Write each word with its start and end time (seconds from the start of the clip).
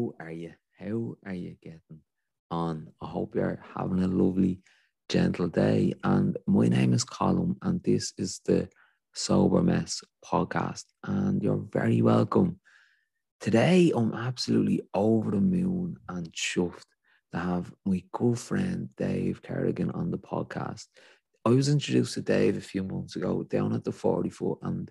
How 0.00 0.14
are 0.18 0.32
you? 0.32 0.52
How 0.78 1.16
are 1.26 1.34
you 1.34 1.56
getting 1.62 2.00
on? 2.50 2.88
I 3.02 3.06
hope 3.06 3.34
you're 3.34 3.62
having 3.76 4.02
a 4.02 4.08
lovely, 4.08 4.60
gentle 5.10 5.48
day. 5.48 5.92
And 6.02 6.38
my 6.46 6.68
name 6.68 6.94
is 6.94 7.04
Colin, 7.04 7.56
and 7.60 7.82
this 7.82 8.14
is 8.16 8.40
the 8.46 8.70
Sober 9.14 9.62
Mess 9.62 10.00
podcast. 10.24 10.84
And 11.04 11.42
you're 11.42 11.62
very 11.70 12.00
welcome. 12.00 12.60
Today, 13.40 13.92
I'm 13.94 14.14
absolutely 14.14 14.80
over 14.94 15.32
the 15.32 15.40
moon 15.40 15.96
and 16.08 16.32
chuffed 16.32 16.86
to 17.32 17.38
have 17.38 17.70
my 17.84 18.02
good 18.12 18.38
friend 18.38 18.88
Dave 18.96 19.42
Kerrigan 19.42 19.90
on 19.90 20.10
the 20.10 20.18
podcast. 20.18 20.86
I 21.44 21.50
was 21.50 21.68
introduced 21.68 22.14
to 22.14 22.22
Dave 22.22 22.56
a 22.56 22.62
few 22.62 22.84
months 22.84 23.16
ago 23.16 23.42
down 23.42 23.74
at 23.74 23.84
the 23.84 23.92
40 23.92 24.30
foot, 24.30 24.58
and 24.62 24.90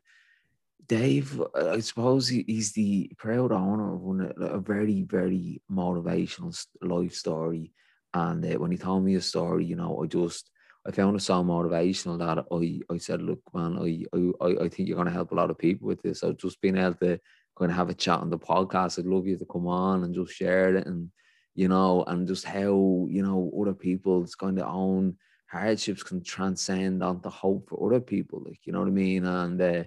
Dave, 0.90 1.40
I 1.56 1.80
suppose 1.82 2.28
he's 2.28 2.72
the 2.74 3.12
proud 3.18 3.52
owner 3.52 3.94
of 3.94 4.02
one 4.02 4.34
a 4.42 4.58
very, 4.58 5.04
very 5.04 5.62
motivational 5.72 6.58
life 6.82 7.14
story. 7.14 7.72
And 8.16 8.44
uh, 8.44 8.58
when 8.58 8.72
he 8.72 8.78
told 8.78 9.04
me 9.06 9.14
a 9.14 9.22
story, 9.22 9.66
you 9.66 9.76
know, 9.76 10.02
I 10.04 10.08
just 10.08 10.50
I 10.88 10.92
found 10.92 11.16
it 11.16 11.22
so 11.22 11.44
motivational 11.44 12.18
that 12.18 12.44
I, 12.52 12.94
I 12.94 12.98
said, 12.98 13.22
look, 13.22 13.40
man, 13.54 13.78
I, 13.78 14.04
I 14.44 14.66
I 14.66 14.70
think 14.70 14.90
you're 14.90 14.98
gonna 14.98 15.12
help 15.12 15.32
a 15.32 15.36
lot 15.36 15.52
of 15.52 15.60
people 15.60 15.88
with 15.88 16.02
this. 16.02 16.22
So 16.22 16.34
just 16.34 16.60
being 16.60 16.76
able 16.76 16.96
to 16.96 17.20
kind 17.56 17.70
of 17.70 17.78
have 17.78 17.90
a 17.90 17.94
chat 17.94 18.22
on 18.22 18.32
the 18.32 18.40
podcast, 18.40 18.98
I'd 18.98 19.06
love 19.06 19.28
you 19.28 19.38
to 19.38 19.46
come 19.46 19.68
on 19.68 20.04
and 20.04 20.16
just 20.16 20.34
share 20.34 20.76
it 20.76 20.88
and 20.88 21.12
you 21.56 21.68
know, 21.68 22.04
and 22.08 22.28
just 22.28 22.46
how, 22.46 23.08
you 23.10 23.22
know, 23.22 23.52
other 23.60 23.74
people's 23.74 24.34
kind 24.34 24.58
of 24.60 24.68
own 24.74 25.18
hardships 25.48 26.04
can 26.04 26.24
transcend 26.24 27.04
onto 27.04 27.30
hope 27.30 27.68
for 27.70 27.86
other 27.86 28.00
people. 28.00 28.42
Like, 28.46 28.60
you 28.64 28.72
know 28.72 28.80
what 28.80 28.88
I 28.88 28.92
mean? 28.92 29.26
And 29.26 29.62
uh, 29.62 29.84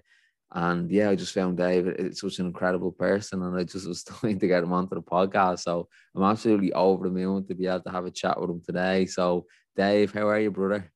and 0.54 0.90
yeah, 0.90 1.08
I 1.10 1.14
just 1.14 1.32
found 1.32 1.56
Dave 1.56 1.86
it's 1.86 2.20
such 2.20 2.38
an 2.38 2.46
incredible 2.46 2.92
person, 2.92 3.42
and 3.42 3.56
I 3.56 3.64
just 3.64 3.86
was 3.88 4.04
trying 4.20 4.38
to 4.38 4.46
get 4.46 4.62
him 4.62 4.72
onto 4.72 4.94
the 4.94 5.02
podcast. 5.02 5.60
So 5.60 5.88
I'm 6.14 6.22
absolutely 6.22 6.72
over 6.72 7.04
the 7.04 7.14
moon 7.14 7.46
to 7.46 7.54
be 7.54 7.66
able 7.66 7.80
to 7.80 7.90
have 7.90 8.04
a 8.04 8.10
chat 8.10 8.40
with 8.40 8.50
him 8.50 8.60
today. 8.64 9.06
So, 9.06 9.46
Dave, 9.76 10.12
how 10.12 10.28
are 10.28 10.40
you, 10.40 10.50
brother? 10.50 10.92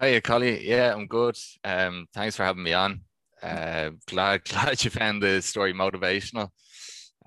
Hey, 0.00 0.20
Collie. 0.20 0.66
Yeah, 0.66 0.94
I'm 0.94 1.06
good. 1.06 1.36
Um, 1.64 2.06
thanks 2.14 2.36
for 2.36 2.44
having 2.44 2.62
me 2.62 2.72
on. 2.72 3.02
Uh, 3.42 3.90
glad 4.06 4.44
glad 4.48 4.82
you 4.82 4.90
found 4.90 5.22
the 5.22 5.42
story 5.42 5.74
motivational. 5.74 6.48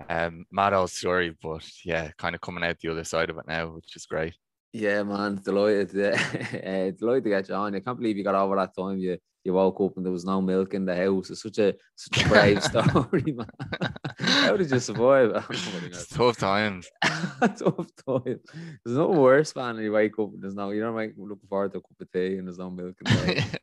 Um, 0.08 0.46
mad 0.50 0.72
old 0.72 0.90
story, 0.90 1.36
but 1.42 1.68
yeah, 1.84 2.10
kind 2.16 2.34
of 2.34 2.40
coming 2.40 2.64
out 2.64 2.78
the 2.80 2.90
other 2.90 3.04
side 3.04 3.30
of 3.30 3.38
it 3.38 3.46
now, 3.46 3.68
which 3.68 3.94
is 3.96 4.06
great. 4.06 4.34
Yeah, 4.72 5.02
man, 5.02 5.40
delighted, 5.44 5.90
uh, 5.90 6.90
delighted 6.98 7.24
to 7.24 7.30
get 7.30 7.48
you 7.48 7.54
on. 7.54 7.74
I 7.74 7.80
can't 7.80 7.98
believe 7.98 8.16
you 8.16 8.24
got 8.24 8.34
over 8.34 8.56
that 8.56 8.74
time. 8.74 8.98
You 8.98 9.18
you 9.44 9.54
woke 9.54 9.80
up 9.80 9.96
and 9.96 10.04
there 10.04 10.12
was 10.12 10.24
no 10.24 10.40
milk 10.40 10.74
in 10.74 10.84
the 10.84 10.94
house. 10.94 11.30
It's 11.30 11.42
such 11.42 11.58
a 11.58 11.74
such 11.96 12.24
a 12.24 12.28
brave 12.28 12.62
story, 12.70 13.32
man. 13.32 13.48
How 14.18 14.56
did 14.56 14.70
you 14.70 14.78
survive? 14.80 15.44
it's 15.50 16.08
tough 16.08 16.36
times. 16.36 16.88
tough 17.02 17.88
times. 18.06 18.40
There's 18.84 18.98
no 18.98 19.08
worse, 19.08 19.56
man. 19.56 19.78
You 19.78 19.92
wake 19.92 20.18
up 20.18 20.32
and 20.32 20.42
there's 20.42 20.54
no, 20.54 20.70
you 20.70 20.82
know, 20.82 20.92
like 20.92 21.14
looking 21.16 21.48
forward 21.48 21.72
to 21.72 21.78
a 21.78 21.80
cup 21.80 22.00
of 22.00 22.12
tea 22.12 22.36
and 22.36 22.46
there's 22.46 22.58
no 22.58 22.70
milk 22.70 22.96
in 23.04 23.12
the 23.12 23.40
house. 23.40 23.56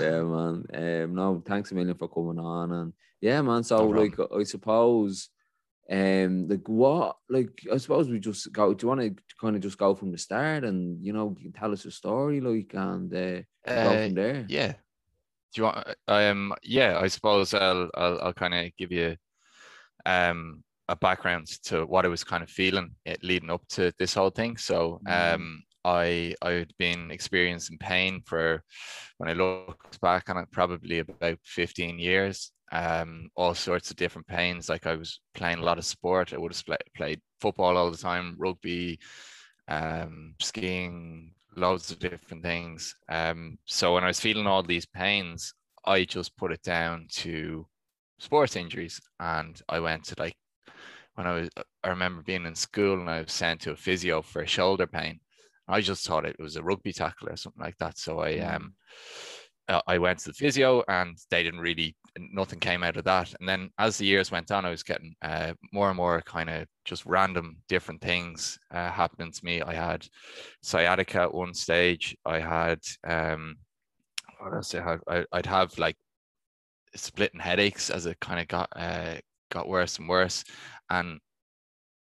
yeah, 0.00 0.22
man. 0.22 0.64
Um, 0.74 1.14
no, 1.14 1.42
thanks 1.46 1.72
a 1.72 1.74
million 1.74 1.96
for 1.96 2.08
coming 2.08 2.38
on. 2.38 2.72
And 2.72 2.92
yeah, 3.20 3.40
man. 3.40 3.64
So, 3.64 3.90
no 3.90 4.00
like, 4.00 4.18
I 4.36 4.42
suppose 4.42 5.30
um, 5.90 6.48
like 6.48 6.68
what, 6.68 7.16
like 7.30 7.62
I 7.72 7.78
suppose 7.78 8.08
we 8.08 8.18
just 8.18 8.52
go. 8.52 8.74
Do 8.74 8.84
you 8.84 8.88
want 8.88 9.00
to 9.00 9.16
kind 9.40 9.56
of 9.56 9.62
just 9.62 9.78
go 9.78 9.94
from 9.94 10.12
the 10.12 10.18
start 10.18 10.64
and 10.64 11.04
you 11.04 11.12
know 11.12 11.34
tell 11.56 11.72
us 11.72 11.84
a 11.86 11.90
story, 11.90 12.40
like, 12.40 12.74
and 12.74 13.12
uh, 13.14 13.42
uh, 13.66 13.84
go 13.84 14.04
from 14.04 14.14
there? 14.14 14.46
Yeah. 14.48 14.72
Do 14.72 14.74
you 15.54 15.62
want? 15.64 15.88
Um, 16.06 16.54
yeah, 16.62 16.98
I 17.00 17.08
suppose 17.08 17.54
I'll 17.54 17.88
I'll, 17.94 18.20
I'll 18.20 18.34
kind 18.34 18.54
of 18.54 18.70
give 18.76 18.92
you 18.92 19.16
um 20.04 20.62
a 20.88 20.96
background 20.96 21.46
to 21.62 21.84
what 21.84 22.04
I 22.04 22.08
was 22.08 22.24
kind 22.24 22.42
of 22.42 22.50
feeling 22.50 22.94
it 23.04 23.22
leading 23.22 23.50
up 23.50 23.62
to 23.70 23.92
this 23.98 24.14
whole 24.14 24.30
thing. 24.30 24.56
So 24.58 25.00
mm-hmm. 25.06 25.34
um, 25.34 25.62
I 25.84 26.34
I 26.42 26.50
had 26.50 26.72
been 26.78 27.10
experiencing 27.10 27.78
pain 27.78 28.22
for 28.26 28.62
when 29.16 29.30
I 29.30 29.32
look 29.32 29.96
back 30.02 30.28
on 30.28 30.36
it, 30.36 30.50
probably 30.52 30.98
about 30.98 31.38
15 31.44 31.98
years 31.98 32.52
um, 32.72 33.30
all 33.34 33.54
sorts 33.54 33.90
of 33.90 33.96
different 33.96 34.26
pains. 34.26 34.68
Like 34.68 34.86
I 34.86 34.96
was 34.96 35.20
playing 35.34 35.58
a 35.58 35.64
lot 35.64 35.78
of 35.78 35.84
sport. 35.84 36.32
I 36.32 36.38
would 36.38 36.52
have 36.52 36.64
play, 36.64 36.76
played 36.94 37.20
football 37.40 37.76
all 37.76 37.90
the 37.90 37.96
time, 37.96 38.36
rugby, 38.38 38.98
um, 39.68 40.34
skiing, 40.40 41.32
loads 41.56 41.90
of 41.90 41.98
different 41.98 42.42
things. 42.42 42.94
Um, 43.08 43.58
so 43.64 43.94
when 43.94 44.04
I 44.04 44.08
was 44.08 44.20
feeling 44.20 44.46
all 44.46 44.62
these 44.62 44.86
pains, 44.86 45.54
I 45.84 46.04
just 46.04 46.36
put 46.36 46.52
it 46.52 46.62
down 46.62 47.06
to 47.12 47.66
sports 48.18 48.56
injuries, 48.56 49.00
and 49.20 49.60
I 49.68 49.80
went 49.80 50.04
to 50.04 50.14
like 50.18 50.36
when 51.14 51.26
I 51.26 51.32
was. 51.34 51.48
I 51.84 51.88
remember 51.90 52.22
being 52.22 52.44
in 52.44 52.54
school 52.54 53.00
and 53.00 53.08
I 53.08 53.22
was 53.22 53.32
sent 53.32 53.60
to 53.62 53.70
a 53.70 53.76
physio 53.76 54.20
for 54.20 54.42
a 54.42 54.46
shoulder 54.46 54.86
pain. 54.86 55.20
I 55.68 55.80
just 55.80 56.06
thought 56.06 56.26
it 56.26 56.38
was 56.38 56.56
a 56.56 56.62
rugby 56.62 56.92
tackle 56.92 57.28
or 57.28 57.36
something 57.36 57.62
like 57.62 57.78
that. 57.78 57.98
So 57.98 58.20
I 58.20 58.34
mm. 58.34 58.54
um 58.54 58.74
I 59.86 59.98
went 59.98 60.20
to 60.20 60.30
the 60.30 60.34
physio 60.34 60.82
and 60.88 61.16
they 61.30 61.42
didn't 61.42 61.60
really 61.60 61.94
nothing 62.18 62.58
came 62.58 62.82
out 62.82 62.96
of 62.96 63.04
that. 63.04 63.34
And 63.38 63.48
then 63.48 63.70
as 63.78 63.98
the 63.98 64.06
years 64.06 64.30
went 64.30 64.50
on, 64.50 64.64
I 64.64 64.70
was 64.70 64.82
getting 64.82 65.14
uh, 65.22 65.52
more 65.72 65.88
and 65.88 65.96
more 65.96 66.22
kind 66.22 66.48
of 66.48 66.66
just 66.84 67.04
random 67.06 67.58
different 67.68 68.00
things 68.00 68.58
uh, 68.72 68.90
happening 68.90 69.30
to 69.30 69.44
me. 69.44 69.62
I 69.62 69.74
had 69.74 70.06
sciatica 70.62 71.22
at 71.22 71.34
one 71.34 71.54
stage. 71.54 72.16
I 72.24 72.40
had 72.40 72.80
um, 73.06 73.56
what 74.40 74.54
else? 74.54 74.74
I 74.74 74.82
had? 74.82 75.00
I, 75.06 75.24
would 75.32 75.46
have 75.46 75.76
like 75.78 75.96
splitting 76.94 77.40
headaches 77.40 77.90
as 77.90 78.06
it 78.06 78.20
kind 78.20 78.40
of 78.40 78.48
got 78.48 78.68
uh, 78.74 79.16
got 79.50 79.68
worse 79.68 79.98
and 79.98 80.08
worse. 80.08 80.44
And 80.90 81.20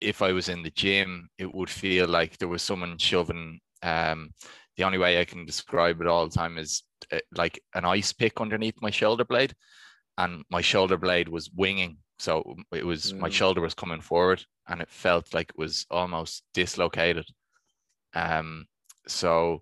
if 0.01 0.21
I 0.21 0.31
was 0.31 0.49
in 0.49 0.63
the 0.63 0.71
gym, 0.71 1.29
it 1.37 1.53
would 1.53 1.69
feel 1.69 2.07
like 2.07 2.37
there 2.37 2.47
was 2.47 2.61
someone 2.61 2.97
shoving. 2.97 3.59
Um, 3.83 4.31
the 4.77 4.85
only 4.85 4.97
way 4.97 5.19
I 5.19 5.25
can 5.25 5.45
describe 5.45 5.99
it 5.99 6.07
all 6.07 6.25
the 6.25 6.35
time 6.35 6.57
is 6.57 6.83
uh, 7.11 7.19
like 7.35 7.61
an 7.75 7.85
ice 7.85 8.13
pick 8.13 8.41
underneath 8.41 8.75
my 8.81 8.89
shoulder 8.89 9.25
blade 9.25 9.53
and 10.17 10.43
my 10.49 10.61
shoulder 10.61 10.97
blade 10.97 11.29
was 11.29 11.49
winging. 11.51 11.97
So 12.19 12.55
it 12.73 12.85
was 12.85 13.13
mm. 13.13 13.19
my 13.19 13.29
shoulder 13.29 13.61
was 13.61 13.73
coming 13.73 14.01
forward 14.01 14.43
and 14.67 14.81
it 14.81 14.89
felt 14.89 15.33
like 15.33 15.49
it 15.49 15.57
was 15.57 15.85
almost 15.89 16.43
dislocated. 16.53 17.25
Um, 18.13 18.65
so 19.07 19.61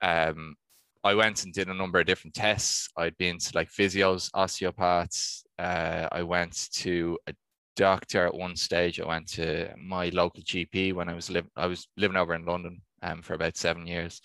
um, 0.00 0.56
I 1.04 1.14
went 1.14 1.44
and 1.44 1.52
did 1.52 1.68
a 1.68 1.74
number 1.74 1.98
of 1.98 2.06
different 2.06 2.34
tests. 2.34 2.88
I'd 2.96 3.18
been 3.18 3.38
to 3.38 3.52
like 3.54 3.70
physios, 3.70 4.30
osteopaths. 4.34 5.44
Uh, 5.58 6.08
I 6.12 6.22
went 6.22 6.68
to 6.74 7.18
a 7.26 7.34
doctor 7.74 8.26
at 8.26 8.34
one 8.34 8.54
stage. 8.54 9.00
I 9.00 9.06
went 9.06 9.28
to 9.30 9.74
my 9.76 10.10
local 10.10 10.42
GP 10.42 10.94
when 10.94 11.08
I 11.08 11.14
was 11.14 11.28
living. 11.28 11.50
I 11.56 11.66
was 11.66 11.88
living 11.96 12.16
over 12.16 12.34
in 12.34 12.44
London 12.44 12.82
um, 13.02 13.22
for 13.22 13.34
about 13.34 13.56
seven 13.56 13.86
years, 13.86 14.20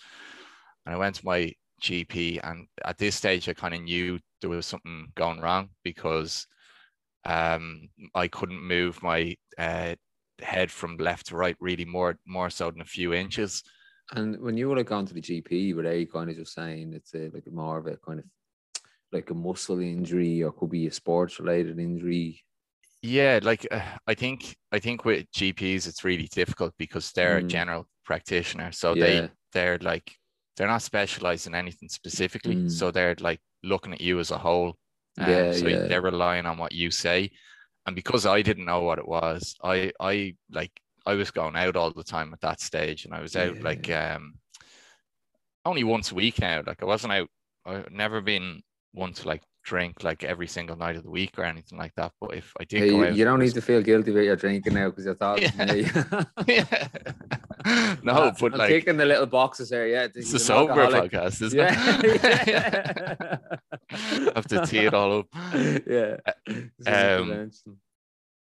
and 0.86 0.94
I 0.94 0.98
went 0.98 1.16
to 1.16 1.26
my 1.26 1.52
GP. 1.80 2.40
And 2.42 2.66
at 2.84 2.98
this 2.98 3.16
stage, 3.16 3.48
I 3.48 3.54
kind 3.54 3.74
of 3.74 3.82
knew 3.82 4.18
there 4.40 4.50
was 4.50 4.66
something 4.66 5.08
going 5.14 5.40
wrong 5.40 5.70
because 5.84 6.46
um, 7.24 7.88
I 8.14 8.28
couldn't 8.28 8.62
move 8.62 9.02
my 9.02 9.36
uh, 9.58 9.94
head 10.40 10.70
from 10.70 10.96
left 10.96 11.26
to 11.26 11.36
right 11.36 11.56
really 11.60 11.84
more 11.84 12.18
more 12.26 12.50
so 12.50 12.70
than 12.70 12.80
a 12.80 12.86
few 12.86 13.12
inches. 13.12 13.62
And 14.12 14.40
when 14.40 14.56
you 14.56 14.68
would 14.68 14.78
have 14.78 14.86
gone 14.86 15.06
to 15.06 15.14
the 15.14 15.20
GP, 15.20 15.74
were 15.74 15.82
they 15.82 16.06
kind 16.06 16.30
of 16.30 16.36
just 16.36 16.54
saying 16.54 16.94
it's 16.94 17.14
a, 17.14 17.28
like 17.32 17.50
more 17.52 17.78
of 17.78 17.86
a 17.86 17.96
kind 17.98 18.20
of 18.20 18.24
like 19.12 19.30
a 19.30 19.34
muscle 19.34 19.80
injury 19.80 20.42
or 20.42 20.52
could 20.52 20.70
be 20.70 20.86
a 20.86 20.92
sports 20.92 21.38
related 21.38 21.78
injury? 21.78 22.42
Yeah, 23.02 23.40
like 23.42 23.66
uh, 23.70 23.80
I 24.06 24.14
think 24.14 24.56
I 24.72 24.78
think 24.78 25.04
with 25.04 25.30
GPs 25.32 25.86
it's 25.86 26.04
really 26.04 26.28
difficult 26.32 26.74
because 26.78 27.12
they're 27.12 27.40
mm. 27.40 27.44
a 27.44 27.48
general 27.48 27.86
practitioner, 28.04 28.72
so 28.72 28.94
yeah. 28.94 29.04
they 29.04 29.30
they're 29.52 29.78
like 29.78 30.12
they're 30.58 30.66
not 30.66 30.82
specialized 30.82 31.46
in 31.46 31.54
anything 31.54 31.88
specifically. 31.88 32.56
Mm. 32.56 32.70
So 32.70 32.90
they're 32.90 33.14
like 33.20 33.40
looking 33.62 33.94
at 33.94 34.00
you 34.00 34.18
as 34.18 34.32
a 34.32 34.38
whole. 34.38 34.76
Um, 35.16 35.30
yeah, 35.30 35.52
so 35.52 35.68
yeah. 35.68 35.86
they're 35.86 36.02
relying 36.02 36.46
on 36.46 36.58
what 36.58 36.72
you 36.72 36.90
say. 36.90 37.30
And 37.86 37.94
because 37.94 38.26
I 38.26 38.42
didn't 38.42 38.66
know 38.66 38.82
what 38.82 38.98
it 38.98 39.08
was, 39.08 39.54
I 39.62 39.92
I 40.00 40.34
like 40.50 40.72
I 41.06 41.14
was 41.14 41.30
going 41.30 41.56
out 41.56 41.76
all 41.76 41.92
the 41.92 42.04
time 42.04 42.32
at 42.34 42.40
that 42.40 42.60
stage, 42.60 43.04
and 43.04 43.14
I 43.14 43.20
was 43.20 43.36
out 43.36 43.56
yeah. 43.56 43.62
like 43.62 43.90
um 43.90 44.34
only 45.64 45.84
once 45.84 46.10
a 46.10 46.16
week 46.16 46.40
now. 46.40 46.62
Like 46.66 46.82
I 46.82 46.86
wasn't 46.86 47.12
out. 47.12 47.28
I've 47.64 47.90
never 47.92 48.20
been 48.20 48.60
to 48.96 49.28
like 49.28 49.42
drink 49.68 50.02
like 50.02 50.24
every 50.24 50.46
single 50.46 50.76
night 50.76 50.96
of 50.96 51.02
the 51.02 51.10
week 51.10 51.38
or 51.38 51.44
anything 51.44 51.78
like 51.78 51.94
that. 51.96 52.12
But 52.20 52.34
if 52.34 52.54
I 52.58 52.64
did, 52.64 52.80
hey, 52.80 52.88
you, 52.88 53.04
out, 53.04 53.14
you, 53.14 53.24
don't 53.24 53.38
need 53.38 53.52
to 53.52 53.60
feel 53.60 53.82
guilty 53.82 54.10
about 54.10 54.24
your 54.24 54.36
drinking 54.36 54.74
now 54.74 54.88
because 54.88 55.04
you're 55.04 55.14
talking 55.26 55.50
yeah. 55.58 56.24
yeah. 56.46 57.96
no, 58.02 58.32
but 58.40 58.52
I'm 58.54 58.58
like 58.58 58.70
taking 58.70 58.96
the 58.96 59.04
little 59.04 59.26
boxes 59.26 59.68
there. 59.68 59.86
Yeah, 59.86 60.08
it's 60.14 60.32
a 60.32 60.38
sober 60.38 60.74
podcast, 60.86 61.42
isn't 61.42 61.58
yeah. 61.58 62.00
it? 62.02 63.40
I 63.90 64.32
have 64.36 64.46
to 64.46 64.66
tee 64.66 64.86
it 64.86 64.94
all 64.94 65.18
up. 65.18 65.26
Yeah. 65.86 66.16
Uh, 66.86 67.18
um, 67.20 67.50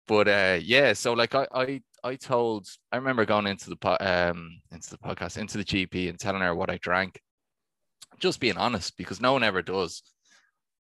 but 0.07 0.27
uh, 0.27 0.59
yeah, 0.61 0.93
so 0.93 1.13
like 1.13 1.35
I, 1.35 1.47
I 1.53 1.81
I 2.03 2.15
told 2.15 2.67
I 2.93 2.95
remember 2.95 3.25
going 3.25 3.47
into 3.47 3.69
the 3.69 3.77
um 3.99 4.61
into 4.71 4.89
the 4.89 4.97
podcast 4.97 5.37
into 5.37 5.57
the 5.57 5.65
GP 5.65 6.09
and 6.09 6.17
telling 6.17 6.41
her 6.41 6.55
what 6.55 6.69
I 6.69 6.77
drank, 6.77 7.19
just 8.19 8.39
being 8.39 8.57
honest 8.57 8.97
because 8.97 9.19
no 9.19 9.33
one 9.33 9.43
ever 9.43 9.61
does, 9.61 10.01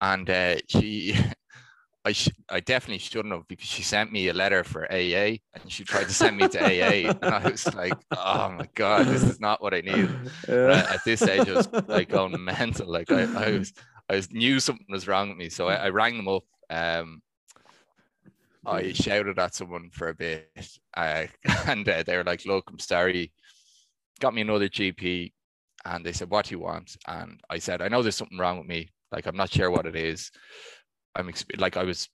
and 0.01 0.29
uh, 0.29 0.55
she 0.67 1.15
I 2.05 2.13
sh- 2.13 2.29
I 2.49 2.61
definitely 2.61 2.99
shouldn't 2.99 3.33
have 3.33 3.47
because 3.49 3.67
she 3.67 3.83
sent 3.83 4.13
me 4.13 4.29
a 4.29 4.33
letter 4.33 4.63
for 4.63 4.89
AA 4.89 5.39
and 5.53 5.67
she 5.67 5.83
tried 5.83 6.05
to 6.05 6.13
send 6.13 6.37
me 6.37 6.47
to 6.47 6.59
AA 6.63 7.11
and 7.11 7.25
I 7.25 7.49
was 7.49 7.73
like, 7.75 7.97
oh 8.15 8.49
my 8.57 8.67
god, 8.75 9.07
this 9.07 9.23
is 9.23 9.41
not 9.41 9.61
what 9.61 9.73
I 9.73 9.81
need. 9.81 10.09
Yeah. 10.47 10.87
at 10.89 11.03
this 11.03 11.21
age, 11.23 11.49
I 11.49 11.53
was 11.53 11.69
like 11.87 12.07
going 12.07 12.41
mental. 12.43 12.89
Like 12.89 13.11
I, 13.11 13.23
I 13.23 13.57
was 13.57 13.73
I 14.09 14.15
was 14.15 14.31
knew 14.31 14.61
something 14.61 14.85
was 14.89 15.05
wrong 15.07 15.27
with 15.29 15.37
me, 15.37 15.49
so 15.49 15.67
I, 15.67 15.75
I 15.75 15.89
rang 15.89 16.15
them 16.15 16.29
up. 16.29 16.43
Um, 16.69 17.21
I 18.65 18.93
shouted 18.93 19.37
at 19.39 19.55
someone 19.55 19.89
for 19.91 20.09
a 20.09 20.13
bit, 20.13 20.69
uh, 20.95 21.25
and 21.67 21.87
uh, 21.87 22.03
they 22.03 22.15
were 22.15 22.23
like, 22.23 22.45
"Look, 22.45 22.69
I'm 22.69 22.79
sorry." 22.79 23.31
Got 24.19 24.33
me 24.33 24.41
another 24.41 24.67
GP, 24.69 25.31
and 25.85 26.05
they 26.05 26.11
said, 26.13 26.29
"What 26.29 26.45
do 26.45 26.55
you 26.55 26.59
want?" 26.59 26.95
And 27.07 27.39
I 27.49 27.59
said, 27.59 27.81
"I 27.81 27.87
know 27.89 28.01
there's 28.01 28.15
something 28.15 28.37
wrong 28.37 28.57
with 28.59 28.67
me. 28.67 28.89
Like 29.11 29.25
I'm 29.25 29.37
not 29.37 29.51
sure 29.51 29.71
what 29.71 29.85
it 29.85 29.95
is. 29.95 30.31
I'm 31.15 31.27
exp- 31.27 31.59
like 31.59 31.77
I 31.77 31.83
was 31.83 32.09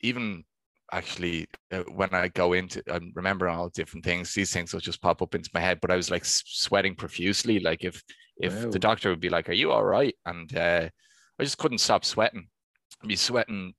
even 0.00 0.44
actually 0.92 1.46
uh, 1.72 1.82
when 1.94 2.10
I 2.14 2.28
go 2.28 2.52
into 2.52 2.82
I 2.90 3.00
remember 3.14 3.48
all 3.48 3.68
different 3.70 4.04
things. 4.04 4.32
These 4.34 4.52
things 4.52 4.72
will 4.72 4.80
just 4.80 5.02
pop 5.02 5.22
up 5.22 5.34
into 5.34 5.50
my 5.54 5.60
head, 5.60 5.80
but 5.80 5.90
I 5.90 5.96
was 5.96 6.10
like 6.10 6.24
sweating 6.24 6.94
profusely. 6.94 7.60
Like 7.60 7.84
if 7.84 8.02
if 8.36 8.64
Wow. 8.64 8.70
the 8.70 8.78
doctor 8.78 9.10
would 9.10 9.20
be 9.20 9.30
like, 9.30 9.48
"Are 9.48 9.52
you 9.52 9.72
all 9.72 9.84
right?" 9.84 10.14
and 10.26 10.54
uh, 10.56 10.88
I 11.38 11.42
just 11.44 11.58
couldn't 11.58 11.78
stop 11.78 12.04
sweating. 12.04 12.48
I'd 13.02 13.08
be 13.08 13.16
sweating 13.16 13.74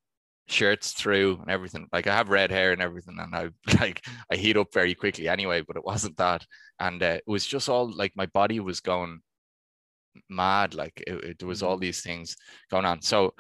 shirts 0.48 0.92
through 0.94 1.40
and 1.42 1.50
everything. 1.50 1.88
Like 1.92 2.08
I 2.08 2.16
have 2.16 2.30
red 2.30 2.52
hair 2.52 2.72
and 2.72 2.82
everything, 2.82 3.18
and 3.20 3.34
I 3.36 3.50
like 3.82 4.06
I 4.32 4.36
heat 4.36 4.58
up 4.58 4.74
very 4.74 4.96
quickly 4.96 5.28
anyway. 5.28 5.62
But 5.62 5.78
it 5.78 5.86
wasn't 5.86 6.18
that, 6.18 6.46
and 6.80 7.02
uh, 7.02 7.18
it 7.18 7.24
was 7.28 7.46
just 7.46 7.70
all 7.70 7.92
like 7.96 8.14
my 8.16 8.28
body 8.28 8.60
was 8.60 8.80
going 8.82 9.20
mad. 10.30 10.74
Like 10.74 11.04
it, 11.08 11.24
it- 11.24 11.40
there 11.40 11.48
was 11.48 11.64
all 11.64 11.78
these 11.78 12.02
things 12.02 12.36
going 12.72 12.86
on. 12.86 13.02
So 13.02 13.34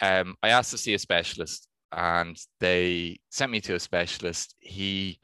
um, 0.00 0.34
I 0.42 0.50
asked 0.50 0.70
to 0.72 0.78
see 0.78 0.94
a 0.94 0.98
specialist, 0.98 1.68
and 1.92 2.36
they 2.60 3.18
sent 3.30 3.52
me 3.52 3.60
to 3.62 3.74
a 3.74 3.80
specialist. 3.80 4.54
He 4.60 5.18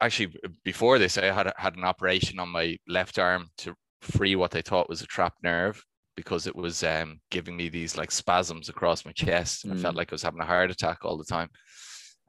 actually 0.00 0.34
before 0.64 0.98
this, 0.98 1.18
I 1.18 1.26
had 1.26 1.52
had 1.56 1.76
an 1.76 1.84
operation 1.84 2.38
on 2.38 2.48
my 2.48 2.76
left 2.88 3.18
arm 3.18 3.48
to 3.58 3.74
free 4.02 4.36
what 4.36 4.50
they 4.50 4.62
thought 4.62 4.88
was 4.88 5.02
a 5.02 5.06
trapped 5.06 5.42
nerve 5.42 5.82
because 6.16 6.46
it 6.46 6.56
was 6.56 6.82
um, 6.82 7.20
giving 7.30 7.56
me 7.56 7.68
these 7.68 7.96
like 7.98 8.10
spasms 8.10 8.68
across 8.68 9.04
my 9.04 9.12
chest, 9.12 9.64
and 9.64 9.72
I 9.72 9.76
felt 9.76 9.94
Mm. 9.94 9.98
like 9.98 10.12
I 10.12 10.14
was 10.14 10.22
having 10.22 10.40
a 10.40 10.46
heart 10.46 10.70
attack 10.70 10.98
all 11.04 11.18
the 11.18 11.24
time. 11.24 11.50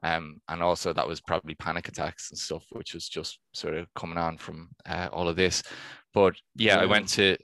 Um, 0.02 0.40
and 0.48 0.62
also 0.62 0.92
that 0.92 1.08
was 1.08 1.20
probably 1.20 1.54
panic 1.56 1.88
attacks 1.88 2.30
and 2.30 2.38
stuff, 2.38 2.64
which 2.70 2.94
was 2.94 3.08
just 3.08 3.40
sort 3.52 3.74
of 3.74 3.86
coming 3.94 4.18
on 4.18 4.36
from 4.38 4.68
uh, 4.86 5.08
all 5.12 5.26
of 5.28 5.36
this. 5.36 5.62
But 6.14 6.34
yeah, 6.54 6.78
I 6.78 6.86
went 6.86 7.08
to 7.10 7.36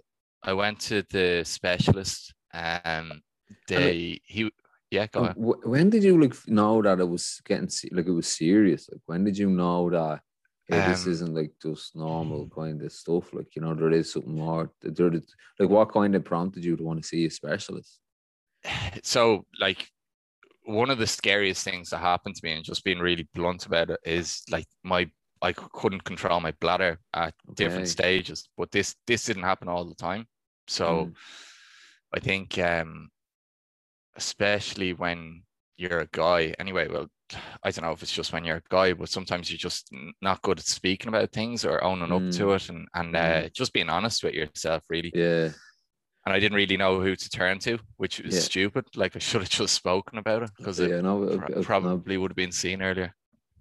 I 0.42 0.52
went 0.52 0.80
to 0.80 1.04
the 1.10 1.42
specialist. 1.44 2.34
Um, 2.52 3.22
they 3.68 4.20
he 4.24 4.50
yeah 4.90 5.06
go 5.06 5.24
on. 5.24 5.34
when 5.36 5.90
did 5.90 6.04
you 6.04 6.20
like 6.20 6.34
know 6.46 6.82
that 6.82 7.00
it 7.00 7.08
was 7.08 7.40
getting 7.44 7.68
like 7.92 8.06
it 8.06 8.10
was 8.10 8.28
serious? 8.28 8.88
Like 8.90 9.00
when 9.06 9.24
did 9.24 9.38
you 9.38 9.50
know 9.50 9.90
that 9.90 10.20
hey, 10.68 10.88
this 10.88 11.06
Um, 11.06 11.12
isn't 11.12 11.34
like 11.34 11.52
just 11.60 11.96
normal 11.96 12.48
kind 12.48 12.82
of 12.82 12.92
stuff? 12.92 13.32
Like 13.32 13.54
you 13.56 13.62
know 13.62 13.74
there 13.74 13.90
is 13.90 14.12
something 14.12 14.34
more. 14.34 14.70
There, 14.80 15.10
like 15.58 15.68
what 15.68 15.92
kind 15.92 16.14
of 16.14 16.24
prompted 16.24 16.64
you 16.64 16.76
to 16.76 16.82
want 16.82 17.02
to 17.02 17.08
see 17.08 17.26
a 17.26 17.30
specialist? 17.30 18.00
so 19.02 19.46
like 19.60 19.88
one 20.64 20.90
of 20.90 20.98
the 20.98 21.06
scariest 21.06 21.62
things 21.64 21.90
that 21.90 21.98
happened 21.98 22.34
to 22.34 22.40
me 22.44 22.52
and 22.52 22.64
just 22.64 22.84
being 22.84 22.98
really 22.98 23.28
blunt 23.34 23.66
about 23.66 23.90
it 23.90 24.00
is 24.04 24.42
like 24.50 24.66
my 24.82 25.08
I 25.48 25.52
couldn't 25.52 26.04
control 26.04 26.40
my 26.40 26.52
bladder 26.62 26.92
at 27.12 27.34
different 27.54 27.88
stages 27.96 28.48
but 28.58 28.70
this 28.70 28.88
this 29.06 29.24
didn't 29.26 29.48
happen 29.50 29.68
all 29.68 29.84
the 29.84 29.94
time 30.08 30.24
so 30.66 30.86
Mm. 31.06 31.14
I 32.16 32.20
think 32.20 32.58
um 32.58 33.10
especially 34.16 34.92
when 34.92 35.42
you're 35.76 36.00
a 36.00 36.08
guy 36.12 36.54
anyway 36.58 36.86
well 36.88 37.08
I 37.62 37.70
don't 37.70 37.84
know 37.84 37.92
if 37.92 38.02
it's 38.02 38.12
just 38.12 38.32
when 38.32 38.44
you're 38.44 38.62
a 38.64 38.68
guy 38.70 38.92
but 38.92 39.08
sometimes 39.08 39.50
you're 39.50 39.58
just 39.70 39.90
not 40.20 40.42
good 40.42 40.58
at 40.60 40.66
speaking 40.66 41.08
about 41.08 41.32
things 41.32 41.64
or 41.64 41.82
owning 41.82 42.12
up 42.12 42.22
to 42.38 42.52
it 42.52 42.68
and 42.68 42.86
and 42.94 43.16
uh, 43.16 43.42
Mm. 43.42 43.52
just 43.52 43.72
being 43.72 43.90
honest 43.90 44.22
with 44.22 44.34
yourself 44.34 44.84
really 44.88 45.10
Yeah, 45.14 45.50
and 46.24 46.34
I 46.36 46.38
didn't 46.40 46.56
really 46.56 46.76
know 46.76 47.00
who 47.00 47.16
to 47.16 47.28
turn 47.28 47.58
to, 47.60 47.78
which 47.96 48.20
was 48.20 48.34
Yeah. 48.34 48.40
stupid. 48.40 48.84
Like 48.96 49.16
I 49.16 49.18
should 49.18 49.42
have 49.42 49.50
just 49.50 49.74
spoken 49.74 50.18
about 50.18 50.42
it 50.44 50.50
because 50.56 50.78
it 50.80 51.02
no, 51.02 51.26
pro- 51.26 51.54
uh, 51.54 51.58
no, 51.58 51.62
probably 51.62 52.16
would 52.16 52.30
have 52.30 52.42
been 52.44 52.52
seen 52.52 52.80
earlier. 52.82 53.14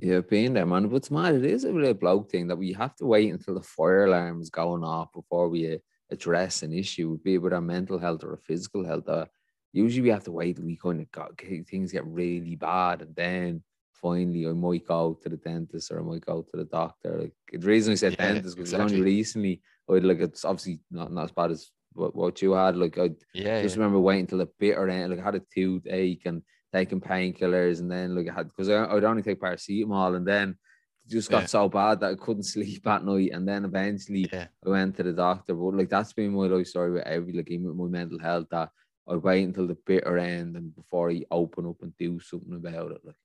Yeah, 0.03 0.19
being 0.19 0.53
there, 0.53 0.65
man. 0.65 0.89
But 0.89 0.97
it's 0.97 1.11
mad. 1.11 1.35
It 1.35 1.45
is 1.45 1.63
a 1.63 1.71
real 1.71 1.93
bloke 1.93 2.29
thing 2.29 2.47
that 2.47 2.57
we 2.57 2.73
have 2.73 2.93
to 2.97 3.05
wait 3.05 3.31
until 3.31 3.53
the 3.53 3.61
fire 3.61 4.03
alarm 4.03 4.41
is 4.41 4.49
going 4.49 4.83
off 4.83 5.13
before 5.13 5.47
we 5.47 5.75
uh, 5.75 5.77
address 6.11 6.61
an 6.61 6.73
issue, 6.73 7.17
be 7.23 7.35
it 7.35 7.37
with 7.37 7.53
our 7.53 7.61
mental 7.61 7.97
health 7.97 8.21
or 8.25 8.31
our 8.31 8.41
physical 8.43 8.85
health. 8.85 9.07
Uh, 9.07 9.27
usually 9.71 10.01
we 10.01 10.09
have 10.09 10.25
to 10.25 10.31
wait 10.33 10.57
till 10.57 10.65
we 10.65 10.75
kind 10.75 10.99
of 10.99 11.09
got 11.13 11.39
things 11.39 11.93
get 11.93 12.05
really 12.05 12.57
bad, 12.57 13.01
and 13.01 13.15
then 13.15 13.63
finally 13.93 14.45
I 14.45 14.51
might 14.51 14.85
go 14.85 15.17
to 15.23 15.29
the 15.29 15.37
dentist 15.37 15.89
or 15.89 16.01
I 16.01 16.03
might 16.03 16.25
go 16.25 16.41
to 16.41 16.57
the 16.57 16.65
doctor. 16.65 17.19
Like 17.21 17.61
the 17.61 17.65
reason 17.65 17.93
I 17.93 17.95
said 17.95 18.17
Yeah, 18.19 18.25
dentist 18.25 18.57
because 18.57 18.73
exactly. 18.73 18.97
only 18.97 19.05
recently 19.05 19.61
I 19.89 19.93
like 19.93 20.19
it's 20.19 20.43
obviously 20.43 20.81
not, 20.91 21.13
not 21.13 21.23
as 21.23 21.31
bad 21.31 21.51
as 21.51 21.71
what, 21.93 22.13
what 22.13 22.41
you 22.41 22.51
had. 22.51 22.75
Like 22.75 22.97
I 22.97 23.11
Yeah, 23.33 23.61
just 23.61 23.77
yeah. 23.77 23.81
remember 23.81 23.99
waiting 24.01 24.27
till 24.27 24.39
the 24.39 24.49
bitter 24.59 24.89
end. 24.89 25.11
Like 25.11 25.21
I 25.21 25.23
had 25.23 25.35
a 25.35 25.41
toothache 25.53 26.23
and 26.25 26.41
taking 26.73 27.01
painkillers, 27.01 27.79
and 27.79 27.91
then 27.91 28.15
like 28.15 28.29
I 28.29 28.33
had 28.33 28.47
because 28.47 28.69
I, 28.69 28.85
I'd 28.85 29.03
only 29.03 29.23
take 29.23 29.41
paracetamol, 29.41 30.15
and 30.15 30.27
then 30.27 30.57
it 31.05 31.11
just 31.11 31.31
got 31.31 31.41
Yeah. 31.41 31.49
so 31.49 31.69
bad 31.69 31.99
that 32.01 32.11
I 32.11 32.15
couldn't 32.15 32.43
sleep 32.55 32.85
at 32.87 33.05
night. 33.05 33.31
And 33.33 33.47
then 33.47 33.65
eventually 33.65 34.33
yeah, 34.33 34.47
I 34.65 34.69
went 34.69 34.95
to 34.97 35.03
the 35.03 35.13
doctor. 35.13 35.55
But 35.55 35.75
like 35.75 35.89
that's 35.89 36.13
been 36.13 36.33
my 36.33 36.47
life 36.47 36.67
story 36.67 36.91
with 36.91 37.03
every 37.07 37.33
like 37.33 37.51
even 37.51 37.67
with 37.67 37.77
my 37.77 37.87
mental 37.99 38.19
health 38.19 38.47
that 38.51 38.69
I 39.07 39.15
wait 39.17 39.43
until 39.43 39.67
the 39.67 39.77
bitter 39.85 40.17
end 40.17 40.55
and 40.57 40.75
before 40.75 41.11
I 41.11 41.23
open 41.31 41.67
up 41.67 41.81
and 41.81 41.95
do 41.97 42.19
something 42.19 42.55
about 42.55 42.91
it. 42.91 43.01
Like 43.05 43.15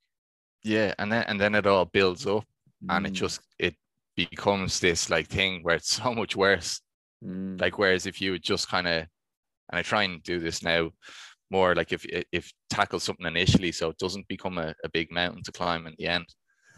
yeah, 0.63 0.95
and 0.99 1.11
then 1.13 1.25
and 1.29 1.41
then 1.41 1.55
it 1.55 1.67
all 1.67 1.85
builds 1.85 2.27
up, 2.27 2.45
and 2.89 3.07
it 3.07 3.13
mm, 3.13 3.25
just 3.25 3.41
it 3.59 3.77
becomes 4.17 4.81
this 4.81 5.11
like 5.11 5.29
thing 5.29 5.63
where 5.63 5.77
it's 5.77 5.93
so 5.93 6.15
much 6.15 6.37
worse. 6.37 6.81
mm, 7.23 7.61
Like 7.61 7.79
whereas 7.79 8.07
if 8.07 8.21
you 8.23 8.33
would 8.33 8.45
just 8.45 8.69
kind 8.69 8.89
of, 8.89 8.95
and 9.71 9.79
I 9.79 9.83
try 9.83 10.05
and 10.05 10.23
do 10.23 10.41
this 10.41 10.63
now 10.63 10.91
more 11.51 11.75
like 11.75 11.93
if 11.93 12.05
if 12.33 12.53
tackle 12.71 13.01
something 13.01 13.27
initially 13.27 13.73
so 13.73 13.91
it 13.91 13.99
doesn't 13.99 14.29
become 14.29 14.59
a, 14.59 14.75
a 14.85 14.89
big 14.89 15.11
mountain 15.11 15.43
to 15.43 15.53
climb 15.53 15.87
in 15.87 15.95
the 15.99 16.07
end. 16.07 16.27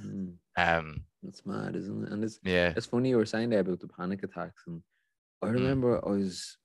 mm. 0.04 0.34
Um, 0.56 1.04
That's 1.22 1.44
mad, 1.46 1.76
isn't 1.76 2.04
it? 2.06 2.12
And 2.12 2.24
it's 2.24 2.40
yeah, 2.42 2.74
It's 2.76 2.86
funny 2.86 3.10
you 3.10 3.16
were 3.16 3.26
saying 3.26 3.50
there 3.50 3.60
about 3.60 3.80
the 3.80 3.88
panic 3.88 4.22
attacks, 4.22 4.62
and 4.66 4.82
I 5.42 5.48
remember 5.48 6.00
I 6.06 6.10
was 6.10 6.56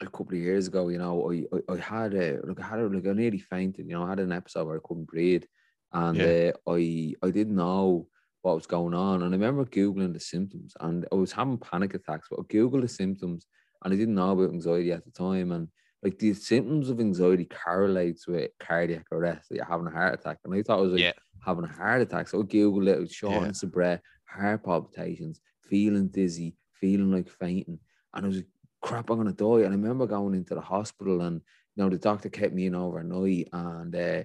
a 0.00 0.06
couple 0.06 0.34
of 0.36 0.42
years 0.42 0.68
ago. 0.68 0.88
You 0.88 0.98
know, 0.98 1.30
I 1.30 1.46
I, 1.54 1.74
I 1.74 1.76
had 1.78 2.14
a 2.14 2.40
like 2.44 2.60
I 2.60 2.66
had 2.66 2.80
a, 2.80 2.88
like 2.88 3.06
I 3.06 3.12
nearly 3.12 3.38
fainted. 3.38 3.86
You 3.86 3.94
know, 3.94 4.04
I 4.04 4.10
had 4.10 4.20
an 4.20 4.32
episode 4.32 4.66
where 4.66 4.76
I 4.76 4.86
couldn't 4.86 5.06
breathe, 5.06 5.44
and 5.92 6.18
Yeah. 6.18 6.26
uh, 6.26 6.52
I 6.70 7.14
I 7.22 7.30
didn't 7.30 7.56
know 7.56 8.08
what 8.42 8.56
was 8.56 8.66
going 8.66 8.94
on. 8.94 9.22
And 9.22 9.34
I 9.34 9.38
remember 9.38 9.64
googling 9.64 10.12
the 10.12 10.20
symptoms, 10.20 10.74
and 10.80 11.06
I 11.12 11.14
was 11.14 11.32
having 11.32 11.58
panic 11.58 11.94
attacks. 11.94 12.28
But 12.30 12.40
I 12.40 12.42
googled 12.44 12.82
the 12.82 12.88
symptoms, 12.88 13.46
and 13.84 13.92
I 13.94 13.96
didn't 13.96 14.16
know 14.16 14.32
about 14.32 14.50
anxiety 14.52 14.92
at 14.92 15.04
the 15.04 15.12
time, 15.12 15.52
and 15.52 15.68
like 16.02 16.18
the 16.18 16.34
symptoms 16.34 16.90
of 16.90 17.00
anxiety 17.00 17.44
correlates 17.44 18.26
with 18.26 18.50
cardiac 18.58 19.06
arrest, 19.12 19.48
that 19.48 19.56
you're 19.56 19.64
having 19.64 19.86
a 19.86 19.90
heart 19.90 20.14
attack. 20.14 20.38
And 20.44 20.54
I 20.54 20.62
thought 20.62 20.80
it 20.80 20.82
was 20.82 20.92
like 20.94 21.06
Yeah. 21.06 21.12
having 21.40 21.64
a 21.64 21.68
heart 21.68 22.02
attack. 22.02 22.28
So 22.28 22.40
I 22.40 22.44
googled 22.44 22.88
it, 22.88 22.96
it 22.96 23.00
was 23.00 23.12
Yeah. 23.26 23.46
shortness 23.46 23.62
of 23.62 23.72
breath, 23.72 24.00
heart 24.28 24.64
palpitations, 24.64 25.40
feeling 25.68 26.08
dizzy, 26.08 26.56
feeling 26.72 27.12
like 27.12 27.28
fainting. 27.28 27.78
And 28.14 28.24
I 28.24 28.28
was 28.28 28.36
like, 28.38 28.48
crap, 28.80 29.10
I'm 29.10 29.18
gonna 29.18 29.32
die. 29.32 29.64
And 29.64 29.68
I 29.68 29.76
remember 29.76 30.06
going 30.06 30.34
into 30.34 30.54
the 30.54 30.60
hospital 30.60 31.20
and 31.22 31.40
you 31.76 31.82
know, 31.84 31.88
the 31.88 31.98
doctor 31.98 32.28
kept 32.28 32.52
me 32.52 32.66
in 32.66 32.74
overnight 32.74 33.48
and 33.52 33.94
uh, 33.94 34.24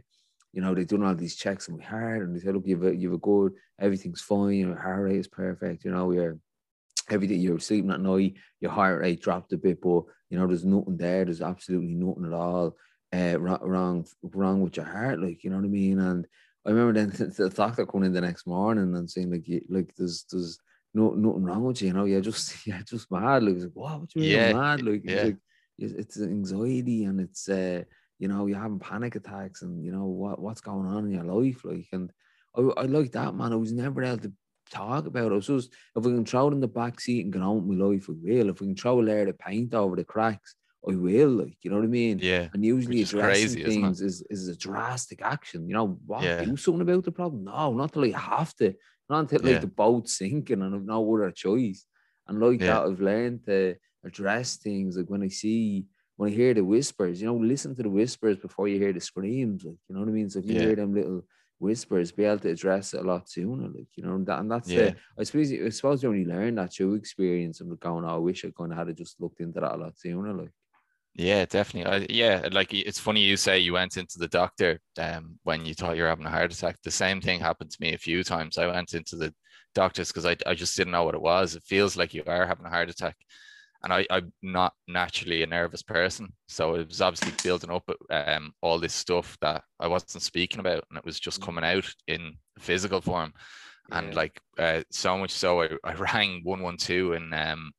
you 0.53 0.61
know, 0.61 0.73
they 0.73 0.85
done 0.85 1.03
all 1.03 1.13
these 1.15 1.35
checks 1.35 1.69
on 1.69 1.77
my 1.77 1.83
heart 1.83 2.23
and 2.23 2.35
they 2.35 2.39
said, 2.39 2.55
Look, 2.55 2.65
you've 2.65 2.83
a 2.83 2.95
you've 2.95 3.13
a 3.13 3.17
good, 3.17 3.53
everything's 3.79 4.21
fine, 4.21 4.59
your 4.59 4.75
heart 4.75 5.03
rate 5.03 5.17
is 5.17 5.27
perfect, 5.27 5.85
you 5.85 5.91
know, 5.91 6.11
you're 6.11 6.39
every 7.09 7.27
day 7.27 7.35
you're 7.35 7.59
sleeping 7.59 7.91
at 7.91 8.01
night, 8.01 8.35
your 8.59 8.71
heart 8.71 9.01
rate 9.01 9.21
dropped 9.21 9.53
a 9.53 9.57
bit, 9.57 9.81
but 9.81 10.03
you 10.29 10.37
know, 10.37 10.47
there's 10.47 10.65
nothing 10.65 10.97
there, 10.97 11.25
there's 11.25 11.41
absolutely 11.41 11.93
nothing 11.95 12.25
at 12.25 12.33
all 12.33 12.75
uh 13.15 13.39
wrong 13.39 14.05
wrong, 14.21 14.61
with 14.61 14.75
your 14.75 14.85
heart, 14.85 15.19
like 15.21 15.43
you 15.43 15.49
know 15.49 15.55
what 15.57 15.65
I 15.65 15.69
mean? 15.69 15.99
And 15.99 16.27
I 16.65 16.71
remember 16.71 16.93
then 16.99 17.09
the 17.37 17.49
doctor 17.49 17.85
coming 17.85 18.07
in 18.07 18.13
the 18.13 18.21
next 18.21 18.45
morning 18.45 18.95
and 18.95 19.09
saying 19.09 19.31
like, 19.31 19.47
you, 19.47 19.61
like 19.69 19.93
there's 19.95 20.25
there's 20.31 20.59
no 20.93 21.11
nothing 21.11 21.43
wrong 21.43 21.63
with 21.63 21.81
you, 21.81 21.87
you 21.87 21.93
know, 21.93 22.05
you're 22.05 22.21
just 22.21 22.65
you're 22.67 22.79
just 22.79 23.09
mad. 23.11 23.43
Like, 23.43 23.57
like 23.57 23.71
what? 23.73 24.13
You 24.15 24.21
mean 24.23 24.31
Yeah, 24.31 24.51
mad? 24.51 24.83
Like, 24.83 25.03
it's 25.05 25.13
yeah. 25.13 25.23
like 25.23 25.37
it's 25.77 26.19
anxiety 26.19 27.05
and 27.05 27.21
it's 27.21 27.47
uh, 27.47 27.83
you 28.19 28.27
know, 28.27 28.47
you're 28.47 28.59
having 28.59 28.79
panic 28.79 29.15
attacks 29.15 29.61
and 29.61 29.83
you 29.85 29.91
know 29.91 30.05
what 30.05 30.39
what's 30.39 30.61
going 30.61 30.87
on 30.87 31.05
in 31.05 31.11
your 31.11 31.23
life, 31.23 31.63
like, 31.63 31.87
and 31.91 32.11
I, 32.55 32.61
I 32.61 32.83
like 32.83 33.11
that 33.13 33.35
man. 33.35 33.53
I 33.53 33.57
was 33.57 33.71
never 33.73 34.03
able 34.03 34.17
to 34.19 34.33
talk 34.69 35.05
about 35.07 35.31
it. 35.31 35.33
I 35.33 35.35
was 35.35 35.47
just 35.47 35.73
if 35.95 36.03
we 36.05 36.11
can 36.13 36.25
throw 36.25 36.47
it 36.49 36.53
in 36.53 36.59
the 36.59 36.67
back 36.67 36.99
seat 36.99 37.23
and 37.23 37.33
get 37.33 37.41
on 37.41 37.67
with 37.67 37.77
my 37.77 37.85
life, 37.85 38.07
we 38.07 38.15
will. 38.15 38.49
If 38.49 38.61
we 38.61 38.67
can 38.67 38.75
throw 38.75 38.99
a 38.99 39.03
layer 39.03 39.27
of 39.27 39.37
paint 39.39 39.73
over 39.73 39.95
the 39.95 40.03
cracks, 40.03 40.55
I 40.87 40.95
will. 40.95 41.29
Like, 41.29 41.57
you 41.61 41.69
know 41.71 41.77
what 41.77 41.85
I 41.85 41.89
mean? 41.89 42.23
yeah, 42.23 42.49
And 42.53 42.63
usually 42.65 43.01
is 43.01 43.13
addressing 43.13 43.51
crazy, 43.51 43.63
things 43.63 44.01
is, 44.01 44.23
is 44.29 44.47
a 44.47 44.57
drastic 44.57 45.21
action. 45.21 45.67
You 45.67 45.75
know, 45.75 45.99
what 46.05 46.23
Yeah. 46.23 46.37
do 46.37 46.55
something 46.57 46.81
about 46.81 47.03
the 47.03 47.11
problem? 47.11 47.43
No, 47.45 47.73
not 47.73 47.93
till 47.93 48.05
I 48.05 48.17
have 48.17 48.55
to. 48.57 48.73
Not 49.09 49.19
until 49.21 49.41
like 49.41 49.45
Yeah. 49.49 49.61
the 49.61 49.67
boat's 49.67 50.17
sinking 50.17 50.61
and 50.61 50.75
I've 50.75 50.83
no 50.83 51.13
other 51.15 51.31
choice. 51.31 51.85
And 52.27 52.39
like 52.39 52.59
Yeah. 52.59 52.65
that, 52.65 52.83
I've 52.83 52.99
learned 53.01 53.45
to 53.45 53.75
address 54.05 54.57
things 54.57 54.97
like 54.97 55.07
when 55.07 55.23
I 55.23 55.27
see 55.29 55.85
when 56.15 56.31
I 56.31 56.35
hear 56.35 56.53
the 56.55 56.63
whispers, 56.63 57.21
you 57.21 57.27
know, 57.27 57.35
listen 57.35 57.75
to 57.75 57.83
the 57.83 57.89
whispers 57.89 58.37
before 58.37 58.67
you 58.67 58.79
hear 58.79 58.91
the 58.91 58.99
screams. 58.99 59.63
Like, 59.63 59.75
you 59.87 59.93
know 59.95 59.99
what 59.99 60.09
I 60.09 60.11
mean? 60.11 60.29
So 60.29 60.39
if 60.39 60.45
you 60.45 60.55
Yeah. 60.55 60.59
hear 60.59 60.75
them 60.75 60.93
little 60.95 61.21
whispers, 61.59 62.11
be 62.11 62.25
able 62.25 62.39
to 62.39 62.49
address 62.51 62.93
it 62.93 63.01
a 63.01 63.07
lot 63.07 63.29
sooner. 63.29 63.67
Like, 63.69 63.87
you 63.95 64.03
know, 64.03 64.15
and 64.15 64.25
that 64.27 64.39
and 64.39 64.51
that's 64.51 64.71
Yeah. 64.71 64.73
the 64.73 64.95
I 65.17 65.23
suppose 65.23 65.51
I 65.51 65.69
suppose 65.69 66.03
you 66.03 66.09
only 66.09 66.25
learn 66.25 66.55
that 66.55 66.73
through 66.73 66.95
experience 66.95 67.61
and 67.61 67.79
going, 67.79 68.05
oh, 68.05 68.15
I 68.15 68.17
wish 68.17 68.45
I 68.45 68.51
kind 68.57 68.71
of 68.73 68.77
had 68.87 68.95
just 68.97 69.19
looked 69.21 69.41
into 69.41 69.59
that 69.61 69.75
a 69.75 69.77
lot 69.77 69.97
sooner. 69.97 70.33
Like, 70.33 70.51
Yeah, 71.15 71.45
definitely. 71.45 71.91
I, 71.91 72.05
yeah, 72.09 72.47
like 72.51 72.73
it's 72.73 72.99
funny 72.99 73.21
you 73.21 73.37
say 73.37 73.57
you 73.59 73.73
went 73.73 73.97
into 73.97 74.19
the 74.19 74.27
doctor 74.27 74.79
um, 74.99 75.39
when 75.43 75.65
you 75.65 75.73
thought 75.73 75.97
you 75.97 76.03
were 76.03 76.09
having 76.09 76.25
a 76.27 76.29
heart 76.29 76.53
attack. 76.53 76.77
The 76.83 76.91
same 76.91 77.21
thing 77.21 77.39
happened 77.39 77.71
to 77.71 77.77
me 77.81 77.93
a 77.93 77.97
few 77.97 78.23
times. 78.23 78.57
I 78.59 78.67
went 78.67 78.93
into 78.93 79.15
the 79.15 79.33
doctors 79.73 80.09
because 80.09 80.27
I, 80.27 80.37
I 80.45 80.53
just 80.53 80.77
didn't 80.77 80.91
know 80.91 81.03
what 81.05 81.15
it 81.15 81.21
was. 81.21 81.55
It 81.55 81.63
feels 81.63 81.97
like 81.97 82.13
you 82.13 82.23
are 82.27 82.45
having 82.45 82.67
a 82.67 82.69
heart 82.69 82.89
attack. 82.91 83.15
And 83.83 83.93
I, 83.93 84.05
I'm 84.09 84.33
not 84.41 84.73
naturally 84.87 85.43
a 85.43 85.47
nervous 85.47 85.83
person. 85.83 86.33
So 86.47 86.75
it 86.75 86.87
was 86.87 87.01
obviously 87.01 87.33
building 87.43 87.71
up 87.71 87.89
um, 88.09 88.51
all 88.61 88.79
this 88.79 88.93
stuff 88.93 89.37
that 89.41 89.63
I 89.79 89.87
wasn't 89.87 90.23
speaking 90.23 90.59
about. 90.59 90.83
And 90.89 90.97
it 90.97 91.05
was 91.05 91.19
just 91.19 91.41
coming 91.41 91.63
out 91.63 91.87
in 92.07 92.37
physical 92.59 93.01
form. 93.01 93.33
And 93.91 94.09
Yeah. 94.09 94.15
like 94.15 94.41
uh, 94.57 94.81
so 94.91 95.17
much 95.17 95.31
so, 95.31 95.61
I, 95.61 95.69
I 95.83 95.93
rang 96.13 96.41
112 96.43 97.11
and 97.13 97.33
um, 97.33 97.71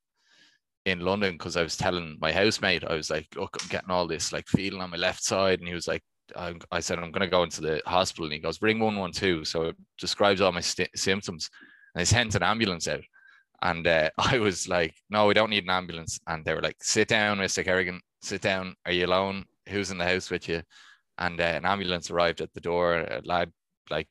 in 0.87 1.01
London 1.01 1.33
because 1.35 1.57
I 1.57 1.63
was 1.63 1.77
telling 1.77 2.17
my 2.21 2.33
housemate, 2.33 2.85
I 2.85 2.95
was 2.95 3.11
like, 3.11 3.27
look, 3.37 3.57
I'm 3.61 3.69
getting 3.69 3.91
all 3.91 4.07
this 4.07 4.33
like 4.33 4.47
feeling 4.49 4.81
on 4.81 4.91
my 4.91 4.97
left 4.97 5.23
side. 5.23 5.59
And 5.59 5.69
he 5.69 5.75
was 5.75 5.89
like, 5.89 6.03
I, 6.37 6.55
I 6.71 6.81
said, 6.81 6.99
I'm 6.99 7.11
going 7.13 7.21
to 7.21 7.27
go 7.27 7.43
into 7.43 7.61
the 7.61 7.83
hospital. 7.87 8.25
And 8.27 8.33
he 8.33 8.39
goes, 8.39 8.59
bring 8.59 8.79
112. 8.79 9.47
So 9.47 9.63
it 9.65 9.77
describes 9.99 10.41
all 10.41 10.53
my 10.53 10.61
st- 10.61 10.97
symptoms. 10.97 11.51
And 11.95 12.01
they 12.01 12.05
sent 12.05 12.35
an 12.35 12.43
ambulance 12.43 12.89
out. 12.89 13.03
And 13.63 13.87
uh, 13.87 14.11
I 14.19 14.39
was 14.39 14.69
like, 14.69 14.95
no, 15.11 15.27
we 15.27 15.35
don't 15.35 15.51
need 15.51 15.65
an 15.65 15.71
ambulance. 15.71 16.19
And 16.27 16.45
they 16.45 16.55
were 16.55 16.63
like, 16.63 16.83
sit 16.83 17.09
down, 17.09 17.39
Mr. 17.39 17.65
Kerrigan, 17.65 18.01
sit 18.23 18.43
down. 18.43 18.75
Are 18.87 18.93
you 18.93 19.07
alone? 19.07 19.45
Who's 19.69 19.91
in 19.91 19.99
the 19.99 20.05
house 20.05 20.31
with 20.31 20.49
you? 20.49 20.63
And 21.19 21.41
uh, 21.41 21.45
an 21.45 21.65
ambulance 21.67 22.11
arrived 22.11 22.41
at 22.41 22.53
the 22.55 22.61
door. 22.61 22.99
A 22.99 23.21
lad 23.25 23.53
like 23.91 24.09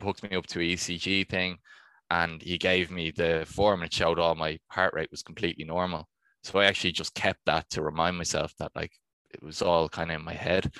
hooked 0.00 0.22
me 0.22 0.36
up 0.36 0.46
to 0.46 0.60
an 0.60 0.66
ECG 0.66 1.28
thing 1.28 1.58
and 2.10 2.40
he 2.42 2.58
gave 2.58 2.90
me 2.90 3.10
the 3.10 3.44
form 3.46 3.80
and 3.82 3.88
it 3.88 3.94
showed 3.94 4.18
all 4.18 4.34
my 4.34 4.58
heart 4.68 4.94
rate 4.94 5.10
was 5.10 5.22
completely 5.22 5.64
normal. 5.64 6.08
So 6.44 6.60
I 6.60 6.66
actually 6.66 6.92
just 6.92 7.14
kept 7.14 7.40
that 7.46 7.68
to 7.70 7.82
remind 7.82 8.16
myself 8.16 8.52
that 8.58 8.70
like 8.74 8.92
it 9.30 9.42
was 9.42 9.62
all 9.62 9.88
kind 9.88 10.10
of 10.10 10.16
in 10.20 10.24
my 10.24 10.34
head. 10.34 10.70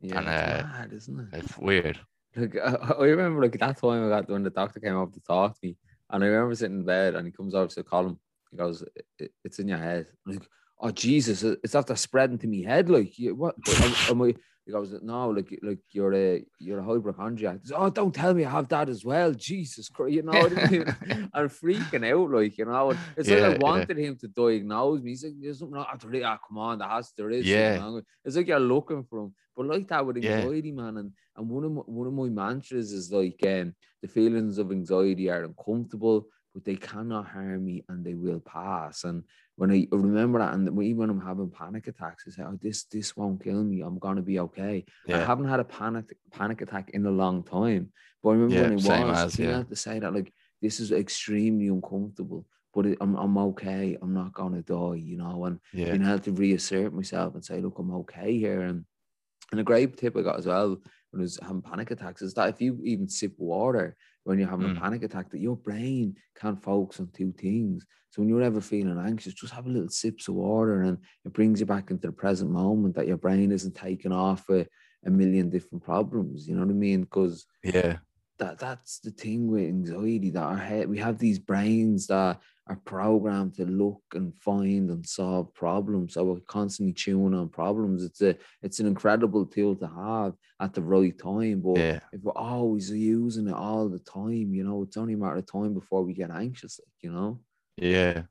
yeah, 0.00 0.18
And, 0.18 0.28
it's 0.28 0.36
uh, 0.36 0.66
mad, 0.66 0.92
isn't 0.92 1.20
it? 1.20 1.28
It's 1.32 1.58
weird. 1.58 1.98
Like 2.36 2.56
I, 2.64 2.74
I 2.98 3.04
remember 3.04 3.42
like 3.42 3.58
that 3.58 3.78
time 3.78 4.06
I 4.06 4.08
got 4.08 4.28
when 4.28 4.42
the 4.42 4.50
doctor 4.50 4.80
came 4.80 4.96
up 4.96 5.12
to 5.12 5.20
talk 5.20 5.54
to 5.54 5.66
me, 5.66 5.76
and 6.10 6.22
I 6.22 6.26
remember 6.26 6.54
sitting 6.54 6.78
in 6.80 6.84
bed 6.84 7.14
and 7.14 7.26
he 7.26 7.32
comes 7.32 7.54
over 7.54 7.68
to 7.68 7.82
Colin. 7.82 8.18
He 8.50 8.56
goes, 8.56 8.84
"It- 9.18 9.32
"It's 9.44 9.58
in 9.58 9.68
your 9.68 9.78
head." 9.78 10.06
I'm 10.26 10.32
like, 10.34 10.48
oh 10.80 10.90
Jesus, 10.90 11.42
it- 11.42 11.60
it's 11.64 11.74
after 11.74 11.96
spreading 11.96 12.38
to 12.38 12.46
me 12.46 12.62
head. 12.62 12.88
Like, 12.88 13.12
what? 13.34 13.54
Am, 13.68 13.94
am 14.10 14.22
I? 14.22 14.34
He 14.66 14.72
goes, 14.72 14.92
no, 15.00 15.28
like, 15.30 15.56
like 15.62 15.78
you're 15.92 16.12
a 16.12 16.44
you're 16.58 16.80
a 16.80 16.82
hypochondriac. 16.82 17.60
Says, 17.62 17.72
oh, 17.76 17.88
don't 17.88 18.12
tell 18.12 18.34
me 18.34 18.44
I 18.44 18.50
have 18.50 18.68
that 18.70 18.88
as 18.88 19.04
well. 19.04 19.32
Jesus 19.32 19.88
Christ, 19.88 20.14
you 20.14 20.22
know, 20.22 20.40
what 20.40 20.52
I 20.52 20.56
mean? 20.68 20.84
I'm 21.34 21.48
freaking 21.48 22.04
out, 22.12 22.30
like, 22.32 22.58
you 22.58 22.64
know. 22.64 22.90
and 22.90 22.98
It's 23.16 23.28
Yeah, 23.28 23.36
like. 23.36 23.54
I 23.54 23.58
wanted 23.58 23.96
him 23.96 24.16
to 24.16 24.26
diagnose 24.28 25.02
me. 25.02 25.10
He's 25.10 25.22
like, 25.24 25.34
there's 25.40 25.60
something 25.60 25.76
wrong. 25.76 25.86
Ah, 26.24 26.38
come 26.46 26.58
on, 26.58 26.78
there 26.78 26.88
has 26.88 27.12
there 27.16 27.30
is. 27.30 27.46
Yeah. 27.46 27.78
wrong 27.78 28.02
It's 28.24 28.34
like 28.36 28.48
you're 28.48 28.58
looking 28.58 29.04
for 29.04 29.20
him, 29.20 29.34
but 29.56 29.66
like 29.66 29.86
that 29.88 30.04
with 30.04 30.16
Yeah. 30.16 30.42
anxiety, 30.42 30.72
man, 30.72 30.96
and 30.96 31.12
and 31.36 31.48
one 31.48 31.62
of 31.64 31.70
my, 31.70 31.82
one 31.82 32.06
of 32.08 32.12
my 32.12 32.28
mantras 32.28 32.90
is 32.92 33.12
like, 33.12 33.38
um, 33.46 33.72
the 34.02 34.08
feelings 34.08 34.58
of 34.58 34.72
anxiety 34.72 35.30
are 35.30 35.44
uncomfortable, 35.44 36.26
but 36.52 36.64
they 36.64 36.74
cannot 36.76 37.26
harm 37.28 37.64
me 37.66 37.84
and 37.88 38.04
they 38.04 38.14
will 38.14 38.40
pass. 38.40 39.04
And 39.04 39.22
when 39.56 39.70
I 39.70 39.88
remember 39.90 40.38
that, 40.38 40.54
and 40.54 40.68
even 40.82 40.96
when 40.98 41.10
I'm 41.10 41.20
having 41.20 41.50
panic 41.50 41.86
attacks, 41.88 42.24
I 42.26 42.30
say, 42.30 42.42
"Oh, 42.42 42.58
this 42.60 42.84
this 42.84 43.16
won't 43.16 43.42
kill 43.42 43.64
me. 43.64 43.80
I'm 43.80 43.98
gonna 43.98 44.22
be 44.22 44.38
okay." 44.40 44.84
I 45.08 45.18
haven't 45.18 45.48
had 45.48 45.60
a 45.60 45.64
panic 45.64 46.16
panic 46.30 46.60
attack 46.60 46.90
in 46.90 47.06
a 47.06 47.10
long 47.10 47.42
time, 47.42 47.92
but 48.22 48.30
I 48.30 48.32
remember 48.34 48.54
Yeah, 48.56 48.62
when 48.62 49.00
it 49.00 49.06
was, 49.08 49.24
as, 49.26 49.36
being 49.36 49.50
yeah. 49.50 49.60
able 49.60 49.64
to 49.70 49.76
say 49.76 49.98
that 49.98 50.14
like 50.14 50.32
this 50.62 50.78
is 50.80 50.92
extremely 50.92 51.68
uncomfortable, 51.68 52.46
but 52.74 52.86
it, 52.86 52.98
I'm 53.00 53.14
I'm 53.16 53.38
okay. 53.38 53.96
I'm 54.00 54.12
not 54.14 54.34
gonna 54.34 54.62
die, 54.62 54.96
you 54.96 55.16
know. 55.16 55.44
And 55.46 55.58
Yeah. 55.72 55.92
being 55.92 56.04
able 56.06 56.18
to 56.20 56.32
reassert 56.32 56.92
myself 56.92 57.34
and 57.34 57.44
say, 57.44 57.60
look, 57.60 57.78
I'm 57.78 57.92
okay 58.02 58.36
here. 58.38 58.60
And 58.62 58.84
and 59.52 59.60
a 59.60 59.64
great 59.64 59.96
tip 59.96 60.16
I 60.16 60.22
got 60.22 60.38
as 60.38 60.46
well 60.46 60.70
when 61.10 61.20
I 61.20 61.22
was 61.22 61.38
having 61.40 61.62
panic 61.62 61.90
attacks 61.92 62.20
is 62.20 62.34
that 62.34 62.48
if 62.50 62.60
you 62.60 62.78
even 62.84 63.08
sip 63.08 63.32
water 63.38 63.96
when 64.26 64.40
you're 64.40 64.48
having 64.48 64.66
Mm. 64.66 64.76
a 64.76 64.80
panic 64.80 65.04
attack, 65.04 65.30
that 65.30 65.38
your 65.40 65.56
brain 65.56 66.16
can't 66.34 66.60
focus 66.60 66.98
on 66.98 67.08
two 67.12 67.32
things. 67.32 67.86
So 68.10 68.20
when 68.20 68.28
you're 68.28 68.42
ever 68.42 68.60
feeling 68.60 68.98
anxious, 68.98 69.34
just 69.34 69.52
have 69.54 69.66
a 69.66 69.70
little 69.70 69.88
sips 69.88 70.26
of 70.26 70.34
water 70.34 70.82
and 70.82 70.98
it 71.24 71.32
brings 71.32 71.60
you 71.60 71.66
back 71.66 71.90
into 71.92 72.08
the 72.08 72.12
present 72.12 72.50
moment 72.50 72.96
that 72.96 73.06
your 73.06 73.18
brain 73.18 73.52
isn't 73.52 73.76
taking 73.76 74.10
off 74.12 74.48
with 74.48 74.68
a 75.06 75.10
million 75.10 75.48
different 75.48 75.84
problems. 75.84 76.48
You 76.48 76.56
know 76.56 76.62
what 76.62 76.70
I 76.70 76.74
mean? 76.74 77.02
Because 77.02 77.46
Yeah. 77.62 77.98
That 78.38 78.58
that's 78.58 78.98
the 79.00 79.10
thing 79.10 79.48
with 79.48 79.64
anxiety 79.64 80.30
that 80.30 80.42
our 80.42 80.56
head 80.56 80.88
we 80.88 80.98
have 80.98 81.18
these 81.18 81.38
brains 81.38 82.06
that 82.06 82.38
are 82.68 82.80
programmed 82.84 83.54
to 83.54 83.64
look 83.64 84.02
and 84.14 84.36
find 84.36 84.90
and 84.90 85.06
solve 85.06 85.52
problems 85.54 86.14
so 86.14 86.24
we're 86.24 86.40
constantly 86.40 86.92
chewing 86.92 87.34
on 87.34 87.48
problems 87.48 88.02
it's 88.04 88.20
a 88.22 88.36
it's 88.62 88.80
an 88.80 88.86
incredible 88.86 89.46
tool 89.46 89.74
to 89.76 89.86
have 89.86 90.34
at 90.60 90.74
the 90.74 90.82
right 90.82 91.18
time 91.18 91.60
but 91.60 91.78
Yeah. 91.78 92.00
if 92.12 92.20
we're 92.22 92.32
always 92.32 92.90
using 92.90 93.48
it 93.48 93.54
all 93.54 93.88
the 93.88 94.00
time 94.00 94.52
you 94.52 94.64
know 94.64 94.82
it's 94.82 94.96
only 94.96 95.14
a 95.14 95.16
matter 95.16 95.36
of 95.36 95.50
time 95.50 95.74
before 95.74 96.02
we 96.02 96.12
get 96.12 96.30
anxious 96.30 96.80
like 96.80 97.02
you 97.02 97.12
know 97.12 97.40
Yeah. 97.76 98.22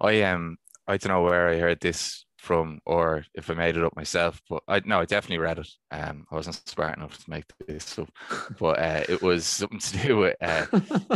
I 0.00 0.22
um 0.22 0.58
I 0.86 0.96
don't 0.96 1.12
know 1.12 1.22
where 1.22 1.48
I 1.48 1.58
heard 1.58 1.80
this 1.80 2.24
from 2.42 2.80
or 2.86 3.24
if 3.34 3.48
I 3.50 3.54
made 3.54 3.76
it 3.76 3.84
up 3.84 3.94
myself, 3.96 4.42
but 4.50 4.62
I 4.68 4.82
no, 4.84 5.00
I 5.00 5.04
definitely 5.06 5.38
read 5.38 5.60
it. 5.60 5.68
Um 5.90 6.26
I 6.30 6.34
wasn't 6.34 6.68
smart 6.68 6.96
enough 6.98 7.22
to 7.24 7.30
make 7.30 7.44
this 7.66 7.98
up. 8.00 8.10
But 8.58 8.78
uh 8.80 9.04
it 9.08 9.22
was 9.22 9.46
something 9.46 9.78
to 9.90 9.98
do 9.98 10.16
with 10.18 10.36
uh 10.42 10.66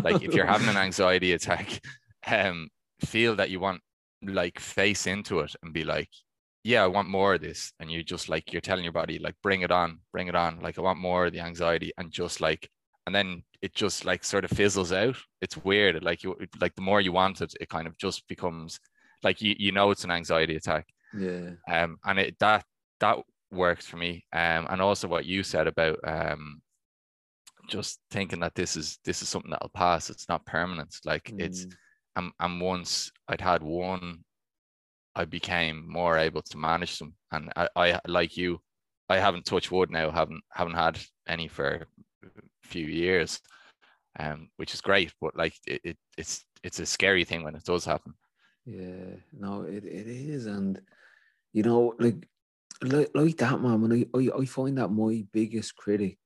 like 0.02 0.22
if 0.22 0.34
you're 0.34 0.46
having 0.46 0.68
an 0.68 0.76
anxiety 0.88 1.32
attack, 1.32 1.80
um 2.26 2.68
feel 3.00 3.36
that 3.36 3.50
you 3.50 3.60
want 3.60 3.80
like 4.22 4.58
face 4.60 5.06
into 5.06 5.40
it 5.40 5.54
and 5.62 5.72
be 5.72 5.84
like, 5.84 6.10
yeah, 6.64 6.82
I 6.84 6.86
want 6.88 7.08
more 7.08 7.34
of 7.34 7.40
this. 7.42 7.72
And 7.80 7.90
you 7.90 8.02
just 8.02 8.28
like 8.28 8.52
you're 8.52 8.60
telling 8.60 8.84
your 8.84 8.92
body, 8.92 9.18
like, 9.18 9.34
bring 9.42 9.62
it 9.62 9.70
on, 9.70 10.00
bring 10.12 10.28
it 10.28 10.34
on. 10.34 10.60
Like 10.60 10.78
I 10.78 10.82
want 10.82 10.98
more 10.98 11.26
of 11.26 11.32
the 11.32 11.40
anxiety 11.40 11.92
and 11.98 12.10
just 12.12 12.40
like 12.40 12.70
and 13.06 13.14
then 13.14 13.42
it 13.62 13.74
just 13.74 14.04
like 14.04 14.24
sort 14.24 14.44
of 14.44 14.50
fizzles 14.50 14.92
out. 14.92 15.16
It's 15.40 15.56
weird. 15.56 16.02
Like 16.02 16.22
you 16.22 16.36
like 16.60 16.74
the 16.74 16.82
more 16.82 17.00
you 17.00 17.12
want 17.12 17.40
it, 17.40 17.54
it 17.60 17.68
kind 17.68 17.86
of 17.86 17.96
just 17.98 18.26
becomes 18.28 18.80
like 19.22 19.40
you 19.42 19.54
you 19.58 19.72
know 19.72 19.90
it's 19.90 20.04
an 20.04 20.10
anxiety 20.10 20.56
attack. 20.56 20.86
Yeah 21.16 21.50
Um 21.68 21.98
and 22.04 22.18
it 22.18 22.38
that 22.40 22.64
that 23.00 23.18
works 23.50 23.86
for 23.86 23.96
me. 23.96 24.24
Um 24.32 24.66
and 24.70 24.80
also 24.82 25.08
what 25.08 25.26
you 25.26 25.42
said 25.42 25.66
about 25.66 25.98
um 26.04 26.62
just 27.68 28.00
thinking 28.10 28.40
that 28.40 28.54
this 28.54 28.76
is 28.76 28.98
this 29.04 29.22
is 29.22 29.28
something 29.28 29.50
that'll 29.50 29.68
pass. 29.70 30.10
It's 30.10 30.28
not 30.28 30.46
permanent. 30.46 30.94
Like 31.04 31.34
it's 31.38 31.66
Mm, 31.66 31.72
and, 32.16 32.32
and 32.40 32.60
once 32.60 33.10
I'd 33.28 33.40
had 33.40 33.62
one, 33.62 34.24
I 35.14 35.24
became 35.24 35.90
more 35.90 36.18
able 36.18 36.42
to 36.42 36.58
manage 36.58 36.98
them. 36.98 37.14
And 37.32 37.52
I, 37.56 37.68
I 37.76 38.00
like 38.06 38.36
you, 38.36 38.60
I 39.08 39.18
haven't 39.18 39.46
touched 39.46 39.72
wood 39.72 39.90
now, 39.90 40.10
haven't 40.10 40.42
haven't 40.52 40.74
had 40.74 41.00
any 41.28 41.48
for 41.48 41.86
a 42.24 42.28
few 42.64 42.86
years, 42.86 43.40
um, 44.18 44.50
which 44.56 44.74
is 44.74 44.80
great. 44.80 45.12
But 45.20 45.36
like 45.36 45.54
it, 45.66 45.80
it 45.84 45.98
it's 46.18 46.44
it's 46.62 46.80
a 46.80 46.86
scary 46.86 47.24
thing 47.24 47.44
when 47.44 47.56
it 47.56 47.64
does 47.64 47.84
happen. 47.84 48.14
Yeah, 48.64 49.14
no, 49.32 49.62
it, 49.62 49.84
it 49.84 50.06
is, 50.08 50.46
and 50.46 50.80
you 51.56 51.62
know, 51.62 51.94
like 51.98 52.28
like, 52.82 53.10
like 53.14 53.36
that, 53.38 53.60
man. 53.62 53.80
When 53.80 53.92
I, 53.92 54.18
I 54.18 54.42
I 54.42 54.44
find 54.44 54.76
that 54.78 54.90
my 54.90 55.24
biggest 55.32 55.74
critic, 55.76 56.18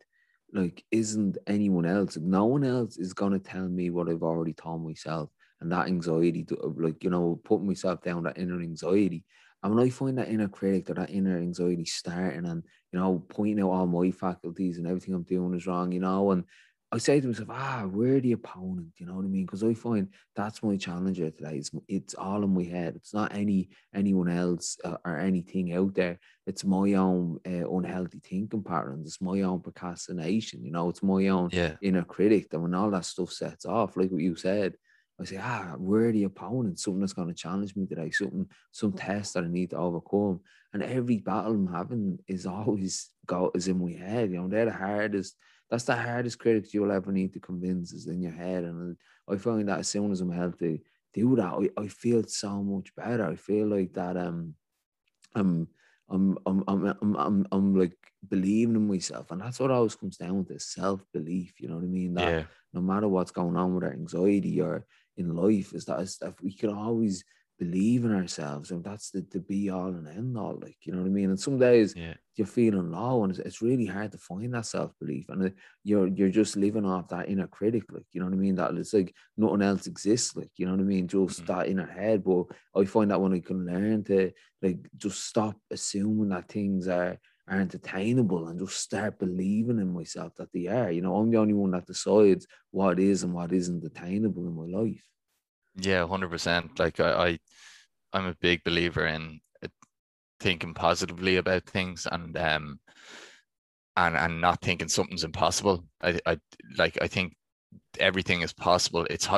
like, 0.53 0.85
isn't 0.91 1.39
anyone 1.47 1.87
else. 1.87 2.17
No 2.17 2.47
one 2.47 2.65
else 2.65 2.99
is 2.99 3.15
gonna 3.15 3.39
tell 3.39 3.69
me 3.69 3.91
what 3.91 4.09
I've 4.09 4.25
already 4.25 4.55
told 4.55 4.85
myself, 4.85 5.31
and 5.61 5.71
that 5.73 5.87
anxiety, 5.87 6.43
to, 6.47 6.75
like, 6.79 7.05
you 7.05 7.11
know, 7.11 7.41
putting 7.45 7.69
myself 7.69 8.03
down 8.03 8.25
that 8.25 8.39
inner 8.39 8.61
anxiety. 8.61 9.25
And 9.63 9.75
when 9.77 9.87
I 9.87 9.91
find 9.91 10.19
that 10.19 10.29
inner 10.29 10.49
critic 10.49 10.91
or 10.91 10.95
that 10.95 11.11
inner 11.11 11.39
anxiety 11.39 11.85
starting, 11.85 12.47
and 12.47 12.65
you 12.93 12.99
know, 12.99 13.25
pointing 13.29 13.61
out 13.63 13.71
all 13.71 13.87
my 13.87 14.11
faculties 14.11 14.79
and 14.79 14.87
everything 14.89 15.15
I'm 15.15 15.23
doing 15.23 15.55
is 15.55 15.67
wrong, 15.69 15.93
you 15.93 16.01
know, 16.01 16.33
and 16.33 16.45
I 16.93 16.99
say 16.99 17.21
to 17.21 17.27
myself, 17.29 17.49
ah, 17.53 17.87
we're 17.89 18.21
the 18.21 18.33
opponent, 18.33 18.89
you 18.97 19.07
know 19.07 19.15
what 19.15 19.25
I 19.25 19.29
mean? 19.29 19.47
Because 19.47 19.63
I 19.63 19.75
find 19.75 20.09
that's 20.35 20.61
my 20.63 20.77
challenger 20.77 21.31
today. 21.31 21.57
It's 21.57 21.71
it's 21.87 22.15
all 22.15 22.43
in 22.43 22.53
my 22.53 22.65
head. 22.65 22.97
It's 22.97 23.15
not 23.15 23.33
any 23.33 23.69
anyone 23.95 24.29
else 24.29 24.77
uh, 24.85 24.97
or 25.05 25.17
anything 25.17 25.73
out 25.73 25.95
there. 25.95 26.19
It's 26.49 26.65
my 26.65 26.95
own 26.95 27.39
uh, 27.47 27.71
unhealthy 27.71 28.19
thinking 28.19 28.65
patterns. 28.65 29.07
It's 29.07 29.21
my 29.21 29.41
own 29.43 29.61
procrastination. 29.61 30.65
You 30.65 30.73
know, 30.73 30.89
it's 30.89 31.03
my 31.03 31.29
own 31.29 31.51
Yeah. 31.53 31.77
inner 31.81 32.03
critic. 32.03 32.53
And 32.53 32.63
when 32.63 32.75
all 32.75 32.91
that 32.91 33.05
stuff 33.05 33.31
sets 33.31 33.65
off, 33.67 33.97
like 33.97 34.11
what 34.11 34.23
you 34.23 34.35
said, 34.35 34.75
I 35.21 35.25
say, 35.25 35.39
ah, 35.41 35.75
we're 35.79 36.13
the 36.13 36.25
opponent. 36.25 36.81
Something 36.81 37.01
that's 37.01 37.13
going 37.13 37.29
to 37.29 37.35
challenge 37.35 37.77
me 37.77 37.87
today. 37.87 38.11
Something, 38.11 38.49
some 38.73 38.93
test 38.95 39.35
that 39.35 39.45
I 39.45 39.49
need 39.49 39.71
to 39.71 39.77
overcome. 39.77 40.41
And 40.73 40.83
every 40.83 41.19
battle 41.19 41.53
I'm 41.53 41.73
having 41.73 42.19
is 42.27 42.47
always 42.57 43.11
go 43.27 43.53
is 43.55 43.69
in 43.69 43.79
my 43.79 43.93
head. 43.93 44.31
You 44.33 44.39
know, 44.41 44.49
they're 44.49 44.65
the 44.65 44.73
hardest. 44.73 45.37
That's 45.71 45.85
the 45.85 45.97
hardest 45.97 46.39
critic 46.39 46.73
you'll 46.75 46.93
ever 46.93 47.13
need 47.13 47.33
to 47.35 47.41
convince 47.41 47.93
is 47.93 48.07
in 48.07 48.21
your 48.23 48.33
head. 48.33 48.65
And 48.65 48.97
I 49.29 49.37
find 49.37 49.69
that 49.69 49.79
as 49.81 49.89
soon 49.89 50.11
as 50.11 50.21
I'm 50.21 50.33
to 50.59 50.79
do 51.15 51.37
that, 51.37 51.71
I, 51.79 51.83
I 51.83 51.89
feel 51.89 52.25
so 52.25 52.63
much 52.63 52.95
better. 52.97 53.25
I 53.25 53.37
feel 53.37 53.69
like 53.69 53.93
that 53.95 54.17
um 54.17 54.55
I'm 55.35 55.69
I'm, 56.09 56.37
I'm, 56.45 56.65
I'm, 56.67 56.85
I'm, 57.01 57.17
I'm, 57.17 57.47
I'm 57.53 57.75
like 57.77 57.97
believing 58.29 58.75
in 58.75 58.89
myself. 58.89 59.31
And 59.31 59.41
that's 59.41 59.61
what 59.61 59.71
always 59.71 59.95
comes 59.95 60.17
down 60.17 60.39
with 60.39 60.49
to 60.49 60.59
self 60.59 61.05
belief. 61.13 61.61
You 61.61 61.69
know 61.69 61.77
what 61.77 61.85
I 61.85 61.89
mean? 61.89 62.15
That 62.15 62.35
yeah, 62.35 62.45
no 62.73 62.81
matter 62.81 63.07
what's 63.07 63.31
going 63.31 63.57
on 63.57 63.75
with 63.75 63.85
our 63.85 63.93
anxiety 63.93 64.61
or 64.61 64.87
in 65.17 65.37
life, 65.37 65.73
is 65.73 65.85
that, 65.85 65.99
that 66.21 66.35
we 66.43 66.53
can 66.53 66.71
always 66.71 67.25
believe 67.65 68.05
in 68.05 68.13
ourselves. 68.21 68.71
And 68.73 68.83
that's 68.83 69.11
the, 69.11 69.25
the 69.31 69.41
be 69.41 69.71
all 69.71 69.89
and 69.99 70.09
end 70.09 70.37
all. 70.37 70.59
Like, 70.61 70.79
you 70.85 70.93
know 70.93 71.01
what 71.01 71.07
I 71.07 71.11
mean? 71.19 71.31
And 71.31 71.39
some 71.39 71.59
days 71.59 71.95
yeah, 71.97 72.15
you're 72.37 72.47
feeling 72.47 72.91
low 72.91 73.23
and 73.23 73.31
it's, 73.33 73.41
it's 73.47 73.63
really 73.69 73.87
hard 73.87 74.11
to 74.13 74.19
find 74.19 74.55
that 74.55 74.65
self-belief 74.65 75.27
and 75.29 75.53
you're 75.85 76.07
you're 76.07 76.31
just 76.41 76.57
living 76.57 76.87
off 76.87 77.07
that 77.09 77.29
inner 77.29 77.47
critic 77.47 77.83
like 77.91 78.07
you 78.13 78.21
know 78.21 78.27
what 78.27 78.33
i 78.33 78.45
mean 78.45 78.55
that 78.55 78.73
it's 78.75 78.95
like 78.95 79.13
nothing 79.37 79.61
else 79.63 79.87
exists 79.87 80.35
like 80.37 80.51
you 80.57 80.65
know 80.65 80.73
what 80.73 80.81
i 80.81 80.85
mean 80.85 81.07
just 81.07 81.43
Mhm. 81.43 81.47
that 81.49 81.69
inner 81.69 81.87
head 81.87 82.25
but 82.25 82.45
i 82.75 82.85
find 82.85 83.11
that 83.11 83.21
when 83.21 83.35
i 83.35 83.41
can 83.41 83.67
learn 83.67 84.05
to 84.05 84.31
like 84.63 84.79
just 84.97 85.19
stop 85.27 85.57
assuming 85.71 86.31
that 86.31 86.49
things 86.49 86.89
are 86.89 87.19
aren't 87.49 87.75
attainable 87.75 88.47
and 88.49 88.59
just 88.61 88.77
start 88.89 89.19
believing 89.19 89.79
in 89.79 89.93
myself 89.93 90.33
that 90.37 90.53
they 90.55 90.67
are 90.69 90.91
you 90.91 91.03
know 91.03 91.17
i'm 91.17 91.31
the 91.31 91.37
only 91.37 91.55
one 91.55 91.73
that 91.73 91.87
decides 91.87 92.47
what 92.71 92.99
is 93.01 93.23
and 93.25 93.35
what 93.35 93.53
isn't 93.53 93.85
attainable 93.85 94.47
in 94.47 94.55
my 94.55 94.79
life 94.81 95.05
yeah, 95.77 96.07
hundred 96.07 96.31
percent. 96.31 96.79
Like 96.79 97.01
I, 97.01 97.11
I, 97.29 97.39
I'm 98.13 98.27
a 98.27 98.37
big 98.41 98.63
believer 98.65 99.07
in 99.07 99.41
uh, 99.65 99.69
thinking 100.41 100.75
positively 100.75 101.37
about 101.37 101.65
things 101.65 102.07
and 102.11 102.37
um, 102.37 102.81
and 103.97 104.17
and 104.17 104.41
not 104.41 104.61
thinking 104.63 104.89
something's 104.89 105.25
impossible. 105.25 105.85
I, 106.03 106.19
I 106.27 106.39
like 106.77 106.99
I 107.03 107.09
think 107.09 107.35
everything 107.99 108.43
is 108.43 108.53
possible. 108.53 109.07
It's 109.11 109.29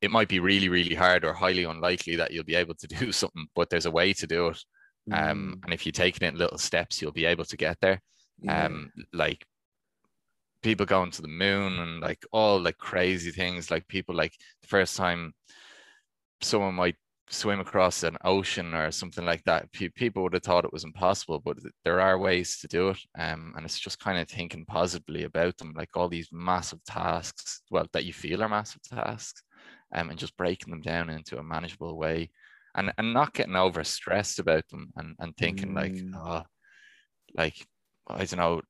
it 0.00 0.10
might 0.10 0.28
be 0.28 0.40
really 0.40 0.68
really 0.68 0.94
hard 0.94 1.24
or 1.24 1.32
highly 1.32 1.64
unlikely 1.64 2.16
that 2.16 2.32
you'll 2.32 2.44
be 2.44 2.54
able 2.56 2.74
to 2.76 2.86
do 2.88 3.12
something, 3.12 3.46
but 3.54 3.70
there's 3.70 3.86
a 3.86 3.90
way 3.90 4.12
to 4.14 4.26
do 4.26 4.48
it. 4.48 4.64
Um, 5.10 5.54
Mm, 5.54 5.62
and 5.64 5.72
if 5.72 5.86
you 5.86 5.92
take 5.92 6.16
it 6.16 6.22
in 6.22 6.36
little 6.36 6.58
steps, 6.58 7.00
you'll 7.00 7.12
be 7.12 7.24
able 7.26 7.44
to 7.46 7.56
get 7.56 7.78
there. 7.80 8.02
yeah. 8.40 8.66
um 8.66 8.90
like 9.12 9.44
people 10.62 10.86
going 10.86 11.10
to 11.12 11.22
the 11.22 11.28
moon 11.28 11.78
and 11.78 12.00
like 12.00 12.24
all 12.32 12.60
like 12.60 12.78
crazy 12.78 13.30
things 13.30 13.70
like 13.70 13.86
people 13.88 14.14
like 14.14 14.32
the 14.62 14.68
first 14.68 14.96
time 14.96 15.32
someone 16.40 16.74
might 16.74 16.96
swim 17.30 17.60
across 17.60 18.04
an 18.04 18.16
ocean 18.24 18.72
or 18.74 18.90
something 18.90 19.24
like 19.26 19.44
that 19.44 19.70
pe- 19.72 19.90
people 19.90 20.22
would 20.22 20.32
have 20.32 20.42
thought 20.42 20.64
it 20.64 20.72
was 20.72 20.84
impossible 20.84 21.38
but 21.38 21.60
th- 21.60 21.74
there 21.84 22.00
are 22.00 22.18
ways 22.18 22.58
to 22.58 22.66
do 22.68 22.88
it 22.88 22.98
um 23.18 23.52
and 23.54 23.66
it's 23.66 23.78
just 23.78 23.98
kind 23.98 24.18
of 24.18 24.26
thinking 24.26 24.64
positively 24.64 25.24
about 25.24 25.54
them 25.58 25.74
like 25.76 25.90
all 25.94 26.08
these 26.08 26.30
massive 26.32 26.82
tasks 26.84 27.60
well 27.70 27.86
that 27.92 28.06
you 28.06 28.14
feel 28.14 28.42
are 28.42 28.48
massive 28.48 28.80
tasks 28.82 29.42
um, 29.94 30.08
and 30.08 30.18
just 30.18 30.36
breaking 30.38 30.70
them 30.70 30.80
down 30.80 31.10
into 31.10 31.38
a 31.38 31.42
manageable 31.42 31.98
way 31.98 32.30
and 32.74 32.90
and 32.96 33.12
not 33.12 33.34
getting 33.34 33.56
over 33.56 33.84
stressed 33.84 34.38
about 34.38 34.66
them 34.68 34.90
and 34.96 35.14
and 35.18 35.36
thinking 35.36 35.74
like 35.74 35.92
Mm. 35.92 36.14
oh 36.16 36.44
like 37.36 37.66
I 38.10 38.24
don't 38.24 38.38
know, 38.38 38.62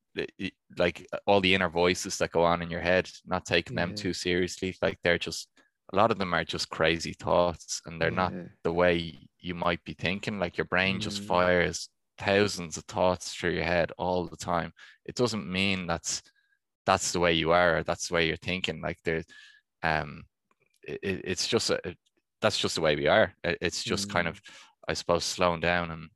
like 0.76 1.06
all 1.24 1.40
the 1.40 1.54
inner 1.54 1.68
voices 1.68 2.18
that 2.18 2.32
go 2.32 2.42
on 2.42 2.60
in 2.60 2.70
your 2.70 2.80
head, 2.80 3.08
not 3.24 3.46
taking 3.46 3.76
them 3.76 3.90
Yeah. 3.90 3.94
too 3.94 4.12
seriously. 4.12 4.76
Like 4.82 4.98
they're 5.04 5.16
just 5.16 5.48
a 5.92 5.96
lot 5.96 6.10
of 6.10 6.18
them 6.18 6.34
are 6.34 6.44
just 6.44 6.68
crazy 6.70 7.12
thoughts 7.14 7.80
and 7.86 8.00
they're 8.00 8.10
not 8.10 8.34
the 8.64 8.72
way 8.72 9.28
you 9.38 9.54
might 9.54 9.82
be 9.84 9.94
thinking. 9.94 10.38
Like 10.38 10.58
your 10.58 10.66
brain 10.66 11.00
just 11.00 11.22
Mm. 11.22 11.26
fires 11.26 11.88
thousands 12.18 12.76
of 12.76 12.84
thoughts 12.84 13.34
through 13.34 13.52
your 13.52 13.64
head 13.64 13.92
all 13.98 14.26
the 14.26 14.36
time. 14.36 14.72
It 15.04 15.14
doesn't 15.14 15.50
mean 15.50 15.86
that's 15.86 16.22
that's 16.86 17.12
the 17.12 17.20
way 17.20 17.34
you 17.34 17.52
are 17.52 17.78
or 17.78 17.82
that's 17.82 18.08
the 18.08 18.14
way 18.14 18.26
you're 18.28 18.36
thinking. 18.38 18.80
Like 18.80 18.98
there's 19.04 19.26
um 19.82 20.24
it, 20.82 20.98
it- 21.02 21.22
it's 21.24 21.46
just 21.48 21.70
a 21.70 21.80
it- 21.88 21.98
that's 22.40 22.58
just 22.58 22.76
the 22.76 22.80
way 22.80 22.96
we 22.96 23.08
are. 23.08 23.34
It's 23.42 23.82
just 23.84 24.08
kind 24.08 24.26
Mm. 24.26 24.30
of 24.30 24.40
I 24.88 24.94
suppose 24.94 25.24
slowing 25.24 25.60
down 25.60 25.90
and 25.90 26.08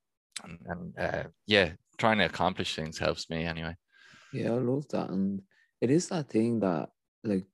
and, 0.45 0.59
and 0.67 0.99
uh, 0.99 1.29
yeah, 1.47 1.73
trying 1.99 2.19
to 2.19 2.25
accomplish 2.25 2.75
things 2.75 2.99
helps 2.99 3.29
me 3.31 3.45
anyway. 3.45 3.77
Yeah, 4.33 4.53
I 4.53 4.59
love 4.59 4.89
that. 4.89 5.11
And 5.11 5.43
it 5.81 5.91
is 5.91 6.09
that 6.09 6.29
thing 6.31 6.61
that, 6.61 6.91
like, 7.23 7.45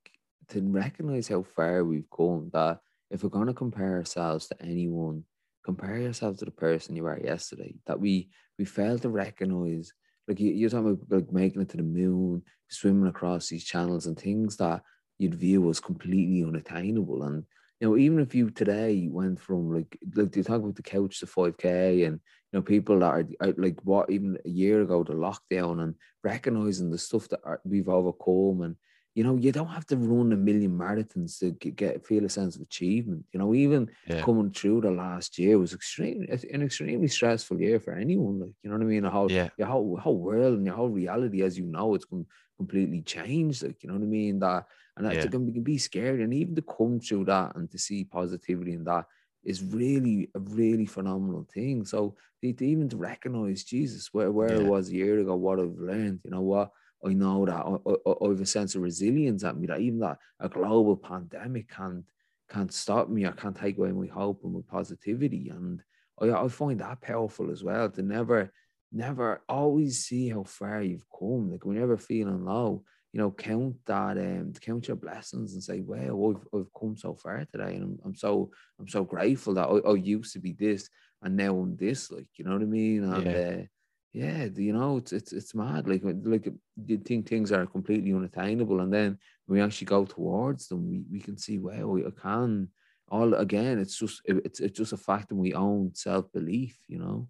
to 0.49 0.61
recognize 0.61 1.27
how 1.27 1.43
far 1.43 1.83
we've 1.83 2.09
come, 2.15 2.49
that 2.53 2.79
if 3.09 3.23
we're 3.23 3.29
going 3.29 3.47
to 3.47 3.53
compare 3.53 3.97
ourselves 3.97 4.47
to 4.47 4.61
anyone, 4.61 5.23
compare 5.65 5.97
yourself 5.97 6.37
to 6.37 6.45
the 6.45 6.51
person 6.51 6.95
you 6.95 7.03
were 7.03 7.19
yesterday. 7.19 7.75
That 7.87 7.99
we 7.99 8.29
we 8.57 8.65
fail 8.65 8.99
to 8.99 9.09
recognize, 9.09 9.93
like, 10.27 10.39
you, 10.39 10.51
you're 10.51 10.69
talking 10.69 10.91
about 10.91 10.99
like 11.09 11.31
making 11.31 11.61
it 11.61 11.69
to 11.69 11.77
the 11.77 11.83
moon, 11.83 12.43
swimming 12.69 13.07
across 13.07 13.47
these 13.47 13.63
channels 13.63 14.05
and 14.05 14.19
things 14.19 14.57
that 14.57 14.81
you'd 15.17 15.35
view 15.35 15.69
as 15.69 15.79
completely 15.79 16.43
unattainable. 16.43 17.23
And, 17.23 17.45
you 17.79 17.87
know, 17.87 17.97
even 17.97 18.19
if 18.19 18.35
you 18.35 18.49
today 18.49 19.07
went 19.09 19.39
from 19.39 19.73
like, 19.73 19.97
like, 20.15 20.35
you 20.35 20.43
talk 20.43 20.61
about 20.61 20.75
the 20.75 20.83
couch 20.83 21.19
to 21.19 21.25
5K 21.25 22.05
and, 22.05 22.19
you 22.51 22.59
know, 22.59 22.61
people 22.61 22.99
that 22.99 23.05
are, 23.05 23.25
are 23.41 23.53
like 23.57 23.79
what 23.83 24.09
even 24.09 24.37
a 24.45 24.49
year 24.49 24.81
ago, 24.81 25.03
the 25.03 25.13
lockdown 25.13 25.81
and 25.81 25.95
recognizing 26.23 26.89
the 26.89 26.97
stuff 26.97 27.29
that 27.29 27.39
are, 27.43 27.61
we've 27.63 27.89
overcome 27.89 28.61
and 28.63 28.75
you 29.19 29.25
know 29.25 29.35
you 29.45 29.51
don't 29.51 29.75
have 29.77 29.85
to 29.91 29.97
run 29.97 30.31
a 30.33 30.37
million 30.49 30.73
marathons 30.83 31.39
to 31.39 31.51
get, 31.81 32.05
feel 32.07 32.25
a 32.25 32.29
sense 32.29 32.55
of 32.55 32.61
achievement 32.61 33.25
you 33.33 33.39
know 33.39 33.53
even 33.53 33.89
Yeah. 34.07 34.25
coming 34.25 34.51
through 34.51 34.79
the 34.81 34.91
last 34.91 35.37
year 35.39 35.57
was 35.59 35.73
extreme 35.73 36.25
an 36.55 36.61
extremely 36.61 37.07
stressful 37.17 37.59
year 37.65 37.79
for 37.79 37.93
anyone 37.93 38.39
like 38.43 38.55
you 38.63 38.69
know 38.69 38.77
what 38.77 38.83
i 38.83 38.87
mean 38.93 39.03
the 39.03 39.09
whole 39.09 39.31
Yeah. 39.31 39.49
your 39.57 39.67
whole, 39.67 39.97
whole 39.97 40.19
world 40.29 40.57
and 40.57 40.65
your 40.67 40.75
whole 40.75 40.89
reality 41.01 41.41
as 41.47 41.57
you 41.59 41.65
know 41.65 41.95
it's 41.95 42.05
com- 42.05 42.27
completely 42.57 43.01
changed 43.01 43.63
like 43.63 43.81
you 43.83 43.87
know 43.89 43.95
what 43.95 44.03
i 44.03 44.13
mean 44.19 44.39
that 44.39 44.65
and 44.97 45.05
that 45.05 45.15
Yeah. 45.15 45.25
it 45.25 45.31
can, 45.31 45.45
be, 45.45 45.53
can 45.53 45.63
be 45.63 45.77
scary 45.77 46.23
and 46.23 46.33
even 46.33 46.55
to 46.55 46.61
come 46.61 46.99
through 46.99 47.25
that 47.25 47.55
and 47.55 47.69
to 47.71 47.77
see 47.77 48.03
positivity 48.03 48.73
in 48.73 48.83
that 48.83 49.05
is 49.43 49.63
really 49.63 50.29
a 50.35 50.39
really 50.39 50.85
phenomenal 50.85 51.45
thing 51.53 51.85
so 51.85 52.15
to, 52.41 52.51
to 52.53 52.65
even 52.65 52.89
to 52.89 52.97
recognize 52.97 53.63
jesus 53.63 54.13
where, 54.13 54.31
where 54.31 54.57
i 54.57 54.59
was 54.59 54.89
a 54.89 54.95
year 54.95 55.19
ago 55.19 55.35
what 55.35 55.59
i've 55.59 55.77
learned 55.77 56.19
you 56.25 56.31
know 56.31 56.41
what 56.41 56.71
I 57.05 57.13
know 57.13 57.45
that 57.45 57.55
I, 57.55 57.75
I, 57.89 58.25
I 58.25 58.29
have 58.29 58.41
a 58.41 58.45
sense 58.45 58.75
of 58.75 58.81
resilience 58.81 59.43
at 59.43 59.57
me 59.57 59.67
that 59.67 59.79
even 59.79 59.99
that 59.99 60.19
a 60.39 60.49
global 60.49 60.97
pandemic 60.97 61.69
can't 61.69 62.05
can't 62.49 62.73
stop 62.73 63.09
me 63.09 63.25
I 63.25 63.31
can't 63.31 63.55
take 63.55 63.77
away 63.77 63.91
my 63.91 64.07
hope 64.07 64.43
and 64.43 64.53
my 64.53 64.61
positivity. 64.67 65.49
And 65.49 65.81
I, 66.19 66.31
I 66.31 66.47
find 66.47 66.79
that 66.79 67.01
powerful 67.01 67.51
as 67.51 67.63
well 67.63 67.89
to 67.91 68.01
never, 68.01 68.51
never 68.91 69.43
always 69.47 70.03
see 70.05 70.29
how 70.29 70.43
far 70.43 70.81
you've 70.81 71.05
come. 71.17 71.51
Like 71.51 71.65
whenever 71.65 71.95
feeling 71.97 72.45
low, 72.45 72.83
you 73.13 73.19
know, 73.19 73.31
count 73.31 73.75
that 73.85 74.17
um 74.17 74.53
count 74.59 74.87
your 74.87 74.97
blessings 74.97 75.53
and 75.53 75.63
say, 75.63 75.81
wow, 75.81 76.35
I've, 76.35 76.59
I've 76.59 76.73
come 76.79 76.97
so 76.97 77.15
far 77.15 77.45
today. 77.45 77.75
And 77.75 77.83
I'm, 77.83 77.99
I'm 78.05 78.15
so 78.15 78.51
I'm 78.79 78.87
so 78.87 79.03
grateful 79.03 79.53
that 79.55 79.67
I, 79.67 79.89
I 79.89 79.95
used 79.95 80.33
to 80.33 80.39
be 80.39 80.53
this 80.53 80.89
and 81.21 81.35
now 81.35 81.55
I'm 81.57 81.75
this, 81.75 82.11
like, 82.11 82.29
you 82.37 82.45
know 82.45 82.53
what 82.53 82.61
I 82.61 82.65
mean? 82.65 83.03
And 83.03 83.33
Yeah. 83.33 83.35
uh, 83.35 83.63
yeah, 84.11 84.45
you 84.55 84.73
know, 84.73 84.97
it's 84.97 85.13
it's 85.13 85.33
it's 85.33 85.53
mad. 85.53 85.87
Like 85.87 86.01
like 86.03 86.47
you 86.85 86.97
think 86.97 87.27
things 87.27 87.51
are 87.51 87.65
completely 87.67 88.13
unattainable, 88.13 88.79
and 88.81 88.91
then 88.91 89.19
we 89.47 89.61
actually 89.61 89.85
go 89.85 90.05
towards 90.05 90.67
them, 90.67 90.89
we, 90.89 91.03
we 91.11 91.19
can 91.19 91.37
see, 91.37 91.57
wow, 91.57 91.97
I 91.97 92.21
can. 92.21 92.69
All 93.09 93.33
again, 93.35 93.79
it's 93.79 93.97
just 93.97 94.21
it- 94.25 94.41
it's 94.45 94.59
it's 94.59 94.77
just 94.77 94.93
a 94.93 94.97
fact 94.97 95.29
that 95.29 95.35
we 95.35 95.53
own 95.53 95.93
self 95.93 96.31
belief, 96.31 96.79
you 96.87 96.99
know. 96.99 97.27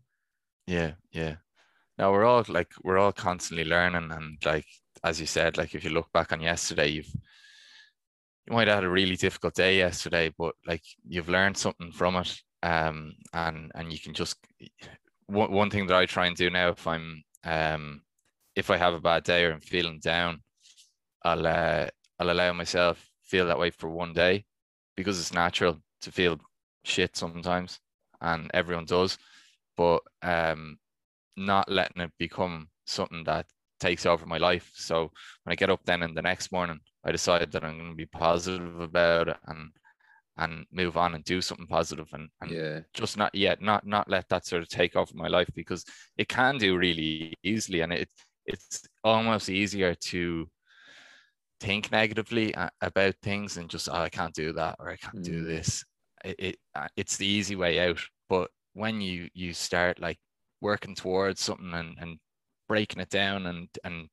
Yeah, 0.67 0.93
yeah. 1.11 1.35
Now 1.97 2.11
we're 2.11 2.25
all 2.25 2.45
like 2.47 2.71
we're 2.83 2.97
all 2.97 3.11
constantly 3.11 3.65
learning, 3.65 4.11
and 4.11 4.37
like 4.45 4.65
as 5.03 5.19
you 5.19 5.25
said, 5.25 5.57
like 5.57 5.75
if 5.75 5.83
you 5.83 5.89
look 5.89 6.11
back 6.13 6.31
on 6.31 6.41
yesterday, 6.41 6.87
you've 6.87 7.13
you 8.47 8.55
might 8.55 8.67
have 8.67 8.77
had 8.77 8.83
a 8.85 8.89
really 8.89 9.15
difficult 9.15 9.53
day 9.53 9.77
yesterday, 9.77 10.33
but 10.37 10.55
like 10.65 10.83
you've 11.07 11.29
learned 11.29 11.57
something 11.57 11.91
from 11.91 12.15
it, 12.15 12.41
um, 12.63 13.13
and 13.33 13.71
and 13.75 13.91
you 13.91 13.99
can 13.99 14.13
just 14.13 14.37
one 15.29 15.51
one 15.51 15.69
thing 15.69 15.87
that 15.87 15.97
I 15.97 16.05
try 16.05 16.27
and 16.27 16.35
do 16.35 16.49
now 16.49 16.69
if 16.69 16.85
I'm 16.87 17.23
um 17.43 18.01
if 18.55 18.69
I 18.69 18.77
have 18.77 18.93
a 18.93 18.99
bad 18.99 19.23
day 19.23 19.45
or 19.45 19.53
I'm 19.53 19.61
feeling 19.61 19.99
down, 19.99 20.41
I'll 21.23 21.45
uh, 21.47 21.87
I'll 22.19 22.31
allow 22.31 22.53
myself 22.53 23.05
feel 23.23 23.45
that 23.47 23.59
way 23.59 23.69
for 23.69 23.89
one 23.89 24.13
day 24.13 24.45
because 24.97 25.19
it's 25.19 25.33
natural 25.33 25.79
to 26.01 26.11
feel 26.11 26.39
shit 26.83 27.15
sometimes, 27.15 27.79
and 28.21 28.49
everyone 28.53 28.85
does, 28.85 29.17
but 29.77 30.01
um 30.23 30.77
not 31.37 31.69
letting 31.71 32.01
it 32.01 32.11
become 32.19 32.67
something 32.85 33.23
that 33.25 33.45
takes 33.79 34.05
over 34.05 34.25
my 34.25 34.37
life. 34.37 34.71
So 34.75 35.11
when 35.43 35.53
I 35.53 35.55
get 35.55 35.69
up 35.69 35.81
then 35.85 36.03
in 36.03 36.13
the 36.13 36.21
next 36.21 36.51
morning, 36.51 36.79
I 37.05 37.11
decide 37.11 37.51
that 37.51 37.63
I'm 37.63 37.77
going 37.77 37.91
to 37.91 37.95
be 37.95 38.05
positive 38.05 38.79
about 38.81 39.29
it 39.29 39.37
and 39.47 39.71
and 40.39 40.65
move 40.71 40.97
on 40.97 41.15
and 41.15 41.23
do 41.25 41.41
something 41.41 41.67
positive 41.67 42.07
and, 42.13 42.29
and 42.41 42.55
Yeah, 42.55 42.81
just 42.93 43.17
not 43.17 43.33
yet 43.35 43.61
not 43.61 43.85
not 43.85 44.09
let 44.09 44.27
that 44.29 44.45
sort 44.45 44.63
of 44.63 44.69
take 44.69 44.95
over 44.95 45.11
my 45.15 45.27
life 45.27 45.49
because 45.55 45.85
it 46.17 46.27
can 46.29 46.57
do 46.57 46.77
really 46.77 47.37
easily 47.43 47.81
and 47.81 47.93
it 47.93 48.09
it's 48.45 48.83
almost 49.03 49.49
easier 49.49 49.95
to 49.95 50.49
think 51.59 51.91
negatively 51.91 52.53
about 52.81 53.15
things 53.21 53.57
and 53.57 53.69
just 53.69 53.89
oh, 53.89 53.93
I 53.93 54.09
can't 54.09 54.33
do 54.33 54.53
that 54.53 54.77
or 54.79 54.89
I 54.89 54.95
can't 54.95 55.21
do 55.23 55.43
Mm. 55.43 55.43
this. 55.43 55.83
It, 56.23 56.35
it 56.39 56.57
uh, 56.75 56.87
it's 56.95 57.17
the 57.17 57.25
easy 57.27 57.55
way 57.55 57.79
out 57.89 57.99
but 58.29 58.49
when 58.73 59.01
you 59.01 59.29
you 59.33 59.53
start 59.53 59.99
like 59.99 60.19
working 60.61 60.95
towards 60.95 61.41
something 61.41 61.73
and, 61.73 61.97
and 61.99 62.19
breaking 62.67 63.01
it 63.01 63.09
down 63.09 63.45
and 63.45 63.69
and 63.83 64.09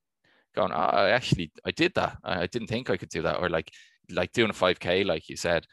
going 0.56 0.72
oh, 0.72 0.76
I 0.76 1.10
actually 1.10 1.52
I 1.66 1.72
did 1.72 1.94
that. 1.96 2.18
I, 2.24 2.42
I 2.42 2.46
didn't 2.48 2.68
think 2.68 2.90
I 2.90 2.98
could 2.98 3.10
do 3.10 3.22
that 3.22 3.38
or 3.40 3.50
like 3.50 3.70
like 4.10 4.32
doing 4.32 4.50
a 4.50 4.54
5k 4.54 5.04
like 5.04 5.28
you 5.28 5.36
said 5.36 5.66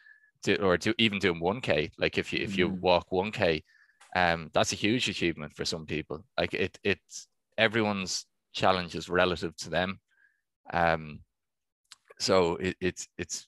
do, 0.43 0.55
or 0.57 0.77
do 0.77 0.93
even 0.97 1.19
doing 1.19 1.39
1k 1.39 1.91
like 1.97 2.17
if 2.17 2.33
you 2.33 2.39
if 2.41 2.57
you 2.57 2.69
Mhm. 2.69 2.81
walk 2.81 3.11
1k 3.11 3.63
um, 4.15 4.49
that's 4.53 4.73
a 4.73 4.75
huge 4.75 5.09
achievement 5.09 5.53
for 5.55 5.65
some 5.65 5.85
people. 5.87 6.23
Like 6.37 6.53
it, 6.53 6.79
it's 6.83 7.27
everyone's 7.57 8.27
challenge 8.53 8.95
is 8.95 9.09
relative 9.09 9.55
to 9.57 9.69
them. 9.71 9.99
Um, 10.73 11.21
so 12.19 12.55
it, 12.57 12.75
it's 12.81 13.07
it's 13.17 13.47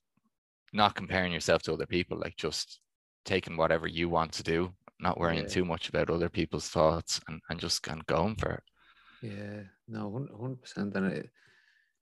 not 0.73 0.95
comparing 0.95 1.33
yourself 1.33 1.63
to 1.63 1.73
other 1.73 1.87
people, 1.87 2.19
like 2.19 2.35
just 2.37 2.81
taking 3.25 3.57
whatever 3.57 3.87
you 3.87 4.09
want 4.09 4.33
to 4.33 4.43
do, 4.43 4.75
not 4.99 5.19
worrying 5.19 5.45
Yeah. 5.45 5.47
too 5.47 5.65
much 5.65 5.89
about 5.89 6.09
other 6.09 6.29
people's 6.29 6.69
thoughts, 6.69 7.21
and, 7.27 7.41
and 7.49 7.59
just 7.59 7.83
kind 7.83 7.99
of 8.01 8.07
going 8.07 8.35
for 8.35 8.51
it. 8.53 8.63
Yeah, 9.21 9.63
no, 9.87 10.11
hundred 10.39 10.61
percent. 10.61 10.95
And 10.95 11.07
it, 11.07 11.29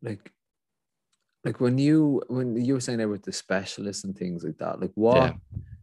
like, 0.02 0.34
like 1.44 1.60
when 1.60 1.78
you 1.78 2.22
when 2.28 2.56
you 2.64 2.74
were 2.76 2.80
saying 2.80 3.00
there 3.00 3.10
with 3.10 3.24
the 3.24 3.34
specialists 3.34 4.04
and 4.04 4.16
things 4.18 4.44
like 4.44 4.58
that, 4.60 4.80
like 4.80 4.92
what, 4.96 5.16
Yeah. 5.18 5.34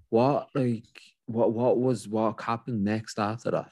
what, 0.08 0.48
like 0.54 0.84
what, 1.26 1.52
what 1.52 1.78
was 1.78 2.08
what 2.08 2.40
happened 2.40 2.84
next 2.84 3.18
after 3.18 3.50
that? 3.52 3.70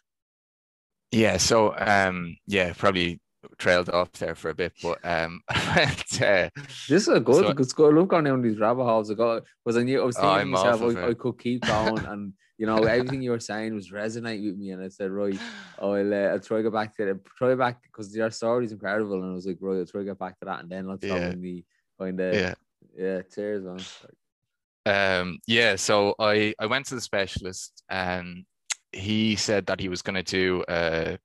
Yeah, 1.11 1.39
so 1.39 1.75
um, 1.79 2.37
yeah, 2.47 2.73
probably 2.77 3.21
trailed 3.57 3.89
off 3.89 4.13
there 4.13 4.35
for 4.35 4.51
a 4.51 4.55
bit, 4.55 4.75
but 4.83 4.99
um, 5.05 5.41
went, 5.75 6.21
uh, 6.23 6.51
This 6.89 7.03
is 7.03 7.09
a 7.09 7.21
good, 7.21 7.37
So- 7.47 7.53
good 7.55 7.69
score. 7.69 7.93
Love 7.95 8.09
going 8.09 8.25
down 8.25 8.43
these 8.43 8.59
rabbit 8.59 8.85
holes. 8.85 9.11
I 9.11 9.15
got 9.15 9.45
because 9.65 9.79
I 9.79 9.85
knew 9.85 10.03
I 10.03 10.05
was 10.05 10.17
Oh, 10.19 10.21
thinking 10.23 10.41
I'm 10.41 10.51
myself, 10.51 10.97
I. 10.97 11.09
I 11.09 11.15
could 11.15 11.39
keep 11.39 11.63
going, 11.67 12.05
and 12.05 12.35
you 12.59 12.67
know 12.67 12.77
everything 12.85 13.23
you 13.23 13.31
were 13.31 13.41
saying 13.41 13.75
was 13.75 13.91
resonating 13.91 14.45
with 14.47 14.59
me, 14.59 14.71
and 14.73 14.83
I 14.83 14.89
said, 14.89 15.11
right, 15.11 15.39
I'll, 15.81 16.13
uh, 16.13 16.17
I'll 16.33 16.41
try 16.41 16.59
to 16.59 16.65
go 16.65 16.71
back 16.71 16.95
to 16.97 17.09
it. 17.09 17.25
Try 17.39 17.55
back 17.55 17.83
because 17.85 18.15
your 18.15 18.31
story 18.31 18.67
is 18.67 18.73
incredible, 18.73 19.15
and 19.23 19.31
I 19.31 19.35
was 19.35 19.47
like, 19.47 19.57
right, 19.63 19.79
I'll 19.79 19.87
try 19.87 20.01
to 20.03 20.05
get 20.05 20.19
back 20.19 20.39
to 20.41 20.45
that, 20.45 20.61
and 20.61 20.69
then 20.71 20.87
let's 20.87 21.07
go 21.07 21.17
Yeah. 21.17 21.31
in 21.31 21.41
the 21.41 21.65
kind 21.99 22.21
of 22.21 22.35
yeah. 22.35 22.55
yeah, 22.97 23.23
cheers, 23.23 23.65
man. 23.65 23.81
Um, 24.87 25.39
yeah, 25.47 25.77
so 25.77 26.15
I 26.19 26.55
I 26.59 26.67
went 26.67 26.87
to 26.87 26.95
the 26.95 27.01
specialist 27.01 27.83
and 27.89 28.45
he 28.93 29.37
said 29.37 29.67
that 29.67 29.81
he 29.81 29.89
was 29.89 30.01
going 30.03 30.15
to 30.15 30.23
do 30.23 30.63
uh 30.63 31.17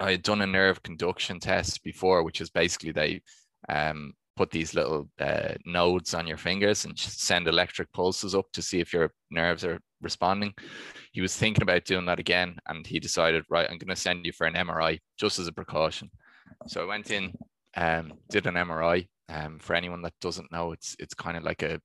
I 0.00 0.12
had 0.12 0.22
done 0.22 0.40
a 0.40 0.46
nerve 0.46 0.82
conduction 0.82 1.38
test 1.38 1.84
before, 1.84 2.24
which 2.24 2.40
is 2.40 2.50
basically 2.50 2.92
they 2.92 3.22
um 3.68 4.14
put 4.36 4.50
these 4.50 4.74
little 4.74 5.08
uh, 5.20 5.54
nodes 5.66 6.14
on 6.14 6.26
your 6.26 6.36
fingers 6.36 6.84
and 6.84 6.98
send 6.98 7.46
electric 7.46 7.92
pulses 7.92 8.34
up 8.34 8.46
to 8.52 8.62
see 8.62 8.80
if 8.80 8.92
your 8.92 9.12
nerves 9.30 9.64
are 9.64 9.78
responding. 10.00 10.54
He 11.12 11.20
was 11.20 11.36
thinking 11.36 11.62
about 11.62 11.84
doing 11.84 12.06
that 12.06 12.18
again, 12.18 12.56
and 12.68 12.86
he 12.86 12.98
decided, 12.98 13.44
right, 13.50 13.68
I'm 13.70 13.78
going 13.78 13.88
to 13.88 13.96
send 13.96 14.24
you 14.24 14.32
for 14.32 14.46
an 14.46 14.54
MRI 14.54 14.98
just 15.18 15.38
as 15.38 15.48
a 15.48 15.52
precaution. 15.52 16.10
So 16.66 16.82
I 16.82 16.86
went 16.86 17.10
in, 17.10 17.34
um, 17.76 18.14
did 18.30 18.46
an 18.46 18.54
MRI. 18.54 19.06
Um, 19.32 19.58
for 19.58 19.74
anyone 19.74 20.02
that 20.02 20.12
doesn't 20.20 20.52
know, 20.52 20.72
it's 20.72 20.94
it's 20.98 21.14
kind 21.14 21.36
of 21.36 21.42
like 21.42 21.62
a 21.62 21.80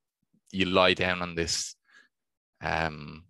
you 0.52 0.66
lie 0.66 0.94
down 0.94 1.22
on 1.22 1.36
this 1.36 1.76
um 2.62 3.24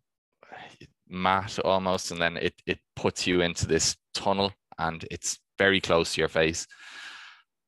mat 1.07 1.59
almost, 1.63 2.11
and 2.11 2.21
then 2.21 2.37
it 2.37 2.53
it 2.65 2.79
puts 2.95 3.27
you 3.27 3.41
into 3.41 3.67
this 3.67 3.95
tunnel, 4.13 4.51
and 4.79 5.05
it's 5.11 5.39
very 5.59 5.79
close 5.81 6.13
to 6.13 6.21
your 6.21 6.29
face, 6.29 6.65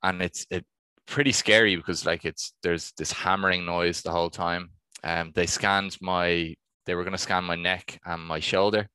and 0.04 0.22
it's 0.22 0.46
it 0.50 0.66
pretty 1.06 1.32
scary 1.32 1.76
because 1.76 2.06
like 2.06 2.26
it's 2.26 2.54
there's 2.64 2.94
this 2.98 3.12
hammering 3.12 3.66
noise 3.66 4.02
the 4.02 4.12
whole 4.12 4.30
time. 4.30 4.72
Um, 5.04 5.32
they 5.36 5.46
scanned 5.46 5.98
my 6.02 6.56
they 6.86 6.96
were 6.96 7.04
going 7.04 7.12
to 7.12 7.18
scan 7.18 7.44
my 7.44 7.56
neck 7.56 8.00
and 8.06 8.22
my 8.24 8.40
shoulder, 8.40 8.88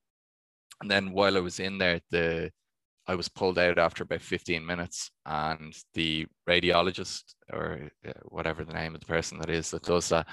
and 0.80 0.90
then 0.90 1.12
while 1.12 1.36
I 1.36 1.40
was 1.40 1.60
in 1.60 1.78
there, 1.78 2.00
the 2.10 2.50
I 3.06 3.14
was 3.14 3.28
pulled 3.28 3.58
out 3.58 3.78
after 3.78 4.02
about 4.02 4.22
15 4.22 4.64
minutes, 4.64 5.10
and 5.26 5.74
the 5.94 6.26
radiologist 6.48 7.34
or 7.52 7.90
uh, 8.06 8.12
whatever 8.24 8.64
the 8.64 8.72
name 8.72 8.94
of 8.94 9.00
the 9.00 9.06
person 9.06 9.38
that 9.38 9.50
is 9.50 9.70
that 9.70 9.82
does 9.82 10.08
that 10.08 10.26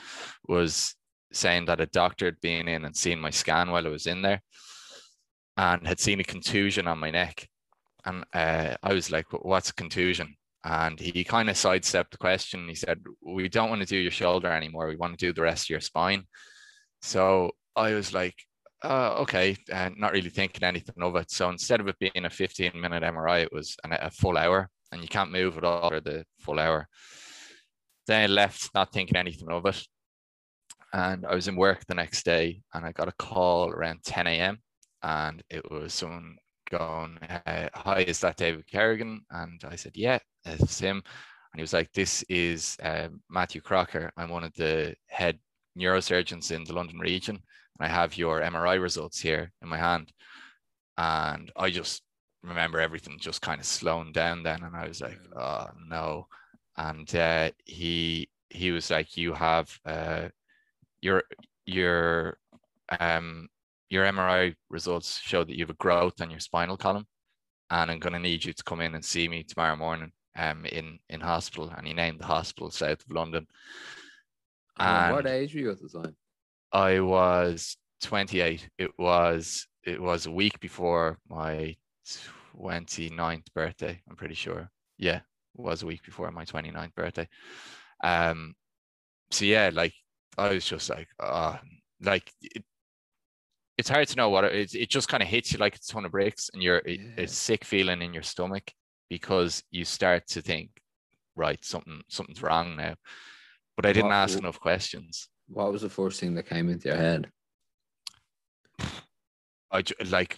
was 0.48 0.96
saying 1.34 1.66
that 1.66 1.82
a 1.82 1.86
doctor 1.88 2.26
had 2.26 2.40
been 2.42 2.68
in 2.68 2.86
and 2.86 2.96
seen 2.96 3.20
my 3.20 3.30
scan 3.30 3.72
while 3.72 3.86
I 3.86 3.90
was 3.90 4.08
in 4.08 4.22
there, 4.22 4.42
and 5.58 5.86
had 5.86 6.00
seen 6.00 6.20
a 6.20 6.24
contusion 6.24 6.88
on 6.88 7.00
my 7.00 7.12
neck, 7.12 7.48
and 8.06 8.24
uh, 8.34 8.76
I 8.82 8.94
was 8.94 9.12
like, 9.12 9.26
"What's 9.32 9.70
a 9.70 9.76
contusion?" 9.76 10.36
And 10.64 11.00
he 11.00 11.24
kind 11.24 11.50
of 11.50 11.58
sidestepped 11.58 12.12
the 12.12 12.18
question. 12.18 12.70
He 12.70 12.76
said, 12.76 13.00
"We 13.22 13.50
don't 13.50 13.70
want 13.70 13.82
to 13.82 13.88
do 13.88 13.98
your 13.98 14.12
shoulder 14.12 14.50
anymore. 14.52 14.88
We 14.88 14.96
want 14.96 15.18
to 15.18 15.26
do 15.26 15.34
the 15.34 15.42
rest 15.42 15.66
of 15.66 15.70
your 15.72 15.82
spine." 15.82 16.26
So 17.02 17.52
I 17.76 17.94
was 17.94 18.14
like, 18.14 18.36
uh, 18.84 19.16
okay, 19.20 19.56
and 19.72 19.96
not 19.98 20.14
really 20.14 20.30
thinking 20.30 20.64
anything 20.64 21.02
of 21.02 21.16
it. 21.16 21.32
So 21.32 21.50
instead 21.50 21.80
of 21.80 21.88
it 21.88 22.00
being 22.00 22.26
a 22.26 22.30
15 22.30 22.72
minute 22.76 23.04
MRI, 23.04 23.44
it 23.44 23.54
was 23.54 23.76
an, 23.84 23.94
a 23.94 24.10
full 24.10 24.38
hour, 24.38 24.70
and 24.92 25.02
you 25.02 25.08
can't 25.08 25.32
move 25.32 25.58
at 25.58 25.64
all 25.64 25.90
for 25.90 26.02
the 26.02 26.26
full 26.40 26.60
hour. 26.60 26.88
Then 28.08 28.24
I 28.24 28.28
left, 28.28 28.70
not 28.74 28.92
thinking 28.92 29.18
anything 29.18 29.50
of 29.50 29.66
it. 29.66 29.82
And 30.94 31.26
I 31.26 31.36
was 31.36 31.48
in 31.48 31.56
work 31.56 31.86
the 31.86 31.96
next 31.96 32.26
day, 32.26 32.62
and 32.74 32.86
I 32.86 32.92
got 32.92 33.08
a 33.08 33.14
call 33.14 33.70
around 33.70 34.04
10 34.04 34.28
a.m. 34.28 34.60
And 35.04 35.42
it 35.50 35.70
was 35.72 35.94
someone 35.94 36.36
going, 36.70 37.18
uh, 37.46 37.70
Hi, 37.74 38.02
is 38.02 38.20
that 38.22 38.38
David 38.38 38.68
Kerrigan? 38.68 39.22
And 39.30 39.62
I 39.68 39.76
said, 39.76 39.94
Yeah, 39.96 40.20
it's 40.46 40.80
him. 40.80 40.98
And 40.98 41.60
he 41.60 41.62
was 41.62 41.74
like, 41.74 41.92
This 41.94 42.24
is 42.30 42.78
uh, 42.84 43.10
Matthew 43.30 43.62
Crocker. 43.62 44.12
I'm 44.18 44.30
one 44.30 44.44
of 44.44 44.54
the 44.56 44.96
head 45.08 45.40
neurosurgeons 45.78 46.52
in 46.52 46.64
the 46.64 46.74
London 46.74 47.00
region 47.00 47.42
I 47.84 47.88
have 47.88 48.18
your 48.18 48.42
MRI 48.42 48.82
results 48.82 49.20
here 49.20 49.52
in 49.62 49.70
my 49.70 49.78
hand. 49.78 50.12
And 50.98 51.52
I 51.56 51.70
just 51.70 52.04
remember 52.44 52.80
everything 52.80 53.18
just 53.20 53.42
kind 53.42 53.60
of 53.60 53.66
slowing 53.66 54.12
down 54.12 54.44
then. 54.44 54.64
And 54.64 54.76
I 54.76 54.88
was 54.88 55.02
like, 55.02 55.20
oh 55.36 55.68
no. 55.88 56.28
And 56.78 57.14
uh, 57.16 57.52
he 57.66 58.30
he 58.50 58.72
was 58.72 58.90
like, 58.90 59.18
you 59.18 59.34
have 59.34 59.78
uh, 59.86 60.30
your 61.02 61.24
your 61.66 62.38
um 63.00 63.48
your 63.90 64.06
MRI 64.06 64.56
results 64.70 65.20
show 65.20 65.44
that 65.44 65.56
you 65.56 65.64
have 65.64 65.70
a 65.70 65.76
growth 65.76 66.22
on 66.22 66.32
your 66.32 66.40
spinal 66.40 66.78
column, 66.78 67.08
and 67.70 67.92
I'm 67.92 68.00
going 68.00 68.14
to 68.14 68.20
need 68.20 68.46
you 68.46 68.54
to 68.54 68.64
come 68.64 68.82
in 68.82 68.96
and 68.96 69.04
see 69.04 69.28
me 69.28 69.44
tomorrow 69.44 69.76
morning 69.76 70.12
um 70.38 70.66
in 70.66 71.00
in 71.10 71.20
hospital. 71.20 71.72
And 71.76 71.86
he 71.86 71.94
named 71.94 72.20
the 72.20 72.26
hospital 72.26 72.72
south 72.72 73.04
of 73.06 73.12
London. 73.12 73.48
And 74.80 75.14
what 75.14 75.28
age 75.28 75.54
were 75.54 75.60
you 75.62 75.72
at 75.72 75.80
the 75.82 75.90
time? 75.90 76.16
I 76.74 77.00
was 77.00 77.78
28. 78.02 78.70
It 78.78 78.92
was 78.98 79.68
it 79.84 80.02
was 80.02 80.26
a 80.26 80.32
week 80.32 80.60
before 80.60 81.20
my 81.28 81.76
29th 82.58 83.46
birthday, 83.54 84.02
I'm 84.10 84.16
pretty 84.16 84.36
sure. 84.36 84.70
Yeah, 84.98 85.18
it 85.18 85.24
was 85.62 85.84
a 85.84 85.88
week 85.88 86.04
before 86.04 86.30
my 86.32 86.46
29th 86.46 86.94
birthday. 86.96 87.28
Um 88.04 88.56
so 89.32 89.46
yeah, 89.46 89.70
like 89.74 89.94
I 90.38 90.50
was 90.50 90.66
just 90.66 90.90
like 90.90 91.08
uh 91.20 91.58
like 92.02 92.32
it, 92.42 92.64
it's 93.78 93.90
hard 93.90 94.08
to 94.10 94.16
know 94.16 94.30
what 94.30 94.44
it. 94.46 94.76
It 94.76 94.90
just 94.90 95.08
kind 95.08 95.24
of 95.24 95.30
hits 95.30 95.52
you 95.52 95.58
like 95.60 95.76
it's 95.76 95.90
a 95.90 95.94
ton 95.94 96.06
of 96.06 96.12
bricks 96.12 96.50
and 96.54 96.62
you're 96.62 96.78
it- 96.86 97.00
Yeah. 97.00 97.24
a 97.24 97.28
sick 97.28 97.66
feeling 97.66 98.02
in 98.02 98.14
your 98.14 98.24
stomach 98.24 98.72
because 99.10 99.64
you 99.72 99.84
start 99.86 100.28
to 100.28 100.42
think, 100.42 100.70
right, 101.36 101.64
something 101.66 102.02
something's 102.08 102.42
wrong 102.44 102.76
now. 102.78 102.96
But 103.76 103.86
I 103.86 103.94
didn't 103.94 104.10
What- 104.10 104.16
ask 104.16 104.38
enough 104.38 104.60
questions. 104.60 105.28
What 105.54 105.72
was 105.72 105.82
the 105.82 105.90
first 105.90 106.20
thing 106.20 106.36
that 106.36 106.48
came 106.48 106.70
into 106.70 106.88
your 106.88 106.98
head? 106.98 107.30
I 109.72 109.84
like 110.06 110.38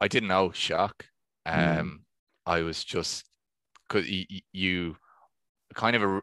I 0.00 0.08
didn't 0.08 0.28
know 0.28 0.52
shock. 0.52 1.06
Mm. 1.46 1.80
Um, 1.80 2.04
I 2.46 2.60
was 2.60 2.84
just 2.84 3.24
because 3.88 4.08
you, 4.08 4.24
you 4.52 4.96
kind 5.74 5.96
of 5.96 6.02
a 6.02 6.22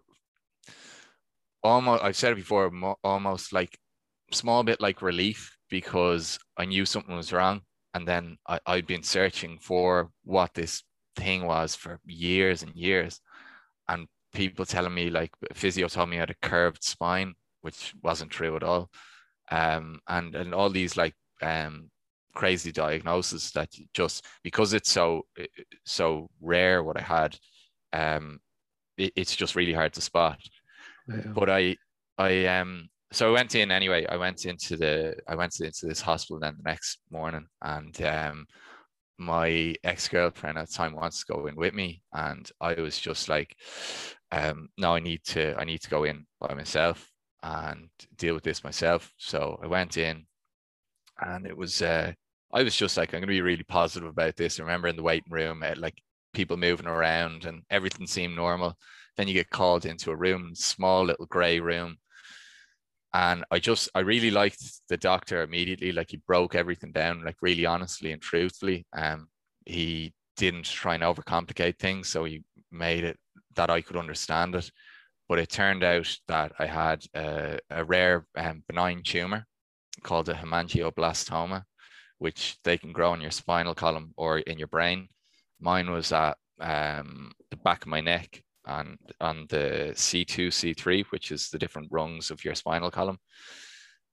almost 1.64 2.04
I've 2.04 2.16
said 2.16 2.34
it 2.34 2.36
before, 2.36 2.72
almost 3.04 3.54
like 3.54 3.78
small 4.32 4.64
bit 4.64 4.82
like 4.82 5.02
relief 5.02 5.58
because 5.70 6.40
I 6.58 6.66
knew 6.66 6.86
something 6.86 7.16
was 7.16 7.34
wrong, 7.34 7.62
and 7.94 8.08
then 8.08 8.38
I, 8.48 8.60
I'd 8.68 8.88
been 8.88 9.04
searching 9.04 9.58
for 9.60 10.12
what 10.24 10.54
this 10.54 10.84
thing 11.16 11.46
was 11.46 11.76
for 11.76 12.00
years 12.06 12.62
and 12.62 12.76
years, 12.76 13.20
and 13.88 14.08
people 14.34 14.66
telling 14.66 14.94
me 14.94 15.10
like 15.10 15.32
physio 15.54 15.88
told 15.88 16.10
me 16.10 16.18
I 16.18 16.22
had 16.22 16.30
a 16.30 16.36
curved 16.48 16.84
spine, 16.84 17.34
which 17.62 17.93
wasn't 18.04 18.32
true 18.32 18.56
at 18.56 18.63
all, 18.63 18.89
um, 19.52 20.00
and 20.08 20.36
and 20.36 20.54
all 20.54 20.69
these 20.69 20.97
like 20.97 21.15
um 21.41 21.89
crazy 22.34 22.71
diagnoses 22.71 23.52
that 23.52 23.69
just 23.93 24.26
because 24.43 24.74
it's 24.74 24.91
so 24.91 25.24
so 25.86 26.30
rare 26.41 26.84
what 26.84 27.00
I 27.00 27.04
had, 27.04 27.38
um, 27.93 28.39
it, 28.97 29.13
it's 29.15 29.36
just 29.36 29.56
really 29.56 29.74
hard 29.74 29.93
to 29.93 30.02
spot. 30.02 30.39
Wow. 31.08 31.34
But 31.36 31.50
I 31.50 31.76
I 32.17 32.45
um 32.45 32.89
so 33.12 33.30
I 33.30 33.34
went 33.34 33.56
in 33.56 33.71
anyway. 33.71 34.06
I 34.08 34.17
went 34.17 34.45
into 34.45 34.78
the 34.78 35.15
I 35.28 35.36
went 35.36 35.60
into 35.60 35.86
this 35.86 36.02
hospital 36.02 36.39
then 36.39 36.56
the 36.58 36.69
next 36.69 37.00
morning, 37.12 37.47
and 37.62 38.02
um 38.04 38.45
my 39.17 39.76
ex 39.84 40.08
girlfriend 40.08 40.58
at 40.58 40.67
the 40.67 40.74
time 40.74 40.95
wants 40.95 41.24
to 41.24 41.34
go 41.34 41.45
in 41.47 41.56
with 41.56 41.74
me, 41.74 42.02
and 42.13 42.50
I 42.60 42.74
was 42.76 42.97
just 42.97 43.30
like, 43.30 43.56
um, 44.32 44.69
no, 44.78 44.95
I 44.95 45.00
need 45.00 45.24
to 45.26 45.56
I 45.58 45.63
need 45.65 45.82
to 45.82 45.89
go 45.89 46.06
in 46.06 46.26
by 46.39 46.54
myself 46.54 47.11
and 47.43 47.89
deal 48.17 48.34
with 48.36 48.43
this 48.43 48.63
myself. 48.63 49.13
So 49.17 49.60
I 49.63 49.67
went 49.67 49.97
in, 49.97 50.25
and 51.21 51.45
it 51.45 51.56
was 51.58 51.82
uh 51.82 52.13
I 52.54 52.63
was 52.63 52.75
just 52.75 52.97
like 52.97 53.13
I'm 53.13 53.21
gonna 53.21 53.27
be 53.27 53.41
really 53.41 53.63
positive 53.63 54.10
about 54.10 54.36
this. 54.36 54.60
I 54.60 54.63
remember 54.63 54.88
in 54.88 54.95
the 54.95 55.04
waiting 55.04 55.32
room, 55.32 55.63
uh, 55.63 55.73
like 55.77 56.01
people 56.34 56.58
moving 56.58 56.88
around 56.88 57.45
and 57.45 57.63
everything 57.69 58.08
seemed 58.08 58.36
normal. 58.36 58.77
Then 59.17 59.27
you 59.27 59.34
get 59.34 59.49
called 59.49 59.86
into 59.86 60.12
a 60.12 60.15
room, 60.15 60.56
small 60.56 61.06
little 61.06 61.25
grey 61.27 61.60
room, 61.60 61.97
and 63.13 63.43
I 63.51 63.60
just 63.60 63.89
I 63.93 63.99
really 63.99 64.32
liked 64.32 64.62
the 64.89 64.97
doctor 64.97 65.41
immediately. 65.43 65.91
Like 65.91 66.12
he 66.12 66.17
broke 66.27 66.56
everything 66.56 66.91
down, 66.91 67.23
like 67.25 67.38
really 67.41 67.65
honestly 67.65 68.12
and 68.12 68.21
truthfully. 68.21 68.86
Um, 68.93 69.27
he 69.65 70.13
didn't 70.38 70.65
try 70.65 70.95
and 70.95 71.04
overcomplicate 71.04 71.77
things, 71.77 72.08
so 72.08 72.23
he 72.23 72.43
made 72.71 73.04
it 73.04 73.17
that 73.56 73.69
I 73.69 73.82
could 73.82 73.97
understand 73.97 74.56
it. 74.56 74.71
But 75.32 75.39
it 75.39 75.50
turned 75.50 75.82
out 75.82 76.13
that 76.28 76.52
I 76.60 76.65
had 76.65 77.06
a, 77.15 77.58
a 77.70 77.86
rare 77.86 78.26
um, 78.36 78.65
benign 78.67 79.02
tumor 79.02 79.46
called 80.04 80.28
a 80.28 80.34
hemangioblastoma, 80.34 81.63
which 82.17 82.58
they 82.65 82.78
can 82.78 82.91
grow 82.91 83.13
in 83.13 83.22
your 83.22 83.32
spinal 83.32 83.74
column 83.74 84.13
or 84.17 84.39
in 84.39 84.58
your 84.58 84.67
brain. 84.67 85.08
Mine 85.62 85.89
was 85.89 86.12
at 86.12 86.36
um, 86.60 87.32
the 87.50 87.56
back 87.56 87.84
of 87.84 87.88
my 87.88 88.02
neck 88.02 88.44
and 88.65 88.98
on 89.22 89.46
the 89.48 89.94
C2, 89.96 90.50
C3, 90.50 91.06
which 91.12 91.32
is 91.32 91.48
the 91.48 91.58
different 91.58 91.88
rungs 91.91 92.30
of 92.30 92.44
your 92.44 92.54
spinal 92.54 92.91
column. 92.91 93.20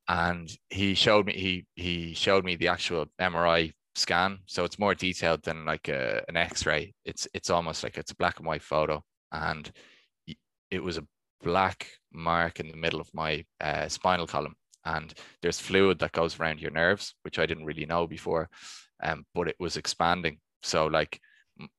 And 0.07 0.48
he 0.70 0.94
showed 0.94 1.26
me 1.26 1.33
he 1.33 1.66
he 1.74 2.14
showed 2.14 2.44
me 2.44 2.54
the 2.54 2.68
actual 2.68 3.07
MRI 3.20 3.72
scan. 3.96 4.38
So 4.46 4.62
it's 4.62 4.78
more 4.78 4.94
detailed 4.94 5.42
than 5.42 5.64
like 5.64 5.88
a, 5.88 6.22
an 6.28 6.37
X-ray. 6.37 6.94
It's 7.04 7.26
it's 7.35 7.50
almost 7.50 7.83
like 7.83 7.98
it's 7.98 8.12
a 8.12 8.16
black 8.16 8.38
and 8.38 8.46
white 8.46 8.62
photo, 8.62 9.02
and 9.33 9.68
it 10.70 10.83
was 10.83 10.98
a 10.98 11.07
black 11.42 11.88
mark 12.12 12.61
in 12.61 12.68
the 12.68 12.76
middle 12.76 13.00
of 13.00 13.12
my 13.14 13.44
uh, 13.61 13.88
spinal 13.88 14.26
column. 14.26 14.54
And 14.85 15.12
there's 15.42 15.61
fluid 15.61 15.98
that 15.98 16.12
goes 16.12 16.38
around 16.38 16.61
your 16.61 16.70
nerves, 16.70 17.14
which 17.22 17.38
I 17.38 17.46
didn't 17.46 17.66
really 17.66 17.87
know 17.87 18.07
before, 18.07 18.48
um, 19.02 19.24
but 19.35 19.48
it 19.48 19.57
was 19.59 19.76
expanding. 19.76 20.38
So 20.62 20.87
like 20.87 21.20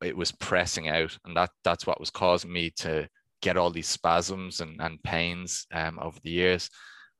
it 0.03 0.15
was 0.15 0.31
pressing 0.31 0.89
out, 0.89 1.17
and 1.25 1.35
that 1.35 1.49
that's 1.63 1.87
what 1.87 1.99
was 1.99 2.11
causing 2.11 2.51
me 2.51 2.69
to 2.77 3.07
get 3.41 3.57
all 3.57 3.71
these 3.71 3.87
spasms 3.87 4.61
and, 4.61 4.79
and 4.81 5.01
pains 5.01 5.65
um, 5.73 5.97
over 5.99 6.19
the 6.23 6.29
years. 6.29 6.69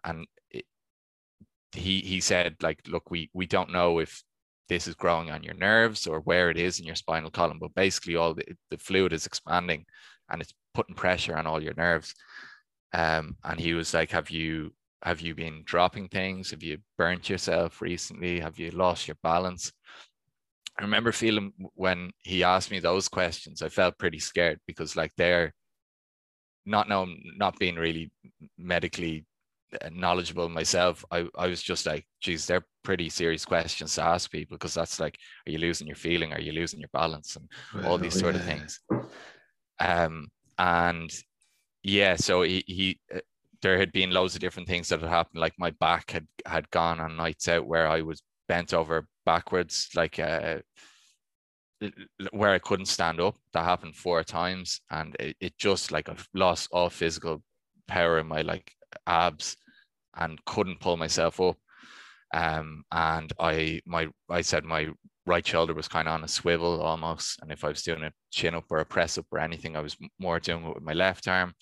And 0.04 0.28
it, 0.52 0.66
he 1.72 2.02
he 2.02 2.20
said 2.20 2.56
like, 2.62 2.82
look, 2.88 3.10
we 3.10 3.30
we 3.34 3.46
don't 3.48 3.72
know 3.72 4.00
if 4.00 4.22
this 4.68 4.88
is 4.88 4.96
growing 4.96 5.32
on 5.32 5.44
your 5.44 5.56
nerves 5.56 6.06
or 6.06 6.20
where 6.20 6.52
it 6.52 6.58
is 6.58 6.80
in 6.80 6.86
your 6.86 6.96
spinal 6.96 7.32
column, 7.32 7.58
but 7.60 7.74
basically 7.74 8.16
all 8.16 8.36
the, 8.36 8.46
the 8.70 8.78
fluid 8.78 9.12
is 9.12 9.26
expanding 9.26 9.84
and 10.30 10.42
it's 10.42 10.54
putting 10.80 10.96
pressure 10.96 11.36
on 11.36 11.46
all 11.46 11.62
your 11.62 11.74
nerves. 11.76 12.16
Um, 12.94 13.36
and 13.44 13.60
he 13.60 13.74
was 13.74 13.94
like, 13.94 14.12
have 14.12 14.30
you 14.30 14.72
have 15.04 15.20
you 15.20 15.36
been 15.36 15.64
dropping 15.66 16.08
things? 16.08 16.52
Have 16.52 16.64
you 16.64 16.78
burnt 16.98 17.30
yourself 17.30 17.82
recently? 17.82 18.40
Have 18.40 18.58
you 18.60 18.72
lost 18.72 19.08
your 19.08 19.18
balance? 19.22 19.74
I 20.78 20.84
remember 20.84 21.12
feeling 21.12 21.52
when 21.76 22.12
he 22.20 22.44
asked 22.44 22.72
me 22.72 22.80
those 22.80 23.10
questions, 23.10 23.62
I 23.62 23.68
felt 23.70 23.98
pretty 23.98 24.20
scared 24.20 24.60
because 24.68 24.96
like 24.96 25.12
they're 25.18 25.54
not 26.66 26.88
knowing, 26.88 27.22
not 27.36 27.60
being 27.60 27.76
really 27.76 28.12
medically 28.58 29.26
uh, 29.82 29.90
knowledgeable 29.92 30.48
myself. 30.48 31.04
I, 31.12 31.28
I 31.38 31.48
was 31.48 31.62
just 31.62 31.86
like, 31.86 32.06
geez, 32.22 32.46
they're 32.46 32.66
pretty 32.84 33.10
serious 33.10 33.44
questions 33.44 33.96
to 33.96 34.04
ask 34.04 34.32
people 34.32 34.56
because 34.56 34.74
that's 34.74 35.00
like, 35.00 35.18
are 35.46 35.52
you 35.52 35.58
losing 35.58 35.88
your 35.88 35.98
feeling? 35.98 36.32
Are 36.32 36.42
you 36.42 36.54
losing 36.54 36.80
your 36.80 36.90
balance? 36.94 37.36
And 37.36 37.50
well, 37.74 37.92
all 37.92 37.98
these 37.98 38.18
sort 38.18 38.36
yeah. 38.36 38.42
of 38.42 38.48
things. 38.48 38.80
Um, 39.80 40.28
and 40.60 41.12
yeah, 41.84 42.16
so 42.18 42.44
he, 42.44 42.64
he 42.68 43.00
uh, 43.16 43.20
there 43.62 43.80
had 43.80 43.92
been 43.92 44.12
loads 44.12 44.36
of 44.36 44.42
different 44.42 44.70
things 44.70 44.90
that 44.90 45.02
had 45.02 45.10
happened. 45.10 45.42
Like 45.42 45.54
my 45.58 45.72
back 45.72 46.12
had 46.12 46.28
had 46.46 46.70
gone 46.72 47.00
on 47.00 47.18
nights 47.18 47.48
out 47.48 47.68
where 47.68 47.88
I 47.88 48.02
was 48.02 48.22
bent 48.48 48.74
over 48.74 49.08
backwards, 49.26 49.90
like 49.96 50.20
uh, 50.20 50.60
where 52.32 52.52
I 52.52 52.60
couldn't 52.60 52.88
stand 52.88 53.20
up. 53.20 53.36
That 53.54 53.64
happened 53.64 53.96
four 53.96 54.24
times, 54.24 54.82
and 54.92 55.16
it, 55.20 55.38
it 55.40 55.58
just 55.58 55.92
like 55.92 56.10
I've 56.10 56.28
lost 56.34 56.70
all 56.72 56.90
physical 56.90 57.42
power 57.88 58.20
in 58.20 58.28
my 58.28 58.42
like 58.42 58.72
abs, 59.08 59.56
and 60.16 60.44
couldn't 60.46 60.82
pull 60.82 60.98
myself 60.98 61.40
up. 61.42 61.58
Um, 62.34 62.84
and 62.92 63.32
I 63.40 63.82
my 63.86 64.08
I 64.30 64.42
said 64.42 64.66
my 64.66 64.90
right 65.30 65.46
shoulder 65.46 65.74
was 65.74 65.88
kind 65.88 66.08
of 66.08 66.16
on 66.16 66.24
a 66.24 66.28
swivel 66.28 66.82
almost, 66.82 67.40
and 67.42 67.52
if 67.52 67.64
I 67.64 67.70
was 67.70 67.84
doing 67.84 68.04
a 68.04 68.12
chin 68.32 68.56
up 68.56 68.66
or 68.70 68.80
a 68.80 68.86
press 68.86 69.18
up 69.18 69.28
or 69.32 69.40
anything, 69.40 69.76
I 69.76 69.82
was 69.82 69.96
more 70.20 70.40
doing 70.40 70.66
it 70.66 70.76
with 70.76 70.84
my 70.84 70.94
left 70.94 71.28
arm 71.28 71.54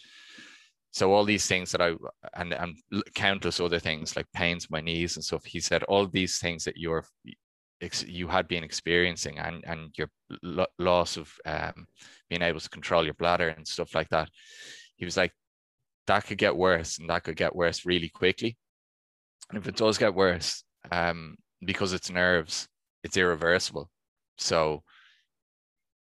so 0.97 1.13
all 1.13 1.25
these 1.25 1.45
things 1.45 1.71
that 1.71 1.81
I 1.81 1.93
and 2.33 2.53
and 2.53 2.75
countless 3.13 3.59
other 3.59 3.79
things 3.79 4.15
like 4.15 4.25
pains 4.33 4.71
my 4.71 4.81
knees 4.81 5.15
and 5.15 5.23
stuff. 5.23 5.45
He 5.45 5.59
said 5.59 5.83
all 5.83 6.07
these 6.07 6.39
things 6.39 6.63
that 6.63 6.77
you're 6.77 7.05
you 8.07 8.27
had 8.27 8.47
been 8.47 8.63
experiencing 8.63 9.37
and 9.37 9.63
and 9.67 9.91
your 9.95 10.09
loss 10.79 11.17
of 11.17 11.31
um, 11.45 11.85
being 12.29 12.41
able 12.41 12.59
to 12.59 12.69
control 12.69 13.05
your 13.05 13.13
bladder 13.13 13.49
and 13.49 13.67
stuff 13.67 13.93
like 13.93 14.09
that. 14.09 14.29
He 14.95 15.05
was 15.05 15.17
like, 15.17 15.33
that 16.07 16.25
could 16.25 16.39
get 16.39 16.57
worse 16.57 16.97
and 16.97 17.09
that 17.11 17.23
could 17.23 17.35
get 17.35 17.55
worse 17.55 17.85
really 17.85 18.09
quickly. 18.09 18.57
And 19.49 19.59
if 19.59 19.67
it 19.67 19.75
does 19.75 19.99
get 19.99 20.15
worse, 20.15 20.63
um, 20.91 21.37
because 21.63 21.93
it's 21.93 22.09
nerves, 22.09 22.67
it's 23.07 23.17
irreversible. 23.17 23.89
So 24.37 24.83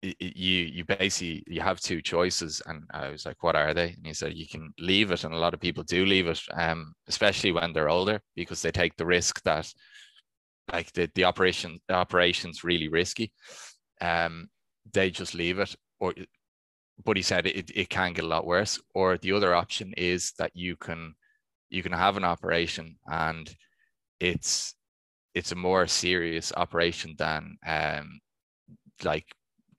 you 0.02 0.62
you 0.76 0.84
basically 0.84 1.44
you 1.46 1.60
have 1.60 1.80
two 1.80 2.00
choices. 2.00 2.62
And 2.66 2.84
i 2.92 3.10
was 3.10 3.26
like 3.26 3.42
what 3.42 3.56
are 3.56 3.74
they? 3.74 3.90
And 3.96 4.06
he 4.06 4.14
said 4.14 4.34
you 4.34 4.48
can 4.48 4.72
leave 4.78 5.10
it. 5.12 5.24
And 5.24 5.34
a 5.34 5.38
lot 5.38 5.54
of 5.54 5.60
people 5.60 5.84
do 5.84 6.06
leave 6.06 6.26
it 6.26 6.40
um 6.56 6.94
especially 7.08 7.52
when 7.52 7.72
they're 7.72 7.90
older 7.90 8.20
because 8.34 8.62
they 8.62 8.70
take 8.72 8.96
the 8.96 9.06
risk 9.06 9.42
that 9.42 9.70
like 10.72 10.92
the, 10.92 11.10
the 11.14 11.24
operation 11.24 11.78
the 11.88 11.94
operation's 11.94 12.64
really 12.64 12.88
risky. 12.88 13.32
Um 14.00 14.48
they 14.92 15.10
just 15.10 15.34
leave 15.34 15.58
it. 15.58 15.76
Or 16.00 16.14
but 17.04 17.16
he 17.16 17.22
said 17.22 17.46
it, 17.46 17.70
it 17.74 17.88
can 17.90 18.12
get 18.14 18.24
a 18.24 18.28
lot 18.34 18.46
worse. 18.46 18.80
Or 18.94 19.18
the 19.18 19.32
other 19.32 19.54
option 19.54 19.92
is 19.96 20.32
that 20.38 20.52
you 20.54 20.76
can 20.76 21.14
you 21.70 21.82
can 21.82 21.92
have 21.92 22.16
an 22.16 22.24
operation 22.24 22.96
and 23.06 23.54
it's 24.20 24.74
it's 25.34 25.52
a 25.52 25.56
more 25.56 25.86
serious 25.86 26.52
operation 26.56 27.14
than 27.18 27.56
um 27.66 28.20
like 29.04 29.26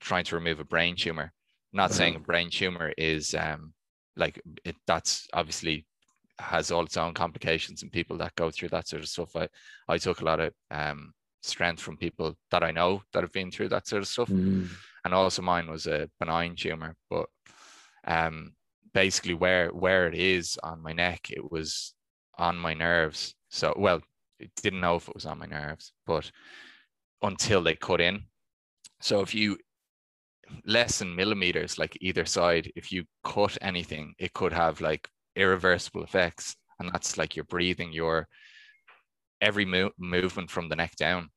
trying 0.00 0.24
to 0.24 0.34
remove 0.34 0.60
a 0.60 0.64
brain 0.64 0.96
tumor. 0.96 1.32
not 1.72 1.92
saying 1.92 2.16
a 2.16 2.18
brain 2.18 2.50
tumor 2.50 2.92
is 2.98 3.34
um, 3.34 3.72
like 4.16 4.40
it, 4.64 4.74
that's 4.86 5.28
obviously 5.32 5.86
has 6.38 6.70
all 6.70 6.84
its 6.84 6.96
own 6.96 7.14
complications 7.14 7.82
and 7.82 7.92
people 7.92 8.16
that 8.16 8.34
go 8.34 8.50
through 8.50 8.70
that 8.70 8.88
sort 8.88 9.02
of 9.02 9.08
stuff. 9.08 9.36
I, 9.36 9.48
I 9.88 9.98
took 9.98 10.20
a 10.20 10.24
lot 10.24 10.40
of 10.40 10.52
um, 10.70 11.12
strength 11.42 11.80
from 11.80 11.96
people 11.96 12.36
that 12.50 12.64
I 12.64 12.70
know 12.72 13.02
that 13.12 13.22
have 13.22 13.32
been 13.32 13.50
through 13.50 13.68
that 13.68 13.86
sort 13.86 14.02
of 14.02 14.08
stuff. 14.08 14.28
Mm. 14.28 14.68
And 15.04 15.14
also 15.14 15.42
mine 15.42 15.70
was 15.70 15.86
a 15.86 16.10
benign 16.18 16.56
tumor, 16.56 16.96
but 17.08 17.26
um, 18.06 18.54
basically 18.92 19.34
where 19.34 19.68
where 19.68 20.08
it 20.08 20.14
is 20.14 20.58
on 20.62 20.82
my 20.82 20.92
neck, 20.92 21.30
it 21.30 21.52
was 21.52 21.94
on 22.36 22.56
my 22.56 22.74
nerves. 22.74 23.34
So 23.50 23.74
well, 23.76 24.00
didn't 24.62 24.80
know 24.80 24.96
if 24.96 25.08
it 25.08 25.14
was 25.14 25.26
on 25.26 25.38
my 25.38 25.46
nerves, 25.46 25.92
but 26.06 26.30
until 27.22 27.62
they 27.62 27.74
cut 27.74 28.00
in. 28.00 28.22
So 29.00 29.20
if 29.20 29.34
you 29.34 29.58
less 30.64 30.98
than 30.98 31.14
millimeters, 31.14 31.78
like 31.78 31.96
either 32.00 32.24
side, 32.24 32.70
if 32.76 32.92
you 32.92 33.04
cut 33.24 33.56
anything, 33.60 34.14
it 34.18 34.32
could 34.32 34.52
have 34.52 34.80
like 34.80 35.08
irreversible 35.36 36.02
effects. 36.02 36.56
And 36.78 36.90
that's 36.92 37.18
like 37.18 37.36
your 37.36 37.44
breathing, 37.44 37.92
your 37.92 38.26
every 39.40 39.64
mo- 39.64 39.92
movement 39.98 40.50
from 40.50 40.68
the 40.68 40.76
neck 40.76 40.96
down. 40.96 41.30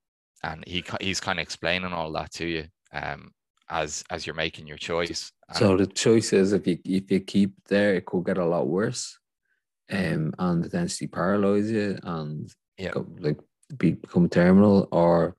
And 0.43 0.63
he 0.67 0.83
he's 0.99 1.19
kind 1.19 1.39
of 1.39 1.43
explaining 1.43 1.93
all 1.93 2.11
that 2.13 2.31
to 2.33 2.45
you 2.45 2.65
um, 2.93 3.31
as 3.69 4.03
as 4.09 4.25
you're 4.25 4.35
making 4.35 4.67
your 4.67 4.77
choice. 4.77 5.31
so 5.53 5.77
the 5.77 5.87
choice 5.87 6.33
is 6.33 6.53
if 6.53 6.67
you 6.67 6.77
if 6.83 7.09
you 7.11 7.21
keep 7.21 7.53
there, 7.67 7.95
it 7.95 8.05
could 8.05 8.25
get 8.25 8.37
a 8.37 8.45
lot 8.45 8.67
worse, 8.67 9.17
um, 9.89 10.33
and 10.37 10.63
potentially 10.63 11.07
paralyze 11.07 11.71
you 11.71 11.97
and 12.03 12.53
yeah, 12.77 12.91
go, 12.91 13.05
like 13.19 13.39
become 13.77 14.29
terminal, 14.29 14.87
or 14.91 15.35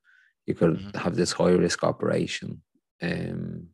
you 0.46 0.54
could 0.54 0.78
mm-hmm. 0.78 0.98
have 0.98 1.16
this 1.16 1.32
high 1.32 1.50
risk 1.50 1.84
operation 1.84 2.62
um, 3.02 3.68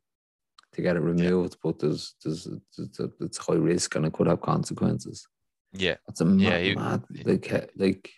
to 0.72 0.82
get 0.82 0.96
it 0.96 1.00
removed, 1.00 1.54
yeah. 1.54 1.60
but 1.62 1.78
there's, 1.78 2.14
there's, 2.24 2.44
there's 2.76 3.10
it's 3.20 3.38
high 3.38 3.54
risk 3.54 3.94
and 3.94 4.06
it 4.06 4.12
could 4.12 4.26
have 4.26 4.40
consequences. 4.40 5.26
Yeah, 5.72 5.96
it's 6.08 6.20
a 6.20 6.24
mad, 6.24 6.42
yeah, 6.42 6.58
you, 6.58 6.74
mad 6.76 7.04
like 7.24 7.70
like 7.76 8.10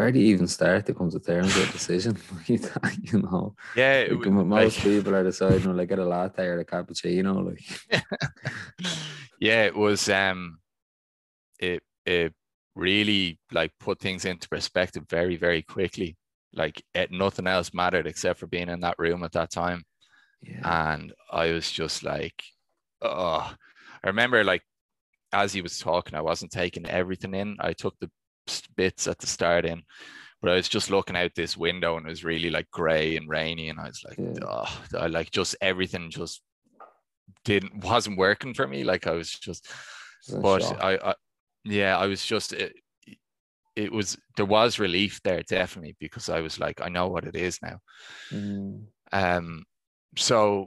where 0.00 0.12
do 0.12 0.18
you 0.18 0.32
even 0.32 0.46
start 0.46 0.86
to 0.86 0.94
come 0.94 1.10
to 1.10 1.20
terms 1.20 1.54
with 1.54 1.68
a 1.68 1.72
decision 1.72 2.16
you 2.46 3.20
know? 3.20 3.54
Yeah, 3.76 4.06
like, 4.10 4.26
most 4.30 4.76
like, 4.76 4.84
people 4.84 5.14
are 5.14 5.24
deciding 5.24 5.76
like 5.76 5.88
get 5.88 5.98
a 5.98 6.04
latte 6.04 6.46
or 6.46 6.60
a 6.60 6.64
cappuccino, 6.64 7.44
like. 7.44 8.02
yeah, 9.40 9.64
it 9.64 9.76
was 9.76 10.08
um, 10.08 10.58
it 11.58 11.82
it 12.06 12.32
really 12.74 13.38
like 13.52 13.72
put 13.80 14.00
things 14.00 14.24
into 14.24 14.48
perspective 14.48 15.04
very 15.08 15.36
very 15.36 15.62
quickly. 15.62 16.16
Like 16.52 16.82
it, 16.94 17.10
nothing 17.12 17.46
else 17.46 17.72
mattered 17.72 18.06
except 18.06 18.40
for 18.40 18.46
being 18.46 18.68
in 18.68 18.80
that 18.80 18.98
room 18.98 19.22
at 19.22 19.32
that 19.32 19.50
time. 19.50 19.84
Yeah. 20.42 20.92
And 20.92 21.12
I 21.30 21.52
was 21.52 21.70
just 21.70 22.02
like, 22.02 22.42
oh, 23.02 23.54
I 24.02 24.06
remember 24.06 24.42
like 24.42 24.62
as 25.32 25.52
he 25.52 25.62
was 25.62 25.78
talking, 25.78 26.14
I 26.14 26.22
wasn't 26.22 26.50
taking 26.50 26.86
everything 26.86 27.34
in. 27.34 27.56
I 27.60 27.72
took 27.72 27.98
the 28.00 28.10
bits 28.76 29.06
at 29.06 29.18
the 29.18 29.26
start 29.26 29.64
in, 29.64 29.82
but 30.40 30.50
I 30.50 30.54
was 30.54 30.68
just 30.68 30.90
looking 30.90 31.16
out 31.16 31.32
this 31.34 31.56
window 31.56 31.96
and 31.96 32.06
it 32.06 32.10
was 32.10 32.24
really 32.24 32.50
like 32.50 32.70
gray 32.70 33.16
and 33.16 33.28
rainy. 33.28 33.68
And 33.68 33.78
I 33.78 33.86
was 33.86 34.02
like, 34.04 34.18
yeah. 34.18 34.44
oh, 34.46 34.82
I 34.98 35.06
like 35.06 35.30
just 35.30 35.56
everything 35.60 36.10
just 36.10 36.42
didn't 37.44 37.84
wasn't 37.84 38.18
working 38.18 38.54
for 38.54 38.66
me. 38.66 38.84
Like 38.84 39.06
I 39.06 39.12
was 39.12 39.30
just, 39.30 39.70
but 40.40 40.64
I, 40.82 41.10
I 41.10 41.14
yeah, 41.64 41.96
I 41.96 42.06
was 42.06 42.24
just 42.24 42.52
it, 42.52 42.74
it 43.76 43.92
was 43.92 44.16
there 44.36 44.46
was 44.46 44.78
relief 44.78 45.20
there 45.22 45.42
definitely 45.42 45.96
because 45.98 46.28
I 46.28 46.40
was 46.40 46.58
like, 46.58 46.80
I 46.80 46.88
know 46.88 47.08
what 47.08 47.24
it 47.24 47.36
is 47.36 47.58
now. 47.62 47.78
Mm. 48.32 48.84
Um, 49.12 49.64
so 50.16 50.66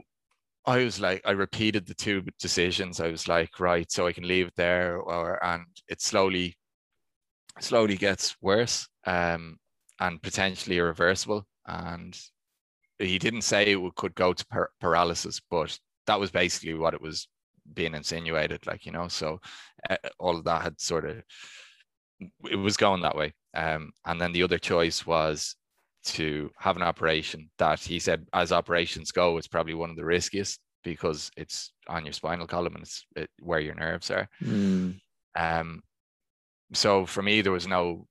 I 0.66 0.78
was 0.78 1.00
like, 1.00 1.20
I 1.24 1.32
repeated 1.32 1.86
the 1.86 1.94
two 1.94 2.24
decisions. 2.40 3.00
I 3.00 3.08
was 3.08 3.28
like, 3.28 3.60
right, 3.60 3.90
so 3.90 4.06
I 4.06 4.12
can 4.12 4.26
leave 4.26 4.48
it 4.48 4.56
there, 4.56 4.98
or 4.98 5.42
and 5.44 5.64
it 5.88 6.00
slowly, 6.00 6.56
slowly 7.60 7.96
gets 7.96 8.36
worse, 8.40 8.88
um, 9.06 9.58
and 10.00 10.22
potentially 10.22 10.78
irreversible. 10.78 11.46
And 11.66 12.18
he 12.98 13.18
didn't 13.18 13.42
say 13.42 13.72
it 13.72 13.94
could 13.96 14.14
go 14.14 14.32
to 14.32 14.46
par- 14.46 14.70
paralysis, 14.80 15.40
but 15.50 15.78
that 16.06 16.20
was 16.20 16.30
basically 16.30 16.74
what 16.74 16.94
it 16.94 17.00
was 17.00 17.28
being 17.72 17.94
insinuated, 17.94 18.66
like 18.66 18.86
you 18.86 18.92
know. 18.92 19.08
So 19.08 19.40
uh, 19.88 19.96
all 20.18 20.36
of 20.36 20.44
that 20.44 20.62
had 20.62 20.80
sort 20.80 21.04
of 21.04 21.22
it 22.50 22.56
was 22.56 22.76
going 22.76 23.02
that 23.02 23.16
way. 23.16 23.32
Um, 23.54 23.92
and 24.06 24.20
then 24.20 24.32
the 24.32 24.42
other 24.42 24.58
choice 24.58 25.06
was 25.06 25.56
to 26.04 26.50
have 26.58 26.76
an 26.76 26.82
operation 26.82 27.50
that 27.58 27.80
he 27.80 27.98
said, 27.98 28.26
as 28.32 28.52
operations 28.52 29.10
go, 29.10 29.36
it's 29.38 29.48
probably 29.48 29.74
one 29.74 29.90
of 29.90 29.96
the 29.96 30.04
riskiest 30.04 30.60
because 30.82 31.30
it's 31.36 31.72
on 31.88 32.04
your 32.04 32.12
spinal 32.12 32.46
column 32.46 32.74
and 32.74 32.82
it's 32.82 33.06
it, 33.16 33.30
where 33.40 33.60
your 33.60 33.74
nerves 33.74 34.10
are. 34.10 34.28
Mm. 34.42 35.00
Um, 35.34 35.82
so 36.72 37.06
for 37.06 37.22
me, 37.22 37.40
there 37.40 37.52
was 37.52 37.66
no 37.66 38.06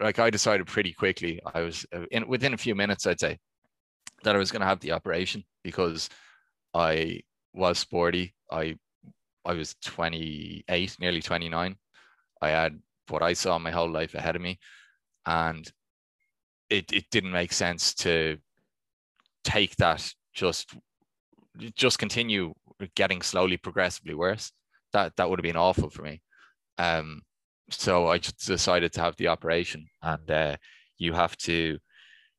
like 0.00 0.18
I 0.18 0.30
decided 0.30 0.66
pretty 0.66 0.92
quickly. 0.92 1.40
I 1.54 1.60
was 1.60 1.86
uh, 1.94 2.06
in 2.10 2.26
within 2.26 2.54
a 2.54 2.58
few 2.58 2.74
minutes, 2.74 3.06
I'd 3.06 3.20
say 3.20 3.38
that 4.24 4.34
I 4.34 4.38
was 4.38 4.50
going 4.50 4.60
to 4.60 4.66
have 4.66 4.80
the 4.80 4.92
operation 4.92 5.44
because 5.62 6.08
I 6.74 7.20
was 7.52 7.78
sporty. 7.78 8.34
I 8.50 8.76
I 9.44 9.54
was 9.54 9.74
28, 9.82 10.96
nearly 11.00 11.20
29. 11.20 11.76
I 12.40 12.48
had 12.48 12.78
what 13.08 13.22
I 13.22 13.32
saw 13.32 13.58
my 13.58 13.70
whole 13.70 13.90
life 13.90 14.14
ahead 14.14 14.36
of 14.36 14.42
me, 14.42 14.58
and 15.26 15.70
it 16.70 16.92
it 16.92 17.06
didn't 17.10 17.32
make 17.32 17.52
sense 17.52 17.94
to 17.94 18.38
take 19.44 19.76
that 19.76 20.12
just 20.34 20.74
just 21.74 21.98
continue 21.98 22.54
getting 22.94 23.22
slowly 23.22 23.56
progressively 23.56 24.14
worse. 24.14 24.52
That 24.92 25.16
that 25.16 25.28
would 25.28 25.38
have 25.38 25.44
been 25.44 25.56
awful 25.56 25.90
for 25.90 26.02
me. 26.02 26.22
Um, 26.78 27.22
so 27.70 28.08
I 28.08 28.18
just 28.18 28.46
decided 28.46 28.92
to 28.94 29.00
have 29.00 29.16
the 29.16 29.28
operation, 29.28 29.86
and 30.02 30.30
uh, 30.30 30.56
you 30.98 31.12
have 31.12 31.36
to. 31.38 31.78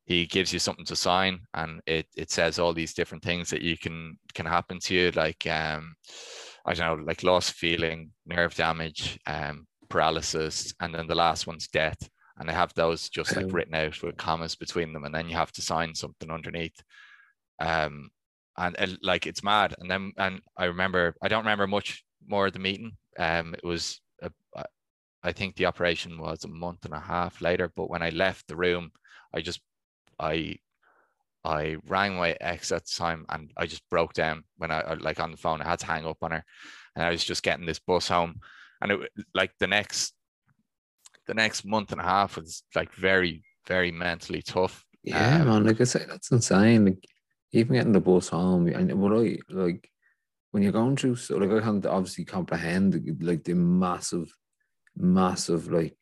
He 0.05 0.25
gives 0.25 0.51
you 0.51 0.59
something 0.59 0.85
to 0.85 0.95
sign, 0.95 1.39
and 1.53 1.81
it 1.85 2.07
it 2.17 2.29
says 2.29 2.59
all 2.59 2.73
these 2.73 2.93
different 2.93 3.23
things 3.23 3.49
that 3.49 3.61
you 3.61 3.77
can 3.77 4.17
can 4.33 4.45
happen 4.45 4.79
to 4.79 4.93
you, 4.93 5.11
like 5.11 5.47
um, 5.47 5.95
I 6.65 6.73
don't 6.73 6.99
know, 6.99 7.03
like 7.05 7.23
loss 7.23 7.49
of 7.49 7.55
feeling, 7.55 8.11
nerve 8.25 8.53
damage, 8.55 9.19
um, 9.27 9.65
paralysis, 9.89 10.73
and 10.81 10.93
then 10.93 11.07
the 11.07 11.15
last 11.15 11.47
one's 11.47 11.67
death. 11.67 11.97
And 12.37 12.49
they 12.49 12.53
have 12.53 12.73
those 12.73 13.09
just 13.09 13.35
like 13.35 13.53
written 13.53 13.75
out 13.75 14.01
with 14.01 14.17
commas 14.17 14.55
between 14.55 14.91
them, 14.91 15.05
and 15.05 15.13
then 15.13 15.29
you 15.29 15.35
have 15.35 15.51
to 15.53 15.61
sign 15.61 15.93
something 15.95 16.31
underneath. 16.31 16.75
Um, 17.59 18.09
and, 18.57 18.75
and 18.79 18.97
like 19.01 19.27
it's 19.27 19.43
mad. 19.43 19.75
And 19.79 19.89
then 19.89 20.11
and 20.17 20.41
I 20.57 20.65
remember 20.65 21.15
I 21.21 21.27
don't 21.27 21.43
remember 21.43 21.67
much 21.67 22.03
more 22.27 22.47
of 22.47 22.53
the 22.53 22.59
meeting. 22.59 22.91
Um, 23.17 23.53
it 23.53 23.63
was 23.63 24.01
a, 24.21 24.31
I 25.23 25.31
think 25.31 25.55
the 25.55 25.67
operation 25.67 26.19
was 26.19 26.43
a 26.43 26.49
month 26.49 26.85
and 26.85 26.93
a 26.93 26.99
half 26.99 27.41
later. 27.41 27.71
But 27.75 27.89
when 27.89 28.01
I 28.01 28.09
left 28.09 28.47
the 28.47 28.55
room, 28.55 28.91
I 29.33 29.41
just 29.41 29.61
I 30.23 30.57
I 31.45 31.75
rang 31.87 32.15
my 32.15 32.37
ex 32.39 32.71
at 32.71 32.85
the 32.85 32.95
time 32.95 33.25
and 33.29 33.51
I 33.57 33.65
just 33.65 33.87
broke 33.89 34.13
down 34.13 34.45
when 34.57 34.71
I 34.71 34.93
like 34.93 35.19
on 35.19 35.31
the 35.31 35.37
phone. 35.37 35.61
I 35.61 35.67
had 35.67 35.79
to 35.79 35.85
hang 35.85 36.05
up 36.05 36.19
on 36.21 36.31
her, 36.31 36.43
and 36.95 37.05
I 37.05 37.09
was 37.11 37.23
just 37.23 37.43
getting 37.43 37.65
this 37.65 37.79
bus 37.79 38.07
home, 38.07 38.39
and 38.81 38.91
it 38.91 39.11
like 39.33 39.51
the 39.59 39.67
next 39.67 40.13
the 41.27 41.33
next 41.33 41.65
month 41.65 41.91
and 41.91 42.01
a 42.01 42.03
half 42.03 42.37
was 42.37 42.63
like 42.75 42.93
very 42.93 43.43
very 43.67 43.91
mentally 43.91 44.41
tough. 44.41 44.85
Yeah, 45.03 45.41
Um, 45.41 45.47
man. 45.47 45.63
Like 45.65 45.81
I 45.81 45.83
say, 45.85 46.05
that's 46.07 46.31
insane. 46.31 46.85
Like 46.85 47.05
even 47.51 47.75
getting 47.75 47.91
the 47.91 47.99
bus 47.99 48.29
home, 48.29 48.67
and 48.67 48.93
what 49.01 49.13
I 49.13 49.37
like 49.49 49.89
when 50.51 50.63
you're 50.63 50.71
going 50.71 50.95
through, 50.95 51.15
so 51.17 51.37
like 51.37 51.51
I 51.51 51.65
can't 51.65 51.85
obviously 51.85 52.25
comprehend 52.25 53.17
like 53.21 53.43
the 53.43 53.53
massive, 53.53 54.31
massive 54.95 55.71
like 55.71 55.97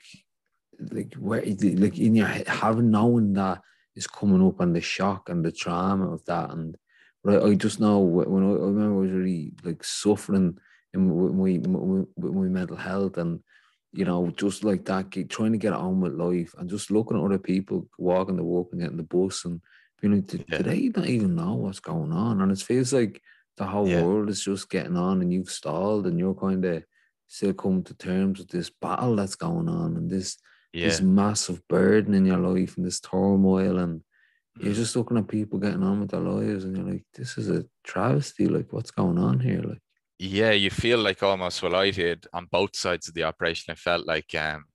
like 0.92 1.14
where 1.16 1.42
like 1.42 1.98
in 2.00 2.16
your 2.16 2.28
head 2.28 2.48
having 2.48 2.90
knowing 2.92 3.34
that 3.34 3.62
is 3.96 4.08
coming 4.08 4.46
up 4.46 4.60
and 4.60 4.76
the 4.76 4.82
shock 4.82 5.30
and 5.30 5.44
the 5.44 5.52
trauma 5.52 6.12
of 6.12 6.24
that 6.26 6.50
and 6.52 6.78
but 7.24 7.44
I, 7.44 7.54
just 7.54 7.80
know 7.80 8.00
when 8.00 8.44
I, 8.44 8.48
I 8.48 8.66
remember 8.66 8.96
I 8.96 9.02
was 9.02 9.12
really 9.12 9.54
like 9.64 9.84
suffering 9.84 10.58
in 10.94 11.08
my, 11.08 11.58
my, 11.58 12.06
my, 12.18 12.30
my 12.30 12.48
mental 12.48 12.78
health 12.78 13.18
and 13.18 13.42
you 13.94 14.06
know 14.06 14.32
just 14.32 14.64
like 14.64 14.86
that 14.86 15.10
get, 15.10 15.30
trying 15.30 15.52
to 15.52 15.58
get 15.58 15.74
on 15.74 16.02
with 16.02 16.14
life 16.14 16.54
and 16.58 16.70
just 16.70 16.90
looking 16.90 17.18
at 17.18 17.24
other 17.24 17.38
people 17.38 17.88
walking 17.98 18.38
the 18.38 18.44
work 18.44 18.68
and 18.72 18.82
getting 18.82 18.98
the 18.98 19.04
bus 19.04 19.46
and 19.46 19.62
being 20.02 20.16
like 20.16 20.26
did, 20.28 20.46
Yeah. 20.48 20.58
did 20.58 20.66
they 20.66 20.90
not 20.90 21.08
even 21.08 21.36
know 21.36 21.56
what's 21.56 21.80
going 21.80 22.12
on 22.12 22.42
and 22.42 22.52
it 22.52 22.60
feels 22.60 22.94
like 22.94 23.22
the 23.58 23.66
whole 23.66 23.86
Yeah. 23.86 24.02
world 24.02 24.30
is 24.30 24.44
just 24.44 24.70
getting 24.70 24.98
on 24.98 25.22
and 25.22 25.32
you've 25.32 25.50
stalled 25.52 26.08
and 26.08 26.18
you're 26.18 26.34
kind 26.34 26.66
of 26.66 26.84
still 27.28 27.54
coming 27.54 27.84
to 27.84 27.94
terms 27.94 28.40
with 28.40 28.50
this 28.50 28.70
battle 28.70 29.16
that's 29.16 29.36
going 29.36 29.70
on 29.70 29.96
and 29.96 30.10
this 30.10 30.38
yeah, 30.74 30.88
this 30.88 31.02
massive 31.02 31.66
burden 31.68 32.14
in 32.14 32.26
your 32.26 32.38
life 32.38 32.78
and 32.78 32.86
this 32.86 33.00
turmoil 33.00 33.78
and 33.80 34.02
you're 34.60 34.74
Mm. 34.74 34.76
just 34.76 34.96
looking 34.96 35.18
at 35.18 35.28
people 35.28 35.60
getting 35.60 35.82
on 35.84 36.02
with 36.02 36.12
their 36.12 36.20
lives 36.20 36.66
and 36.66 36.76
you're 36.76 36.86
like 36.86 37.06
this 37.14 37.38
is 37.38 37.50
a 37.50 37.66
travesty 37.84 38.48
like 38.48 38.72
what's 38.74 38.92
going 38.92 39.18
on 39.18 39.40
here 39.40 39.62
like 39.62 39.80
yeah, 40.24 40.52
you 40.52 40.70
feel 40.70 41.00
like 41.00 41.24
almost 41.24 41.64
well, 41.64 41.76
I 41.76 41.90
did 41.90 42.28
on 42.32 42.46
both 42.52 42.76
sides 42.76 43.08
of 43.08 43.16
the 43.16 43.24
operation. 43.24 43.72
I 43.72 43.76
felt 43.76 44.06
like 44.06 44.36
um, 44.36 44.66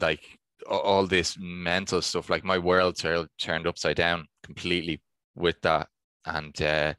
like 0.00 0.38
all 0.68 1.04
this 1.08 1.36
mental 1.40 2.00
stuff, 2.00 2.30
like 2.30 2.44
my 2.44 2.56
world 2.56 2.96
tur- 2.96 3.26
turned 3.40 3.66
upside 3.66 3.96
down 3.96 4.28
completely 4.44 5.02
with 5.34 5.60
that, 5.62 5.88
and 6.26 6.62
uh, 6.62 6.94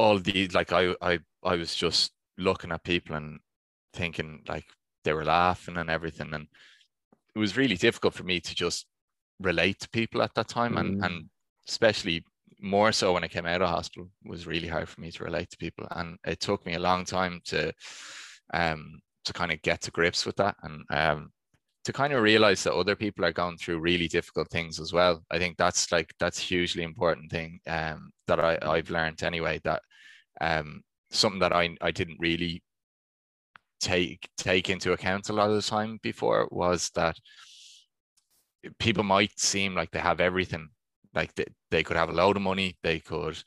all 0.00 0.18
the 0.18 0.48
like 0.48 0.72
I 0.72 0.96
I 1.00 1.20
I 1.44 1.54
was 1.54 1.76
just 1.76 2.10
looking 2.36 2.72
at 2.72 2.82
people 2.82 3.14
and 3.14 3.38
thinking 3.92 4.42
like 4.48 4.64
they 5.08 5.14
were 5.14 5.24
laughing 5.24 5.78
and 5.78 5.90
everything, 5.90 6.34
and 6.34 6.46
it 7.34 7.38
was 7.38 7.56
really 7.56 7.76
difficult 7.76 8.14
for 8.14 8.24
me 8.24 8.40
to 8.40 8.54
just 8.54 8.86
relate 9.40 9.80
to 9.80 9.88
people 9.90 10.22
at 10.22 10.34
that 10.34 10.48
time, 10.48 10.78
and 10.78 10.96
Mm. 10.96 11.04
and 11.04 11.30
especially 11.68 12.24
more 12.60 12.92
so 12.92 13.12
when 13.12 13.24
I 13.24 13.28
came 13.28 13.46
out 13.46 13.62
of 13.62 13.68
hospital 13.70 14.10
it 14.24 14.30
was 14.30 14.46
really 14.46 14.68
hard 14.68 14.88
for 14.88 15.00
me 15.00 15.10
to 15.12 15.24
relate 15.24 15.50
to 15.50 15.56
people, 15.58 15.86
and 15.92 16.18
it 16.26 16.40
took 16.40 16.66
me 16.66 16.74
a 16.74 16.80
long 16.80 17.04
time 17.04 17.40
to 17.46 17.72
um 18.54 19.00
to 19.24 19.32
kind 19.32 19.52
of 19.52 19.62
get 19.62 19.82
to 19.82 19.90
grips 19.90 20.26
with 20.26 20.36
that 20.36 20.56
and 20.62 20.84
um 20.90 21.32
to 21.84 21.92
kind 21.92 22.12
of 22.12 22.22
realize 22.22 22.62
that 22.64 22.74
other 22.74 22.96
people 22.96 23.24
are 23.24 23.32
going 23.32 23.56
through 23.58 23.80
really 23.80 24.08
difficult 24.08 24.50
things 24.50 24.80
as 24.80 24.92
well. 24.92 25.24
I 25.30 25.38
think 25.38 25.56
that's 25.56 25.92
like 25.92 26.12
that's 26.20 26.38
hugely 26.38 26.82
important 26.82 27.30
thing 27.30 27.60
um 27.66 28.10
that 28.28 28.40
I 28.40 28.58
I've 28.62 28.90
learned 28.90 29.22
anyway 29.22 29.60
that 29.64 29.82
um 30.40 30.82
something 31.10 31.40
that 31.40 31.52
I 31.52 31.76
I 31.80 31.92
didn't 31.92 32.18
really 32.20 32.62
take 33.80 34.28
take 34.36 34.68
into 34.70 34.92
account 34.92 35.28
a 35.28 35.32
lot 35.32 35.50
of 35.50 35.56
the 35.56 35.62
time 35.62 35.98
before 36.02 36.48
was 36.50 36.90
that 36.94 37.16
people 38.78 39.04
might 39.04 39.38
seem 39.38 39.74
like 39.74 39.90
they 39.90 40.00
have 40.00 40.20
everything 40.20 40.68
like 41.14 41.34
they, 41.34 41.46
they 41.70 41.82
could 41.82 41.96
have 41.96 42.08
a 42.10 42.12
load 42.12 42.36
of 42.36 42.42
money 42.42 42.76
they 42.82 42.98
could 42.98 43.40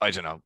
i 0.00 0.10
don't 0.10 0.24
know 0.24 0.40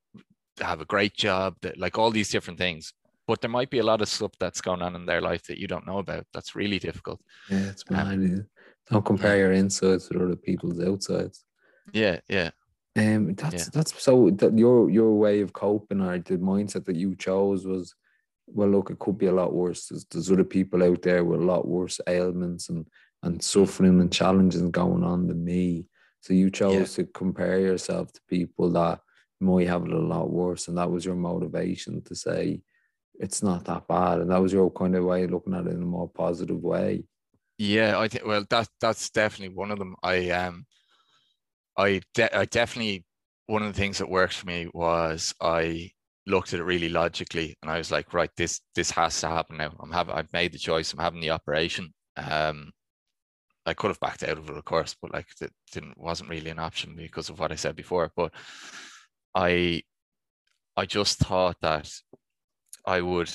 have 0.61 0.81
a 0.81 0.87
great 0.87 1.15
job 1.17 1.55
that 1.63 1.79
like 1.79 1.99
all 1.99 2.11
these 2.11 2.31
different 2.31 2.59
things. 2.59 2.93
But 3.27 3.41
there 3.41 3.51
might 3.51 3.71
be 3.71 3.79
a 3.79 3.85
lot 3.85 4.03
of 4.03 4.09
stuff 4.09 4.33
that's 4.41 4.61
going 4.61 4.83
on 4.83 4.97
in 4.97 5.07
their 5.07 5.21
life 5.21 5.45
that 5.45 5.59
you 5.59 5.69
don't 5.69 5.87
know 5.87 5.99
about 5.99 6.27
that's 6.35 6.57
really 6.57 6.79
difficult. 6.79 7.21
Yeah 7.49 7.69
it's 7.71 7.85
Um, 7.89 7.97
mad 7.97 8.31
yeah. 8.31 8.43
don't 8.91 9.05
compare 9.05 9.39
your 9.39 9.53
insides 9.53 10.09
with 10.09 10.21
other 10.23 10.37
people's 10.37 10.81
outsides. 10.81 11.45
Yeah 11.93 12.21
yeah. 12.29 12.51
Um 12.97 13.35
that's 13.35 13.55
Yeah. 13.55 13.71
that's 13.73 14.03
so 14.03 14.31
that 14.31 14.59
your 14.59 14.91
your 14.91 15.13
way 15.17 15.43
of 15.43 15.53
coping 15.53 16.01
or 16.01 16.19
the 16.19 16.39
mindset 16.39 16.85
that 16.87 16.97
you 16.97 17.15
chose 17.15 17.67
was 17.67 17.95
well 18.53 18.69
look 18.69 18.91
it 18.91 18.99
could 18.99 19.19
be 19.19 19.27
a 19.27 19.33
lot 19.33 19.53
worse. 19.53 19.87
There's, 19.87 20.05
there's 20.07 20.31
other 20.31 20.45
people 20.45 20.83
out 20.83 21.03
there 21.03 21.25
with 21.25 21.41
a 21.41 21.45
lot 21.45 21.67
worse 21.67 22.01
ailments 22.07 22.69
and 22.69 22.87
and 23.23 23.43
suffering 23.43 24.01
and 24.01 24.13
challenges 24.13 24.63
going 24.63 25.05
on 25.05 25.27
than 25.27 25.45
me. 25.45 25.87
So 26.23 26.33
you 26.33 26.51
chose 26.51 26.95
to 26.95 27.05
compare 27.05 27.61
yourself 27.61 28.13
to 28.13 28.21
people 28.29 28.71
that 28.73 29.01
might 29.41 29.69
have 29.69 29.85
it 29.85 29.93
a 29.93 29.99
lot 29.99 30.31
worse 30.31 30.69
and 30.69 30.77
that 30.79 30.91
was 30.91 31.05
your 31.05 31.15
motivation 31.15 32.03
to 32.03 32.15
say 32.15 32.61
it's 33.19 33.43
not 33.43 33.65
that 33.67 33.87
bad. 33.87 34.21
And 34.21 34.31
that 34.31 34.41
was 34.41 34.53
your 34.53 34.71
kind 34.71 34.97
of 34.97 35.05
way 35.05 35.25
of 35.25 35.31
looking 35.31 35.55
at 35.55 35.67
it 35.67 35.75
in 35.75 35.83
a 35.83 35.87
more 35.87 36.09
positive 36.09 36.63
way. 36.63 37.05
Yeah, 37.59 37.99
I 37.99 38.09
think 38.09 38.25
well 38.27 38.45
that 38.49 38.69
that's 38.81 39.11
definitely 39.11 39.55
one 39.55 39.71
of 39.71 39.79
them. 39.79 39.95
I 40.03 40.31
um 40.31 40.67
I 41.77 42.01
de- 42.15 42.37
I 42.37 42.47
definitely 42.47 43.05
one 43.47 43.63
of 43.63 43.69
the 43.73 43.79
things 43.79 43.99
that 43.99 44.09
worked 44.09 44.35
for 44.35 44.47
me 44.47 44.69
was 44.73 45.35
I 45.41 45.91
looked 46.31 46.53
at 46.55 46.61
it 46.61 46.65
really 46.65 46.89
logically 46.89 47.57
and 47.63 47.71
I 47.71 47.79
was 47.79 47.91
like, 47.91 48.15
right, 48.15 48.31
this 48.37 48.61
this 48.75 48.91
has 48.93 49.21
to 49.21 49.29
happen 49.29 49.57
now. 49.59 49.73
I'm 49.81 49.93
having 49.93 50.15
I've 50.15 50.33
made 50.33 50.53
the 50.53 50.59
choice, 50.59 50.93
I'm 50.93 51.01
having 51.01 51.21
the 51.21 51.31
operation. 51.31 51.93
Um 52.17 52.73
I 53.67 53.75
could 53.75 53.89
have 53.89 54.01
backed 54.01 54.23
out 54.23 54.39
of 54.39 54.49
it, 54.49 54.57
of 54.57 54.65
course, 54.65 54.97
but 55.01 55.13
like 55.13 55.29
it 55.41 55.53
didn't 55.73 55.99
wasn't 55.99 56.31
really 56.31 56.51
an 56.51 56.59
option 56.59 56.95
because 56.97 57.29
of 57.29 57.39
what 57.39 57.53
I 57.53 57.57
said 57.57 57.77
before. 57.77 58.11
But 58.17 58.33
I 59.35 59.83
I 60.77 60.87
just 60.87 61.19
thought 61.19 61.57
that 61.61 61.91
I 62.87 63.01
would 63.01 63.31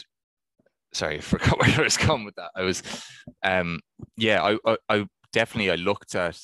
sorry, 0.96 1.18
I 1.18 1.22
forgot 1.22 1.60
where 1.60 1.80
I 1.80 1.84
was 1.84 1.98
going 1.98 2.26
with 2.26 2.36
that. 2.36 2.52
I 2.56 2.62
was, 2.64 2.82
um, 3.44 3.80
yeah, 4.18 4.42
I, 4.44 4.58
I, 4.66 4.78
I 4.90 5.06
definitely 5.34 5.72
I 5.72 5.76
looked 5.76 6.16
at, 6.16 6.40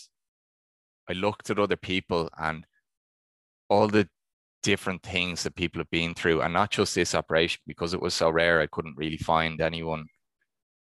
I 1.09 1.13
looked 1.13 1.49
at 1.49 1.59
other 1.59 1.77
people 1.77 2.29
and 2.37 2.65
all 3.69 3.87
the 3.87 4.07
different 4.63 5.03
things 5.03 5.43
that 5.43 5.55
people 5.55 5.79
have 5.79 5.89
been 5.89 6.13
through, 6.13 6.41
and 6.41 6.53
not 6.53 6.71
just 6.71 6.95
this 6.95 7.15
operation 7.15 7.61
because 7.67 7.93
it 7.93 8.01
was 8.01 8.13
so 8.13 8.29
rare. 8.29 8.61
I 8.61 8.67
couldn't 8.67 8.97
really 8.97 9.17
find 9.17 9.61
anyone. 9.61 10.05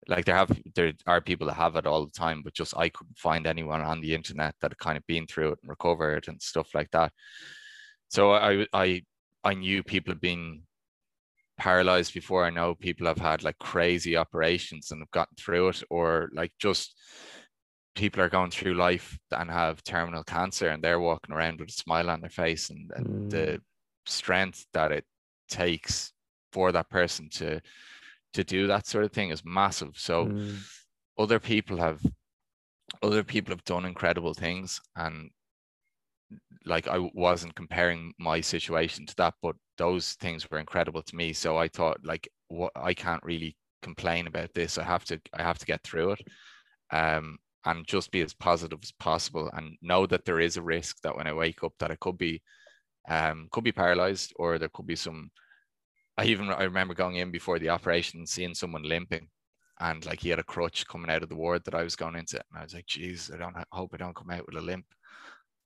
Like 0.07 0.25
there 0.25 0.35
have 0.35 0.57
there 0.75 0.93
are 1.05 1.21
people 1.21 1.47
that 1.47 1.53
have 1.55 1.75
it 1.75 1.85
all 1.85 2.05
the 2.05 2.11
time, 2.11 2.41
but 2.43 2.53
just 2.53 2.75
I 2.77 2.89
couldn't 2.89 3.17
find 3.17 3.45
anyone 3.45 3.81
on 3.81 4.01
the 4.01 4.13
internet 4.13 4.55
that 4.61 4.71
had 4.71 4.77
kind 4.79 4.97
of 4.97 5.05
been 5.07 5.27
through 5.27 5.53
it 5.53 5.59
and 5.61 5.69
recovered 5.69 6.27
and 6.27 6.41
stuff 6.41 6.73
like 6.73 6.91
that. 6.91 7.11
So 8.09 8.31
I 8.31 8.65
I 8.73 9.03
I 9.43 9.53
knew 9.53 9.83
people 9.83 10.13
have 10.13 10.21
been 10.21 10.63
paralyzed 11.57 12.13
before. 12.13 12.45
I 12.45 12.51
know 12.51 12.75
people 12.75 13.07
have 13.07 13.17
had 13.17 13.43
like 13.43 13.57
crazy 13.59 14.15
operations 14.15 14.91
and 14.91 15.01
have 15.01 15.11
gotten 15.11 15.35
through 15.37 15.69
it, 15.69 15.83
or 15.89 16.29
like 16.33 16.51
just 16.59 16.95
people 17.97 18.21
are 18.21 18.29
going 18.29 18.51
through 18.51 18.75
life 18.75 19.17
and 19.31 19.49
have 19.49 19.83
terminal 19.83 20.23
cancer 20.23 20.69
and 20.69 20.83
they're 20.83 20.99
walking 20.99 21.33
around 21.35 21.59
with 21.59 21.69
a 21.69 21.73
smile 21.73 22.09
on 22.09 22.21
their 22.21 22.29
face 22.29 22.69
and, 22.69 22.91
and 22.95 23.07
mm. 23.07 23.29
the 23.29 23.61
strength 24.05 24.65
that 24.73 24.91
it 24.91 25.05
takes 25.49 26.13
for 26.53 26.71
that 26.71 26.89
person 26.89 27.29
to 27.29 27.59
to 28.33 28.43
do 28.43 28.67
that 28.67 28.85
sort 28.85 29.03
of 29.03 29.11
thing 29.11 29.31
is 29.31 29.43
massive 29.43 29.93
so 29.95 30.27
mm. 30.27 30.55
other 31.17 31.39
people 31.39 31.77
have 31.77 31.99
other 33.01 33.23
people 33.23 33.51
have 33.51 33.63
done 33.63 33.85
incredible 33.85 34.33
things 34.33 34.79
and 34.95 35.29
like 36.65 36.87
I 36.87 37.09
wasn't 37.13 37.55
comparing 37.55 38.13
my 38.19 38.41
situation 38.41 39.05
to 39.05 39.15
that, 39.17 39.35
but 39.41 39.55
those 39.77 40.13
things 40.13 40.49
were 40.49 40.59
incredible 40.59 41.01
to 41.01 41.15
me. 41.15 41.33
So 41.33 41.57
I 41.57 41.67
thought 41.67 41.97
like 42.03 42.27
what 42.49 42.71
I 42.75 42.93
can't 42.93 43.23
really 43.23 43.55
complain 43.81 44.27
about 44.27 44.53
this. 44.53 44.77
I 44.77 44.83
have 44.83 45.05
to 45.05 45.19
I 45.33 45.43
have 45.43 45.59
to 45.59 45.65
get 45.65 45.83
through 45.83 46.11
it. 46.11 46.21
Um 46.91 47.37
and 47.65 47.87
just 47.87 48.11
be 48.11 48.21
as 48.21 48.33
positive 48.33 48.79
as 48.81 48.91
possible 48.91 49.49
and 49.53 49.77
know 49.81 50.05
that 50.05 50.25
there 50.25 50.39
is 50.39 50.57
a 50.57 50.61
risk 50.61 51.01
that 51.01 51.15
when 51.15 51.27
I 51.27 51.33
wake 51.33 51.63
up 51.63 51.73
that 51.79 51.91
I 51.91 51.95
could 51.95 52.17
be 52.17 52.41
um 53.09 53.47
could 53.51 53.63
be 53.63 53.71
paralyzed 53.71 54.33
or 54.37 54.57
there 54.57 54.69
could 54.69 54.87
be 54.87 54.95
some 54.95 55.31
I 56.17 56.25
even 56.25 56.49
I 56.49 56.63
remember 56.63 56.93
going 56.93 57.17
in 57.17 57.31
before 57.31 57.59
the 57.59 57.69
operation 57.69 58.19
and 58.19 58.29
seeing 58.29 58.53
someone 58.53 58.83
limping 58.83 59.27
and 59.79 60.05
like 60.05 60.19
he 60.19 60.29
had 60.29 60.39
a 60.39 60.43
crutch 60.43 60.87
coming 60.87 61.09
out 61.09 61.23
of 61.23 61.29
the 61.29 61.35
ward 61.35 61.63
that 61.65 61.75
I 61.75 61.83
was 61.83 61.95
going 61.95 62.15
into 62.15 62.37
and 62.37 62.59
I 62.59 62.63
was 62.63 62.73
like 62.73 62.85
geez 62.85 63.31
I 63.33 63.37
don't 63.37 63.55
I 63.55 63.63
hope 63.71 63.91
I 63.93 63.97
don't 63.97 64.15
come 64.15 64.31
out 64.31 64.45
with 64.45 64.57
a 64.57 64.61
limp 64.61 64.85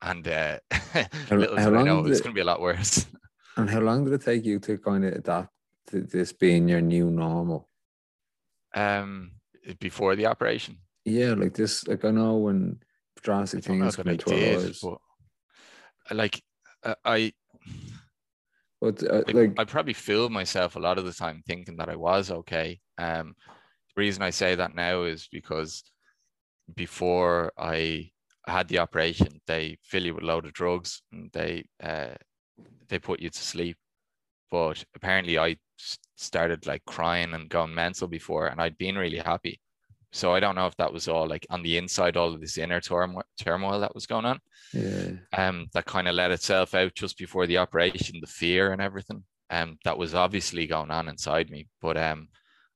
and 0.01 0.27
uh, 0.27 0.59
little 1.31 1.57
how 1.57 1.75
I 1.75 1.83
know 1.83 2.05
it's 2.05 2.21
going 2.21 2.33
to 2.33 2.35
be 2.35 2.41
a 2.41 2.45
lot 2.45 2.61
worse. 2.61 3.05
And 3.57 3.69
how 3.69 3.81
long 3.81 4.05
did 4.05 4.13
it 4.13 4.21
take 4.21 4.45
you 4.45 4.59
to 4.59 4.77
kind 4.77 5.03
of 5.03 5.13
adapt 5.13 5.49
to 5.87 6.01
this 6.01 6.31
being 6.31 6.69
your 6.69 6.79
new 6.79 7.11
normal? 7.11 7.67
Um, 8.73 9.31
before 9.77 10.15
the 10.15 10.27
operation. 10.27 10.77
Yeah, 11.05 11.33
like 11.33 11.53
this. 11.53 11.87
Like 11.87 12.05
I 12.05 12.11
know 12.11 12.37
when 12.37 12.79
drastic 13.21 13.63
things 13.63 13.95
come 13.95 14.07
into 14.07 14.25
did, 14.25 14.75
but 14.81 14.97
like 16.11 16.41
uh, 16.83 16.95
I. 17.03 17.33
But 18.79 19.03
uh, 19.03 19.23
like 19.27 19.53
I, 19.57 19.61
I 19.61 19.65
probably 19.65 19.93
fooled 19.93 20.31
myself 20.31 20.75
a 20.75 20.79
lot 20.79 20.97
of 20.97 21.05
the 21.05 21.13
time 21.13 21.43
thinking 21.45 21.77
that 21.77 21.89
I 21.89 21.95
was 21.95 22.31
okay. 22.31 22.79
Um, 22.97 23.35
the 23.95 24.01
reason 24.01 24.23
I 24.23 24.29
say 24.31 24.55
that 24.55 24.75
now 24.75 25.03
is 25.03 25.27
because 25.31 25.83
before 26.75 27.51
I 27.57 28.11
had 28.47 28.67
the 28.67 28.79
operation, 28.79 29.41
they 29.47 29.77
fill 29.83 30.05
you 30.05 30.15
with 30.15 30.23
a 30.23 30.27
load 30.27 30.45
of 30.45 30.53
drugs 30.53 31.01
and 31.11 31.29
they 31.31 31.65
uh, 31.81 32.15
they 32.89 32.99
put 32.99 33.19
you 33.19 33.29
to 33.29 33.39
sleep. 33.39 33.77
But 34.49 34.83
apparently, 34.95 35.37
I 35.37 35.57
started 36.17 36.67
like 36.67 36.83
crying 36.85 37.33
and 37.33 37.49
going 37.49 37.73
mental 37.73 38.07
before, 38.07 38.47
and 38.47 38.61
I'd 38.61 38.77
been 38.77 38.97
really 38.97 39.19
happy. 39.19 39.59
So 40.13 40.33
I 40.33 40.41
don't 40.41 40.55
know 40.55 40.67
if 40.67 40.75
that 40.75 40.91
was 40.91 41.07
all 41.07 41.27
like 41.27 41.47
on 41.49 41.63
the 41.63 41.77
inside, 41.77 42.17
all 42.17 42.33
of 42.33 42.41
this 42.41 42.57
inner 42.57 42.81
turmoil, 42.81 43.23
turmoil 43.39 43.79
that 43.79 43.95
was 43.95 44.05
going 44.05 44.25
on. 44.25 44.39
Yeah. 44.73 45.11
Um, 45.33 45.67
that 45.73 45.85
kind 45.85 46.07
of 46.07 46.15
let 46.15 46.31
itself 46.31 46.73
out 46.73 46.95
just 46.95 47.17
before 47.17 47.47
the 47.47 47.59
operation, 47.59 48.19
the 48.19 48.27
fear 48.27 48.73
and 48.73 48.81
everything. 48.81 49.23
Um, 49.49 49.77
that 49.85 49.97
was 49.97 50.13
obviously 50.13 50.67
going 50.67 50.91
on 50.91 51.07
inside 51.07 51.49
me. 51.49 51.67
But 51.81 51.97
um, 51.97 52.27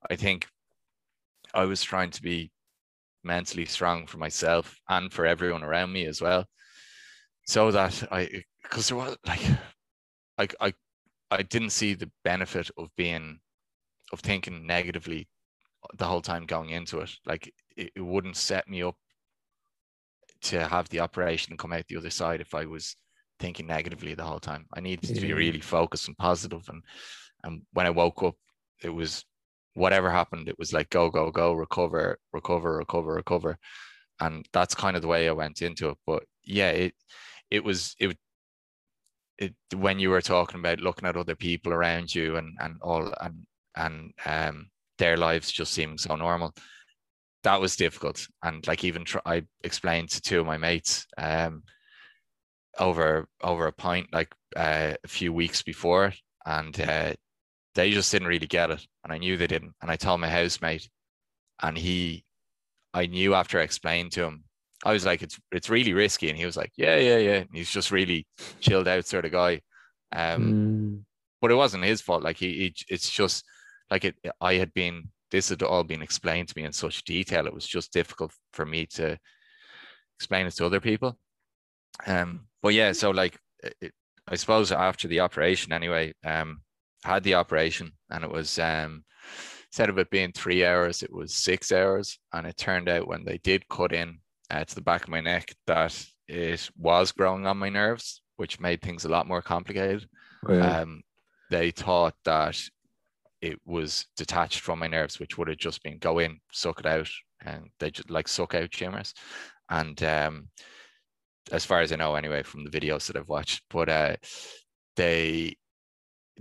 I 0.10 0.16
think 0.16 0.48
I 1.54 1.66
was 1.66 1.84
trying 1.84 2.12
to 2.12 2.22
be 2.22 2.52
mentally 3.24 3.66
strong 3.66 4.08
for 4.08 4.18
myself 4.18 4.78
and 4.88 5.12
for 5.12 5.26
everyone 5.26 5.64
around 5.64 5.92
me 5.92 6.06
as 6.06 6.22
well. 6.22 6.46
So 7.48 7.72
that 7.72 8.08
I, 8.12 8.44
because 8.64 8.88
there 8.88 8.98
was 8.98 9.18
like, 9.28 9.42
I, 10.38 10.48
I, 10.62 10.74
I 11.32 11.42
didn't 11.42 11.72
see 11.72 11.96
the 11.96 12.12
benefit 12.24 12.70
of 12.78 12.90
being, 12.96 13.40
of 14.14 14.22
thinking 14.22 14.66
negatively 14.66 15.28
the 15.98 16.06
whole 16.06 16.22
time 16.22 16.46
going 16.46 16.70
into 16.70 17.00
it. 17.00 17.12
Like 17.26 17.54
it, 17.76 17.92
it 17.96 18.02
wouldn't 18.02 18.38
set 18.38 18.68
me 18.68 18.84
up 18.84 18.96
to 20.44 20.68
have 20.68 20.90
the 20.90 21.00
operation 21.00 21.58
come 21.58 21.74
out 21.74 21.88
the 21.88 21.98
other 21.98 22.10
side 22.10 22.42
if 22.42 22.54
I 22.54 22.66
was 22.66 22.96
thinking 23.40 23.68
negatively 23.68 24.14
the 24.14 24.24
whole 24.24 24.40
time. 24.40 24.66
I 24.74 24.80
needed 24.80 25.14
to 25.14 25.22
be 25.22 25.34
really 25.34 25.62
focused 25.62 26.08
and 26.08 26.18
positive. 26.18 26.68
And 26.70 26.84
and 27.44 27.62
when 27.74 27.86
I 27.86 27.92
woke 27.92 28.24
up, 28.24 28.36
it 28.82 28.90
was 28.90 29.26
whatever 29.74 30.10
happened, 30.10 30.48
it 30.48 30.58
was 30.58 30.74
like 30.74 30.90
go, 30.90 31.10
go, 31.10 31.32
go, 31.32 31.54
recover, 31.54 32.18
recover, 32.34 32.78
recover, 32.78 33.14
recover. 33.14 33.58
And 34.20 34.48
that's 34.54 34.74
kind 34.74 34.96
of 34.96 35.02
the 35.02 35.08
way 35.08 35.28
I 35.28 35.34
went 35.34 35.62
into 35.62 35.90
it. 35.90 35.98
But 36.06 36.24
yeah, 36.44 36.70
it 36.70 36.94
it 37.52 37.64
was 37.64 37.96
it 38.00 38.18
it 39.38 39.54
when 39.76 40.00
you 40.00 40.10
were 40.10 40.22
talking 40.22 40.60
about 40.60 40.80
looking 40.80 41.08
at 41.08 41.18
other 41.18 41.36
people 41.36 41.74
around 41.74 42.14
you 42.14 42.38
and 42.38 42.58
and 42.60 42.78
all 42.82 43.14
and 43.22 43.46
and 43.76 44.14
um 44.26 44.70
their 44.98 45.18
lives 45.18 45.52
just 45.52 45.74
seeming 45.74 45.98
so 45.98 46.16
normal 46.16 46.54
that 47.44 47.62
was 47.62 47.76
difficult 47.76 48.28
and 48.44 48.66
like 48.68 48.84
even 48.84 49.04
try, 49.04 49.22
i 49.26 49.44
explained 49.64 50.10
to 50.10 50.22
two 50.22 50.40
of 50.40 50.46
my 50.46 50.58
mates 50.58 51.06
um 51.18 51.62
over 52.80 53.28
over 53.42 53.68
a 53.68 53.74
point 53.74 54.08
like 54.12 54.34
uh, 54.56 54.94
a 55.04 55.08
few 55.08 55.32
weeks 55.32 55.62
before 55.62 56.14
and 56.46 56.80
uh, 56.82 57.14
they 57.76 57.92
just 57.92 58.12
didn't 58.12 58.28
really 58.28 58.48
get 58.48 58.72
it. 58.72 58.86
And 59.04 59.14
I 59.14 59.18
knew 59.18 59.38
they 59.38 59.48
didn't. 59.48 59.74
And 59.82 59.92
I 59.92 59.96
told 59.96 60.22
my 60.22 60.30
housemate, 60.30 60.90
and 61.62 61.78
he, 61.78 62.24
I 62.94 63.06
knew 63.06 63.36
after 63.36 63.60
I 63.60 63.64
explained 63.64 64.14
to 64.14 64.24
him, 64.24 64.44
I 64.84 64.94
was 64.94 65.06
like, 65.06 65.22
it's 65.22 65.40
it's 65.52 65.70
really 65.70 65.94
risky. 65.94 66.30
And 66.30 66.38
he 66.38 66.46
was 66.46 66.58
like, 66.58 66.72
yeah, 66.78 66.98
yeah, 66.98 67.18
yeah. 67.18 67.36
And 67.38 67.50
he's 67.54 67.70
just 67.70 67.92
really 67.92 68.28
chilled 68.60 68.88
out 68.88 69.06
sort 69.06 69.26
of 69.26 69.32
guy. 69.32 69.62
Um, 70.12 70.54
mm. 70.54 71.02
But 71.42 71.52
it 71.52 71.56
wasn't 71.56 71.84
his 71.84 72.02
fault. 72.02 72.24
Like 72.24 72.38
he, 72.38 72.54
he, 72.54 72.76
it's 72.90 73.10
just 73.10 73.44
like 73.90 74.06
it. 74.06 74.16
I 74.42 74.56
had 74.56 74.74
been. 74.74 75.10
This 75.32 75.50
had 75.50 75.64
all 75.64 75.84
been 75.84 76.04
explained 76.04 76.48
to 76.50 76.54
me 76.56 76.64
in 76.64 76.72
such 76.72 77.04
detail. 77.04 77.48
It 77.48 77.54
was 77.54 77.68
just 77.68 77.92
difficult 77.92 78.32
for 78.54 78.66
me 78.66 78.86
to 78.94 79.18
explain 80.18 80.46
it 80.46 80.52
to 80.56 80.66
other 80.66 80.80
people. 80.80 81.18
Um, 82.06 82.48
but 82.62 82.74
yeah, 82.74 82.92
so 82.92 83.12
like, 83.12 83.38
it, 83.82 83.92
I 84.28 84.36
suppose 84.36 84.72
after 84.72 85.08
the 85.08 85.22
operation, 85.22 85.74
anyway, 85.74 86.14
um, 86.24 86.62
had 87.04 87.24
the 87.24 87.36
operation 87.36 87.92
and 88.10 88.24
it 88.24 88.32
was 88.32 88.58
um, 88.60 89.04
instead 89.68 89.90
of 89.90 89.98
it 89.98 90.10
being 90.10 90.32
three 90.32 90.66
hours, 90.66 91.04
it 91.04 91.12
was 91.12 91.36
six 91.36 91.72
hours. 91.72 92.18
And 92.32 92.48
it 92.48 92.56
turned 92.56 92.88
out 92.88 93.08
when 93.08 93.26
they 93.26 93.40
did 93.40 93.68
cut 93.68 93.94
in 93.94 94.20
uh, 94.50 94.64
to 94.64 94.76
the 94.76 94.82
back 94.82 95.04
of 95.04 95.10
my 95.10 95.22
neck 95.22 95.54
that 95.68 96.06
it 96.28 96.70
was 96.78 97.12
growing 97.12 97.46
on 97.46 97.58
my 97.58 97.70
nerves, 97.70 98.22
which 98.38 98.60
made 98.60 98.82
things 98.82 99.06
a 99.06 99.10
lot 99.10 99.28
more 99.28 99.42
complicated. 99.42 100.08
Oh, 100.48 100.54
yeah. 100.54 100.80
um, 100.82 101.02
they 101.52 101.72
thought 101.72 102.16
that 102.24 102.60
it 103.42 103.60
was 103.66 104.06
detached 104.18 104.60
from 104.60 104.80
my 104.80 104.88
nerves, 104.88 105.20
which 105.20 105.38
would 105.38 105.48
have 105.48 105.58
just 105.58 105.84
been 105.84 105.98
go 105.98 106.20
in, 106.20 106.40
suck 106.52 106.80
it 106.80 106.86
out, 106.86 107.10
and 107.46 107.70
they 107.80 107.92
just 107.92 108.10
like 108.10 108.28
suck 108.28 108.56
out 108.56 108.72
tumors. 108.72 109.14
And 109.70 110.02
um, 110.04 110.50
as 111.52 111.66
far 111.66 111.82
as 111.82 111.92
I 111.92 111.96
know, 111.98 112.16
anyway, 112.16 112.44
from 112.44 112.64
the 112.64 112.70
videos 112.70 113.08
that 113.08 113.18
I've 113.18 113.28
watched, 113.28 113.64
but 113.70 113.90
uh, 113.90 114.16
they 114.96 115.56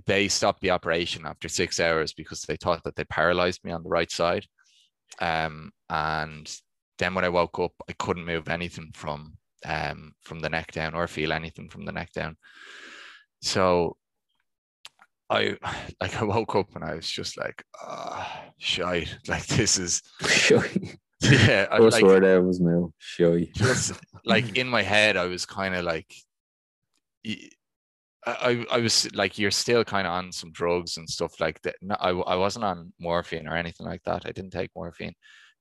they 0.07 0.29
stopped 0.29 0.61
the 0.61 0.71
operation 0.71 1.25
after 1.25 1.49
six 1.49 1.79
hours 1.79 2.13
because 2.13 2.43
they 2.43 2.57
thought 2.57 2.83
that 2.85 2.97
they 2.97 3.05
paralyzed 3.05 3.63
me 3.65 3.71
on 3.71 3.83
the 3.83 3.89
right 3.89 4.11
side. 4.11 4.45
Um, 5.21 5.71
and 5.89 6.53
then 6.99 7.15
when 7.15 7.25
I 7.25 7.29
woke 7.29 7.59
up, 7.61 7.73
I 7.89 7.93
couldn't 7.93 8.25
move 8.25 8.49
anything 8.49 8.91
from 8.95 9.37
um, 9.65 10.13
from 10.23 10.41
the 10.41 10.51
neck 10.51 10.73
down 10.73 10.95
or 10.95 11.07
feel 11.07 11.33
anything 11.33 11.69
from 11.69 11.85
the 11.85 11.93
neck 11.93 12.13
down. 12.13 12.37
So 13.41 13.97
I 15.31 15.57
like 16.01 16.21
I 16.21 16.25
woke 16.25 16.55
up 16.55 16.75
and 16.75 16.85
I 16.85 16.95
was 16.95 17.09
just 17.09 17.39
like, 17.39 17.63
ah, 17.81 18.45
oh, 18.47 18.51
shite. 18.59 19.17
Like 19.29 19.47
this 19.47 19.79
is 19.79 20.03
yeah. 21.23 21.77
First 21.77 22.03
like, 22.03 22.05
word 22.05 22.45
was 22.45 22.61
no 22.61 22.93
shy. 22.99 23.49
Just 23.55 23.93
like 24.25 24.57
in 24.57 24.69
my 24.69 24.83
head, 24.83 25.17
I 25.17 25.27
was 25.27 25.47
kind 25.47 25.75
of 25.75 25.85
like 25.85 26.13
I, 28.27 28.65
I 28.71 28.79
was 28.79 29.13
like, 29.15 29.39
you're 29.39 29.51
still 29.51 29.85
kind 29.85 30.07
of 30.07 30.13
on 30.13 30.33
some 30.33 30.51
drugs 30.53 30.97
and 30.97 31.09
stuff 31.09 31.41
like 31.41 31.61
that. 31.63 31.77
No, 31.83 31.97
I, 32.01 32.11
I 32.11 32.37
wasn't 32.37 32.65
on 32.65 32.93
morphine 32.99 33.47
or 33.47 33.57
anything 33.57 33.87
like 33.87 34.03
that. 34.05 34.23
I 34.25 34.33
didn't 34.33 34.53
take 34.53 34.71
morphine. 34.75 35.15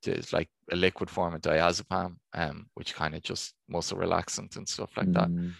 It's 0.05 0.33
like 0.33 0.49
a 0.71 0.75
liquid 0.75 1.09
form 1.09 1.33
of 1.33 1.41
diazepam, 1.41 2.15
um, 2.33 2.65
which 2.73 2.93
kind 2.93 3.15
of 3.15 3.23
just 3.23 3.53
muscle 3.69 3.97
relaxant 3.97 4.55
and 4.57 4.67
stuff 4.67 4.91
like 4.97 5.07
mm. 5.07 5.13
that. 5.13 5.53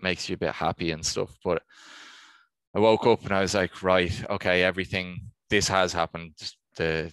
Makes 0.00 0.28
you 0.28 0.34
a 0.34 0.38
bit 0.38 0.52
happy 0.52 0.90
and 0.90 1.04
stuff. 1.04 1.34
But 1.42 1.62
I 2.76 2.78
woke 2.78 3.06
up 3.06 3.24
and 3.24 3.32
I 3.32 3.40
was 3.40 3.54
like, 3.54 3.82
right, 3.82 4.12
okay, 4.28 4.62
everything, 4.62 5.22
this 5.48 5.66
has 5.68 5.94
happened. 5.94 6.34
the 6.76 7.10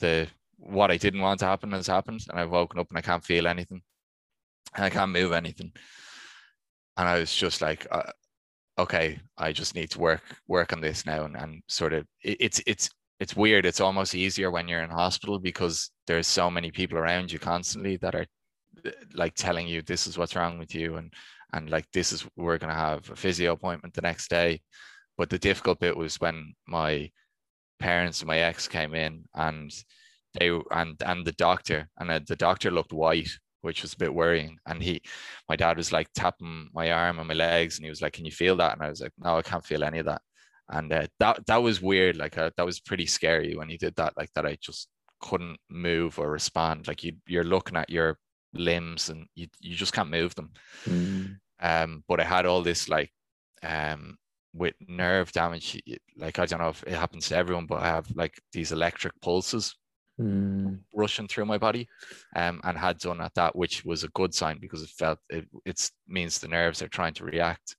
the 0.00 0.28
what 0.58 0.90
I 0.90 0.98
didn't 0.98 1.22
want 1.22 1.40
to 1.40 1.46
happen 1.46 1.72
has 1.72 1.86
happened, 1.86 2.20
and 2.28 2.38
I've 2.38 2.50
woken 2.50 2.78
up 2.78 2.90
and 2.90 2.98
I 2.98 3.00
can't 3.00 3.24
feel 3.24 3.46
anything, 3.46 3.80
and 4.74 4.84
I 4.84 4.90
can't 4.90 5.12
move 5.12 5.32
anything, 5.32 5.72
and 6.98 7.08
I 7.08 7.18
was 7.20 7.34
just 7.34 7.62
like, 7.62 7.86
uh, 7.90 8.12
okay, 8.78 9.18
I 9.38 9.50
just 9.52 9.74
need 9.74 9.90
to 9.92 9.98
work 9.98 10.22
work 10.46 10.74
on 10.74 10.82
this 10.82 11.06
now, 11.06 11.24
and, 11.24 11.34
and 11.34 11.62
sort 11.68 11.94
of 11.94 12.06
it, 12.22 12.36
it's 12.38 12.60
it's 12.66 12.90
it's 13.18 13.34
weird. 13.34 13.64
It's 13.64 13.80
almost 13.80 14.14
easier 14.14 14.50
when 14.50 14.68
you're 14.68 14.82
in 14.82 14.90
hospital 14.90 15.38
because 15.38 15.90
there's 16.06 16.26
so 16.26 16.50
many 16.50 16.70
people 16.70 16.98
around 16.98 17.32
you 17.32 17.38
constantly 17.38 17.96
that 17.98 18.14
are 18.14 18.26
like 19.14 19.34
telling 19.36 19.66
you 19.68 19.80
this 19.80 20.06
is 20.06 20.18
what's 20.18 20.36
wrong 20.36 20.58
with 20.58 20.74
you 20.74 20.96
and 20.96 21.14
and 21.52 21.70
like 21.70 21.86
this 21.92 22.12
is 22.12 22.26
we're 22.36 22.58
going 22.58 22.72
to 22.72 22.78
have 22.78 23.10
a 23.10 23.16
physio 23.16 23.52
appointment 23.52 23.94
the 23.94 24.02
next 24.02 24.28
day. 24.30 24.60
But 25.18 25.30
the 25.30 25.38
difficult 25.38 25.80
bit 25.80 25.96
was 25.96 26.20
when 26.20 26.54
my 26.66 27.10
parents 27.78 28.20
and 28.20 28.28
my 28.28 28.38
ex 28.38 28.68
came 28.68 28.94
in 28.94 29.24
and 29.34 29.72
they 30.34 30.50
and 30.70 31.00
and 31.04 31.26
the 31.26 31.32
doctor 31.32 31.88
and 31.98 32.10
uh, 32.10 32.20
the 32.26 32.36
doctor 32.36 32.70
looked 32.70 32.92
white 32.92 33.30
which 33.62 33.82
was 33.82 33.92
a 33.92 33.98
bit 33.98 34.12
worrying. 34.12 34.58
And 34.66 34.82
he 34.82 35.02
my 35.48 35.56
dad 35.56 35.76
was 35.76 35.92
like 35.92 36.08
tapping 36.14 36.68
my 36.74 36.90
arm 36.90 37.18
and 37.18 37.28
my 37.28 37.34
legs 37.34 37.78
and 37.78 37.84
he 37.84 37.90
was 37.90 38.02
like 38.02 38.14
can 38.14 38.24
you 38.24 38.32
feel 38.32 38.56
that? 38.56 38.72
And 38.74 38.82
i 38.82 38.88
was 38.88 39.00
like 39.00 39.12
no 39.18 39.36
i 39.38 39.42
can't 39.42 39.64
feel 39.64 39.84
any 39.84 39.98
of 39.98 40.06
that. 40.06 40.22
And 40.68 40.92
uh, 40.92 41.06
that 41.20 41.46
that 41.46 41.62
was 41.62 41.82
weird 41.82 42.16
like 42.16 42.38
uh, 42.38 42.50
that 42.56 42.66
was 42.66 42.80
pretty 42.80 43.06
scary 43.06 43.56
when 43.56 43.68
he 43.68 43.76
did 43.76 43.94
that 43.96 44.14
like 44.16 44.30
that 44.34 44.46
i 44.46 44.56
just 44.60 44.88
couldn't 45.22 45.58
move 45.70 46.18
or 46.18 46.30
respond. 46.30 46.86
Like 46.86 47.02
you 47.02 47.14
you're 47.26 47.44
looking 47.44 47.76
at 47.76 47.88
your 47.88 48.18
limbs 48.54 49.08
and 49.08 49.26
you, 49.34 49.46
you 49.60 49.74
just 49.74 49.92
can't 49.92 50.10
move 50.10 50.34
them 50.34 50.50
Mm. 50.86 51.38
um 51.60 52.02
but 52.08 52.18
i 52.20 52.24
had 52.24 52.44
all 52.46 52.62
this 52.62 52.88
like 52.88 53.10
um 53.62 54.16
with 54.54 54.74
nerve 54.88 55.30
damage 55.32 55.80
like 56.16 56.38
i 56.38 56.46
don't 56.46 56.60
know 56.60 56.68
if 56.68 56.82
it 56.82 56.94
happens 56.94 57.28
to 57.28 57.36
everyone 57.36 57.66
but 57.66 57.80
i 57.80 57.86
have 57.86 58.10
like 58.14 58.40
these 58.52 58.72
electric 58.72 59.12
pulses 59.20 59.74
Mm. 60.20 60.80
rushing 60.94 61.26
through 61.26 61.46
my 61.46 61.56
body 61.56 61.88
um 62.36 62.60
and 62.64 62.76
had 62.76 62.98
done 62.98 63.20
at 63.22 63.34
that 63.34 63.56
which 63.56 63.82
was 63.84 64.04
a 64.04 64.08
good 64.08 64.34
sign 64.34 64.58
because 64.60 64.82
it 64.82 64.90
felt 64.90 65.18
it 65.30 65.48
it's 65.64 65.90
means 66.06 66.38
the 66.38 66.48
nerves 66.48 66.82
are 66.82 66.88
trying 66.88 67.14
to 67.14 67.24
react 67.24 67.76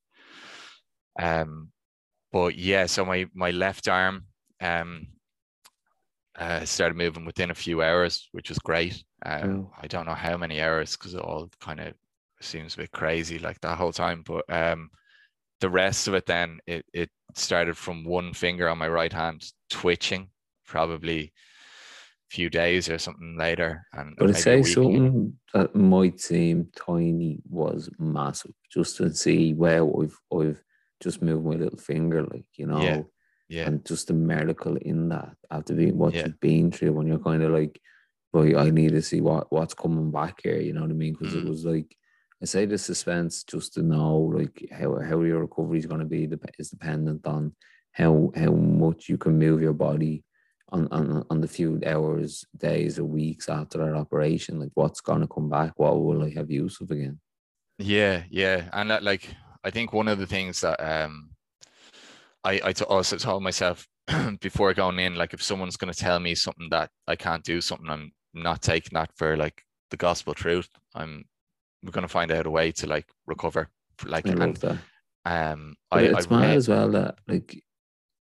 um 1.19 1.69
but 2.31 2.55
yeah 2.55 2.85
so 2.87 3.05
my 3.05 3.27
my 3.35 3.51
left 3.51 3.87
arm 3.87 4.25
um 4.61 5.07
uh, 6.37 6.65
started 6.65 6.97
moving 6.97 7.25
within 7.25 7.51
a 7.51 7.55
few 7.55 7.81
hours 7.81 8.27
which 8.31 8.49
was 8.49 8.59
great 8.59 9.03
um, 9.25 9.67
Oh. 9.67 9.71
i 9.81 9.87
don't 9.87 10.05
know 10.05 10.15
how 10.15 10.37
many 10.37 10.61
hours 10.61 10.97
because 10.97 11.13
it 11.13 11.21
all 11.21 11.49
kind 11.59 11.79
of 11.79 11.93
seems 12.41 12.73
a 12.73 12.77
bit 12.77 12.91
crazy 12.91 13.39
like 13.39 13.59
that 13.61 13.77
whole 13.77 13.93
time 13.93 14.23
but 14.25 14.43
um 14.51 14.89
the 15.61 15.69
rest 15.69 16.07
of 16.07 16.13
it 16.13 16.25
then 16.25 16.59
it, 16.67 16.85
it 16.93 17.09
started 17.35 17.77
from 17.77 18.03
one 18.03 18.33
finger 18.33 18.67
on 18.67 18.77
my 18.77 18.87
right 18.87 19.13
hand 19.13 19.43
twitching 19.69 20.29
probably 20.65 21.21
a 21.21 21.31
few 22.35 22.49
days 22.49 22.89
or 22.89 22.97
something 22.97 23.37
later 23.37 23.85
and 23.93 24.15
But 24.17 24.29
I'd 24.29 24.37
say 24.37 24.63
something 24.63 25.37
that 25.53 25.75
might 25.75 26.19
seem 26.19 26.69
tiny 26.75 27.39
was 27.49 27.89
massive. 27.99 28.53
Just 28.71 28.97
to 28.97 29.13
see, 29.13 29.53
wow, 29.53 29.93
I've 30.01 30.19
I've 30.37 30.63
just 30.99 31.21
moved 31.21 31.45
my 31.45 31.55
little 31.55 31.77
finger, 31.77 32.23
like 32.25 32.45
you 32.55 32.65
know, 32.65 32.81
Yeah, 32.81 33.01
yeah 33.53 33.65
and 33.67 33.85
just 33.91 34.07
the 34.07 34.13
miracle 34.33 34.75
in 34.91 34.99
that 35.13 35.35
after 35.55 35.73
being 35.79 35.97
what 35.97 36.13
Yeah. 36.13 36.23
you've 36.25 36.39
been 36.49 36.71
through 36.71 36.93
when 36.93 37.07
you're 37.07 37.27
kind 37.29 37.43
of 37.43 37.51
like, 37.59 37.75
boy, 38.33 38.47
I 38.63 38.69
need 38.79 38.91
to 38.97 39.01
see 39.09 39.21
what 39.29 39.43
what's 39.55 39.75
coming 39.83 40.09
back 40.19 40.35
here. 40.43 40.59
You 40.65 40.73
know 40.73 40.81
what 40.85 40.95
I 40.95 41.01
mean? 41.03 41.13
Because 41.13 41.33
it 41.35 41.43
Mm. 41.43 41.49
was 41.53 41.63
like. 41.65 41.89
I 42.41 42.45
say 42.45 42.65
the 42.65 42.77
suspense 42.77 43.33
just 43.53 43.69
to 43.75 43.81
know 43.81 44.15
like 44.39 44.57
how, 44.79 44.89
how 45.09 45.21
your 45.21 45.39
recovery 45.47 45.79
is 45.79 45.85
going 45.91 46.03
to 46.05 46.13
be 46.15 46.23
is 46.59 46.69
dependent 46.75 47.21
on 47.35 47.41
how 47.99 48.11
how 48.41 48.51
much 48.83 49.07
you 49.11 49.17
can 49.23 49.35
move 49.45 49.61
your 49.61 49.77
body 49.87 50.15
on, 50.75 50.81
on 50.97 51.23
on 51.31 51.39
the 51.39 51.47
few 51.57 51.79
hours, 51.93 52.43
days, 52.57 52.99
or 52.99 53.05
weeks 53.05 53.47
after 53.47 53.77
that 53.77 53.95
operation. 54.03 54.59
Like 54.59 54.73
what's 54.73 54.99
gonna 54.99 55.27
come 55.35 55.49
back? 55.57 55.71
What 55.77 56.03
will 56.03 56.21
I 56.27 56.31
have 56.37 56.51
use 56.51 56.81
of 56.81 56.91
again? 56.91 57.17
Yeah, 57.79 58.23
yeah, 58.29 58.69
and 58.73 58.89
that, 58.91 59.03
like 59.03 59.23
I 59.63 59.69
think 59.71 59.93
one 59.93 60.09
of 60.11 60.19
the 60.19 60.27
things 60.35 60.59
that 60.61 60.79
um 60.83 61.29
I 62.43 62.59
I 62.63 62.73
t- 62.73 62.85
also 62.85 63.17
told 63.17 63.43
myself 63.43 63.87
before 64.41 64.73
going 64.73 64.99
in, 64.99 65.15
like 65.15 65.33
if 65.33 65.41
someone's 65.41 65.77
going 65.77 65.93
to 65.93 65.99
tell 65.99 66.19
me 66.19 66.35
something 66.35 66.69
that 66.71 66.89
I 67.07 67.15
can't 67.15 67.43
do 67.43 67.61
something, 67.61 67.89
I'm 67.89 68.11
not 68.33 68.61
taking 68.61 68.91
that 68.93 69.11
for 69.15 69.37
like 69.37 69.63
the 69.91 69.97
gospel 69.97 70.33
truth. 70.33 70.69
I'm 70.95 71.25
we're 71.83 71.91
going 71.91 72.03
to 72.07 72.07
find 72.07 72.31
out 72.31 72.45
a 72.45 72.51
way 72.51 72.71
to 72.73 72.87
like 72.87 73.07
recover. 73.27 73.69
Like 74.05 74.27
I 74.27 74.31
and 74.31 74.57
that. 74.57 74.77
um, 75.25 75.75
But 75.91 76.03
I 76.03 76.07
it's 76.07 76.27
I 76.31 76.35
mad 76.35 76.47
read- 76.49 76.57
as 76.57 76.69
well 76.69 76.89
that 76.91 77.15
like 77.27 77.63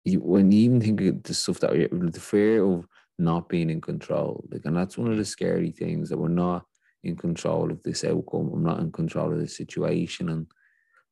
you 0.05 0.21
when 0.21 0.53
you 0.53 0.61
even 0.61 0.81
think 0.81 1.01
of 1.01 1.23
the 1.23 1.35
stuff 1.35 1.61
that 1.61 1.73
the 1.91 2.21
fear 2.21 2.65
of 2.65 2.87
not 3.19 3.49
being 3.49 3.71
in 3.71 3.81
control, 3.81 4.45
like, 4.51 4.63
and 4.67 4.77
that's 4.77 4.99
one 4.99 5.11
of 5.11 5.17
the 5.17 5.25
scary 5.25 5.71
things 5.71 6.11
that 6.11 6.19
we're 6.19 6.29
not 6.29 6.65
in 7.03 7.17
control 7.17 7.71
of 7.71 7.83
this 7.83 8.05
outcome. 8.05 8.51
I'm 8.53 8.63
not 8.63 8.81
in 8.81 8.93
control 8.93 9.33
of 9.33 9.39
the 9.39 9.49
situation, 9.49 10.29
and 10.29 10.47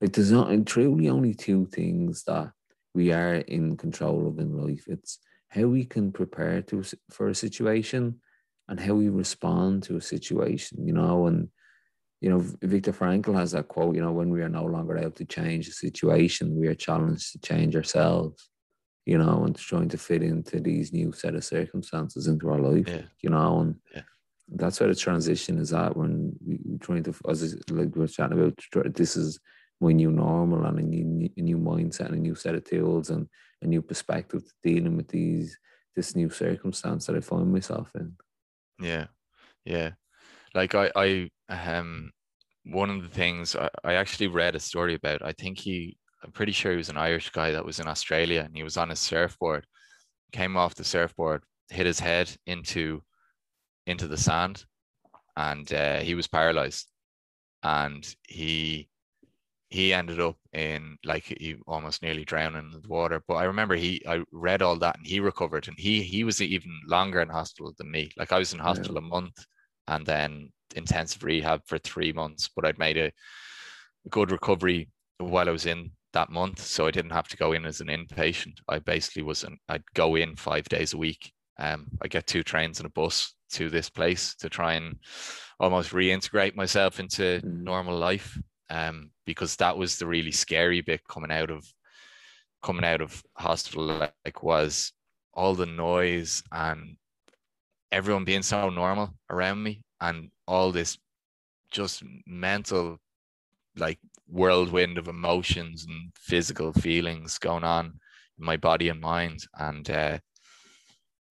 like 0.01 0.13
there's 0.13 0.31
not 0.33 0.51
and 0.51 0.67
truly 0.67 1.09
only 1.09 1.35
two 1.35 1.67
things 1.67 2.25
that 2.25 2.53
we 2.95 3.13
are 3.13 3.35
in 3.35 3.77
control 3.77 4.27
of 4.29 4.39
in 4.39 4.57
life. 4.57 4.85
It's 4.87 5.19
how 5.49 5.67
we 5.67 5.85
can 5.85 6.13
prepare 6.13 6.63
to 6.63 6.85
for 7.11 7.29
a 7.29 7.35
situation 7.35 8.21
and 8.69 8.81
how 8.81 8.95
we 8.95 9.09
respond 9.09 9.83
to 9.85 9.97
a 9.97 10.01
situation. 10.01 10.87
You 10.87 10.95
know, 10.95 11.27
and 11.27 11.49
you 12.21 12.31
know, 12.31 12.39
Viktor 12.63 12.93
Frankl 12.93 13.35
has 13.35 13.53
that 13.53 13.69
quote, 13.69 13.95
you 13.95 14.01
know, 14.01 14.13
when 14.13 14.31
we 14.31 14.43
are 14.43 14.49
no 14.49 14.65
longer 14.65 14.97
able 14.97 15.11
to 15.13 15.25
change 15.25 15.67
the 15.67 15.73
situation, 15.73 16.59
we 16.59 16.69
are 16.69 16.75
challenged 16.75 17.33
to 17.33 17.39
change 17.41 17.77
ourselves, 17.77 18.49
you 19.05 19.19
know, 19.19 19.45
and 19.45 19.57
trying 19.57 19.89
to 19.91 19.99
fit 19.99 20.23
into 20.23 20.61
these 20.61 20.93
new 20.93 21.13
set 21.13 21.35
of 21.35 21.45
circumstances 21.45 22.27
into 22.27 22.49
our 22.49 22.61
life, 22.61 22.89
Yeah. 22.89 23.03
you 23.21 23.31
know, 23.31 23.61
and 23.61 23.75
Yeah. 23.95 24.03
that's 24.49 24.81
where 24.81 24.89
the 24.89 24.95
transition 24.95 25.59
is 25.59 25.75
at 25.75 25.97
when 25.97 26.35
we, 26.47 26.61
we're 26.65 26.79
trying 26.79 27.03
to, 27.03 27.15
as 27.29 27.55
like 27.71 27.95
we 27.95 28.01
we're 28.01 28.07
chatting 28.07 28.39
about, 28.39 28.95
this 28.95 29.17
is 29.17 29.39
my 29.85 29.93
new 29.93 30.11
normal 30.11 30.65
and 30.65 30.79
a 30.79 30.83
new, 30.83 31.29
a 31.37 31.41
new 31.41 31.59
mindset 31.59 32.07
and 32.07 32.17
a 32.17 32.19
new 32.19 32.35
set 32.35 32.55
of 32.55 32.65
tools 32.65 33.11
and 33.11 33.29
a 33.63 33.67
new 33.67 33.83
perspective 33.83 34.43
to 34.45 34.53
dealing 34.63 34.97
with 34.97 35.09
these, 35.09 35.59
this 35.95 36.17
new 36.17 36.31
circumstance 36.31 37.07
that 37.07 37.17
I 37.17 37.21
find 37.21 37.53
myself 37.53 37.91
in. 37.95 38.17
Yeah, 38.81 39.07
yeah. 39.65 39.91
Like 40.55 40.75
I, 40.75 40.91
I, 40.97 41.31
um, 41.49 42.11
one 42.65 42.91
of 42.91 43.03
the 43.03 43.09
things 43.09 43.55
I, 43.55 43.69
I 43.85 43.95
actually 43.95 44.29
read 44.29 44.55
a 44.57 44.61
story 44.61 44.95
about. 44.95 45.23
I 45.23 45.33
think 45.33 45.59
he, 45.59 45.97
I'm 46.23 46.33
pretty 46.33 46.53
sure 46.53 46.73
he 46.73 46.79
was 46.79 46.89
an 46.89 46.97
Irish 46.97 47.31
guy 47.31 47.51
that 47.51 47.65
was 47.65 47.81
in 47.81 47.87
Australia, 47.87 48.43
and 48.47 48.57
he 48.57 48.63
was 48.63 48.77
on 48.77 48.89
his 48.89 49.01
surfboard, 49.01 49.67
came 50.33 50.57
off 50.57 50.75
the 50.75 50.85
surfboard, 50.85 51.43
hit 51.69 51.87
his 51.87 52.01
head 52.01 52.31
into, 52.47 53.03
into 53.87 54.09
the 54.09 54.17
sand, 54.17 54.65
and 55.37 55.71
uh, 55.73 55.99
he 55.99 56.15
was 56.15 56.27
paralyzed, 56.27 56.89
and 57.63 58.17
he, 58.27 58.89
he 59.75 59.93
ended 59.93 60.21
up 60.21 60.37
in 60.53 60.97
like 61.05 61.25
he 61.25 61.57
almost 61.67 62.01
nearly 62.01 62.25
drowning 62.25 62.71
in 62.73 62.81
the 62.81 62.89
water. 62.89 63.21
But 63.27 63.35
I 63.35 63.45
remember 63.45 63.75
he, 63.75 64.01
I 64.07 64.23
read 64.31 64.63
all 64.63 64.77
that, 64.79 64.97
and 64.99 65.07
he 65.07 65.19
recovered, 65.19 65.67
and 65.67 65.77
he, 65.77 66.03
he 66.03 66.23
was 66.23 66.41
even 66.41 66.71
longer 66.87 67.21
in 67.21 67.29
hospital 67.29 67.75
than 67.77 67.91
me. 67.91 68.13
Like 68.17 68.31
I 68.33 68.39
was 68.39 68.53
in 68.53 68.61
hospital 68.61 68.99
a 68.99 69.01
month 69.01 69.45
and 69.89 70.07
then 70.07 70.53
intensive 70.77 71.25
rehab 71.25 71.63
for 71.67 71.79
three 71.79 72.13
months. 72.13 72.49
But 72.55 72.65
I'd 72.65 72.79
made 72.79 72.97
a 72.97 73.13
good 74.11 74.31
recovery 74.31 74.91
while 75.19 75.49
I 75.49 75.53
was 75.53 75.67
in 75.67 75.91
that 76.13 76.31
month, 76.31 76.61
so 76.61 76.87
I 76.87 76.93
didn't 76.93 77.11
have 77.11 77.29
to 77.29 77.37
go 77.37 77.53
in 77.53 77.67
as 77.67 77.81
an 77.81 77.89
inpatient. 77.89 78.59
I 78.69 78.79
basically 78.79 79.23
was 79.23 79.43
an 79.43 79.59
I'd 79.69 79.83
go 79.95 80.15
in 80.15 80.37
five 80.37 80.69
days 80.69 80.93
a 80.93 80.99
week. 80.99 81.33
Um, 81.59 81.87
I 82.01 82.07
get 82.07 82.29
two 82.29 82.45
trains 82.45 82.79
and 82.79 82.87
a 82.87 82.91
bus 82.91 83.35
to 83.55 83.71
this 83.71 83.91
place 83.91 84.37
to 84.37 84.49
try 84.49 84.75
and 84.75 84.99
almost 85.59 85.91
reintegrate 85.91 86.55
myself 86.55 87.01
into 87.01 87.41
Mm. 87.45 87.65
normal 87.65 87.99
life. 87.99 88.39
Um, 88.71 89.11
because 89.27 89.57
that 89.57 89.77
was 89.77 89.99
the 89.99 90.07
really 90.07 90.33
scary 90.33 90.81
bit 90.81 91.03
coming 91.09 91.31
out 91.31 91.51
of 91.51 91.67
coming 92.63 92.85
out 92.85 93.01
of 93.03 93.23
hospital. 93.37 93.87
Like 94.25 94.43
was 94.43 94.93
all 95.35 95.55
the 95.55 95.67
noise 95.67 96.43
and 96.53 96.97
everyone 97.93 98.25
being 98.25 98.43
so 98.43 98.71
normal 98.71 99.15
around 99.31 99.63
me 99.63 99.83
and 100.01 100.31
all 100.47 100.73
this 100.73 100.99
just 101.71 102.03
mental 102.27 102.99
like 103.77 103.99
whirlwind 104.29 104.99
of 104.99 105.09
emotions 105.09 105.85
and 105.89 106.13
physical 106.17 106.73
feelings 106.73 107.39
going 107.39 107.65
on 107.65 107.87
in 108.39 108.45
my 108.45 108.57
body 108.57 108.89
and 108.89 109.01
mind 109.01 109.41
and 109.59 109.91
uh, 109.91 110.19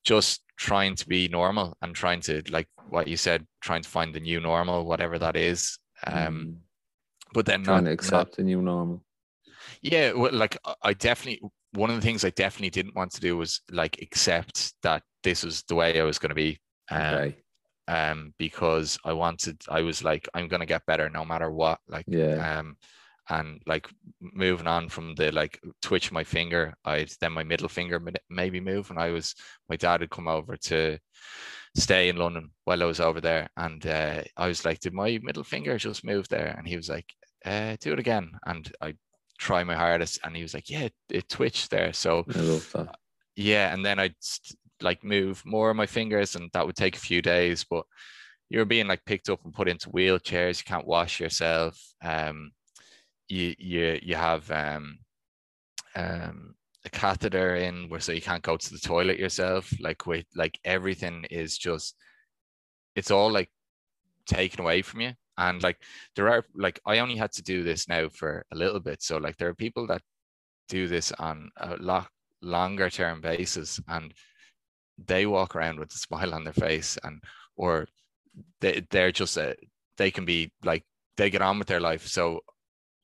just 0.03 0.41
trying 0.57 0.95
to 0.95 1.07
be 1.07 1.27
normal 1.27 1.75
and 1.81 1.95
trying 1.95 2.21
to 2.21 2.41
like 2.49 2.67
what 2.89 3.07
you 3.07 3.17
said 3.17 3.45
trying 3.61 3.81
to 3.81 3.89
find 3.89 4.13
the 4.13 4.19
new 4.19 4.39
normal 4.39 4.85
whatever 4.85 5.17
that 5.17 5.35
is 5.35 5.79
um 6.07 6.15
Mm. 6.15 6.57
But 7.33 7.45
then 7.45 7.63
trying 7.63 7.83
not, 7.85 7.85
to 7.85 7.89
not 7.89 7.93
accept 7.93 8.35
the 8.37 8.43
new 8.43 8.61
normal. 8.61 9.03
yeah, 9.81 10.11
well, 10.13 10.33
like 10.33 10.57
I- 10.65 10.75
I 10.83 10.93
definitely 10.93 11.41
one 11.73 11.89
of 11.89 11.95
the 11.95 12.01
things 12.01 12.23
I 12.23 12.29
definitely 12.29 12.69
didn't 12.69 12.95
want 12.95 13.11
to 13.13 13.21
do 13.21 13.35
was 13.37 13.61
like 13.71 13.99
accept 14.01 14.73
that 14.83 15.01
this 15.23 15.43
was 15.43 15.63
the 15.63 15.75
way 15.75 15.99
I 15.99 16.03
was 16.03 16.19
going 16.19 16.29
to 16.29 16.35
be. 16.35 16.59
Um, 16.91 17.15
Okay. 17.15 17.37
um, 17.87 18.33
because 18.37 18.97
I 19.03 19.13
wanted, 19.13 19.61
I 19.69 19.81
was 19.81 20.03
like, 20.03 20.29
I'm 20.33 20.47
going 20.47 20.59
to 20.61 20.65
get 20.67 20.85
better 20.85 21.09
no 21.09 21.25
matter 21.25 21.51
what. 21.51 21.79
Like, 21.87 22.05
Yeah. 22.07 22.59
um, 22.59 22.77
and 23.29 23.61
like 23.65 23.87
moving 24.21 24.67
on 24.67 24.89
from 24.89 25.15
the 25.15 25.31
like 25.31 25.57
twitch 25.81 26.11
my 26.11 26.25
finger 26.25 26.73
i'd 26.83 27.09
then 27.21 27.31
my 27.31 27.41
middle 27.43 27.69
finger 27.69 27.97
maybe 28.29 28.59
move 28.59 28.89
and 28.89 28.99
i 28.99 29.11
was 29.11 29.33
my 29.69 29.77
dad 29.77 30.01
had 30.01 30.09
come 30.09 30.27
over 30.27 30.57
to 30.57 30.99
stay 31.77 32.09
in 32.09 32.17
london 32.17 32.51
while 32.65 32.83
i 32.83 32.85
was 32.85 32.99
over 32.99 33.21
there 33.21 33.47
and 33.55 33.87
uh, 33.87 34.21
i 34.35 34.45
was 34.47 34.65
like 34.65 34.77
did 34.81 34.93
my 34.93 35.17
middle 35.23 35.43
finger 35.43 35.77
just 35.77 36.03
move 36.03 36.27
there 36.27 36.53
and 36.57 36.67
he 36.67 36.75
was 36.75 36.89
like 36.89 37.13
uh, 37.45 37.75
do 37.79 37.93
it 37.93 37.99
again. 37.99 38.31
And 38.45 38.71
i 38.81 38.93
try 39.39 39.63
my 39.63 39.75
hardest 39.75 40.19
and 40.23 40.35
he 40.35 40.41
was 40.41 40.53
like 40.53 40.69
yeah 40.69 40.83
it, 40.83 40.93
it 41.09 41.29
twitched 41.29 41.69
there. 41.69 41.91
So 41.93 42.23
yeah 43.35 43.73
and 43.73 43.83
then 43.83 43.97
i'd 43.99 44.13
like 44.81 45.03
move 45.03 45.41
more 45.43 45.71
of 45.71 45.75
my 45.75 45.87
fingers 45.87 46.35
and 46.35 46.51
that 46.53 46.65
would 46.65 46.75
take 46.75 46.95
a 46.95 46.99
few 46.99 47.19
days 47.19 47.65
but 47.67 47.83
you're 48.49 48.65
being 48.65 48.87
like 48.87 49.03
picked 49.05 49.29
up 49.29 49.43
and 49.43 49.53
put 49.53 49.67
into 49.67 49.89
wheelchairs. 49.89 50.59
You 50.59 50.65
can't 50.65 50.85
wash 50.85 51.19
yourself. 51.19 51.75
Um 52.03 52.51
you 53.27 53.55
you 53.57 53.99
you 54.01 54.15
have 54.15 54.49
um, 54.51 54.99
um, 55.95 56.55
a 56.85 56.89
catheter 56.89 57.55
in 57.55 57.89
where 57.89 57.99
so 57.99 58.11
you 58.11 58.21
can't 58.21 58.43
go 58.43 58.57
to 58.57 58.69
the 58.69 58.79
toilet 58.79 59.17
yourself. 59.17 59.73
Like 59.79 60.05
with 60.05 60.25
like 60.35 60.59
everything 60.63 61.25
is 61.31 61.57
just 61.57 61.95
it's 62.95 63.11
all 63.11 63.31
like 63.31 63.49
taken 64.27 64.61
away 64.61 64.81
from 64.83 65.01
you. 65.01 65.13
And 65.37 65.61
like 65.63 65.77
there 66.15 66.29
are 66.29 66.45
like 66.55 66.79
I 66.85 66.99
only 66.99 67.15
had 67.15 67.31
to 67.33 67.41
do 67.41 67.63
this 67.63 67.87
now 67.87 68.09
for 68.09 68.45
a 68.51 68.55
little 68.55 68.79
bit. 68.79 69.01
So 69.01 69.17
like 69.17 69.37
there 69.37 69.49
are 69.49 69.55
people 69.55 69.87
that 69.87 70.01
do 70.69 70.87
this 70.87 71.11
on 71.13 71.49
a 71.57 71.75
lot 71.77 72.07
longer 72.41 72.89
term 72.89 73.21
basis 73.21 73.79
and 73.87 74.13
they 75.07 75.25
walk 75.25 75.55
around 75.55 75.79
with 75.79 75.93
a 75.93 75.97
smile 75.97 76.33
on 76.33 76.43
their 76.43 76.53
face 76.53 76.97
and 77.03 77.21
or 77.55 77.87
they, 78.61 78.85
they're 78.89 79.11
just 79.11 79.37
a, 79.37 79.55
they 79.97 80.11
can 80.11 80.25
be 80.25 80.51
like 80.63 80.83
they 81.17 81.29
get 81.29 81.41
on 81.41 81.57
with 81.57 81.67
their 81.67 81.79
life 81.79 82.05
so 82.05 82.41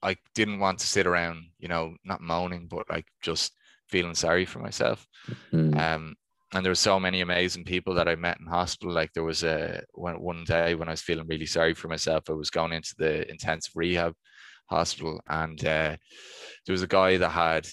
I 0.02 0.16
didn't 0.34 0.60
want 0.60 0.80
to 0.80 0.88
sit 0.88 1.08
around, 1.08 1.46
you 1.60 1.68
know, 1.68 1.96
not 2.04 2.22
moaning, 2.22 2.68
but 2.68 2.90
like 2.90 3.06
just 3.22 3.54
feeling 3.90 4.16
sorry 4.16 4.46
for 4.46 4.60
myself. 4.60 5.06
Mm-hmm. 5.52 5.78
Um, 5.78 6.16
and 6.54 6.66
there 6.66 6.72
were 6.72 6.76
so 6.76 7.00
many 7.00 7.22
amazing 7.22 7.64
people 7.64 7.94
that 7.96 8.08
I 8.08 8.16
met 8.16 8.40
in 8.40 8.48
hospital. 8.48 8.92
Like 8.92 9.14
there 9.14 9.24
was 9.24 9.44
a 9.44 9.84
one, 9.94 10.20
one 10.22 10.44
day 10.46 10.76
when 10.76 10.88
I 10.88 10.92
was 10.92 11.02
feeling 11.02 11.28
really 11.28 11.46
sorry 11.46 11.74
for 11.74 11.88
myself, 11.88 12.30
I 12.30 12.34
was 12.34 12.50
going 12.50 12.74
into 12.74 12.96
the 12.98 13.30
intensive 13.30 13.74
rehab 13.76 14.14
hospital, 14.70 15.22
and 15.28 15.60
uh, 15.60 15.96
there 16.66 16.74
was 16.74 16.82
a 16.82 16.88
guy 16.88 17.18
that 17.18 17.30
had 17.30 17.68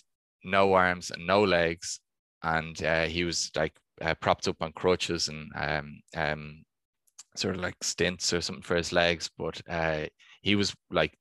no 0.45 0.75
arms 0.75 1.11
and 1.11 1.27
no 1.27 1.43
legs, 1.43 2.01
and 2.43 2.83
uh, 2.83 3.05
he 3.05 3.25
was 3.25 3.51
like 3.57 3.73
uh, 4.03 4.15
propped 4.15 4.47
up 4.47 4.57
on 4.61 4.73
crutches 4.73 5.29
and 5.29 5.51
um, 5.57 6.01
um, 6.15 6.63
sort 7.35 7.55
of 7.55 7.63
like 7.63 7.77
stints 7.83 8.33
or 8.33 8.41
something 8.41 8.63
for 8.63 8.77
his 8.77 8.93
legs, 8.93 9.31
but 9.39 9.61
uh, 9.69 10.05
he 10.43 10.55
was 10.55 10.75
like 10.91 11.17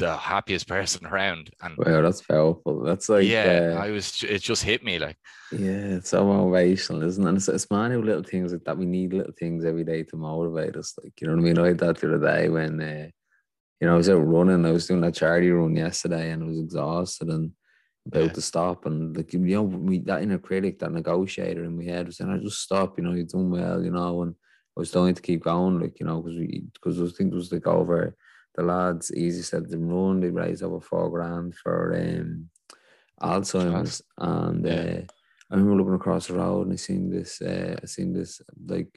the 0.00 0.16
happiest 0.16 0.66
person 0.76 1.06
around. 1.06 1.50
And 1.62 1.76
wow, 1.78 2.02
that's 2.02 2.22
powerful. 2.22 2.82
That's 2.82 3.08
like 3.08 3.26
yeah, 3.26 3.74
uh, 3.76 3.84
I 3.84 3.90
was. 3.90 4.24
It 4.24 4.42
just 4.42 4.64
hit 4.64 4.82
me 4.82 4.98
like 4.98 5.16
yeah, 5.52 5.98
it's 5.98 6.10
so 6.10 6.24
motivational, 6.24 7.04
isn't 7.04 7.24
it? 7.24 7.28
And 7.28 7.36
it's, 7.36 7.48
it's 7.48 7.70
many 7.70 7.96
little 7.96 8.24
things 8.24 8.52
like 8.52 8.64
that. 8.64 8.78
We 8.78 8.86
need 8.86 9.12
little 9.12 9.32
things 9.38 9.64
every 9.64 9.84
day 9.84 10.02
to 10.04 10.16
motivate 10.16 10.76
us. 10.76 10.94
Like 11.02 11.12
you 11.20 11.28
know 11.28 11.34
what 11.34 11.40
I 11.40 11.44
mean? 11.44 11.58
I 11.58 11.68
had 11.68 11.78
that 11.78 11.98
the 11.98 12.14
other 12.14 12.26
day 12.26 12.48
when 12.48 12.80
uh, 12.80 13.08
you 13.80 13.86
know 13.86 13.94
I 13.94 13.96
was 13.96 14.08
out 14.08 14.26
running. 14.26 14.66
I 14.66 14.72
was 14.72 14.86
doing 14.86 15.04
a 15.04 15.12
charity 15.12 15.50
run 15.50 15.76
yesterday, 15.76 16.30
and 16.30 16.42
I 16.42 16.46
was 16.46 16.58
exhausted 16.58 17.28
and 17.28 17.52
about 18.06 18.22
yeah. 18.22 18.32
to 18.32 18.40
stop. 18.40 18.86
And 18.86 19.16
like 19.16 19.32
you 19.32 19.38
know, 19.40 19.62
we 19.62 19.98
that 20.00 20.22
inner 20.22 20.38
critic, 20.38 20.78
that 20.80 20.92
negotiator 20.92 21.64
in 21.64 21.76
my 21.76 21.84
head 21.84 22.06
was 22.06 22.16
saying, 22.16 22.30
"I 22.30 22.38
just 22.38 22.60
stop." 22.60 22.98
You 22.98 23.04
know, 23.04 23.12
you're 23.12 23.26
doing 23.26 23.50
well. 23.50 23.82
You 23.82 23.90
know, 23.90 24.22
and 24.22 24.34
I 24.76 24.80
was 24.80 24.90
dying 24.90 25.14
to 25.14 25.22
keep 25.22 25.44
going. 25.44 25.80
Like 25.80 26.00
you 26.00 26.06
know, 26.06 26.20
because 26.20 26.38
we 26.38 26.64
because 26.72 27.16
think 27.16 27.32
it 27.32 27.36
was 27.36 27.52
like 27.52 27.66
over 27.66 28.16
the 28.54 28.62
lads 28.62 29.12
easy 29.14 29.42
said 29.42 29.68
them 29.68 29.88
run. 29.88 30.20
They 30.20 30.30
raised 30.30 30.62
over 30.62 30.80
four 30.80 31.10
grand 31.10 31.54
for 31.54 31.94
um, 31.96 32.50
Alzheimer's, 33.20 34.02
and 34.18 34.66
yeah. 34.66 34.72
uh, 34.72 35.02
I 35.50 35.56
remember 35.56 35.76
looking 35.76 35.94
across 35.94 36.28
the 36.28 36.34
road 36.34 36.66
and 36.66 36.72
I 36.72 36.76
seen 36.76 37.10
this. 37.10 37.40
Uh, 37.40 37.76
I 37.82 37.86
seen 37.86 38.12
this 38.12 38.40
like 38.66 38.88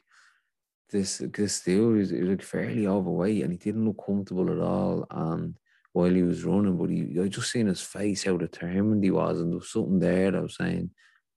this 0.90 1.18
this 1.18 1.62
dude. 1.62 1.96
He 1.96 2.00
was, 2.00 2.10
he 2.10 2.20
was 2.22 2.30
like 2.30 2.42
fairly 2.42 2.88
overweight 2.88 3.44
and 3.44 3.52
he 3.52 3.58
didn't 3.58 3.86
look 3.86 4.04
comfortable 4.06 4.52
at 4.52 4.60
all. 4.60 5.06
And 5.10 5.56
while 5.94 6.12
he 6.12 6.24
was 6.24 6.44
running, 6.44 6.78
but 6.78 6.90
he 6.90 7.20
I 7.22 7.28
just 7.28 7.52
seen 7.52 7.68
his 7.68 7.82
face 7.82 8.24
how 8.24 8.38
determined 8.38 9.04
he 9.04 9.12
was, 9.12 9.40
and 9.40 9.52
there 9.52 9.60
was 9.60 9.72
something 9.72 10.00
there 10.00 10.32
that 10.32 10.42
was 10.42 10.56
saying, 10.56 10.92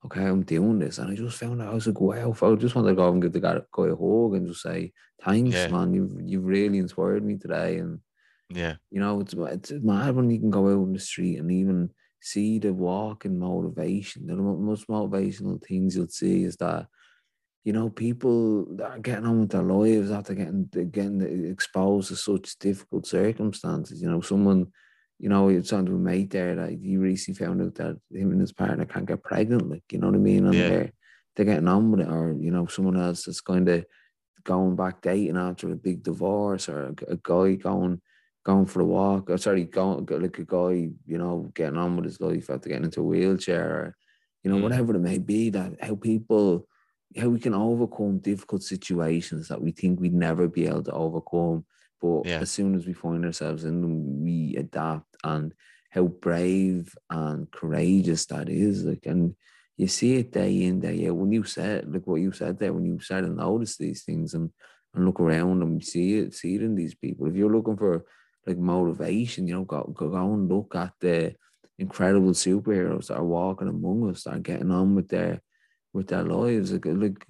okay, 0.06 0.24
I'm 0.24 0.42
doing 0.42 0.78
this. 0.78 0.98
And 0.98 1.10
I 1.10 1.14
just 1.14 1.38
found 1.38 1.60
out, 1.60 1.68
I 1.68 1.74
was 1.74 1.86
like, 1.86 2.00
wow, 2.00 2.34
I 2.40 2.54
just 2.54 2.74
wanted 2.74 2.90
to 2.90 2.94
go 2.94 3.10
and 3.10 3.20
give 3.20 3.32
the 3.32 3.40
guy, 3.40 3.60
guy 3.72 3.88
a 3.88 3.96
hug 3.96 4.34
and 4.34 4.46
just 4.46 4.62
say, 4.62 4.92
thanks, 5.22 5.54
yeah. 5.54 5.68
man. 5.68 5.94
You've, 5.94 6.12
you've 6.22 6.44
really 6.44 6.78
inspired 6.78 7.24
me 7.24 7.36
today. 7.36 7.78
And 7.78 8.00
yeah. 8.48 8.76
You 8.90 9.00
know, 9.00 9.20
it's, 9.20 9.34
it's 9.34 9.72
mad 9.72 10.14
when 10.14 10.30
you 10.30 10.38
can 10.38 10.50
go 10.50 10.68
out 10.68 10.86
in 10.86 10.92
the 10.92 10.98
street 10.98 11.38
and 11.38 11.50
even 11.50 11.90
see 12.20 12.58
the 12.58 12.72
walk 12.72 13.24
and 13.24 13.38
motivation. 13.38 14.26
The 14.26 14.36
most 14.36 14.88
motivational 14.88 15.62
things 15.64 15.96
you'll 15.96 16.08
see 16.08 16.44
is 16.44 16.56
that, 16.56 16.86
you 17.64 17.72
know, 17.72 17.90
people 17.90 18.66
that 18.76 18.90
are 18.90 18.98
getting 18.98 19.26
on 19.26 19.40
with 19.40 19.50
their 19.50 19.62
lives 19.62 20.10
after 20.10 20.34
getting 20.34 20.66
getting 20.90 21.50
exposed 21.50 22.08
to 22.08 22.16
such 22.16 22.58
difficult 22.58 23.06
circumstances. 23.06 24.00
You 24.00 24.10
know, 24.10 24.20
someone, 24.20 24.68
you 25.18 25.28
know, 25.28 25.48
it's 25.48 25.72
on 25.72 25.86
to 25.86 25.94
a 25.94 25.98
mate 25.98 26.30
there 26.30 26.54
that 26.54 26.70
he 26.70 26.96
recently 26.96 27.44
found 27.44 27.62
out 27.62 27.74
that 27.76 27.98
him 28.12 28.30
and 28.30 28.40
his 28.40 28.52
partner 28.52 28.84
can't 28.84 29.06
get 29.06 29.22
pregnant. 29.24 29.68
Like, 29.68 29.82
you 29.90 29.98
know 29.98 30.06
what 30.08 30.16
I 30.16 30.18
mean? 30.18 30.46
And 30.46 30.54
yeah. 30.54 30.68
they're 30.68 30.92
they're 31.34 31.46
getting 31.46 31.68
on 31.68 31.90
with 31.90 32.00
it, 32.00 32.08
or 32.08 32.36
you 32.38 32.50
know, 32.52 32.66
someone 32.66 32.96
else 32.96 33.24
that's 33.24 33.40
kind 33.40 33.68
of 33.68 33.84
going 34.44 34.76
back 34.76 35.02
dating 35.02 35.36
after 35.36 35.72
a 35.72 35.76
big 35.76 36.04
divorce, 36.04 36.68
or 36.68 36.86
a, 36.86 37.12
a 37.12 37.16
guy 37.16 37.56
going 37.56 38.00
going 38.46 38.64
for 38.64 38.80
a 38.80 38.84
walk, 38.84 39.28
or 39.28 39.36
sorry, 39.38 39.64
going 39.64 40.06
like 40.06 40.38
a 40.38 40.44
guy, 40.44 40.88
you 41.04 41.18
know, 41.18 41.50
getting 41.52 41.76
on 41.76 41.96
with 41.96 42.04
his 42.04 42.20
life 42.20 42.48
after 42.48 42.68
getting 42.68 42.84
into 42.84 43.00
a 43.00 43.04
wheelchair, 43.04 43.68
or, 43.68 43.96
you 44.44 44.50
know, 44.50 44.58
mm. 44.58 44.62
whatever 44.62 44.94
it 44.94 45.00
may 45.00 45.18
be, 45.18 45.50
that 45.50 45.72
how 45.82 45.96
people, 45.96 46.68
how 47.18 47.28
we 47.28 47.40
can 47.40 47.54
overcome 47.54 48.18
difficult 48.18 48.62
situations 48.62 49.48
that 49.48 49.60
we 49.60 49.72
think 49.72 49.98
we'd 49.98 50.14
never 50.14 50.46
be 50.46 50.68
able 50.68 50.84
to 50.84 50.92
overcome. 50.92 51.64
But 52.00 52.26
yeah. 52.26 52.38
as 52.38 52.52
soon 52.52 52.76
as 52.76 52.86
we 52.86 52.92
find 52.92 53.24
ourselves 53.24 53.64
in 53.64 53.80
them, 53.80 54.22
we 54.22 54.54
adapt 54.56 55.16
and 55.24 55.52
how 55.90 56.04
brave 56.04 56.94
and 57.10 57.50
courageous 57.50 58.26
that 58.26 58.48
is. 58.48 58.84
Like, 58.84 59.06
and 59.06 59.34
you 59.76 59.88
see 59.88 60.18
it 60.18 60.30
day 60.30 60.62
in, 60.62 60.78
day 60.78 61.08
out. 61.08 61.16
When 61.16 61.32
you 61.32 61.42
said, 61.42 61.92
like 61.92 62.06
what 62.06 62.20
you 62.20 62.30
said 62.30 62.60
there, 62.60 62.72
when 62.72 62.86
you 62.86 63.00
start 63.00 63.24
to 63.24 63.30
notice 63.30 63.76
these 63.76 64.04
things 64.04 64.34
and, 64.34 64.50
and 64.94 65.04
look 65.04 65.18
around 65.18 65.62
and 65.62 65.84
see 65.84 66.18
it, 66.18 66.34
see 66.34 66.54
it 66.54 66.62
in 66.62 66.76
these 66.76 66.94
people. 66.94 67.26
If 67.26 67.34
you're 67.34 67.52
looking 67.52 67.76
for 67.76 68.04
like 68.46 68.58
motivation. 68.58 69.46
You 69.46 69.54
know, 69.54 69.64
go, 69.64 69.82
go, 69.84 70.34
and 70.34 70.48
look 70.48 70.74
at 70.74 70.92
the 71.00 71.34
incredible 71.78 72.30
superheroes 72.30 73.08
that 73.08 73.18
are 73.18 73.24
walking 73.24 73.68
among 73.68 74.10
us, 74.10 74.24
that 74.24 74.36
are 74.36 74.40
getting 74.40 74.70
on 74.70 74.94
with 74.94 75.08
their 75.08 75.40
with 75.92 76.08
their 76.08 76.24
lives. 76.24 76.72
Like, 76.72 76.86
like 76.86 77.26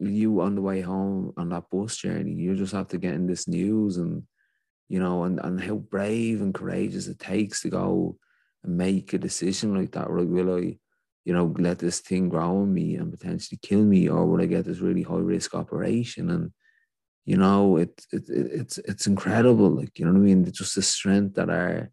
you 0.00 0.40
on 0.40 0.54
the 0.54 0.62
way 0.62 0.80
home 0.80 1.32
on 1.36 1.48
that 1.50 1.70
bus 1.70 1.96
journey, 1.96 2.32
you 2.32 2.56
just 2.56 2.72
have 2.72 2.88
to 2.88 2.98
get 2.98 3.14
in 3.14 3.26
this 3.26 3.48
news 3.48 3.96
and 3.96 4.22
you 4.88 4.98
know, 4.98 5.24
and, 5.24 5.38
and 5.40 5.60
how 5.60 5.74
brave 5.74 6.40
and 6.40 6.54
courageous 6.54 7.08
it 7.08 7.18
takes 7.18 7.62
to 7.62 7.68
go 7.68 8.16
and 8.64 8.76
make 8.76 9.12
a 9.12 9.18
decision 9.18 9.76
like 9.76 9.92
that. 9.92 10.10
Like, 10.10 10.28
will 10.28 10.56
I, 10.56 10.78
you 11.24 11.34
know, 11.34 11.54
let 11.58 11.78
this 11.78 12.00
thing 12.00 12.28
grow 12.28 12.62
in 12.62 12.72
me 12.72 12.96
and 12.96 13.12
potentially 13.12 13.58
kill 13.60 13.84
me, 13.84 14.08
or 14.08 14.24
will 14.24 14.40
I 14.40 14.46
get 14.46 14.64
this 14.64 14.78
really 14.78 15.02
high 15.02 15.16
risk 15.16 15.54
operation? 15.54 16.30
And 16.30 16.52
you 17.28 17.36
know, 17.36 17.76
it, 17.76 18.06
it, 18.10 18.24
it's 18.30 18.78
it's 18.78 19.06
incredible. 19.06 19.68
Like, 19.68 19.98
you 19.98 20.06
know 20.06 20.12
what 20.12 20.20
I 20.20 20.22
mean? 20.22 20.46
It's 20.46 20.60
just 20.60 20.76
the 20.76 20.80
strength 20.80 21.34
that 21.34 21.50
our 21.50 21.90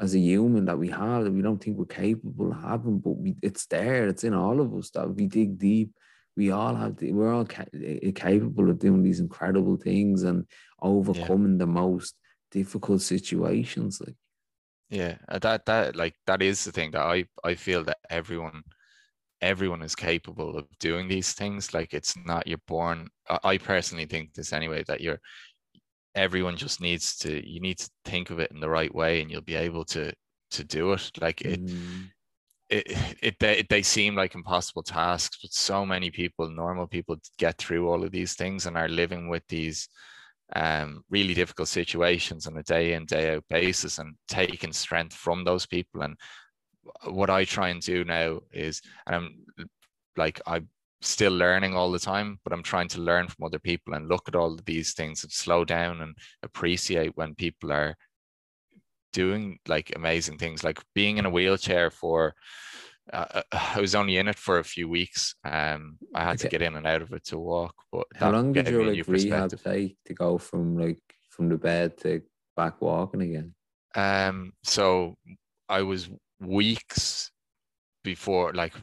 as 0.00 0.14
a 0.14 0.18
human 0.18 0.64
that 0.64 0.78
we 0.78 0.88
have 0.88 1.24
that 1.24 1.32
we 1.32 1.42
don't 1.42 1.62
think 1.62 1.76
we're 1.76 1.84
capable 1.84 2.52
of 2.52 2.62
having, 2.62 2.98
but 2.98 3.10
we, 3.10 3.36
it's 3.42 3.66
there. 3.66 4.08
It's 4.08 4.24
in 4.24 4.32
all 4.32 4.58
of 4.58 4.74
us 4.74 4.88
that 4.94 5.14
we 5.14 5.26
dig 5.26 5.58
deep. 5.58 5.90
We 6.34 6.50
all 6.50 6.74
have. 6.74 6.96
The, 6.96 7.12
we're 7.12 7.30
all 7.30 7.44
ca- 7.44 7.66
capable 8.14 8.70
of 8.70 8.78
doing 8.78 9.02
these 9.02 9.20
incredible 9.20 9.76
things 9.76 10.22
and 10.22 10.46
overcoming 10.80 11.56
yeah. 11.58 11.58
the 11.58 11.66
most 11.66 12.14
difficult 12.50 13.02
situations. 13.02 14.00
Like, 14.00 14.16
yeah, 14.88 15.18
uh, 15.28 15.40
that 15.40 15.66
that 15.66 15.94
like 15.94 16.14
that 16.26 16.40
is 16.40 16.64
the 16.64 16.72
thing 16.72 16.92
that 16.92 17.02
I 17.02 17.26
I 17.44 17.54
feel 17.54 17.84
that 17.84 17.98
everyone 18.08 18.62
everyone 19.42 19.82
is 19.82 19.94
capable 19.94 20.56
of 20.56 20.66
doing 20.78 21.08
these 21.08 21.32
things 21.32 21.72
like 21.72 21.94
it's 21.94 22.16
not 22.24 22.46
you're 22.46 22.58
born 22.66 23.08
i 23.42 23.56
personally 23.56 24.06
think 24.06 24.32
this 24.34 24.52
anyway 24.52 24.84
that 24.86 25.00
you're 25.00 25.20
everyone 26.14 26.56
just 26.56 26.80
needs 26.80 27.16
to 27.16 27.48
you 27.48 27.60
need 27.60 27.78
to 27.78 27.88
think 28.04 28.30
of 28.30 28.38
it 28.38 28.50
in 28.50 28.60
the 28.60 28.68
right 28.68 28.94
way 28.94 29.20
and 29.20 29.30
you'll 29.30 29.40
be 29.40 29.54
able 29.54 29.84
to 29.84 30.12
to 30.50 30.64
do 30.64 30.92
it 30.92 31.10
like 31.20 31.40
it 31.42 31.64
mm. 31.64 32.04
it, 32.68 32.84
it, 33.22 33.36
they, 33.38 33.64
they 33.70 33.82
seem 33.82 34.14
like 34.14 34.34
impossible 34.34 34.82
tasks 34.82 35.38
but 35.40 35.52
so 35.52 35.86
many 35.86 36.10
people 36.10 36.50
normal 36.50 36.86
people 36.86 37.16
get 37.38 37.56
through 37.58 37.88
all 37.88 38.02
of 38.04 38.10
these 38.10 38.34
things 38.34 38.66
and 38.66 38.76
are 38.76 38.88
living 38.88 39.28
with 39.28 39.46
these 39.48 39.88
um, 40.56 41.04
really 41.10 41.32
difficult 41.32 41.68
situations 41.68 42.48
on 42.48 42.56
a 42.56 42.62
day 42.64 42.94
in 42.94 43.04
day 43.06 43.36
out 43.36 43.44
basis 43.48 43.98
and 43.98 44.16
taking 44.26 44.72
strength 44.72 45.14
from 45.14 45.44
those 45.44 45.64
people 45.64 46.02
and 46.02 46.16
what 47.04 47.30
I 47.30 47.44
try 47.44 47.68
and 47.68 47.80
do 47.80 48.04
now 48.04 48.40
is, 48.52 48.82
and 49.06 49.16
I'm 49.16 49.68
like, 50.16 50.40
I'm 50.46 50.68
still 51.02 51.32
learning 51.32 51.74
all 51.76 51.90
the 51.90 51.98
time, 51.98 52.38
but 52.44 52.52
I'm 52.52 52.62
trying 52.62 52.88
to 52.88 53.00
learn 53.00 53.28
from 53.28 53.46
other 53.46 53.58
people 53.58 53.94
and 53.94 54.08
look 54.08 54.28
at 54.28 54.34
all 54.34 54.52
of 54.52 54.64
these 54.64 54.92
things 54.92 55.22
and 55.22 55.32
slow 55.32 55.64
down 55.64 56.02
and 56.02 56.14
appreciate 56.42 57.16
when 57.16 57.34
people 57.34 57.72
are 57.72 57.96
doing 59.12 59.58
like 59.66 59.92
amazing 59.96 60.38
things, 60.38 60.62
like 60.62 60.80
being 60.94 61.18
in 61.18 61.26
a 61.26 61.30
wheelchair 61.30 61.90
for. 61.90 62.34
Uh, 63.12 63.42
I 63.52 63.80
was 63.80 63.94
only 63.94 64.18
in 64.18 64.28
it 64.28 64.38
for 64.38 64.58
a 64.58 64.64
few 64.64 64.88
weeks. 64.88 65.34
Um, 65.44 65.98
I 66.14 66.24
had 66.24 66.34
okay. 66.34 66.42
to 66.42 66.48
get 66.48 66.62
in 66.62 66.76
and 66.76 66.86
out 66.86 67.02
of 67.02 67.12
it 67.12 67.24
to 67.26 67.38
walk. 67.38 67.74
But 67.90 68.06
how 68.14 68.30
long 68.30 68.52
did 68.52 68.68
your 68.68 68.84
like 68.84 69.06
rehab 69.08 69.50
take 69.62 69.96
to 70.06 70.14
go 70.14 70.38
from 70.38 70.78
like 70.78 71.02
from 71.30 71.48
the 71.48 71.56
bed 71.56 71.96
to 71.98 72.22
back 72.56 72.80
walking 72.80 73.22
again? 73.22 73.54
Um, 73.94 74.52
so 74.62 75.16
I 75.68 75.82
was 75.82 76.08
weeks 76.40 77.30
before 78.02 78.52
like 78.54 78.74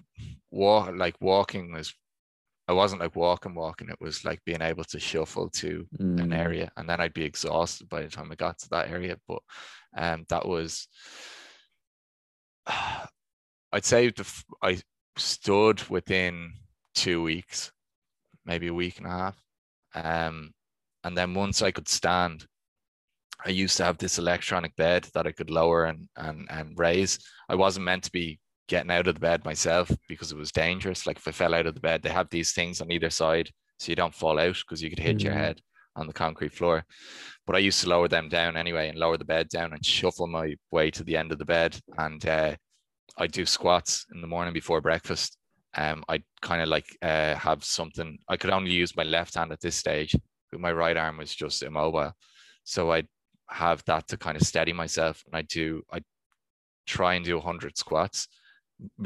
walk 0.52 0.92
like 0.96 1.16
walking 1.20 1.74
was 1.74 1.94
I 2.70 2.74
wasn't 2.74 3.02
like 3.02 3.16
walking, 3.16 3.56
walking. 3.56 3.90
It 3.90 4.02
was 4.02 4.26
like 4.26 4.44
being 4.46 4.62
able 4.62 4.84
to 4.86 5.00
shuffle 5.00 5.50
to 5.52 5.88
mm. 5.98 6.22
an 6.22 6.34
area, 6.34 6.70
and 6.76 6.90
then 6.90 7.00
I'd 7.00 7.14
be 7.14 7.24
exhausted 7.24 7.88
by 7.88 8.02
the 8.02 8.10
time 8.10 8.30
I 8.30 8.36
got 8.36 8.60
to 8.60 8.70
that 8.72 8.90
area. 8.90 9.18
But 9.26 9.40
um, 9.96 10.26
that 10.28 10.46
was, 10.46 10.88
I'd 12.68 13.86
say 13.86 14.10
the 14.10 14.44
I 14.62 14.82
stood 15.16 15.88
within 15.90 16.52
two 16.94 17.24
weeks, 17.24 17.72
maybe 18.46 18.68
a 18.68 18.74
week 18.74 18.98
and 18.98 19.08
a 19.08 19.12
half, 19.12 19.42
um, 19.96 20.52
and 21.06 21.18
then 21.18 21.34
once 21.34 21.62
I 21.62 21.72
could 21.72 21.88
stand, 21.88 22.46
I 23.46 23.50
used 23.50 23.78
to 23.78 23.84
have 23.84 23.98
this 23.98 24.18
electronic 24.18 24.76
bed 24.76 25.08
that 25.14 25.28
I 25.28 25.32
could 25.32 25.50
lower 25.50 25.86
and 25.86 26.08
and 26.18 26.48
and 26.50 26.78
raise. 26.78 27.20
I 27.50 27.56
wasn't 27.56 27.86
meant 27.86 28.04
to 28.04 28.12
be 28.12 28.40
getting 28.68 28.92
out 28.92 29.08
of 29.08 29.16
the 29.16 29.22
bed 29.22 29.46
myself 29.46 29.90
because 30.08 30.32
it 30.32 30.38
was 30.38 30.52
dangerous. 30.52 31.08
Like 31.08 31.18
if 31.18 31.28
I 31.28 31.32
fell 31.32 31.54
out 31.54 31.68
of 31.68 31.74
the 31.74 31.80
bed, 31.80 32.02
they 32.02 32.10
have 32.10 32.30
these 32.30 32.54
things 32.54 32.82
on 32.82 32.92
either 32.92 33.10
side 33.10 33.50
so 33.80 33.92
you 33.92 33.96
don't 33.96 34.16
fall 34.16 34.40
out 34.40 34.56
because 34.56 34.82
you 34.82 34.90
could 34.90 35.00
hit 35.00 35.18
mm. 35.18 35.24
your 35.24 35.34
head 35.34 35.62
on 35.96 36.08
the 36.08 36.14
concrete 36.14 36.54
floor. 36.54 36.84
But 37.46 37.56
I 37.56 37.60
used 37.60 37.82
to 37.82 37.90
lower 37.90 38.08
them 38.08 38.30
down 38.30 38.58
anyway 38.58 38.90
and 38.90 38.98
lower 38.98 39.18
the 39.18 39.26
bed 39.26 39.50
down 39.50 39.74
and 39.74 39.86
shuffle 39.86 40.28
my 40.28 40.56
way 40.72 40.92
to 40.92 41.04
the 41.04 41.16
end 41.16 41.32
of 41.32 41.40
the 41.40 41.46
bed. 41.46 41.80
And 41.98 42.26
uh, 42.28 42.56
I 43.18 43.28
do 43.28 43.46
squats 43.46 44.06
in 44.14 44.22
the 44.22 44.28
morning 44.28 44.54
before 44.54 44.82
breakfast. 44.82 45.38
Um, 45.76 46.04
I 46.10 46.24
kind 46.42 46.62
of 46.62 46.70
like 46.70 46.86
uh, 47.02 47.36
have 47.36 47.64
something. 47.64 48.18
I 48.28 48.38
could 48.38 48.50
only 48.50 48.72
use 48.72 48.96
my 48.96 49.04
left 49.04 49.36
hand 49.36 49.52
at 49.52 49.62
this 49.62 49.76
stage. 49.76 50.16
My 50.54 50.72
right 50.72 50.98
arm 50.98 51.18
was 51.18 51.36
just 51.36 51.62
immobile, 51.62 52.14
so 52.64 52.92
I 52.92 53.04
have 53.50 53.84
that 53.86 54.08
to 54.10 54.18
kind 54.18 54.36
of 54.36 54.44
steady 54.44 54.74
myself. 54.74 55.24
And 55.26 55.36
I 55.36 55.42
do. 55.44 55.84
I 55.92 56.02
try 56.86 57.16
and 57.16 57.26
do 57.26 57.36
100 57.36 57.78
squats 57.78 58.28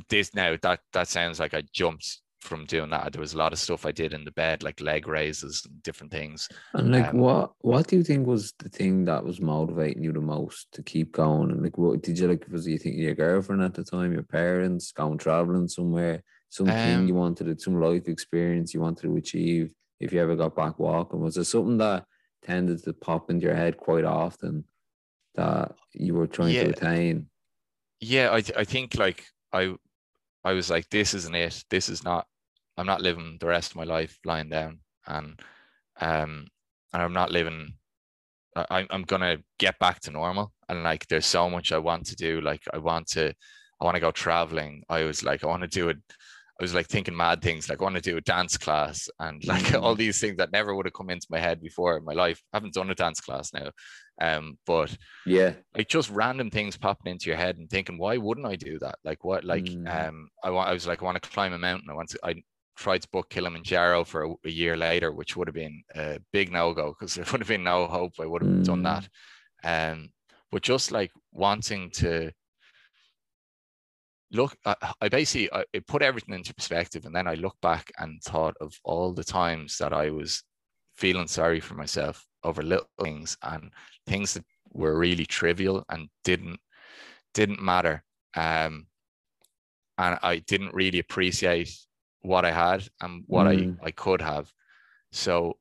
this 0.09 0.33
now 0.33 0.55
that 0.61 0.79
that 0.93 1.07
sounds 1.07 1.39
like 1.39 1.53
I 1.53 1.63
jumped 1.73 2.19
from 2.41 2.65
doing 2.65 2.89
that. 2.89 3.13
There 3.13 3.21
was 3.21 3.33
a 3.33 3.37
lot 3.37 3.53
of 3.53 3.59
stuff 3.59 3.85
I 3.85 3.91
did 3.91 4.13
in 4.13 4.25
the 4.25 4.31
bed, 4.31 4.63
like 4.63 4.81
leg 4.81 5.07
raises 5.07 5.63
and 5.65 5.83
different 5.83 6.11
things. 6.11 6.49
And 6.73 6.91
like, 6.91 7.09
um, 7.09 7.19
what 7.19 7.51
what 7.59 7.87
do 7.87 7.97
you 7.97 8.03
think 8.03 8.25
was 8.25 8.53
the 8.57 8.69
thing 8.69 9.05
that 9.05 9.23
was 9.23 9.39
motivating 9.39 10.03
you 10.03 10.11
the 10.11 10.21
most 10.21 10.71
to 10.73 10.81
keep 10.81 11.11
going? 11.11 11.51
And 11.51 11.61
like, 11.61 11.77
what 11.77 12.01
did 12.01 12.17
you 12.17 12.27
like? 12.27 12.45
Was 12.51 12.67
you 12.67 12.79
think 12.79 12.97
your 12.97 13.13
girlfriend 13.13 13.61
at 13.61 13.75
the 13.75 13.83
time, 13.83 14.13
your 14.13 14.23
parents, 14.23 14.91
going 14.91 15.19
traveling 15.19 15.67
somewhere, 15.67 16.23
something 16.49 16.95
um, 16.95 17.07
you 17.07 17.13
wanted 17.13 17.61
some 17.61 17.79
life 17.79 18.07
experience 18.07 18.73
you 18.73 18.81
wanted 18.81 19.03
to 19.03 19.17
achieve? 19.17 19.71
If 19.99 20.11
you 20.11 20.19
ever 20.19 20.35
got 20.35 20.55
back 20.55 20.79
walking, 20.79 21.21
was 21.21 21.35
there 21.35 21.43
something 21.43 21.77
that 21.77 22.05
tended 22.43 22.83
to 22.83 22.93
pop 22.93 23.29
into 23.29 23.45
your 23.45 23.55
head 23.55 23.77
quite 23.77 24.05
often 24.05 24.65
that 25.35 25.75
you 25.93 26.13
were 26.13 26.27
trying 26.27 26.55
yeah, 26.55 26.63
to 26.63 26.69
attain? 26.69 27.29
Yeah, 27.99 28.29
I 28.31 28.43
I 28.57 28.63
think 28.63 28.95
like 28.95 29.25
I 29.53 29.75
I 30.43 30.53
was 30.53 30.69
like, 30.69 30.89
this 30.89 31.13
isn't 31.13 31.35
it. 31.35 31.63
This 31.69 31.89
is 31.89 32.03
not. 32.03 32.25
I'm 32.77 32.87
not 32.87 33.01
living 33.01 33.37
the 33.39 33.47
rest 33.47 33.71
of 33.71 33.77
my 33.77 33.83
life 33.83 34.17
lying 34.25 34.49
down, 34.49 34.79
and 35.07 35.39
um, 35.99 36.47
and 36.93 37.01
I'm 37.01 37.13
not 37.13 37.31
living. 37.31 37.73
I, 38.55 38.85
I'm 38.89 39.03
gonna 39.03 39.37
get 39.59 39.79
back 39.79 39.99
to 40.01 40.11
normal, 40.11 40.51
and 40.67 40.83
like, 40.83 41.07
there's 41.07 41.25
so 41.25 41.49
much 41.49 41.71
I 41.71 41.77
want 41.77 42.05
to 42.07 42.15
do. 42.15 42.41
Like, 42.41 42.63
I 42.73 42.79
want 42.79 43.07
to, 43.09 43.33
I 43.79 43.85
want 43.85 43.95
to 43.95 44.01
go 44.01 44.11
traveling. 44.11 44.83
I 44.89 45.03
was 45.03 45.23
like, 45.23 45.43
I 45.43 45.47
want 45.47 45.61
to 45.61 45.67
do 45.67 45.89
it. 45.89 45.97
I 46.61 46.63
was 46.63 46.75
like 46.75 46.87
thinking 46.87 47.17
mad 47.17 47.41
things, 47.41 47.69
like 47.69 47.81
I 47.81 47.83
want 47.83 47.95
to 47.95 48.01
do 48.01 48.17
a 48.17 48.21
dance 48.21 48.55
class 48.55 49.09
and 49.19 49.43
like 49.47 49.63
mm. 49.63 49.81
all 49.81 49.95
these 49.95 50.21
things 50.21 50.37
that 50.37 50.51
never 50.51 50.75
would 50.75 50.85
have 50.85 50.93
come 50.93 51.09
into 51.09 51.25
my 51.31 51.39
head 51.39 51.59
before 51.59 51.97
in 51.97 52.05
my 52.05 52.13
life. 52.13 52.39
I 52.53 52.57
haven't 52.57 52.75
done 52.75 52.91
a 52.91 52.93
dance 52.93 53.19
class 53.19 53.51
now, 53.51 53.71
um, 54.21 54.59
but 54.67 54.95
yeah, 55.25 55.53
like 55.75 55.87
just 55.87 56.11
random 56.11 56.51
things 56.51 56.77
popping 56.77 57.13
into 57.13 57.31
your 57.31 57.37
head 57.37 57.57
and 57.57 57.67
thinking, 57.67 57.97
why 57.97 58.17
wouldn't 58.17 58.45
I 58.45 58.57
do 58.57 58.77
that? 58.77 58.99
Like 59.03 59.23
what? 59.23 59.43
Like 59.43 59.63
mm. 59.63 60.07
um, 60.07 60.29
I 60.43 60.51
want. 60.51 60.69
I 60.69 60.73
was 60.73 60.85
like, 60.85 61.01
I 61.01 61.05
want 61.05 61.19
to 61.19 61.29
climb 61.29 61.53
a 61.53 61.57
mountain. 61.57 61.89
I 61.89 61.95
want 61.95 62.09
to. 62.09 62.19
I 62.23 62.35
tried 62.77 63.01
to 63.01 63.09
book 63.11 63.31
Kilimanjaro 63.31 64.03
for 64.03 64.25
a, 64.25 64.33
a 64.45 64.51
year 64.51 64.77
later, 64.77 65.11
which 65.11 65.35
would 65.35 65.47
have 65.47 65.55
been 65.55 65.81
a 65.95 66.19
big 66.31 66.51
no 66.51 66.75
go 66.75 66.95
because 66.97 67.15
there 67.15 67.25
would 67.31 67.41
have 67.41 67.47
been 67.47 67.63
no 67.63 67.87
hope 67.87 68.13
I 68.21 68.27
would 68.27 68.43
have 68.43 68.51
mm. 68.51 68.63
done 68.63 68.83
that. 68.83 69.09
Um, 69.63 70.11
but 70.51 70.61
just 70.61 70.91
like 70.91 71.11
wanting 71.31 71.89
to 71.95 72.31
look, 74.31 74.55
I, 74.65 74.75
I 75.01 75.09
basically 75.09 75.49
I, 75.53 75.63
put 75.87 76.01
everything 76.01 76.35
into 76.35 76.53
perspective, 76.53 77.05
and 77.05 77.15
then 77.15 77.27
I 77.27 77.35
look 77.35 77.55
back 77.61 77.91
and 77.99 78.21
thought 78.23 78.55
of 78.61 78.73
all 78.83 79.13
the 79.13 79.23
times 79.23 79.77
that 79.77 79.93
I 79.93 80.09
was 80.09 80.43
feeling 80.95 81.27
sorry 81.27 81.59
for 81.59 81.75
myself 81.75 82.25
over 82.43 82.61
little 82.61 82.89
things 83.01 83.37
and 83.43 83.71
things 84.07 84.33
that 84.33 84.45
were 84.73 84.97
really 84.97 85.25
trivial 85.25 85.83
and 85.89 86.07
didn't 86.23 86.59
didn't 87.33 87.61
matter 87.61 88.03
um 88.35 88.85
and 89.97 90.17
i 90.21 90.37
didn't 90.47 90.73
really 90.73 90.99
appreciate 90.99 91.73
what 92.21 92.45
i 92.45 92.51
had 92.51 92.83
and 93.01 93.23
what 93.27 93.47
mm. 93.47 93.77
i 93.81 93.87
i 93.87 93.91
could 93.91 94.21
have 94.21 94.51
so 95.11 95.55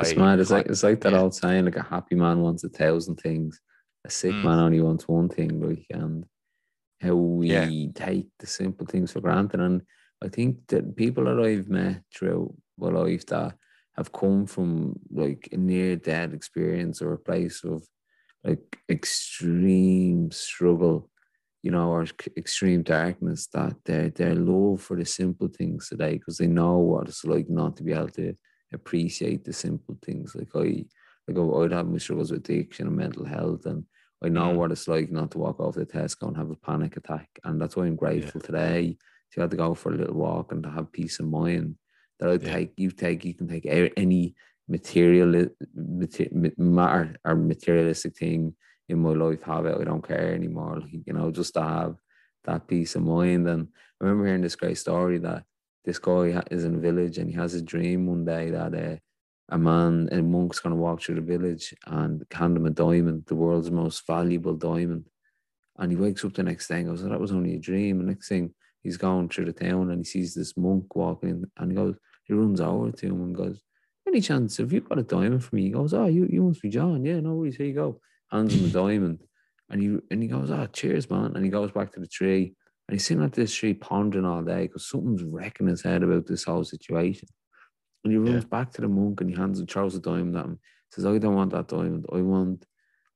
it's 0.00 0.12
I, 0.12 0.16
mad. 0.16 0.40
It's 0.40 0.50
like 0.50 0.66
it's 0.66 0.82
like 0.82 1.00
that 1.02 1.12
yeah. 1.12 1.20
old 1.20 1.34
saying, 1.34 1.66
like 1.66 1.76
a 1.76 1.82
happy 1.82 2.14
man 2.14 2.40
wants 2.40 2.64
a 2.64 2.68
thousand 2.68 3.16
things, 3.16 3.60
a 4.04 4.10
sick 4.10 4.32
mm. 4.32 4.44
man 4.44 4.58
only 4.58 4.80
wants 4.80 5.06
one 5.06 5.28
thing. 5.28 5.60
Like, 5.60 5.86
and 5.90 6.24
how 7.04 7.14
we 7.14 7.48
yeah. 7.48 7.92
take 7.94 8.28
the 8.38 8.46
simple 8.46 8.86
things 8.86 9.12
for 9.12 9.20
granted. 9.20 9.60
And 9.60 9.82
I 10.22 10.28
think 10.28 10.66
that 10.68 10.96
people 10.96 11.24
that 11.24 11.38
I've 11.38 11.68
met 11.68 12.02
throughout 12.14 12.54
my 12.78 12.88
life 12.88 13.26
that 13.26 13.54
have 13.96 14.12
come 14.12 14.46
from 14.46 14.98
like 15.10 15.48
a 15.52 15.56
near 15.56 15.96
death 15.96 16.32
experience 16.32 17.00
or 17.00 17.12
a 17.12 17.18
place 17.18 17.62
of 17.64 17.86
like 18.42 18.78
extreme 18.88 20.30
struggle, 20.30 21.10
you 21.62 21.70
know, 21.70 21.90
or 21.90 22.06
extreme 22.36 22.82
darkness, 22.82 23.46
that 23.54 23.76
their 23.84 24.10
their 24.10 24.34
love 24.34 24.82
for 24.82 24.96
the 24.96 25.04
simple 25.04 25.48
things 25.48 25.88
today, 25.88 26.14
because 26.14 26.38
they 26.38 26.46
know 26.46 26.78
what 26.78 27.08
it's 27.08 27.24
like 27.24 27.48
not 27.48 27.76
to 27.76 27.82
be 27.82 27.92
able 27.92 28.08
to 28.08 28.34
appreciate 28.72 29.44
the 29.44 29.52
simple 29.52 29.96
things. 30.04 30.34
Like 30.34 30.50
I 30.54 30.84
like 31.28 31.38
I'd 31.38 31.72
have 31.72 31.86
my 31.86 31.98
struggles 31.98 32.30
with 32.32 32.40
addiction 32.40 32.86
and 32.88 32.96
mental 32.96 33.24
health 33.24 33.66
and 33.66 33.84
I 34.24 34.28
know 34.28 34.50
what 34.50 34.72
it's 34.72 34.88
like 34.88 35.10
not 35.10 35.30
to 35.32 35.38
walk 35.38 35.60
off 35.60 35.74
the 35.74 35.84
Tesco 35.84 36.28
and 36.28 36.36
have 36.36 36.50
a 36.50 36.56
panic 36.56 36.96
attack. 36.96 37.28
And 37.44 37.60
that's 37.60 37.76
why 37.76 37.84
I'm 37.84 37.96
grateful 37.96 38.40
yeah. 38.40 38.46
today 38.46 38.96
to 39.32 39.40
have 39.40 39.50
to 39.50 39.56
go 39.56 39.74
for 39.74 39.92
a 39.92 39.96
little 39.96 40.14
walk 40.14 40.52
and 40.52 40.62
to 40.62 40.70
have 40.70 40.92
peace 40.92 41.20
of 41.20 41.26
mind 41.26 41.76
that 42.20 42.30
I 42.30 42.38
take, 42.38 42.72
you 42.76 42.90
take, 42.90 43.24
you 43.24 43.34
can 43.34 43.48
take 43.48 43.66
any 43.66 44.34
material 44.66 45.46
matter 46.56 47.16
or 47.24 47.34
materialistic 47.34 48.16
thing 48.16 48.54
in 48.88 48.98
my 48.98 49.10
life, 49.10 49.42
have 49.42 49.66
it. 49.66 49.76
I 49.78 49.84
don't 49.84 50.06
care 50.06 50.34
anymore. 50.34 50.80
Like, 50.80 51.06
you 51.06 51.12
know, 51.12 51.30
just 51.30 51.54
to 51.54 51.62
have 51.62 51.96
that 52.44 52.66
peace 52.66 52.94
of 52.94 53.02
mind. 53.02 53.48
And 53.48 53.68
I 54.00 54.04
remember 54.04 54.26
hearing 54.26 54.42
this 54.42 54.56
great 54.56 54.78
story 54.78 55.18
that 55.18 55.44
this 55.84 55.98
guy 55.98 56.42
is 56.50 56.64
in 56.64 56.76
a 56.76 56.78
village 56.78 57.18
and 57.18 57.28
he 57.28 57.36
has 57.36 57.54
a 57.54 57.62
dream 57.62 58.06
one 58.06 58.24
day 58.24 58.50
that 58.50 58.74
uh, 58.74 58.96
a 59.50 59.58
man, 59.58 60.08
a 60.10 60.22
monk's 60.22 60.60
going 60.60 60.74
to 60.74 60.80
walk 60.80 61.02
through 61.02 61.16
the 61.16 61.20
village 61.20 61.74
and 61.86 62.24
hand 62.32 62.56
him 62.56 62.66
a 62.66 62.70
diamond, 62.70 63.24
the 63.26 63.34
world's 63.34 63.70
most 63.70 64.06
valuable 64.06 64.54
diamond. 64.54 65.04
And 65.78 65.90
he 65.90 65.96
wakes 65.96 66.24
up 66.24 66.34
the 66.34 66.42
next 66.42 66.68
day 66.68 66.78
and 66.80 66.88
goes, 66.88 67.04
oh, 67.04 67.08
That 67.08 67.20
was 67.20 67.32
only 67.32 67.54
a 67.54 67.58
dream. 67.58 67.98
And 67.98 68.08
next 68.08 68.28
thing, 68.28 68.54
he's 68.82 68.96
going 68.96 69.28
through 69.28 69.46
the 69.46 69.52
town 69.52 69.90
and 69.90 69.98
he 69.98 70.04
sees 70.04 70.34
this 70.34 70.56
monk 70.56 70.94
walking 70.94 71.44
and 71.56 71.70
he 71.70 71.76
goes, 71.76 71.96
he 72.24 72.32
runs 72.32 72.60
over 72.60 72.90
to 72.90 73.06
him 73.06 73.22
and 73.22 73.34
goes, 73.34 73.60
Any 74.06 74.20
chance, 74.20 74.56
have 74.58 74.72
you 74.72 74.80
got 74.80 74.98
a 74.98 75.02
diamond 75.02 75.44
for 75.44 75.56
me? 75.56 75.64
He 75.64 75.70
goes, 75.70 75.92
Oh, 75.92 76.06
you, 76.06 76.26
you 76.30 76.42
must 76.42 76.62
be 76.62 76.70
John. 76.70 77.04
Yeah, 77.04 77.20
no 77.20 77.34
worries. 77.34 77.56
Here 77.56 77.66
you 77.66 77.74
go. 77.74 78.00
Hands 78.30 78.52
him 78.52 78.64
a 78.64 78.68
diamond. 78.86 79.20
And 79.70 79.80
he 79.80 79.98
and 80.10 80.22
he 80.22 80.28
goes, 80.28 80.50
Oh, 80.50 80.66
cheers, 80.72 81.10
man. 81.10 81.32
And 81.34 81.44
he 81.44 81.50
goes 81.50 81.70
back 81.70 81.92
to 81.92 82.00
the 82.00 82.06
tree. 82.06 82.54
And 82.88 82.94
he's 82.94 83.06
sitting 83.06 83.24
at 83.24 83.32
this 83.32 83.54
tree 83.54 83.74
pondering 83.74 84.26
all 84.26 84.42
day 84.42 84.66
because 84.66 84.88
something's 84.88 85.22
wrecking 85.22 85.68
his 85.68 85.82
head 85.82 86.02
about 86.02 86.26
this 86.26 86.44
whole 86.44 86.64
situation. 86.64 87.28
And 88.04 88.12
he 88.12 88.18
runs 88.18 88.44
yeah. 88.44 88.48
back 88.48 88.72
to 88.72 88.82
the 88.82 88.88
monk 88.88 89.20
and 89.20 89.30
he 89.30 89.36
hands 89.36 89.58
and 89.58 89.70
throws 89.70 89.94
a 89.94 90.00
diamond 90.00 90.36
at 90.36 90.44
him. 90.44 90.58
He 90.90 90.94
says, 90.94 91.06
I 91.06 91.18
don't 91.18 91.34
want 91.34 91.52
that 91.52 91.68
diamond. 91.68 92.06
I 92.12 92.20
want 92.20 92.66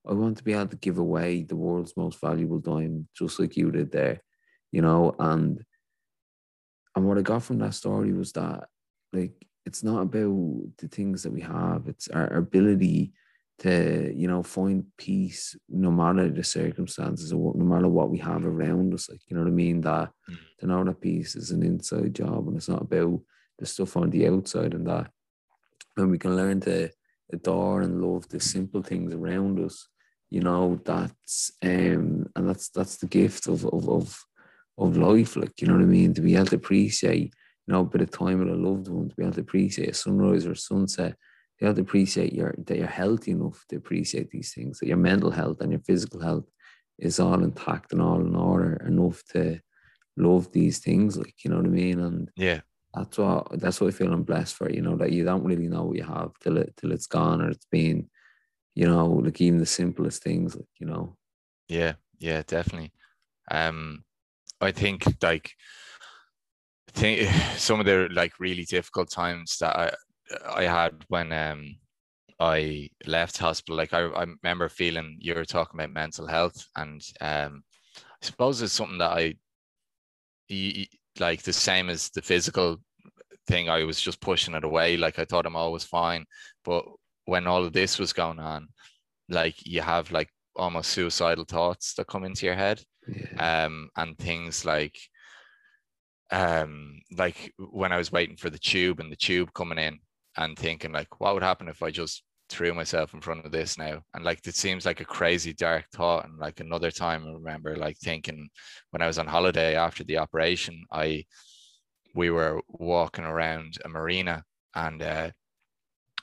I 0.07 0.13
want 0.13 0.37
to 0.37 0.43
be 0.43 0.53
able 0.53 0.67
to 0.67 0.77
give 0.77 0.97
away 0.97 1.43
the 1.43 1.55
world's 1.55 1.95
most 1.95 2.19
valuable 2.19 2.59
diamond, 2.59 3.07
just 3.15 3.39
like 3.39 3.55
you 3.55 3.69
did 3.71 3.91
there. 3.91 4.23
You 4.71 4.81
know, 4.81 5.15
and 5.19 5.63
and 6.95 7.07
what 7.07 7.17
I 7.17 7.21
got 7.21 7.43
from 7.43 7.59
that 7.59 7.75
story 7.75 8.13
was 8.13 8.31
that 8.33 8.65
like 9.13 9.45
it's 9.65 9.83
not 9.83 10.01
about 10.01 10.63
the 10.77 10.87
things 10.87 11.23
that 11.23 11.31
we 11.31 11.41
have, 11.41 11.83
it's 11.87 12.07
our 12.07 12.33
ability 12.33 13.13
to, 13.59 14.11
you 14.15 14.27
know, 14.27 14.41
find 14.41 14.85
peace 14.97 15.55
no 15.67 15.91
matter 15.91 16.29
the 16.29 16.43
circumstances 16.43 17.31
or 17.33 17.53
no 17.55 17.65
matter 17.65 17.87
what 17.87 18.09
we 18.09 18.17
have 18.17 18.45
around 18.45 18.93
us. 18.93 19.09
Like, 19.09 19.21
you 19.27 19.35
know 19.35 19.43
what 19.43 19.49
I 19.49 19.53
mean? 19.53 19.81
That 19.81 20.11
mm. 20.29 20.37
to 20.59 20.67
know 20.67 20.83
that 20.83 21.01
peace 21.01 21.35
is 21.35 21.51
an 21.51 21.63
inside 21.63 22.15
job 22.15 22.47
and 22.47 22.57
it's 22.57 22.69
not 22.69 22.81
about 22.81 23.19
the 23.59 23.65
stuff 23.65 23.97
on 23.97 24.09
the 24.09 24.27
outside 24.27 24.73
and 24.73 24.87
that. 24.87 25.11
When 25.95 26.09
we 26.09 26.17
can 26.17 26.35
learn 26.35 26.61
to 26.61 26.89
adore 27.31 27.81
and 27.81 28.01
love 28.01 28.27
the 28.29 28.39
simple 28.39 28.81
things 28.81 29.13
around 29.13 29.59
us 29.59 29.87
you 30.29 30.41
know 30.41 30.79
that's 30.85 31.51
um 31.63 32.27
and 32.35 32.49
that's 32.49 32.69
that's 32.69 32.97
the 32.97 33.07
gift 33.07 33.47
of 33.47 33.65
of 33.65 33.89
of, 33.89 34.25
of 34.77 34.97
life 34.97 35.35
like 35.35 35.59
you 35.61 35.67
know 35.67 35.73
what 35.73 35.83
i 35.83 35.85
mean? 35.85 36.13
To 36.13 36.21
be 36.21 36.35
able 36.35 36.47
to 36.47 36.55
appreciate 36.55 37.33
you 37.67 37.73
know 37.73 37.81
a 37.81 37.85
bit 37.85 38.01
of 38.01 38.11
time 38.11 38.39
with 38.39 38.49
a 38.49 38.55
loved 38.55 38.87
one 38.87 39.09
to 39.09 39.15
be 39.15 39.23
able 39.23 39.33
to 39.33 39.41
appreciate 39.41 39.89
a 39.89 39.93
sunrise 39.93 40.45
or 40.45 40.55
sunset 40.55 41.15
you 41.59 41.67
have 41.67 41.75
to 41.75 41.81
appreciate 41.81 42.33
your 42.33 42.55
that 42.65 42.77
you're 42.77 42.87
healthy 42.87 43.31
enough 43.31 43.63
to 43.69 43.75
appreciate 43.75 44.29
these 44.29 44.53
things 44.53 44.79
that 44.79 44.87
your 44.87 44.97
mental 44.97 45.31
health 45.31 45.61
and 45.61 45.71
your 45.71 45.81
physical 45.81 46.21
health 46.21 46.45
is 46.99 47.19
all 47.19 47.43
intact 47.43 47.91
and 47.91 48.01
all 48.01 48.21
in 48.21 48.35
order 48.35 48.75
enough 48.85 49.23
to 49.31 49.59
love 50.17 50.51
these 50.51 50.79
things 50.79 51.17
like 51.17 51.35
you 51.43 51.49
know 51.49 51.57
what 51.57 51.65
i 51.65 51.69
mean? 51.69 51.99
And 51.99 52.29
yeah 52.35 52.61
that's 52.93 53.17
what 53.17 53.59
that's 53.59 53.79
what 53.81 53.87
i 53.87 53.91
feel 53.91 54.11
i'm 54.11 54.23
blessed 54.23 54.55
for 54.55 54.69
you 54.71 54.81
know 54.81 54.95
that 54.95 55.11
you 55.11 55.23
don't 55.23 55.43
really 55.43 55.67
know 55.67 55.83
what 55.83 55.97
you 55.97 56.03
have 56.03 56.31
till 56.41 56.57
it 56.57 56.73
till 56.77 56.91
it's 56.91 57.07
gone 57.07 57.41
or 57.41 57.49
it's 57.49 57.67
been 57.71 58.09
you 58.79 58.87
know, 58.87 59.07
like 59.07 59.41
even 59.41 59.59
the 59.59 59.65
simplest 59.65 60.23
things, 60.23 60.55
like, 60.55 60.65
you 60.79 60.87
know. 60.87 61.17
Yeah, 61.67 61.93
yeah, 62.17 62.43
definitely. 62.47 62.93
Um, 63.51 64.05
I 64.61 64.71
think 64.71 65.03
like 65.21 65.51
think 66.91 67.29
some 67.57 67.81
of 67.81 67.85
the 67.85 68.07
like 68.11 68.39
really 68.39 68.63
difficult 68.63 69.11
times 69.11 69.57
that 69.59 69.75
I 69.77 69.91
I 70.55 70.63
had 70.63 71.03
when 71.09 71.33
um 71.33 71.75
I 72.39 72.89
left 73.05 73.37
hospital, 73.37 73.75
like 73.75 73.93
I, 73.93 73.99
I 73.99 74.23
remember 74.23 74.69
feeling 74.69 75.17
you 75.19 75.35
were 75.35 75.43
talking 75.43 75.77
about 75.77 75.91
mental 75.91 76.25
health, 76.25 76.65
and 76.77 77.01
um, 77.19 77.63
I 77.97 78.25
suppose 78.25 78.61
it's 78.61 78.71
something 78.71 78.99
that 78.99 79.11
I 79.11 79.35
like 81.19 81.43
the 81.43 81.53
same 81.53 81.89
as 81.89 82.09
the 82.09 82.21
physical 82.21 82.77
thing. 83.47 83.69
I 83.69 83.83
was 83.83 83.99
just 83.99 84.21
pushing 84.21 84.55
it 84.55 84.63
away, 84.63 84.97
like 84.97 85.19
I 85.19 85.25
thought 85.25 85.45
I'm 85.45 85.55
always 85.55 85.83
fine, 85.83 86.25
but 86.63 86.85
when 87.25 87.47
all 87.47 87.63
of 87.63 87.73
this 87.73 87.99
was 87.99 88.13
going 88.13 88.39
on, 88.39 88.67
like 89.29 89.55
you 89.65 89.81
have 89.81 90.11
like 90.11 90.29
almost 90.55 90.91
suicidal 90.91 91.45
thoughts 91.45 91.93
that 91.95 92.07
come 92.07 92.23
into 92.23 92.45
your 92.45 92.55
head. 92.55 92.81
Yeah. 93.07 93.65
Um, 93.65 93.89
and 93.95 94.17
things 94.17 94.65
like 94.65 94.97
um 96.31 96.99
like 97.17 97.51
when 97.57 97.91
I 97.91 97.97
was 97.97 98.11
waiting 98.11 98.37
for 98.37 98.51
the 98.51 98.59
tube 98.59 98.99
and 98.99 99.11
the 99.11 99.15
tube 99.15 99.51
coming 99.53 99.79
in 99.79 99.97
and 100.37 100.57
thinking 100.57 100.91
like 100.91 101.19
what 101.19 101.33
would 101.33 101.41
happen 101.41 101.67
if 101.67 101.81
I 101.81 101.89
just 101.89 102.23
threw 102.49 102.73
myself 102.73 103.13
in 103.13 103.21
front 103.21 103.45
of 103.45 103.51
this 103.51 103.77
now 103.77 104.01
and 104.13 104.25
like 104.25 104.45
it 104.45 104.55
seems 104.55 104.85
like 104.85 105.01
a 105.01 105.05
crazy 105.05 105.53
dark 105.53 105.85
thought 105.93 106.25
and 106.25 106.37
like 106.39 106.59
another 106.59 106.91
time 106.91 107.25
I 107.25 107.31
remember 107.31 107.75
like 107.75 107.97
thinking 107.97 108.49
when 108.91 109.01
I 109.01 109.07
was 109.07 109.19
on 109.19 109.27
holiday 109.27 109.75
after 109.75 110.03
the 110.03 110.17
operation 110.17 110.83
I 110.91 111.25
we 112.15 112.29
were 112.29 112.61
walking 112.67 113.23
around 113.23 113.77
a 113.85 113.89
marina 113.89 114.43
and 114.75 115.01
uh, 115.01 115.29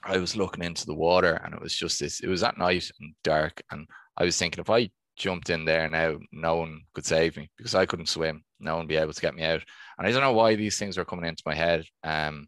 I 0.02 0.18
was 0.18 0.36
looking 0.36 0.64
into 0.64 0.86
the 0.86 0.94
water 0.94 1.40
and 1.44 1.54
it 1.54 1.60
was 1.60 1.74
just 1.74 2.00
this, 2.00 2.20
it 2.20 2.28
was 2.28 2.42
at 2.42 2.58
night 2.58 2.90
and 3.00 3.14
dark. 3.24 3.62
And 3.70 3.86
I 4.16 4.24
was 4.24 4.38
thinking 4.38 4.60
if 4.60 4.70
I 4.70 4.90
jumped 5.16 5.50
in 5.50 5.64
there 5.64 5.88
now, 5.88 6.18
no 6.32 6.56
one 6.56 6.82
could 6.94 7.06
save 7.06 7.36
me 7.36 7.50
because 7.56 7.74
I 7.74 7.86
couldn't 7.86 8.08
swim. 8.08 8.42
No 8.60 8.72
one 8.72 8.82
would 8.82 8.88
be 8.88 8.96
able 8.96 9.12
to 9.12 9.20
get 9.20 9.34
me 9.34 9.42
out. 9.42 9.62
And 9.98 10.06
I 10.06 10.12
don't 10.12 10.20
know 10.20 10.32
why 10.32 10.54
these 10.54 10.78
things 10.78 10.96
were 10.96 11.04
coming 11.04 11.26
into 11.26 11.42
my 11.46 11.54
head. 11.54 11.84
Um, 12.04 12.46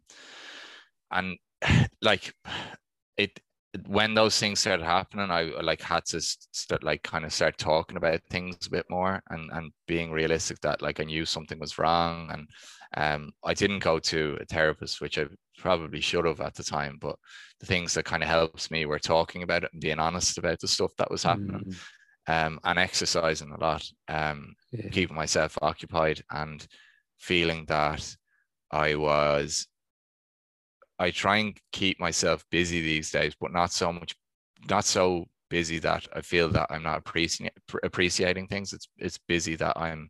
and 1.11 1.37
like 2.01 2.33
it, 3.17 3.39
when 3.85 4.15
those 4.15 4.39
things 4.39 4.59
started 4.59 4.83
happening, 4.83 5.29
I 5.29 5.43
like 5.61 5.81
had 5.81 6.05
to 6.05 6.21
start 6.21 6.83
like 6.83 7.03
kind 7.03 7.23
of 7.23 7.33
start 7.33 7.57
talking 7.57 7.97
about 7.97 8.21
things 8.29 8.57
a 8.65 8.71
bit 8.71 8.85
more 8.89 9.21
and 9.29 9.51
and 9.51 9.71
being 9.87 10.11
realistic 10.11 10.59
that 10.61 10.81
like 10.81 10.99
I 10.99 11.03
knew 11.03 11.25
something 11.25 11.59
was 11.59 11.77
wrong 11.77 12.29
and 12.31 12.47
um 12.97 13.31
I 13.43 13.53
didn't 13.53 13.79
go 13.79 13.99
to 13.99 14.37
a 14.41 14.45
therapist, 14.45 15.01
which 15.01 15.19
I 15.19 15.25
probably 15.57 16.01
should 16.01 16.25
have 16.25 16.41
at 16.41 16.55
the 16.55 16.63
time, 16.63 16.97
but 16.99 17.15
the 17.59 17.67
things 17.67 17.93
that 17.93 18.05
kind 18.05 18.23
of 18.23 18.29
helps 18.29 18.71
me 18.71 18.85
were 18.85 18.99
talking 18.99 19.43
about 19.43 19.63
it 19.63 19.69
and 19.73 19.81
being 19.81 19.99
honest 19.99 20.37
about 20.37 20.59
the 20.59 20.67
stuff 20.67 20.91
that 20.97 21.11
was 21.11 21.23
happening. 21.23 21.65
Mm. 21.67 21.75
Um, 22.27 22.59
and 22.63 22.77
exercising 22.77 23.51
a 23.51 23.59
lot, 23.59 23.83
um, 24.07 24.53
yeah. 24.71 24.89
keeping 24.89 25.15
myself 25.15 25.57
occupied 25.63 26.21
and 26.29 26.65
feeling 27.17 27.65
that 27.65 28.15
I 28.69 28.95
was 28.95 29.67
I 30.99 31.11
try 31.11 31.37
and 31.37 31.57
keep 31.71 31.99
myself 31.99 32.43
busy 32.51 32.81
these 32.81 33.09
days, 33.11 33.33
but 33.39 33.53
not 33.53 33.71
so 33.71 33.91
much, 33.93 34.15
not 34.69 34.85
so 34.85 35.25
busy 35.49 35.79
that 35.79 36.07
I 36.13 36.21
feel 36.21 36.49
that 36.49 36.67
I'm 36.69 36.83
not 36.83 36.99
appreciating 36.99 37.51
appreciating 37.83 38.47
things. 38.47 38.73
It's 38.73 38.87
it's 38.97 39.17
busy 39.17 39.55
that 39.55 39.77
I'm 39.77 40.09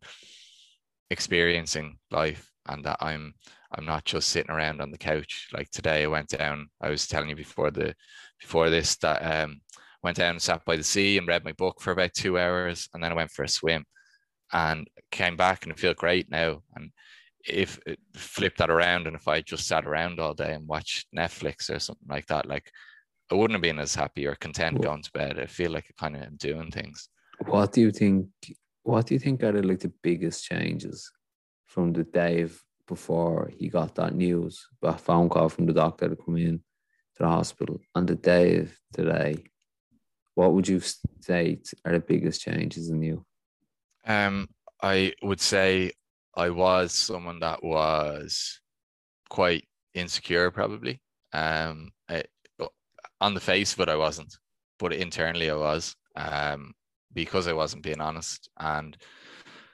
experiencing 1.10 1.98
life 2.12 2.52
and 2.68 2.84
that 2.86 2.98
I'm 3.02 3.34
I'm 3.72 3.86
not 3.86 4.06
just 4.06 4.30
sitting 4.30 4.52
around 4.52 4.82
on 4.82 4.92
the 4.92 4.98
couch. 4.98 5.48
Like 5.54 5.70
today, 5.70 6.04
I 6.04 6.08
went 6.08 6.30
down. 6.30 6.70
I 6.82 6.90
was 6.90 7.08
telling 7.08 7.30
you 7.30 7.36
before 7.36 7.72
the 7.72 7.96
before 8.40 8.70
this 8.70 8.96
that 8.98 9.20
um 9.20 9.62
went 10.04 10.18
down 10.18 10.32
and 10.32 10.42
sat 10.42 10.64
by 10.66 10.76
the 10.76 10.84
sea 10.84 11.18
and 11.18 11.28
read 11.28 11.44
my 11.44 11.52
book 11.54 11.82
for 11.82 11.92
about 11.92 12.14
two 12.14 12.40
hours, 12.40 12.90
and 12.94 13.04
then 13.04 13.12
I 13.12 13.16
went 13.16 13.32
for 13.32 13.44
a 13.44 13.50
swim, 13.50 13.86
and 14.52 14.88
came 15.12 15.38
back 15.38 15.64
and 15.64 15.74
I 15.74 15.76
feel 15.76 15.94
great 15.94 16.30
now. 16.32 16.62
And 16.76 16.92
if 17.50 17.80
flip 18.16 18.56
that 18.58 18.70
around 18.70 19.08
and 19.08 19.16
if 19.16 19.28
I 19.28 19.42
just 19.42 19.68
sat 19.68 19.86
around 19.86 20.20
all 20.20 20.34
day 20.34 20.54
and 20.54 20.68
watched 20.68 21.08
Netflix 21.16 21.74
or 21.74 21.80
something 21.80 22.08
like 22.10 22.28
that, 22.28 22.48
like 22.48 22.72
I 23.32 23.36
wouldn't 23.36 23.56
have 23.56 23.62
been 23.62 23.80
as 23.80 23.94
happy 23.94 24.26
or 24.26 24.36
content 24.36 24.82
going 24.82 25.04
to 25.04 25.12
bed. 25.12 25.40
I 25.40 25.46
feel 25.46 25.72
like 25.72 25.86
I 25.90 26.02
kind 26.02 26.16
of 26.16 26.24
am 26.24 26.36
doing 26.38 26.72
things. 26.72 27.10
What 27.46 27.74
do 27.74 27.82
you 27.82 27.92
think? 27.92 28.28
What 28.84 29.08
do 29.08 29.14
you 29.14 29.20
think 29.20 29.44
are 29.44 29.52
the, 29.52 29.62
like 29.62 29.80
the 29.80 29.94
biggest 30.02 30.44
changes 30.46 31.12
from 31.68 31.94
the 31.94 32.04
day 32.04 32.48
before 32.88 33.52
he 33.56 33.70
got 33.70 33.94
that 33.96 34.16
news, 34.16 34.68
a 34.82 34.98
phone 34.98 35.30
call 35.30 35.50
from 35.50 35.68
the 35.68 35.74
doctor 35.74 36.10
to 36.10 36.16
come 36.16 36.38
in 36.38 36.58
to 37.16 37.24
the 37.24 37.28
hospital, 37.28 37.80
and 37.94 38.08
the 38.08 38.16
day 38.16 38.58
of 38.58 38.72
today? 38.94 39.44
What 40.34 40.54
would 40.54 40.68
you 40.68 40.82
say 41.20 41.60
are 41.86 41.92
the 41.92 42.00
biggest 42.00 42.42
changes 42.42 42.90
in 42.90 43.04
you? 43.04 43.26
Um, 44.06 44.48
I 44.82 45.14
would 45.22 45.42
say 45.42 45.92
I 46.36 46.50
was 46.50 46.94
someone 46.94 47.40
that 47.40 47.64
was 47.64 48.60
quite 49.30 49.68
insecure, 49.94 50.52
probably. 50.52 51.02
Um, 51.34 51.92
I, 52.10 52.24
on 53.22 53.34
the 53.34 53.40
face 53.40 53.74
of 53.74 53.82
it, 53.82 53.90
I 53.90 53.96
wasn't, 53.96 54.36
but 54.78 54.94
internally, 54.94 55.50
I 55.50 55.56
was. 55.56 55.96
Um, 56.16 56.74
because 57.14 57.48
I 57.48 57.54
wasn't 57.54 57.84
being 57.84 58.02
honest, 58.02 58.50
and, 58.60 58.96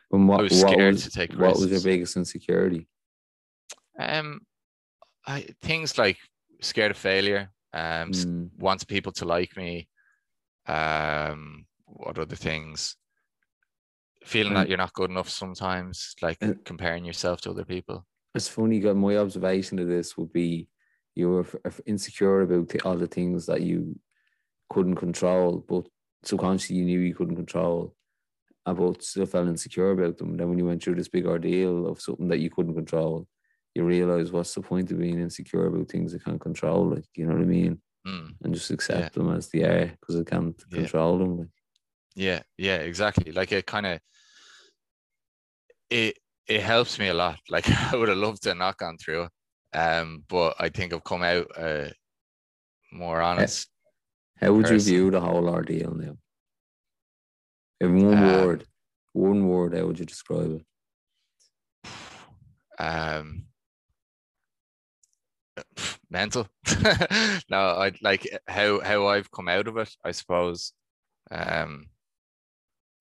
what, 0.10 0.40
I 0.40 0.44
was 0.44 0.60
scared 0.60 0.94
was, 0.94 1.04
to 1.04 1.10
take 1.10 1.32
risks. 1.32 1.42
What 1.42 1.60
was 1.60 1.72
your 1.72 1.82
biggest 1.82 2.16
insecurity? 2.16 2.88
Um, 4.00 4.42
I 5.28 5.48
things 5.62 5.98
like 5.98 6.18
scared 6.62 6.92
of 6.92 6.98
failure. 6.98 7.50
Um, 7.74 8.12
mm. 8.12 8.50
wants 8.58 8.86
people 8.86 9.12
to 9.14 9.26
like 9.26 9.58
me. 9.58 9.90
Um, 10.68 11.66
what 11.86 12.18
other 12.18 12.36
things? 12.36 12.96
Feeling 14.26 14.54
that 14.56 14.68
you're 14.68 14.78
not 14.78 14.94
good 14.94 15.10
enough 15.10 15.30
sometimes, 15.30 16.16
like 16.22 16.40
comparing 16.66 17.06
yourself 17.06 17.42
to 17.42 17.52
other 17.52 17.66
people. 17.66 18.06
It's 18.34 18.48
funny. 18.48 18.80
God, 18.80 18.98
my 18.98 19.18
observation 19.18 19.80
of 19.80 19.88
this 19.88 20.18
would 20.18 20.34
be 20.34 20.68
you 21.16 21.30
were 21.30 21.46
insecure 21.86 22.42
about 22.42 22.86
all 22.86 22.98
the 22.98 23.08
things 23.08 23.46
that 23.46 23.62
you 23.62 23.98
couldn't 24.70 24.96
control, 24.96 25.64
but 25.68 25.88
subconsciously 26.24 26.76
you 26.78 26.86
knew 26.86 27.00
you 27.00 27.16
couldn't 27.16 27.38
control, 27.38 27.96
about 28.66 29.04
still 29.04 29.26
felt 29.26 29.48
insecure 29.48 29.92
about 29.92 30.18
them. 30.18 30.32
And 30.32 30.40
then 30.40 30.50
when 30.50 30.58
you 30.58 30.66
went 30.66 30.84
through 30.84 30.96
this 30.96 31.08
big 31.08 31.26
ordeal 31.26 31.88
of 31.88 32.02
something 32.02 32.28
that 32.30 32.40
you 32.40 32.50
couldn't 32.50 32.76
control, 32.76 33.28
you 33.76 33.84
realize 33.84 34.32
what's 34.32 34.54
the 34.54 34.62
point 34.62 34.92
of 34.92 35.00
being 35.00 35.20
insecure 35.20 35.68
about 35.68 35.90
things 35.90 36.14
you 36.14 36.20
can't 36.20 36.42
control, 36.42 36.90
like 36.90 37.06
you 37.16 37.26
know 37.26 37.34
what 37.34 37.44
I 37.44 37.46
mean, 37.46 37.80
mm. 38.08 38.30
and 38.44 38.54
just 38.54 38.72
accept 38.72 39.16
yeah. 39.16 39.24
them 39.24 39.36
as 39.36 39.50
they 39.50 39.64
are 39.64 39.86
because 40.00 40.20
I 40.20 40.24
can't 40.24 40.62
yeah. 40.72 40.78
control 40.78 41.18
them. 41.20 41.38
Like. 41.40 41.48
Yeah, 42.16 42.42
yeah, 42.58 42.78
exactly. 42.78 43.32
Like 43.32 43.52
it 43.52 43.66
kind 43.66 43.86
of 43.86 44.00
it 45.90 46.18
it 46.48 46.62
helps 46.62 47.00
me 47.00 47.08
a 47.08 47.14
lot. 47.14 47.40
Like 47.50 47.70
I 47.70 47.96
would 47.96 48.10
have 48.10 48.18
loved 48.18 48.44
to 48.44 48.56
not 48.56 48.78
gone 48.78 48.98
through 48.98 49.24
it, 49.24 49.78
um, 49.78 50.24
but 50.28 50.56
I 50.60 50.70
think 50.70 50.94
I've 50.94 51.04
come 51.04 51.24
out 51.24 51.48
uh, 51.58 51.90
more 52.92 53.22
honest. 53.22 53.70
How 54.40 54.54
would 54.54 54.66
person. 54.66 54.76
you 54.76 54.82
view 54.82 55.12
the 55.12 55.22
whole 55.22 55.48
ordeal 55.48 55.94
now? 55.94 56.18
In 57.80 58.04
one 58.04 58.18
um, 58.18 58.42
word, 58.42 58.66
one 59.14 59.48
word, 59.48 59.76
how 59.76 59.86
would 59.86 60.00
you 60.00 60.06
describe 60.06 60.62
it? 60.62 61.90
Um, 62.78 63.46
mental. 66.10 66.50
no, 67.50 67.58
I 67.58 67.94
like 68.02 68.28
how 68.48 68.82
how 68.82 69.08
I've 69.08 69.32
come 69.32 69.48
out 69.48 69.70
of 69.70 69.78
it. 69.78 69.96
I 70.04 70.12
suppose, 70.12 70.74
um, 71.32 71.86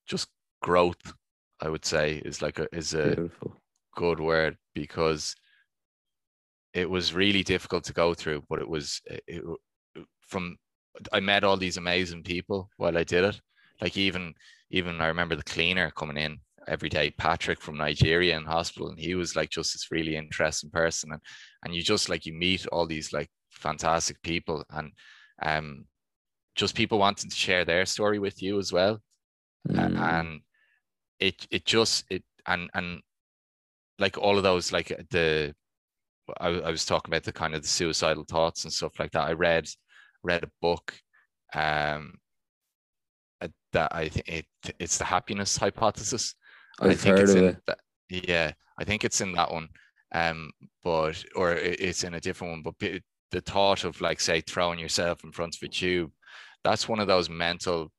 just 0.07 0.29
growth 0.63 1.15
I 1.61 1.69
would 1.69 1.85
say 1.85 2.23
is 2.25 2.43
like 2.43 2.59
a 2.59 2.69
is 2.75 2.95
a 2.95 3.15
Beautiful. 3.15 3.57
good 3.95 4.21
word 4.21 4.57
because 4.75 5.35
it 6.73 6.91
was 6.91 7.15
really 7.15 7.43
difficult 7.45 7.85
to 7.85 7.93
go 7.93 8.15
through, 8.15 8.43
but 8.49 8.59
it 8.61 8.69
was 8.69 9.01
it, 9.07 9.45
from 10.21 10.57
I 11.13 11.21
met 11.21 11.45
all 11.45 11.57
these 11.57 11.77
amazing 11.77 12.23
people 12.23 12.71
while 12.77 12.99
I 12.99 13.05
did 13.05 13.25
it. 13.25 13.41
Like 13.81 13.97
even 13.97 14.35
even 14.71 15.01
I 15.01 15.07
remember 15.07 15.37
the 15.37 15.43
cleaner 15.43 15.91
coming 15.91 16.17
in 16.17 16.39
every 16.67 16.89
day, 16.89 17.11
Patrick 17.11 17.61
from 17.61 17.77
Nigeria 17.77 18.37
in 18.37 18.45
hospital, 18.45 18.89
and 18.89 18.99
he 18.99 19.15
was 19.15 19.37
like 19.37 19.51
just 19.51 19.75
this 19.75 19.91
really 19.91 20.17
interesting 20.17 20.71
person, 20.71 21.13
and 21.13 21.21
and 21.65 21.75
you 21.75 21.83
just 21.83 22.09
like 22.09 22.27
you 22.27 22.33
meet 22.33 22.67
all 22.69 22.87
these 22.87 23.13
like 23.13 23.31
fantastic 23.51 24.21
people, 24.23 24.65
and 24.71 24.93
um 25.43 25.85
just 26.55 26.77
people 26.77 26.99
wanting 26.99 27.31
to 27.31 27.37
share 27.37 27.65
their 27.65 27.85
story 27.85 28.19
with 28.19 28.43
you 28.43 28.59
as 28.59 28.73
well. 28.73 29.01
Mm. 29.69 29.99
And 29.99 30.41
it 31.21 31.47
it 31.51 31.65
just 31.65 32.05
it 32.11 32.25
and 32.47 32.71
and 32.75 33.01
like 33.99 34.19
all 34.19 34.37
of 34.37 34.43
those 34.43 34.73
like 34.73 34.89
the 35.11 35.55
I, 36.41 36.49
I 36.49 36.71
was 36.71 36.85
talking 36.85 37.13
about 37.13 37.25
the 37.25 37.33
kind 37.33 37.55
of 37.55 37.63
the 37.63 37.69
suicidal 37.69 38.25
thoughts 38.25 38.65
and 38.65 38.73
stuff 38.73 38.99
like 38.99 39.13
that. 39.13 39.29
I 39.29 39.33
read 39.33 39.67
read 40.23 40.45
a 40.45 40.51
book 40.61 40.95
um 41.55 42.15
uh, 43.41 43.49
that 43.73 43.95
I 43.95 44.09
think 44.09 44.29
it 44.29 44.47
it's 44.79 44.99
the 44.99 45.05
happiness 45.05 45.57
hypothesis. 45.57 46.35
I've 46.81 46.91
I 46.91 46.95
think 46.95 47.19
heard 47.19 47.21
it's 47.21 47.35
of 47.35 47.37
in 47.37 47.45
it. 47.45 47.57
that, 47.67 47.79
yeah, 48.09 48.53
I 48.79 48.85
think 48.85 49.05
it's 49.05 49.21
in 49.21 49.33
that 49.33 49.53
one. 49.53 49.69
Um, 50.15 50.51
but 50.83 51.23
or 51.35 51.53
it- 51.55 51.81
it's 51.81 52.05
in 52.05 52.15
a 52.15 52.21
different 52.21 52.53
one. 52.53 52.63
But 52.63 53.03
the 53.31 53.41
thought 53.41 53.85
of 53.85 54.01
like 54.01 54.21
say 54.21 54.41
throwing 54.41 54.79
yourself 54.79 55.25
in 55.25 55.33
front 55.33 55.57
of 55.57 55.63
a 55.63 55.69
tube, 55.69 56.13
that's 56.63 56.89
one 56.89 57.01
of 57.01 57.07
those 57.09 57.29
mental 57.29 57.93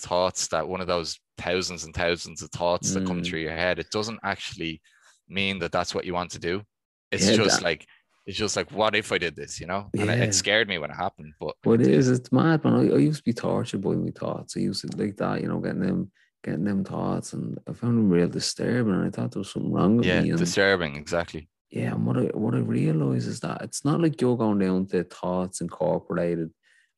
thoughts 0.00 0.48
that 0.48 0.66
one 0.68 0.80
of 0.80 0.86
those 0.86 1.18
thousands 1.38 1.84
and 1.84 1.94
thousands 1.94 2.42
of 2.42 2.50
thoughts 2.50 2.92
that 2.94 3.06
come 3.06 3.20
Mm. 3.20 3.26
through 3.26 3.40
your 3.40 3.52
head. 3.56 3.78
It 3.78 3.90
doesn't 3.90 4.20
actually 4.22 4.80
mean 5.28 5.58
that 5.60 5.72
that's 5.72 5.94
what 5.94 6.04
you 6.04 6.14
want 6.14 6.30
to 6.32 6.38
do. 6.38 6.62
It's 7.10 7.28
Yeah, 7.28 7.36
just 7.36 7.56
that- 7.58 7.64
like 7.64 7.86
it's 8.26 8.38
just 8.38 8.56
like 8.56 8.70
what 8.72 8.94
if 8.96 9.12
I 9.12 9.18
did 9.18 9.36
this, 9.36 9.60
you 9.60 9.66
know? 9.66 9.90
And 9.92 10.08
it, 10.08 10.18
Yeah. 10.18 10.24
it 10.24 10.34
scared 10.34 10.66
me 10.66 10.78
when 10.78 10.90
it 10.90 10.94
happened. 10.96 11.34
But 11.38 11.56
What 11.64 11.82
it 11.82 11.88
is, 11.88 12.08
it's 12.08 12.32
mad, 12.32 12.64
man. 12.64 12.72
I, 12.74 12.94
I 12.94 12.98
used 12.98 13.18
to 13.18 13.24
be 13.24 13.34
tortured 13.34 13.82
by 13.82 13.90
my 13.94 14.10
thoughts. 14.12 14.56
I 14.56 14.60
used 14.60 14.80
to 14.88 14.96
like 14.96 15.16
that, 15.18 15.42
you 15.42 15.48
know, 15.48 15.60
getting 15.60 15.80
them, 15.80 16.10
getting 16.42 16.64
them 16.64 16.84
thoughts, 16.84 17.34
and 17.34 17.58
I 17.68 17.74
found 17.74 17.98
them 17.98 18.08
real 18.08 18.28
disturbing. 18.28 18.94
And 18.94 19.04
I 19.06 19.10
thought 19.10 19.32
there 19.32 19.40
was 19.40 19.50
something 19.50 19.70
wrong 19.72 19.98
with 19.98 20.06
yeah, 20.06 20.22
me. 20.22 20.30
And 20.30 20.38
disturbing, 20.38 20.96
exactly. 20.96 21.48
yeah, 21.70 21.92
and 21.92 22.06
what 22.06 22.16
I 22.16 22.24
what 22.32 22.54
I 22.54 22.58
realize 22.60 23.26
is 23.26 23.40
that 23.40 23.60
it's 23.60 23.84
not 23.84 24.00
like 24.00 24.18
you're 24.22 24.38
going 24.38 24.58
down 24.58 24.86
to 24.86 25.04
thoughts 25.04 25.60
incorporated 25.60 26.50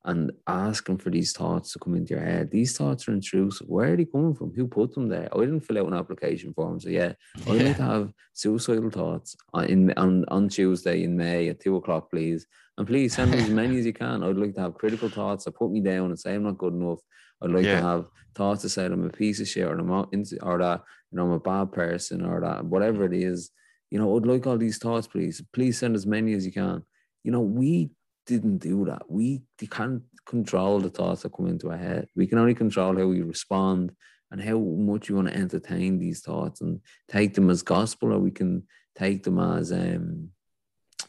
and 0.07 0.31
asking 0.47 0.99
for 0.99 1.11
these 1.11 1.33
thoughts 1.33 1.73
to 1.73 1.79
come 1.81 1.95
into 1.97 2.15
your 2.15 2.25
head. 2.25 2.51
These 2.51 2.77
thoughts 2.79 3.07
are 3.09 3.13
intrusive. 3.13 3.67
Where 3.69 3.93
are 3.93 3.97
they 3.97 4.05
coming 4.05 4.35
from? 4.35 4.53
Who 4.55 4.67
put 4.69 4.95
them 4.95 5.09
there? 5.09 5.29
I 5.35 5.41
didn't 5.41 5.61
fill 5.61 5.79
out 5.79 5.89
an 5.89 5.95
application 5.95 6.55
form, 6.55 6.79
so 6.81 6.89
yeah, 6.89 7.13
I'd 7.49 7.61
like 7.63 7.77
to 7.77 7.83
have 7.83 8.13
suicidal 8.33 8.91
thoughts 8.91 9.37
on, 9.53 9.65
in, 9.67 9.93
on, 9.97 10.25
on 10.29 10.49
Tuesday 10.49 11.03
in 11.03 11.17
May 11.17 11.49
at 11.49 11.61
two 11.61 11.77
o'clock, 11.77 12.11
please. 12.11 12.47
And 12.79 12.87
please 12.87 13.15
send 13.15 13.31
me 13.33 13.39
as 13.39 13.51
many 13.51 13.79
as 13.79 13.87
you 13.87 13.93
can. 14.05 14.23
I'd 14.23 14.37
like 14.37 14.55
to 14.55 14.61
have 14.61 14.75
critical 14.75 15.09
thoughts 15.09 15.45
that 15.45 15.57
put 15.57 15.71
me 15.73 15.81
down 15.81 16.07
and 16.11 16.19
say 16.19 16.35
I'm 16.35 16.45
not 16.45 16.59
good 16.59 16.75
enough. 16.75 17.01
I'd 17.43 17.51
like 17.51 17.65
Yeah. 17.65 17.81
to 17.81 17.87
have 17.87 18.09
thoughts 18.35 18.63
that 18.63 18.69
say 18.71 18.85
I'm 18.87 19.05
a 19.07 19.11
piece 19.11 19.41
of 19.41 19.49
shit 19.49 19.67
or, 19.67 19.73
I'm 19.79 19.91
a, 19.91 20.07
or 20.43 20.59
that 20.59 20.83
you 21.11 21.17
know 21.17 21.25
I'm 21.25 21.33
a 21.33 21.41
bad 21.41 21.73
person 21.73 22.25
or 22.25 22.41
that 22.43 22.65
whatever 22.65 23.05
it 23.05 23.13
is. 23.15 23.51
You 23.91 23.99
know, 23.99 24.17
I'd 24.17 24.27
like 24.27 24.47
all 24.47 24.59
these 24.59 24.79
thoughts, 24.79 25.07
please. 25.07 25.43
Please 25.53 25.79
send 25.79 25.95
as 25.97 26.07
many 26.07 26.33
as 26.35 26.45
you 26.47 26.53
can. 26.53 26.83
You 27.25 27.33
know, 27.33 27.41
we 27.41 27.91
didn't 28.27 28.59
do 28.59 28.85
that. 28.87 29.03
We 29.09 29.43
we 29.61 29.67
can't 29.67 30.03
control 30.27 30.81
the 30.81 30.91
thoughts 30.91 31.23
that 31.23 31.33
come 31.33 31.47
into 31.47 31.71
our 31.71 31.77
head. 31.77 32.09
We 32.17 32.27
can 32.27 32.39
only 32.39 32.55
control 32.55 32.97
how 32.97 33.07
we 33.07 33.23
respond 33.23 33.93
and 34.31 34.43
how 34.43 34.59
much 34.59 35.09
we 35.09 35.15
want 35.17 35.29
to 35.29 35.37
entertain 35.37 35.99
these 35.99 36.21
thoughts 36.21 36.61
and 36.61 36.81
take 37.09 37.35
them 37.35 37.49
as 37.51 37.63
gospel, 37.63 38.13
or 38.13 38.19
we 38.19 38.33
can 38.33 38.65
take 38.97 39.23
them 39.23 39.39
as 39.39 39.73
um, 39.73 40.31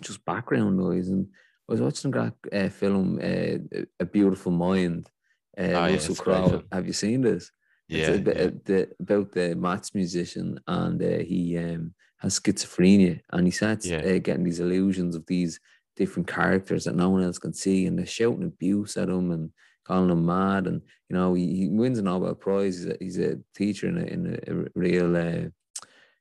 just 0.01 0.23
background 0.25 0.77
noise. 0.77 1.09
And 1.09 1.27
I 1.67 1.71
was 1.73 1.81
watching 1.81 2.11
that 2.11 2.33
uh, 2.53 2.69
film, 2.69 3.19
uh, 3.21 3.79
A 3.99 4.05
Beautiful 4.05 4.51
Mind. 4.51 5.09
Uh, 5.57 5.63
Oh, 5.63 5.69
yeah, 5.71 5.93
Russell 5.93 6.11
it's 6.11 6.21
Crowe. 6.21 6.63
Have 6.71 6.85
you 6.85 6.93
seen 6.93 7.21
this? 7.21 7.51
Yeah, 7.87 8.09
it's 8.09 8.19
about, 8.19 8.35
yeah. 8.37 8.49
the, 8.65 8.89
about 8.99 9.31
the 9.31 9.55
maths 9.55 9.95
musician, 9.95 10.59
and 10.67 11.01
uh, 11.01 11.19
he 11.31 11.57
um, 11.57 11.95
has 12.19 12.39
schizophrenia, 12.39 13.21
and 13.31 13.47
he 13.47 13.51
starts 13.51 13.87
Yeah. 13.87 13.97
uh, 13.99 14.19
getting 14.19 14.43
these 14.43 14.59
illusions 14.59 15.15
of 15.15 15.25
these 15.25 15.59
different 15.97 16.27
characters 16.27 16.85
that 16.85 16.95
no 16.95 17.09
one 17.09 17.23
else 17.23 17.39
can 17.39 17.53
see, 17.53 17.85
and 17.85 17.97
they're 17.97 18.05
shouting 18.05 18.43
abuse 18.43 18.95
at 18.95 19.09
him 19.09 19.31
and 19.31 19.51
calling 19.83 20.09
him 20.09 20.25
mad, 20.25 20.67
and 20.67 20.81
you 21.09 21.15
know 21.15 21.33
he, 21.33 21.55
he 21.55 21.67
wins 21.67 21.99
a 21.99 22.01
Nobel 22.01 22.35
Prize. 22.35 22.77
He's 22.77 22.85
a, 22.85 22.97
he's 22.99 23.19
a 23.19 23.39
teacher 23.55 23.87
in 23.87 23.97
a, 23.97 24.03
in 24.03 24.39
a, 24.47 24.79
real, 24.79 25.15
uh, 25.17 25.49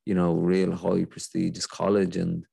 you 0.05 0.15
know, 0.15 0.35
real 0.35 0.73
high 0.73 1.05
prestigious 1.05 1.67
college, 1.67 2.17
and 2.17 2.47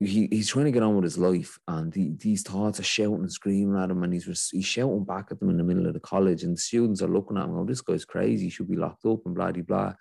he, 0.00 0.28
he's 0.30 0.48
trying 0.48 0.66
to 0.66 0.70
get 0.70 0.82
on 0.82 0.94
with 0.94 1.04
his 1.04 1.18
life, 1.18 1.58
and 1.68 1.94
he, 1.94 2.14
these 2.18 2.42
thoughts 2.42 2.80
are 2.80 2.84
shouting 2.84 3.20
and 3.20 3.32
screaming 3.32 3.80
at 3.80 3.90
him, 3.90 4.02
and 4.02 4.12
he's 4.12 4.50
he's 4.50 4.66
shouting 4.66 5.04
back 5.04 5.28
at 5.30 5.40
them 5.40 5.50
in 5.50 5.56
the 5.56 5.64
middle 5.64 5.86
of 5.86 5.94
the 5.94 6.00
college, 6.00 6.42
and 6.42 6.56
the 6.56 6.60
students 6.60 7.02
are 7.02 7.08
looking 7.08 7.36
at 7.36 7.44
him, 7.44 7.56
oh, 7.56 7.64
this 7.64 7.80
guy's 7.80 8.04
crazy, 8.04 8.44
he 8.44 8.50
should 8.50 8.70
be 8.70 8.76
locked 8.76 9.04
up, 9.06 9.20
and 9.24 9.34
blah 9.34 9.52
blah 9.52 9.62
blah. 9.62 9.94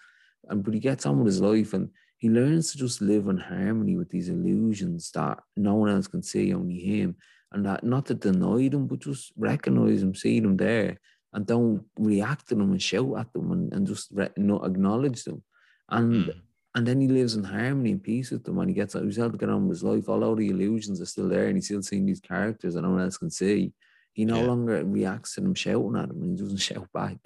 And 0.49 0.63
but 0.63 0.73
he 0.73 0.79
gets 0.79 1.05
on 1.05 1.17
with 1.17 1.27
his 1.27 1.41
life, 1.41 1.73
and 1.73 1.89
he 2.17 2.29
learns 2.29 2.71
to 2.71 2.77
just 2.77 3.01
live 3.01 3.27
in 3.27 3.37
harmony 3.37 3.95
with 3.95 4.09
these 4.09 4.29
illusions 4.29 5.11
that 5.11 5.39
no 5.55 5.75
one 5.75 5.89
else 5.89 6.07
can 6.07 6.23
see, 6.23 6.53
only 6.53 6.79
him, 6.79 7.15
and 7.51 7.65
that 7.65 7.83
not 7.83 8.05
to 8.07 8.13
deny 8.15 8.67
them, 8.69 8.87
but 8.87 8.99
just 8.99 9.31
recognize 9.37 10.01
them, 10.01 10.15
see 10.15 10.39
them 10.39 10.57
there, 10.57 10.97
and 11.33 11.45
don't 11.45 11.83
react 11.99 12.47
to 12.49 12.55
them 12.55 12.71
and 12.71 12.81
shout 12.81 13.17
at 13.17 13.31
them, 13.33 13.51
and, 13.51 13.71
and 13.73 13.85
just 13.87 14.09
re- 14.11 14.29
not 14.37 14.65
acknowledge 14.65 15.23
them, 15.23 15.43
and 15.89 16.25
Mm. 16.27 16.41
and 16.75 16.85
then 16.87 17.01
he 17.01 17.07
lives 17.07 17.35
in 17.35 17.43
harmony 17.43 17.91
and 17.91 18.03
peace 18.03 18.29
with 18.31 18.43
them 18.43 18.59
and 18.59 18.69
he 18.69 18.75
gets 18.75 18.93
he's 18.93 19.17
able 19.17 19.31
to 19.31 19.37
get 19.37 19.49
on 19.49 19.67
with 19.67 19.77
his 19.77 19.83
life. 19.83 20.07
Although 20.09 20.35
the 20.35 20.49
illusions 20.49 21.01
are 21.01 21.05
still 21.07 21.27
there 21.27 21.47
and 21.47 21.57
he's 21.57 21.65
still 21.65 21.81
seeing 21.81 22.05
these 22.05 22.19
characters 22.19 22.75
that 22.75 22.83
no 22.83 22.91
one 22.91 23.01
else 23.01 23.17
can 23.17 23.31
see, 23.31 23.73
he 24.13 24.25
no 24.25 24.41
Yeah. 24.41 24.47
longer 24.47 24.83
reacts 24.85 25.33
to 25.35 25.41
them 25.41 25.55
shouting 25.55 25.95
at 25.95 26.09
him 26.11 26.21
and 26.21 26.31
he 26.31 26.43
doesn't 26.43 26.57
shout 26.69 26.87
back. 26.93 27.17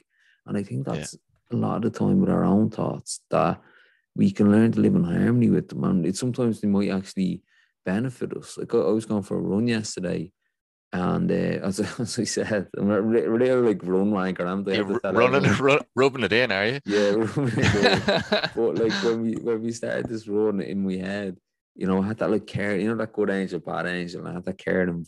And 0.45 0.57
I 0.57 0.63
think 0.63 0.87
Yeah. 0.87 0.93
that's 0.95 1.17
a 1.51 1.55
lot 1.57 1.83
of 1.83 1.91
the 1.91 1.99
time 1.99 2.21
with 2.21 2.29
our 2.29 2.45
own 2.45 2.69
thoughts 2.69 3.21
that 3.29 3.61
we 4.15 4.31
can 4.31 4.51
learn 4.51 4.71
to 4.73 4.79
live 4.79 4.95
in 4.95 5.03
harmony 5.03 5.49
with 5.49 5.69
them. 5.69 5.83
And 5.83 6.05
it 6.05 6.17
sometimes 6.17 6.61
they 6.61 6.67
might 6.67 6.91
actually 6.91 7.41
benefit 7.85 8.35
us. 8.35 8.57
Like 8.57 8.73
I 8.73 8.79
I 8.79 8.91
was 8.91 9.05
going 9.05 9.23
for 9.23 9.37
a 9.37 9.41
run 9.41 9.67
yesterday. 9.67 10.31
And 10.93 11.31
uh, 11.31 11.33
as, 11.67 11.79
as 11.79 12.19
I 12.19 12.25
said, 12.25 12.67
I'm 12.77 12.91
a 12.91 13.01
re- 13.01 13.27
real 13.27 13.61
like 13.61 13.81
run 13.83 14.11
wanker. 14.11 14.45
I'm 14.45 14.67
r- 14.67 15.13
running, 15.13 15.49
ru- 15.53 15.79
rubbing 15.95 16.23
it 16.23 16.33
in, 16.33 16.51
are 16.51 16.65
you? 16.67 16.79
Yeah, 16.85 17.09
rubbing 17.15 17.53
it 17.57 17.75
in. 17.75 18.49
But 18.55 18.77
like 18.77 18.93
when 19.03 19.21
we 19.21 19.33
when 19.35 19.61
we 19.61 19.71
started 19.71 20.09
this 20.09 20.27
run 20.27 20.59
in 20.61 20.85
my 20.85 20.95
head, 20.95 21.37
you 21.75 21.87
know, 21.87 22.01
I 22.01 22.07
had 22.07 22.17
that 22.17 22.29
like 22.29 22.45
care, 22.47 22.77
you 22.77 22.89
know, 22.89 22.95
that 22.95 23.13
good 23.13 23.29
angel, 23.29 23.59
bad 23.59 23.85
angel, 23.87 24.19
and 24.21 24.29
I 24.29 24.33
had 24.33 24.45
that 24.45 24.57
caring 24.57 25.05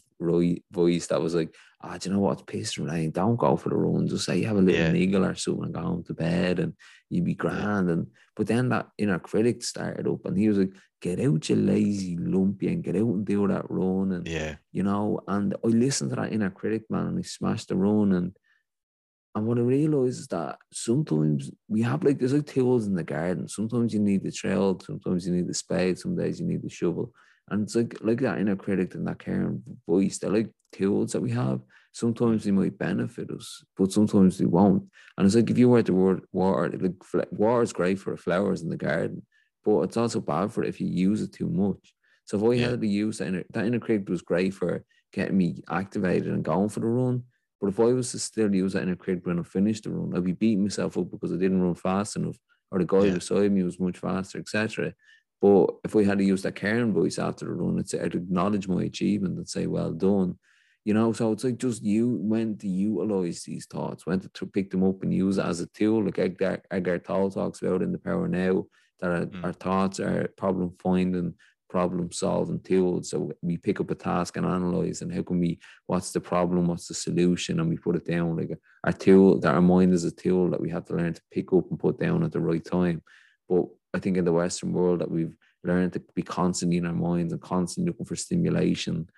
voice 0.72 1.07
that 1.07 1.22
was 1.22 1.36
like, 1.36 1.53
ah, 1.82 1.97
do 1.97 2.09
you 2.09 2.16
know 2.16 2.22
what? 2.22 2.41
It's 2.41 2.43
pissing 2.43 2.89
rain. 2.89 3.11
Don't 3.11 3.36
go 3.36 3.57
for 3.57 3.70
the 3.70 3.76
run. 3.76 4.07
Just 4.07 4.26
say 4.26 4.38
you 4.38 4.47
have 4.47 4.57
a 4.57 4.61
little 4.61 4.80
Yeah. 4.80 4.91
niggle 4.91 5.26
or 5.26 5.36
something 5.36 5.66
and 5.66 5.74
go 5.74 5.82
home 5.82 6.03
to 6.05 6.14
bed 6.14 6.59
and 6.59 6.74
you'd 7.09 7.26
be 7.26 7.36
grand. 7.36 7.89
And 7.89 8.07
but 8.36 8.47
then 8.47 8.70
that 8.70 8.88
inner 8.97 9.20
critic 9.20 9.64
started 9.64 10.07
up 10.07 10.26
and 10.26 10.38
he 10.38 10.47
was 10.47 10.57
like, 10.57 10.72
get 11.01 11.20
out, 11.20 11.49
you 11.49 11.55
lazy 11.57 12.18
lumpy, 12.18 12.70
and 12.70 12.84
get 12.84 12.95
out 12.95 13.01
and 13.01 13.26
do 13.26 13.47
that 13.49 13.70
run. 13.70 14.14
And 14.14 14.28
yeah, 14.28 14.55
you 14.72 14.84
know, 14.84 15.20
and 15.28 15.53
I 15.64 15.68
listened 15.68 16.11
to 16.11 16.16
that 16.16 16.32
inner 16.32 16.49
critic, 16.49 16.84
man, 16.89 17.07
and 17.07 17.18
he 17.18 17.24
smashed 17.24 17.68
the 17.68 17.76
run. 17.76 18.14
And 18.14 18.36
and 19.36 19.47
what 19.47 19.57
I 19.57 19.61
realized 19.61 20.19
is 20.19 20.27
that 20.27 20.57
sometimes 20.71 21.49
we 21.67 21.81
have 21.81 22.03
like 22.03 22.19
there's 22.19 22.34
like 22.34 22.45
tools 22.45 22.86
in 22.86 22.93
the 22.93 23.03
garden. 23.03 23.47
Sometimes 23.47 23.93
you 23.93 23.99
need 23.99 24.23
the 24.23 24.31
trowel, 24.31 24.79
sometimes 24.79 25.25
you 25.25 25.34
need 25.34 25.47
the 25.47 25.53
spade, 25.55 25.97
some 25.97 26.15
days 26.15 26.39
you 26.39 26.45
need 26.45 26.61
the 26.61 26.69
shovel. 26.69 27.11
And 27.49 27.63
it's 27.63 27.75
like 27.75 27.97
like 28.01 28.21
that 28.21 28.38
inner 28.38 28.55
critic 28.55 28.93
and 28.95 29.07
that 29.07 29.19
caring 29.19 29.63
voice, 29.88 30.19
they're 30.19 30.29
like 30.29 30.51
tools 30.71 31.13
that 31.13 31.21
we 31.21 31.31
have. 31.31 31.61
Sometimes 31.93 32.43
they 32.43 32.51
might 32.51 32.77
benefit 32.77 33.29
us, 33.31 33.63
but 33.77 33.91
sometimes 33.91 34.38
they 34.38 34.45
won't. 34.45 34.84
And 35.17 35.25
it's 35.25 35.36
like 35.36 35.49
if 35.49 35.57
you 35.57 35.69
were 35.69 35.81
the 35.81 35.93
word 35.93 36.21
water, 36.31 36.69
like 36.79 36.93
water 37.31 37.61
is 37.63 37.73
great 37.73 37.99
for 37.99 38.11
the 38.11 38.17
flowers 38.21 38.61
in 38.61 38.69
the 38.69 38.77
garden, 38.77 39.25
but 39.65 39.81
it's 39.81 39.97
also 39.97 40.19
bad 40.19 40.51
for 40.51 40.63
it 40.63 40.69
if 40.69 40.79
you 40.79 40.88
use 40.88 41.21
it 41.21 41.34
too 41.34 41.49
much. 41.49 41.93
So 42.25 42.38
if 42.38 42.43
I 42.43 42.61
Yeah. 42.61 42.69
had 42.71 42.81
to 42.81 42.88
use 42.88 43.17
that 43.17 43.27
inner, 43.27 43.43
that 43.51 43.65
inner 43.65 43.79
critic 43.79 44.09
was 44.09 44.21
great 44.21 44.53
for 44.53 44.84
getting 45.11 45.38
me 45.38 45.61
activated 45.69 46.27
and 46.27 46.43
going 46.43 46.69
for 46.69 46.79
the 46.79 46.88
run. 46.88 47.23
But 47.64 47.70
if 47.70 47.80
I 47.80 47.93
was 47.93 48.11
to 48.11 48.20
still 48.20 48.53
use 48.53 48.74
that 48.74 48.84
inner 48.84 48.97
critic 48.97 49.26
when 49.26 49.39
I 49.39 49.43
finished 49.43 49.86
the 49.86 49.91
run, 49.91 50.14
I'd 50.14 50.26
be 50.26 50.34
beating 50.34 50.64
myself 50.64 50.97
up 50.97 51.09
because 51.09 51.32
I 51.32 51.38
didn't 51.38 51.61
run 51.61 51.76
fast 51.76 52.18
enough, 52.18 52.36
or 52.72 52.80
the 52.80 52.86
guy 52.86 53.05
Yeah. 53.05 53.14
beside 53.14 53.53
me 53.53 53.64
was 53.64 53.80
much 53.80 53.99
faster, 53.99 54.38
etc. 54.38 54.93
But 55.41 55.74
if 55.86 55.95
we 55.95 56.03
had 56.03 56.18
to 56.18 56.26
use 56.26 56.41
that 56.41 56.55
caring 56.55 56.91
voice 56.91 57.18
after 57.18 57.45
the 57.45 57.53
run, 57.53 57.80
I'd, 57.80 57.88
say, 57.88 58.01
I'd 58.01 58.16
acknowledge 58.16 58.68
my 58.68 58.84
achievement 58.84 59.38
and 59.38 59.47
say, 59.47 59.68
"Well 59.68 59.93
done." 59.93 60.39
You 60.84 60.93
know, 60.93 61.14
so 61.14 61.32
it's 61.32 61.45
like 61.45 61.57
just 61.57 61.84
you 61.84 62.18
when 62.22 62.57
to 62.57 62.68
utilize 62.68 63.43
these 63.43 63.66
thoughts, 63.66 64.05
when 64.05 64.20
to, 64.20 64.28
to 64.28 64.45
pick 64.45 64.70
them 64.70 64.84
up 64.84 65.01
and 65.01 65.14
use 65.14 65.38
it 65.38 65.45
as 65.45 65.61
a 65.61 65.68
tool, 65.68 66.03
like 66.03 66.20
Eckhart, 66.20 66.66
Eckhart 66.70 67.05
Tolle 67.05 67.32
talks 67.32 67.61
about 67.61 67.82
in 67.82 67.93
the 67.93 67.97
Power 67.97 68.28
Now, 68.28 68.66
that 68.99 69.09
our, 69.11 69.26
Mm. 69.28 69.43
our 69.45 69.53
thoughts 69.53 70.01
are 70.01 70.28
problem 70.36 70.74
finding, 70.80 71.36
problem 71.74 72.11
solving 72.11 72.59
tools. 72.59 73.09
So 73.09 73.32
we 73.41 73.57
pick 73.57 73.80
up 73.80 73.89
a 73.89 73.95
task 73.95 74.38
and 74.38 74.45
analyze, 74.45 75.01
and 75.01 75.11
how 75.11 75.24
can 75.24 75.39
we? 75.39 75.59
What's 75.88 76.11
the 76.11 76.21
problem? 76.21 76.67
What's 76.67 76.88
the 76.88 76.93
solution? 76.93 77.59
And 77.59 77.67
we 77.67 77.78
put 77.78 77.95
it 77.95 78.05
down. 78.05 78.38
Like 78.38 78.51
our 78.84 78.93
tool, 78.93 79.39
that 79.39 79.55
our 79.55 79.61
mind 79.61 79.91
is 79.91 80.03
a 80.03 80.11
tool 80.11 80.51
that 80.51 80.61
we 80.61 80.69
have 80.69 80.86
to 80.86 80.95
learn 80.95 81.15
to 81.15 81.21
pick 81.32 81.51
up 81.51 81.65
and 81.71 81.80
put 81.80 81.99
down 81.99 82.24
at 82.24 82.32
the 82.32 82.39
right 82.39 82.63
time. 82.63 83.01
But 83.49 83.65
I 83.95 83.99
think 83.99 84.17
in 84.17 84.26
the 84.26 84.39
Western 84.41 84.71
world 84.71 84.99
that 85.01 85.09
we've 85.09 85.36
learned 85.63 85.93
to 85.93 86.01
be 86.13 86.21
constantly 86.21 86.78
in 86.78 86.86
our 86.86 86.93
minds 86.93 87.34
and 87.34 87.41
constantly 87.41 87.89
looking 87.89 88.05
for 88.05 88.15
stimulation 88.15 89.09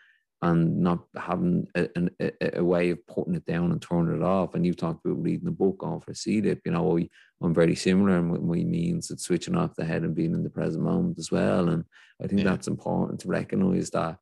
and 0.42 0.80
not 0.82 1.00
having 1.18 1.68
a, 1.76 1.88
a, 2.20 2.60
a 2.60 2.64
way 2.64 2.92
of 2.92 3.06
putting 3.08 3.36
it 3.36 3.46
down 3.46 3.72
and 3.72 3.82
turning 3.82 4.16
it 4.16 4.24
off. 4.24 4.54
And 4.54 4.66
you've 4.66 4.78
talked 4.78 5.06
about 5.06 5.22
reading 5.24 5.48
a 5.48 5.52
book 5.52 5.82
on 5.82 6.02
for 6.02 6.12
CDIP, 6.14 6.62
you 6.66 6.72
know, 6.72 6.98
I, 6.98 7.10
I'm 7.42 7.54
very 7.54 7.76
similar 7.76 8.18
in 8.18 8.32
what 8.32 8.44
my 8.44 8.64
means 8.64 9.12
it's 9.12 9.24
switching 9.24 9.56
off 9.56 9.76
the 9.76 9.86
head 9.86 10.04
and 10.04 10.16
being 10.16 10.34
in 10.34 10.44
the 10.44 10.50
present 10.50 10.84
moment 10.84 11.18
as 11.20 11.32
well. 11.32 11.70
And 11.70 11.86
I 12.24 12.28
think 12.28 12.42
Yeah. 12.42 12.52
that's 12.52 12.68
important 12.68 13.22
to 13.22 13.28
recognize 13.28 13.90
that 13.92 14.18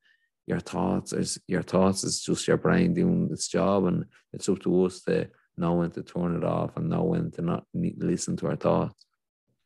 your 0.46 0.60
thoughts 0.60 1.14
is 1.14 1.40
your 1.48 1.62
thoughts 1.62 2.04
is 2.04 2.22
just 2.22 2.48
your 2.48 2.58
brain 2.58 2.94
doing 2.94 3.30
its 3.32 3.48
job, 3.48 3.86
and 3.86 4.06
it's 4.34 4.50
up 4.50 4.60
to 4.60 4.86
us 4.86 5.02
to 5.04 5.30
know 5.58 5.76
when 5.76 5.92
to 5.92 6.04
turn 6.04 6.36
it 6.36 6.44
off 6.44 6.76
and 6.76 6.90
know 6.90 7.04
when 7.04 7.32
to 7.32 7.42
not 7.42 7.66
listen 7.74 8.36
to 8.38 8.48
our 8.48 8.56
thoughts. 8.58 9.06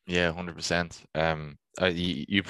Yeah, 0.06 0.32
hundred 0.32 0.56
percent. 0.56 1.02
Um, 1.16 1.58
uh, 1.82 1.88
you, 1.88 2.26
you, 2.28 2.44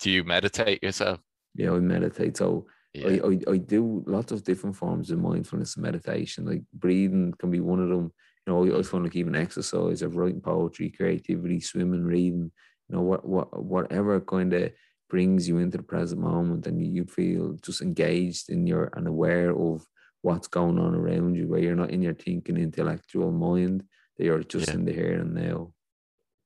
do 0.00 0.10
you 0.10 0.22
meditate 0.22 0.82
yourself? 0.84 1.18
Yeah, 1.56 1.72
I 1.72 1.80
meditate. 1.80 2.36
So 2.36 2.66
yeah. 2.94 3.08
I, 3.08 3.28
I, 3.28 3.54
I 3.54 3.56
do 3.58 4.04
lots 4.06 4.32
of 4.32 4.44
different 4.44 4.76
forms 4.76 5.10
of 5.10 5.18
mindfulness 5.18 5.74
and 5.74 5.82
meditation. 5.84 6.46
Like 6.46 6.62
breathing 6.72 7.34
can 7.38 7.50
be 7.50 7.60
one 7.60 7.80
of 7.80 7.88
them. 7.88 8.12
You 8.46 8.52
know, 8.52 8.78
I, 8.78 8.82
find 8.82 9.04
like 9.04 9.16
even 9.16 9.34
exercise, 9.34 10.02
of 10.02 10.16
writing 10.16 10.40
poetry, 10.40 10.90
creativity, 10.90 11.60
swimming, 11.60 12.04
reading. 12.04 12.52
You 12.88 12.96
know, 12.96 13.02
what 13.02 13.26
what 13.26 13.62
whatever 13.62 14.20
kind 14.20 14.52
of 14.52 14.72
brings 15.08 15.48
you 15.48 15.58
into 15.58 15.78
the 15.78 15.82
present 15.82 16.20
moment, 16.20 16.66
and 16.66 16.84
you 16.94 17.04
feel 17.04 17.56
just 17.62 17.80
engaged 17.80 18.50
in 18.50 18.66
your 18.66 18.90
and 18.94 19.08
aware 19.08 19.50
of 19.50 19.86
what's 20.22 20.48
going 20.48 20.78
on 20.78 20.94
around 20.94 21.34
you, 21.34 21.48
where 21.48 21.60
you're 21.60 21.74
not 21.74 21.90
in 21.90 22.02
your 22.02 22.14
thinking 22.14 22.56
intellectual 22.56 23.32
mind, 23.32 23.82
that 24.16 24.24
you're 24.24 24.42
just 24.42 24.68
yeah. 24.68 24.74
in 24.74 24.84
the 24.84 24.92
here 24.92 25.20
and 25.20 25.34
now. 25.34 25.72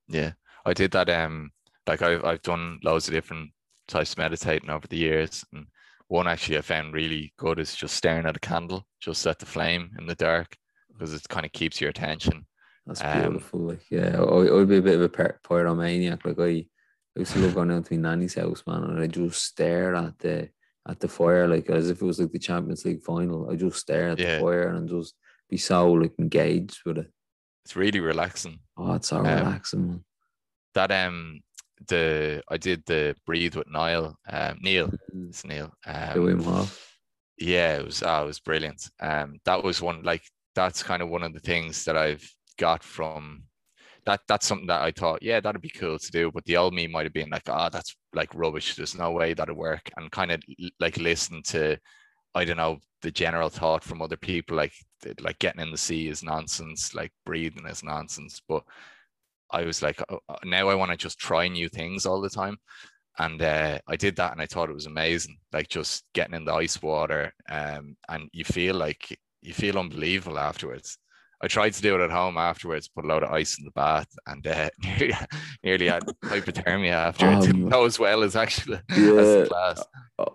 Yeah, 0.09 0.33
I 0.65 0.73
did 0.73 0.93
that. 0.93 1.11
Um, 1.11 1.51
like 1.87 2.01
I've 2.01 2.25
I've 2.25 2.43
done 2.43 2.79
loads 2.85 3.09
of 3.09 3.15
different 3.15 3.51
types 3.89 4.13
of 4.13 4.19
meditating 4.19 4.71
over 4.71 4.87
the 4.87 4.97
years, 4.97 5.45
and 5.53 5.67
one 6.09 6.27
actually 6.27 6.59
I 6.59 6.63
found 6.63 6.95
really 6.95 7.33
good 7.39 7.59
is 7.59 7.75
just 7.75 7.95
staring 7.95 8.27
at 8.27 8.37
a 8.37 8.41
candle, 8.41 8.87
just 9.01 9.27
at 9.27 9.39
the 9.39 9.47
flame 9.47 9.91
in 9.99 10.07
the 10.07 10.15
dark, 10.15 10.57
because 10.93 11.15
it 11.15 11.29
kind 11.29 11.47
of 11.47 11.53
keeps 11.53 11.81
your 11.81 11.91
attention. 11.91 12.47
That's 12.87 13.03
um, 13.05 13.21
beautiful. 13.21 13.61
Um, 13.61 13.69
like, 13.69 13.91
yeah, 13.91 14.17
I, 14.17 14.51
would 14.51 14.69
be 14.69 14.79
a 14.79 14.83
bit 14.83 14.95
of 14.95 15.03
a 15.03 15.09
pyromaniac. 15.09 16.25
Like 16.25 16.39
I, 16.39 16.67
I 17.15 17.21
used 17.21 17.35
to 17.35 17.41
love 17.41 17.55
going 17.55 17.69
down 17.69 17.83
to 17.83 17.95
my 17.95 18.11
nanny's 18.11 18.35
house, 18.35 18.63
man, 18.67 18.85
and 18.85 18.99
I 19.01 19.07
just 19.07 19.43
stare 19.43 19.95
at 19.95 20.19
the 20.19 20.49
at 20.89 21.01
the 21.01 21.09
fire 21.09 21.47
like 21.47 21.69
as 21.69 21.91
if 21.91 22.01
it 22.01 22.05
was 22.05 22.19
like 22.19 22.33
the 22.33 22.39
Champions 22.39 22.85
League 22.87 23.03
final. 23.03 23.51
I 23.51 23.57
just 23.57 23.79
stare 23.79 24.11
at 24.11 24.19
yeah. 24.19 24.37
the 24.37 24.41
fire 24.41 24.69
and 24.75 24.89
just 24.89 25.15
be 25.51 25.59
so 25.59 25.93
like 25.93 26.13
engaged 26.19 26.81
with 26.87 26.99
it. 26.99 27.11
It's 27.67 27.77
really 27.77 28.01
relaxing. 28.01 28.61
Oh, 28.79 28.95
it's 28.95 29.09
so 29.09 29.19
um, 29.19 29.25
relaxing, 29.25 29.87
man. 29.87 30.05
That 30.75 30.91
um 30.91 31.41
the 31.87 32.43
I 32.49 32.57
did 32.57 32.83
the 32.87 33.15
breathe 33.27 33.57
with 33.57 33.71
Niall, 33.71 34.17
um, 34.29 34.59
Neil, 34.61 34.89
mm. 34.89 35.29
it's 35.29 35.45
Neil. 35.45 35.73
Um, 35.87 36.15
yeah, 37.39 37.77
it 37.77 37.85
was 37.85 38.03
oh, 38.03 38.25
it 38.25 38.27
was 38.27 38.41
brilliant. 38.41 38.91
Um, 39.01 39.39
that 39.45 39.63
was 39.63 39.81
one 39.81 40.03
like 40.03 40.23
that's 40.55 40.83
kind 40.83 41.03
of 41.03 41.09
one 41.09 41.23
of 41.23 41.33
the 41.33 41.41
things 41.41 41.85
that 41.85 41.97
I've 41.97 42.29
got 42.59 42.83
from 42.83 43.45
that. 44.07 44.21
That's 44.29 44.47
something 44.47 44.67
that 44.67 44.83
I 44.83 44.91
thought, 44.91 45.23
yeah, 45.23 45.41
that'd 45.41 45.63
be 45.63 45.69
cool 45.71 45.99
to 45.99 46.11
do. 46.11 46.31
But 46.33 46.45
the 46.45 46.57
old 46.57 46.75
me 46.75 46.87
might 46.87 47.07
have 47.07 47.13
been 47.13 47.31
like, 47.31 47.49
ah, 47.49 47.67
oh, 47.67 47.71
that's 47.71 47.97
like 48.13 48.35
rubbish. 48.35 48.75
There's 48.75 48.97
no 48.97 49.13
way 49.13 49.35
that'd 49.35 49.57
work. 49.57 49.91
And 49.97 50.11
kind 50.11 50.33
of 50.33 50.43
like 50.81 50.97
listen 50.97 51.43
to, 51.49 51.79
I 52.35 52.45
don't 52.45 52.57
know, 52.57 52.79
the 53.03 53.11
general 53.13 53.49
thought 53.49 53.85
from 53.85 54.03
other 54.03 54.17
people, 54.17 54.57
like 54.57 54.73
like 55.21 55.39
getting 55.39 55.61
in 55.61 55.71
the 55.71 55.79
sea 55.79 56.09
is 56.09 56.25
nonsense, 56.25 56.95
like 56.95 57.13
breathing 57.25 57.67
is 57.67 57.85
nonsense. 57.85 58.43
But 58.49 58.65
I 59.51 59.65
was 59.65 59.83
like, 59.83 60.03
oh, 60.09 60.21
oh, 60.29 60.37
now 60.45 60.69
I 60.69 60.75
want 60.75 60.91
to 60.91 60.97
just 60.97 61.19
try 61.19 61.49
new 61.49 61.69
things 61.69 62.07
all 62.07 62.21
the 62.21 62.31
time. 62.31 62.59
And 63.19 63.43
uh, 63.43 63.79
I 63.89 63.97
did 63.97 64.17
that 64.17 64.33
and 64.33 64.41
I 64.41 64.47
thought 64.47 64.71
it 64.71 64.75
was 64.75 64.87
amazing. 64.87 65.39
Like 65.53 65.69
just 65.69 66.05
getting 66.15 66.35
in 66.35 66.45
the 66.45 66.55
ice 66.55 66.81
water 66.81 67.33
um, 67.49 67.97
and 68.09 68.29
you 68.33 68.45
feel 68.45 68.77
like 68.77 69.19
you 69.43 69.53
feel 69.53 69.79
unbelievable 69.79 70.39
afterwards. 70.39 70.99
I 71.41 71.47
tried 71.47 71.73
to 71.75 71.83
do 71.83 71.95
it 71.95 72.01
at 72.01 72.11
home 72.11 72.37
afterwards, 72.37 72.89
put 72.89 73.05
a 73.05 73.09
load 73.09 73.23
of 73.23 73.31
ice 73.31 73.59
in 73.59 73.65
the 73.65 73.71
bath, 73.71 74.09
and 74.27 74.45
uh, 74.47 74.71
nearly, 74.83 75.15
nearly 75.63 75.87
had 75.89 76.05
hypothermia 76.25 76.93
after. 76.93 77.27
Um, 77.27 77.35
it 77.35 77.47
didn't 77.47 77.69
go 77.69 77.85
as 77.85 77.99
well 77.99 78.23
as 78.23 78.35
actually 78.35 78.81
yeah, 78.97 79.13
as 79.13 79.49
class. 79.49 79.85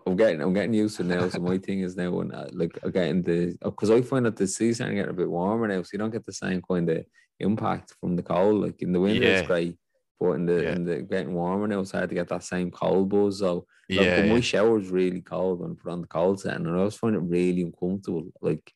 I'm 0.08 0.16
getting 0.16 0.42
I'm 0.42 0.54
getting 0.54 0.74
used 0.74 0.98
to 0.98 1.04
now. 1.04 1.28
So 1.28 1.40
my 1.40 1.58
thing 1.58 1.82
is 1.82 1.98
now 1.98 2.12
when 2.12 2.34
I, 2.34 2.48
like 2.54 2.78
I'm 2.84 2.92
getting 2.92 3.22
the 3.22 3.58
because 3.62 3.92
I 3.92 4.02
find 4.02 4.26
that 4.26 4.38
the 4.38 4.48
season 4.48 4.96
getting 4.96 5.10
a 5.10 5.14
bit 5.14 5.30
warmer 5.30 5.68
now, 5.68 5.82
so 5.82 5.90
you 5.94 6.00
don't 6.00 6.12
get 6.12 6.26
the 6.26 6.34
same 6.34 6.62
kind 6.62 6.90
of 6.90 7.06
impact 7.40 7.94
from 8.00 8.16
the 8.16 8.24
cold. 8.24 8.62
Like 8.62 8.82
in 8.82 8.94
the 8.94 9.00
winter, 9.02 9.24
yeah. 9.24 9.40
it's 9.40 9.48
great, 9.48 9.78
but 10.20 10.32
in 10.32 10.46
the 10.46 10.64
yeah. 10.64 10.72
in 10.72 10.86
the 10.86 11.02
getting 11.02 11.34
warmer 11.34 11.68
now, 11.68 11.82
it's 11.82 11.92
hard 11.92 12.10
to 12.10 12.16
get 12.16 12.30
that 12.30 12.44
same 12.44 12.72
cold 12.72 13.10
buzz. 13.10 13.40
So 13.40 13.66
yeah, 13.90 14.18
like, 14.18 14.26
my 14.28 14.40
shower 14.40 14.80
is 14.80 14.90
really 14.90 15.22
cold 15.22 15.60
when 15.60 15.72
I 15.72 15.74
put 15.82 15.92
on 15.92 16.02
the 16.02 16.08
cold 16.08 16.40
set, 16.40 16.56
and 16.56 16.68
I 16.68 16.78
always 16.78 16.96
find 16.96 17.16
it 17.16 17.20
really 17.20 17.64
uncomfortable. 17.64 18.32
Like, 18.42 18.72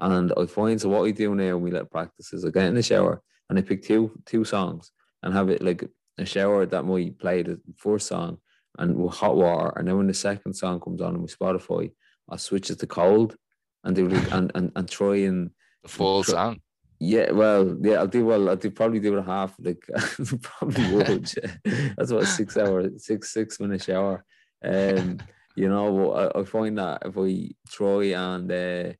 and 0.00 0.32
I 0.36 0.46
find 0.46 0.80
so 0.80 0.88
what 0.88 1.06
I 1.06 1.10
do 1.10 1.34
now 1.34 1.54
when 1.54 1.62
we 1.62 1.70
let 1.70 1.90
practice 1.90 2.32
is 2.32 2.44
I 2.44 2.50
get 2.50 2.66
in 2.66 2.74
the 2.74 2.82
shower 2.82 3.22
and 3.48 3.58
I 3.58 3.62
pick 3.62 3.82
two 3.82 4.12
two 4.26 4.44
songs 4.44 4.92
and 5.22 5.34
have 5.34 5.50
it 5.50 5.62
like 5.62 5.84
a 6.18 6.24
shower 6.24 6.66
that 6.66 6.84
might 6.84 7.18
play 7.18 7.42
the 7.42 7.60
first 7.76 8.06
song 8.06 8.38
and 8.78 8.96
with 8.96 9.14
hot 9.14 9.36
water, 9.36 9.72
and 9.76 9.88
then 9.88 9.96
when 9.96 10.06
the 10.06 10.14
second 10.14 10.54
song 10.54 10.80
comes 10.80 11.00
on 11.00 11.14
on 11.14 11.20
my 11.20 11.26
Spotify, 11.26 11.92
I 12.28 12.36
switch 12.36 12.70
it 12.70 12.78
to 12.80 12.86
cold 12.86 13.36
and 13.84 13.96
do 13.96 14.08
and, 14.32 14.52
and 14.54 14.72
and 14.74 14.88
try 14.88 15.16
and 15.16 15.50
the 15.82 15.88
full 15.88 16.22
try, 16.22 16.32
song. 16.32 16.60
Yeah, 16.98 17.30
well, 17.32 17.76
yeah, 17.80 17.96
I'll 17.96 18.06
do 18.06 18.26
well. 18.26 18.48
I'll 18.48 18.56
do 18.56 18.70
probably 18.70 19.00
do 19.00 19.16
it 19.16 19.20
a 19.20 19.22
half. 19.22 19.54
Like 19.58 19.82
probably 20.42 20.94
would. 20.94 21.32
That's 21.96 22.12
what 22.12 22.26
six 22.26 22.56
hour, 22.56 22.88
six 22.98 23.32
six 23.32 23.58
minute 23.58 23.82
shower. 23.82 24.24
Um, 24.62 25.18
you 25.56 25.68
know, 25.68 26.12
I, 26.12 26.40
I 26.40 26.44
find 26.44 26.78
that 26.78 27.02
if 27.06 27.16
we 27.16 27.56
try 27.68 28.04
and 28.04 28.50
uh, 28.50 28.92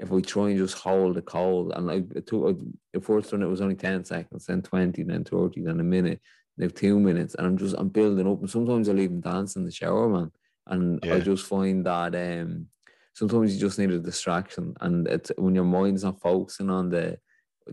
if 0.00 0.08
we 0.10 0.22
try 0.22 0.48
and 0.48 0.58
just 0.58 0.78
hold 0.78 1.14
the 1.14 1.22
cold, 1.22 1.72
and 1.76 1.86
like 1.86 2.08
took 2.26 2.58
the 2.92 3.00
first 3.00 3.32
one, 3.32 3.42
it 3.42 3.46
was 3.46 3.60
only 3.60 3.76
ten 3.76 4.04
seconds, 4.04 4.46
then 4.46 4.62
twenty, 4.62 5.02
then 5.02 5.24
thirty, 5.24 5.60
then 5.62 5.78
a 5.78 5.84
minute, 5.84 6.20
then 6.56 6.70
two 6.70 6.98
minutes, 6.98 7.34
and 7.34 7.46
I'm 7.46 7.58
just 7.58 7.76
I'm 7.78 7.88
building 7.88 8.26
up. 8.26 8.40
And 8.40 8.50
sometimes 8.50 8.88
I'll 8.88 8.98
even 8.98 9.20
dance 9.20 9.56
in 9.56 9.64
the 9.64 9.70
shower, 9.70 10.08
man. 10.08 10.32
And 10.66 11.00
yeah. 11.04 11.16
I 11.16 11.20
just 11.20 11.46
find 11.46 11.84
that 11.84 12.14
um, 12.14 12.66
sometimes 13.14 13.54
you 13.54 13.60
just 13.60 13.78
need 13.78 13.90
a 13.90 13.98
distraction, 13.98 14.74
and 14.80 15.06
it's 15.06 15.30
when 15.36 15.54
your 15.54 15.64
mind's 15.64 16.04
not 16.04 16.20
focusing 16.20 16.70
on 16.70 16.88
the 16.90 17.18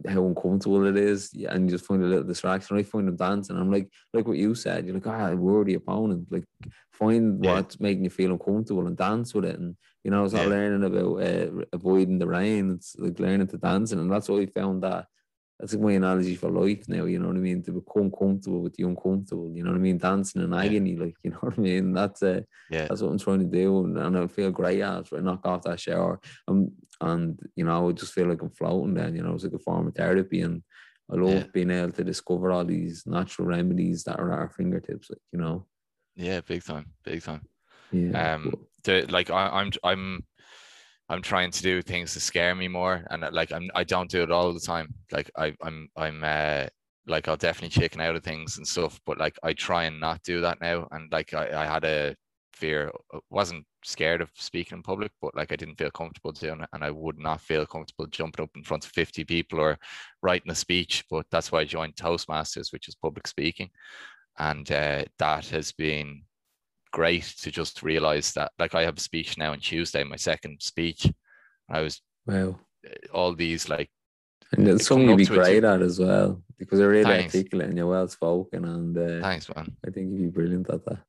how 0.08 0.26
uncomfortable 0.26 0.86
it 0.86 0.98
is, 0.98 1.34
and 1.50 1.66
you 1.66 1.72
just 1.78 1.86
find 1.86 2.04
a 2.04 2.06
little 2.06 2.24
distraction. 2.24 2.78
I 2.78 2.84
find 2.84 3.08
them 3.08 3.16
dancing. 3.16 3.56
I'm 3.56 3.72
like, 3.72 3.90
like 4.14 4.28
what 4.28 4.38
you 4.38 4.54
said. 4.54 4.86
You're 4.86 4.96
like, 4.96 5.08
ah, 5.08 5.32
we're 5.32 5.64
the 5.64 5.76
opponent. 5.76 6.28
Like, 6.30 6.44
find 6.92 7.44
yeah. 7.44 7.54
what's 7.54 7.80
making 7.80 8.04
you 8.04 8.10
feel 8.10 8.32
uncomfortable 8.32 8.86
and 8.88 8.98
dance 8.98 9.34
with 9.34 9.46
it. 9.46 9.58
And 9.58 9.76
you 10.08 10.12
know, 10.12 10.24
it's 10.24 10.34
not 10.34 10.44
yeah. 10.44 10.48
learning 10.48 10.86
about 10.86 11.22
uh, 11.22 11.66
avoiding 11.74 12.18
the 12.18 12.28
rain. 12.28 12.72
It's 12.72 12.96
like 12.98 13.20
learning 13.20 13.48
to 13.48 13.58
dancing, 13.58 14.00
and 14.00 14.10
that's 14.10 14.30
what 14.30 14.42
I 14.42 14.46
found 14.46 14.82
that. 14.84 15.06
That's 15.60 15.74
like 15.74 15.82
my 15.82 15.92
analogy 15.92 16.36
for 16.36 16.50
life 16.50 16.88
now. 16.88 17.04
You 17.04 17.20
know 17.20 17.28
what 17.28 17.36
I 17.36 17.42
mean? 17.42 17.62
To 17.64 17.74
become 17.74 18.10
comfortable 18.10 18.62
with 18.62 18.74
the 18.76 18.86
uncomfortable. 18.86 19.52
You 19.54 19.66
know 19.66 19.72
what 19.72 19.80
I 19.80 19.82
mean? 19.82 19.98
Dancing 19.98 20.44
in 20.44 20.54
agony, 20.54 20.94
yeah. 20.94 21.04
like 21.04 21.16
you 21.26 21.32
know 21.32 21.40
what 21.42 21.58
I 21.58 21.62
mean. 21.62 21.92
That's 21.92 22.24
uh, 22.24 22.40
yeah. 22.72 22.88
That's 22.88 23.02
what 23.02 23.12
I'm 23.12 23.20
trying 23.20 23.40
to 23.40 23.46
do, 23.46 23.84
and, 23.84 23.98
and 23.98 24.18
I 24.18 24.28
feel 24.28 24.50
great 24.50 24.82
after 24.82 25.18
I 25.18 25.20
knock 25.20 25.46
off 25.46 25.64
that 25.64 25.82
shower. 25.82 26.22
I'm 26.48 26.72
and 27.02 27.38
you 27.58 27.66
know 27.66 27.90
I 27.90 27.92
just 27.92 28.14
feel 28.14 28.28
like 28.28 28.42
I'm 28.42 28.50
floating 28.50 28.94
then 28.94 29.14
you 29.14 29.22
know 29.22 29.34
it's 29.34 29.44
like 29.44 29.54
a 29.54 29.60
form 29.60 29.88
of 29.88 29.94
therapy 29.94 30.42
and 30.42 30.64
I 31.12 31.16
love 31.16 31.34
yeah. 31.34 31.44
being 31.54 31.70
able 31.70 31.92
to 31.92 32.04
discover 32.04 32.52
all 32.52 32.66
these 32.66 33.04
natural 33.06 33.48
remedies 33.48 34.04
that 34.06 34.20
are 34.20 34.32
at 34.32 34.40
our 34.40 34.50
fingertips 34.50 35.10
like 35.10 35.22
you 35.32 35.40
know 35.40 35.66
yeah 36.16 36.42
big 36.42 36.64
time 36.64 36.88
big 37.04 37.22
time 37.22 37.46
yeah 37.92 38.34
um 38.34 38.54
to, 38.88 39.06
like 39.12 39.30
I, 39.30 39.48
I'm 39.48 39.72
I'm 39.84 40.24
I'm 41.10 41.22
trying 41.22 41.52
to 41.52 41.62
do 41.62 41.82
things 41.82 42.14
to 42.14 42.20
scare 42.20 42.56
me 42.56 42.68
more 42.68 43.06
and 43.10 43.24
uh, 43.24 43.30
like 43.32 43.52
I'm 43.52 43.70
I 43.76 43.84
don't 43.84 44.10
do 44.10 44.24
it 44.24 44.32
all 44.32 44.54
the 44.54 44.60
time 44.60 44.94
like 45.12 45.32
I 45.38 45.54
I'm 45.62 45.90
I'm 45.96 46.24
uh 46.24 46.68
like 47.08 47.28
I'll 47.28 47.38
definitely 47.38 47.80
chicken 47.80 48.02
out 48.02 48.16
of 48.16 48.24
things 48.24 48.58
and 48.58 48.68
stuff 48.68 49.00
but 49.06 49.18
like 49.18 49.38
I 49.44 49.54
try 49.54 49.86
and 49.86 50.00
not 50.00 50.24
do 50.24 50.42
that 50.42 50.60
now 50.60 50.88
and 50.92 51.12
like 51.12 51.34
I, 51.34 51.64
I 51.64 51.66
had 51.66 51.86
a 51.86 52.16
fear 52.58 52.92
uh, 53.14 53.20
wasn't 53.30 53.66
scared 53.84 54.22
of 54.22 54.30
speaking 54.36 54.78
in 54.78 54.84
public, 54.84 55.12
but 55.22 55.36
like 55.36 55.52
I 55.52 55.56
didn't 55.56 55.78
feel 55.78 55.92
comfortable 55.92 56.32
doing 56.32 56.62
it, 56.62 56.70
and 56.74 56.84
I 56.84 56.92
would 56.92 57.18
not 57.18 57.42
feel 57.42 57.66
comfortable 57.66 58.08
jumping 58.08 58.44
up 58.44 58.50
in 58.56 58.64
front 58.64 58.86
of 58.86 58.92
50 58.92 59.24
people 59.26 59.60
or 59.60 59.78
writing 60.22 60.52
a 60.52 60.56
speech. 60.56 61.06
But 61.10 61.26
that's 61.32 61.52
why 61.52 61.60
I 61.62 61.66
joined 61.66 61.96
Toastmasters, 61.96 62.74
which 62.74 62.88
is 62.88 62.96
public 62.96 63.28
speaking, 63.28 63.70
and 64.40 64.70
uh, 64.72 65.06
that 65.20 65.48
has 65.48 65.72
been 65.72 66.24
great 66.98 67.28
to 67.44 67.52
just 67.52 67.84
realize 67.84 68.32
that. 68.34 68.52
Like 68.58 68.74
I 68.74 68.82
have 68.82 68.98
a 68.98 69.08
speech 69.10 69.38
now 69.38 69.52
on 69.52 69.60
Tuesday, 69.60 70.04
my 70.04 70.16
second 70.16 70.62
speech. 70.62 71.12
I 71.70 71.82
was 71.82 72.02
wow, 72.26 72.60
uh, 72.86 73.14
all 73.14 73.36
these 73.36 73.70
like. 73.70 73.90
And 74.52 74.68
it's 74.68 74.88
something 74.88 75.10
you'd 75.10 75.18
be 75.18 75.26
great 75.26 75.64
at 75.64 75.82
as 75.82 76.00
well 76.00 76.42
because 76.58 76.80
you're 76.80 76.90
really 76.90 77.04
Thanks. 77.04 77.36
articulate 77.36 77.68
and 77.70 77.78
you're 77.78 77.94
well 77.96 78.08
spoken. 78.08 78.66
And 78.66 78.98
uh, 78.98 79.22
Thanks, 79.22 79.48
man. 79.54 79.76
I 79.86 79.92
think 79.92 80.12
you'd 80.12 80.22
be 80.22 80.38
brilliant 80.40 80.70
at 80.70 80.86
that. 80.86 81.00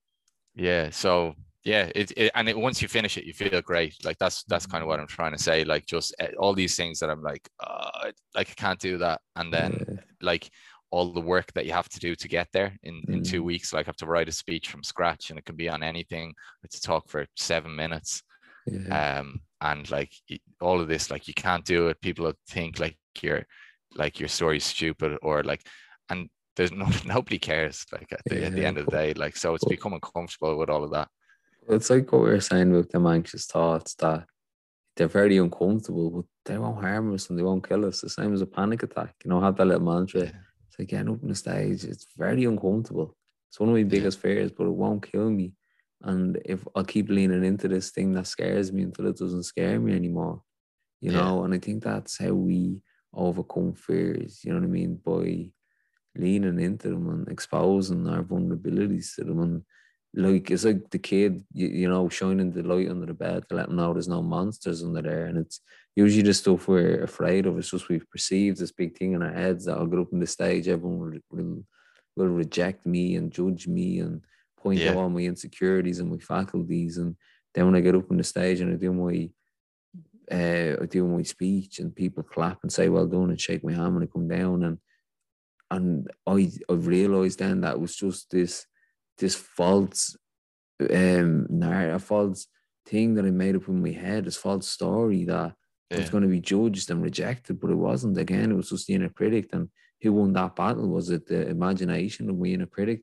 Yeah. 0.54 0.90
So 0.90 1.34
yeah 1.64 1.90
it, 1.94 2.12
it, 2.16 2.30
and 2.34 2.48
it, 2.48 2.56
once 2.56 2.80
you 2.80 2.88
finish 2.88 3.18
it 3.18 3.24
you 3.24 3.34
feel 3.34 3.60
great 3.62 3.92
like 4.04 4.16
that's 4.18 4.44
that's 4.44 4.64
kind 4.64 4.80
of 4.82 4.88
what 4.88 5.00
i'm 5.00 5.08
trying 5.08 5.32
to 5.32 5.42
say 5.42 5.64
like 5.64 5.84
just 5.86 6.14
eh, 6.20 6.30
all 6.38 6.54
these 6.54 6.76
things 6.76 7.00
that 7.00 7.10
i'm 7.10 7.22
like 7.22 7.48
uh, 7.58 8.10
like 8.36 8.48
i 8.50 8.54
can't 8.54 8.78
do 8.78 8.96
that 8.96 9.20
and 9.34 9.52
then 9.52 9.84
yeah. 9.88 9.96
like 10.22 10.50
all 10.90 11.12
the 11.12 11.20
work 11.20 11.52
that 11.52 11.66
you 11.66 11.72
have 11.72 11.88
to 11.88 11.98
do 11.98 12.14
to 12.14 12.28
get 12.28 12.48
there 12.52 12.76
in 12.82 13.02
in 13.08 13.22
two 13.22 13.42
mm. 13.42 13.46
weeks 13.46 13.72
like 13.72 13.86
i 13.86 13.88
have 13.88 13.96
to 13.96 14.06
write 14.06 14.28
a 14.28 14.32
speech 14.32 14.68
from 14.68 14.82
scratch 14.82 15.30
and 15.30 15.38
it 15.38 15.44
can 15.44 15.56
be 15.56 15.68
on 15.68 15.82
anything 15.82 16.34
to 16.70 16.80
talk 16.80 17.08
for 17.08 17.26
seven 17.36 17.74
minutes 17.74 18.22
yeah. 18.66 19.18
um 19.18 19.40
and 19.60 19.90
like 19.90 20.12
all 20.60 20.80
of 20.80 20.88
this 20.88 21.10
like 21.10 21.28
you 21.28 21.34
can't 21.34 21.64
do 21.64 21.88
it 21.88 22.00
people 22.00 22.32
think 22.48 22.78
like 22.78 22.96
you're 23.20 23.44
like 23.96 24.18
your 24.20 24.28
story's 24.28 24.64
stupid 24.64 25.18
or 25.22 25.42
like 25.42 25.62
and 26.10 26.28
there's 26.56 26.72
no 26.82 26.88
nobody 27.04 27.38
cares 27.38 27.84
like 27.92 28.10
at 28.12 28.20
the, 28.26 28.40
yeah. 28.40 28.46
at 28.46 28.52
the 28.52 28.64
end 28.64 28.78
of 28.78 28.86
the 28.86 28.92
day 28.92 29.12
like 29.14 29.36
so 29.36 29.54
it's 29.54 29.64
becoming 29.64 30.00
comfortable 30.00 30.56
with 30.58 30.70
all 30.70 30.84
of 30.84 30.90
that 30.90 31.08
It's 31.68 31.90
like 31.90 32.10
what 32.12 32.22
we 32.22 32.30
were 32.30 32.40
saying 32.40 32.70
about 32.70 32.90
them 32.90 33.06
anxious 33.06 33.46
thoughts 33.46 33.94
that 33.96 34.26
they're 34.98 35.06
very 35.06 35.38
uncomfortable, 35.38 36.10
but 36.10 36.24
they 36.44 36.58
won't 36.58 36.80
harm 36.80 37.14
us 37.14 37.30
and 37.30 37.38
they 37.38 37.44
won't 37.44 37.66
kill 37.66 37.84
us. 37.86 38.00
The 38.00 38.10
same 38.10 38.34
as 38.34 38.40
a 38.40 38.46
panic 38.46 38.82
attack. 38.82 39.14
You 39.24 39.30
know, 39.30 39.40
have 39.40 39.56
that 39.56 39.66
little 39.66 39.84
mantra. 39.84 40.24
Yeah. 40.24 40.32
Like 40.78 40.88
getting 40.88 41.08
up 41.10 41.22
on 41.22 41.28
the 41.28 41.34
stage. 41.34 41.84
It's 41.84 42.06
very 42.16 42.44
uncomfortable. 42.44 43.16
It's 43.50 43.58
one 43.58 43.68
of 43.70 43.74
my 43.74 43.82
biggest 43.82 44.20
fears, 44.20 44.52
but 44.52 44.66
it 44.66 44.70
won't 44.70 45.10
kill 45.10 45.30
me. 45.30 45.52
And 46.02 46.40
if 46.44 46.66
I 46.76 46.82
keep 46.84 47.08
leaning 47.08 47.44
into 47.44 47.66
this 47.66 47.90
thing 47.90 48.12
that 48.12 48.26
scares 48.26 48.72
me 48.72 48.82
until 48.82 49.06
it 49.06 49.16
doesn't 49.16 49.42
scare 49.44 49.80
me 49.80 49.94
anymore, 49.94 50.42
you 51.00 51.10
Yeah. 51.12 51.22
know, 51.24 51.44
and 51.44 51.54
I 51.54 51.58
think 51.58 51.82
that's 51.82 52.18
how 52.18 52.32
we 52.32 52.82
overcome 53.12 53.72
fears, 53.74 54.44
you 54.44 54.52
know 54.52 54.60
what 54.60 54.66
I 54.66 54.70
mean? 54.70 54.96
By 55.04 55.50
leaning 56.14 56.60
into 56.60 56.90
them 56.90 57.08
and 57.08 57.28
exposing 57.28 58.06
our 58.06 58.22
vulnerabilities 58.22 59.14
to 59.16 59.24
them. 59.24 59.40
And 59.40 59.62
like, 60.14 60.50
it's 60.50 60.64
like 60.64 60.90
the 60.90 60.98
kid, 60.98 61.44
you, 61.52 61.68
you 61.68 61.88
know, 61.88 62.08
shining 62.08 62.50
the 62.50 62.62
light 62.62 62.88
under 62.88 63.06
the 63.06 63.14
bed 63.14 63.44
to 63.48 63.54
let 63.54 63.66
them 63.66 63.76
know 63.76 63.92
there's 63.92 64.08
no 64.08 64.22
monsters 64.22 64.82
under 64.82 65.02
there. 65.02 65.26
And 65.26 65.38
it's 65.38 65.60
usually 65.96 66.22
the 66.22 66.34
stuff 66.34 66.66
we're 66.68 67.02
afraid 67.02 67.46
of. 67.46 67.58
It's 67.58 67.70
just 67.70 67.88
we've 67.88 68.08
perceived 68.10 68.58
this 68.58 68.72
big 68.72 68.96
thing 68.96 69.12
in 69.12 69.22
our 69.22 69.32
heads 69.32 69.64
that 69.66 69.76
I'll 69.76 69.86
get 69.86 70.00
up 70.00 70.12
on 70.12 70.20
the 70.20 70.26
stage, 70.26 70.68
everyone 70.68 71.20
will, 71.30 71.38
will, 71.44 71.64
will 72.16 72.32
reject 72.34 72.86
me 72.86 73.16
and 73.16 73.30
judge 73.32 73.68
me 73.68 74.00
and 74.00 74.22
point 74.58 74.80
Yeah. 74.82 74.90
out 74.90 74.96
all 74.96 75.08
my 75.08 75.20
insecurities 75.20 76.00
and 76.00 76.10
my 76.10 76.18
faculties. 76.18 76.98
And 76.98 77.16
then 77.54 77.66
when 77.66 77.76
I 77.76 77.80
get 77.80 77.94
up 77.94 78.10
on 78.10 78.16
the 78.16 78.24
stage 78.24 78.60
and 78.60 78.72
I 78.72 78.76
do 78.76 78.92
my 78.92 79.30
uh, 80.30 80.76
I 80.82 80.86
do 80.86 81.06
my 81.06 81.22
speech 81.22 81.78
and 81.78 81.94
people 81.96 82.22
clap 82.22 82.58
and 82.62 82.72
say 82.72 82.88
well 82.90 83.06
done 83.06 83.30
and 83.30 83.40
shake 83.40 83.64
my 83.64 83.72
hand 83.72 83.94
when 83.94 84.02
I 84.02 84.06
come 84.06 84.28
down 84.28 84.62
and 84.64 84.78
and 85.70 86.10
I 86.26 86.50
I 86.68 86.72
realised 86.74 87.38
then 87.38 87.62
that 87.62 87.80
was 87.80 87.96
just 87.96 88.30
this 88.30 88.66
this 89.18 89.34
false 89.34 90.16
um 90.90 91.46
narrative, 91.50 92.04
false 92.04 92.46
thing 92.86 93.14
that 93.14 93.24
I 93.24 93.30
made 93.30 93.56
up 93.56 93.68
in 93.68 93.82
my 93.82 93.90
head, 93.90 94.24
this 94.24 94.36
false 94.36 94.68
story 94.68 95.24
that 95.24 95.54
I 95.90 95.96
was 95.96 96.10
going 96.10 96.22
to 96.22 96.28
be 96.28 96.40
judged 96.40 96.90
and 96.90 97.02
rejected, 97.02 97.60
but 97.60 97.70
it 97.70 97.76
wasn't. 97.76 98.18
Again, 98.18 98.50
it 98.50 98.54
was 98.54 98.70
just 98.70 98.86
the 98.86 98.94
inner 98.94 99.08
critic. 99.08 99.48
And 99.52 99.70
who 100.02 100.12
won 100.12 100.32
that 100.34 100.54
battle? 100.54 100.88
Was 100.88 101.10
it 101.10 101.26
the 101.26 101.48
imagination 101.48 102.28
of 102.28 102.38
my 102.38 102.46
inner 102.48 102.66
critic, 102.66 103.02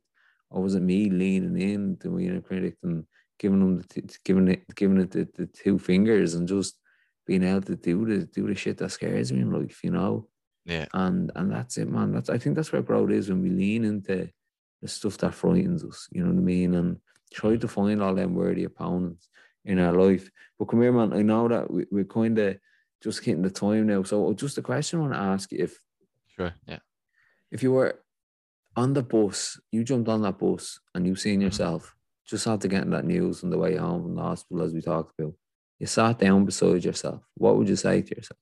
or 0.50 0.62
was 0.62 0.76
it 0.76 0.82
me 0.82 1.10
leaning 1.10 1.60
in 1.60 1.98
to 1.98 2.10
my 2.10 2.22
inner 2.22 2.42
critic 2.42 2.76
and 2.84 3.06
giving 3.40 3.60
them 3.60 3.78
the 3.78 4.02
t- 4.02 4.18
giving 4.24 4.48
it 4.48 4.64
giving 4.76 5.02
it 5.02 5.12
the, 5.12 5.28
the 5.36 5.46
two 5.48 5.78
fingers 5.78 6.36
and 6.36 6.48
just 6.48 6.78
being 7.26 7.44
able 7.44 7.62
to 7.62 7.76
do 7.76 8.06
the 8.06 8.26
do 8.28 8.48
the 8.48 8.56
shit 8.56 8.78
that 8.78 8.92
scares 8.92 9.32
me 9.32 9.42
in 9.42 9.52
life, 9.52 9.84
you 9.84 9.92
know? 9.92 10.28
Yeah. 10.66 10.86
And 10.94 11.32
and 11.36 11.52
that's 11.52 11.78
it, 11.78 11.90
man. 11.90 12.12
That's 12.12 12.30
I 12.30 12.38
think 12.38 12.56
that's 12.56 12.72
where 12.72 12.82
growth 12.82 13.12
is 13.12 13.30
when 13.30 13.42
we 13.42 13.50
lean 13.50 13.84
into 13.84 14.30
the 14.86 14.91
stuff 14.91 15.18
that 15.20 15.34
frightens 15.34 15.84
us. 15.84 16.07
You 16.12 16.24
know 16.24 16.30
what 16.32 16.38
I 16.40 16.44
mean? 16.44 16.76
And 16.76 16.98
try 17.34 17.57
to 17.57 17.68
find 17.68 18.02
all 18.02 18.14
them 18.16 18.36
worthy 18.36 18.64
opponents 18.66 19.30
in 19.66 19.80
our 19.80 19.94
life. 19.94 20.30
But 20.57 20.66
come 20.66 20.82
here, 20.82 20.91
man. 20.91 21.14
I 21.14 21.22
know 21.22 21.48
that 21.48 21.70
we, 21.72 21.86
we're 21.91 22.03
kind 22.06 22.38
of 22.40 22.57
just 23.03 23.24
hitting 23.24 23.41
the 23.41 23.49
time 23.49 23.88
now. 23.88 24.03
So 24.03 24.34
just 24.34 24.57
a 24.57 24.62
question 24.62 24.99
I 24.99 25.02
want 25.02 25.14
to 25.14 25.20
ask 25.20 25.52
you: 25.52 25.64
if 25.64 25.80
Sure. 26.28 26.53
Yeah. 26.68 26.80
if 27.52 27.64
you 27.64 27.72
were 27.72 27.99
on 28.76 28.94
the 28.94 29.03
bus, 29.03 29.60
you 29.72 29.84
jumped 29.84 30.10
on 30.10 30.22
that 30.24 30.38
bus 30.38 30.80
and 30.94 31.07
you 31.07 31.16
seen 31.16 31.41
yourself 31.41 31.95
just 32.28 32.45
after 32.48 32.68
getting 32.68 32.90
that 32.91 33.06
news 33.06 33.44
on 33.44 33.49
the 33.49 33.57
way 33.57 33.76
home 33.78 34.03
from 34.03 34.16
the 34.16 34.22
hospital, 34.22 34.64
as 34.64 34.74
we 34.74 34.82
talked 34.82 35.18
about. 35.20 35.34
You 35.80 35.88
sat 35.88 36.20
down 36.20 36.45
beside 36.45 36.84
yourself. 36.84 37.22
What 37.36 37.57
would 37.57 37.70
you 37.70 37.76
say 37.76 38.02
to 38.02 38.16
yourself? 38.16 38.40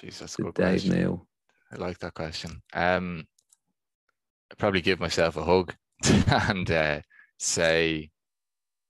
Jesus, 0.00 0.18
that's 0.20 0.34
a 0.34 0.36
To 0.38 0.42
good 0.44 0.54
Dave 0.54 0.68
question. 0.82 1.00
now. 1.02 1.26
I 1.72 1.76
like 1.76 1.98
that 1.98 2.14
question. 2.14 2.62
Um, 2.72 3.26
I'd 4.50 4.58
probably 4.58 4.80
give 4.80 5.00
myself 5.00 5.36
a 5.36 5.44
hug 5.44 5.74
and 6.26 6.70
uh, 6.70 7.00
say 7.38 8.10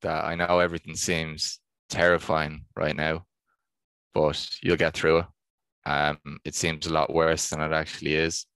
that 0.02 0.24
I 0.24 0.34
know 0.34 0.58
everything 0.58 0.96
seems 0.96 1.60
terrifying 1.88 2.64
right 2.76 2.96
now, 2.96 3.24
but 4.12 4.48
you'll 4.62 4.76
get 4.76 4.94
through 4.94 5.18
it. 5.18 5.26
Um, 5.86 6.18
it 6.44 6.54
seems 6.54 6.86
a 6.86 6.92
lot 6.92 7.14
worse 7.14 7.48
than 7.48 7.60
it 7.60 7.72
actually 7.72 8.14
is. 8.14 8.46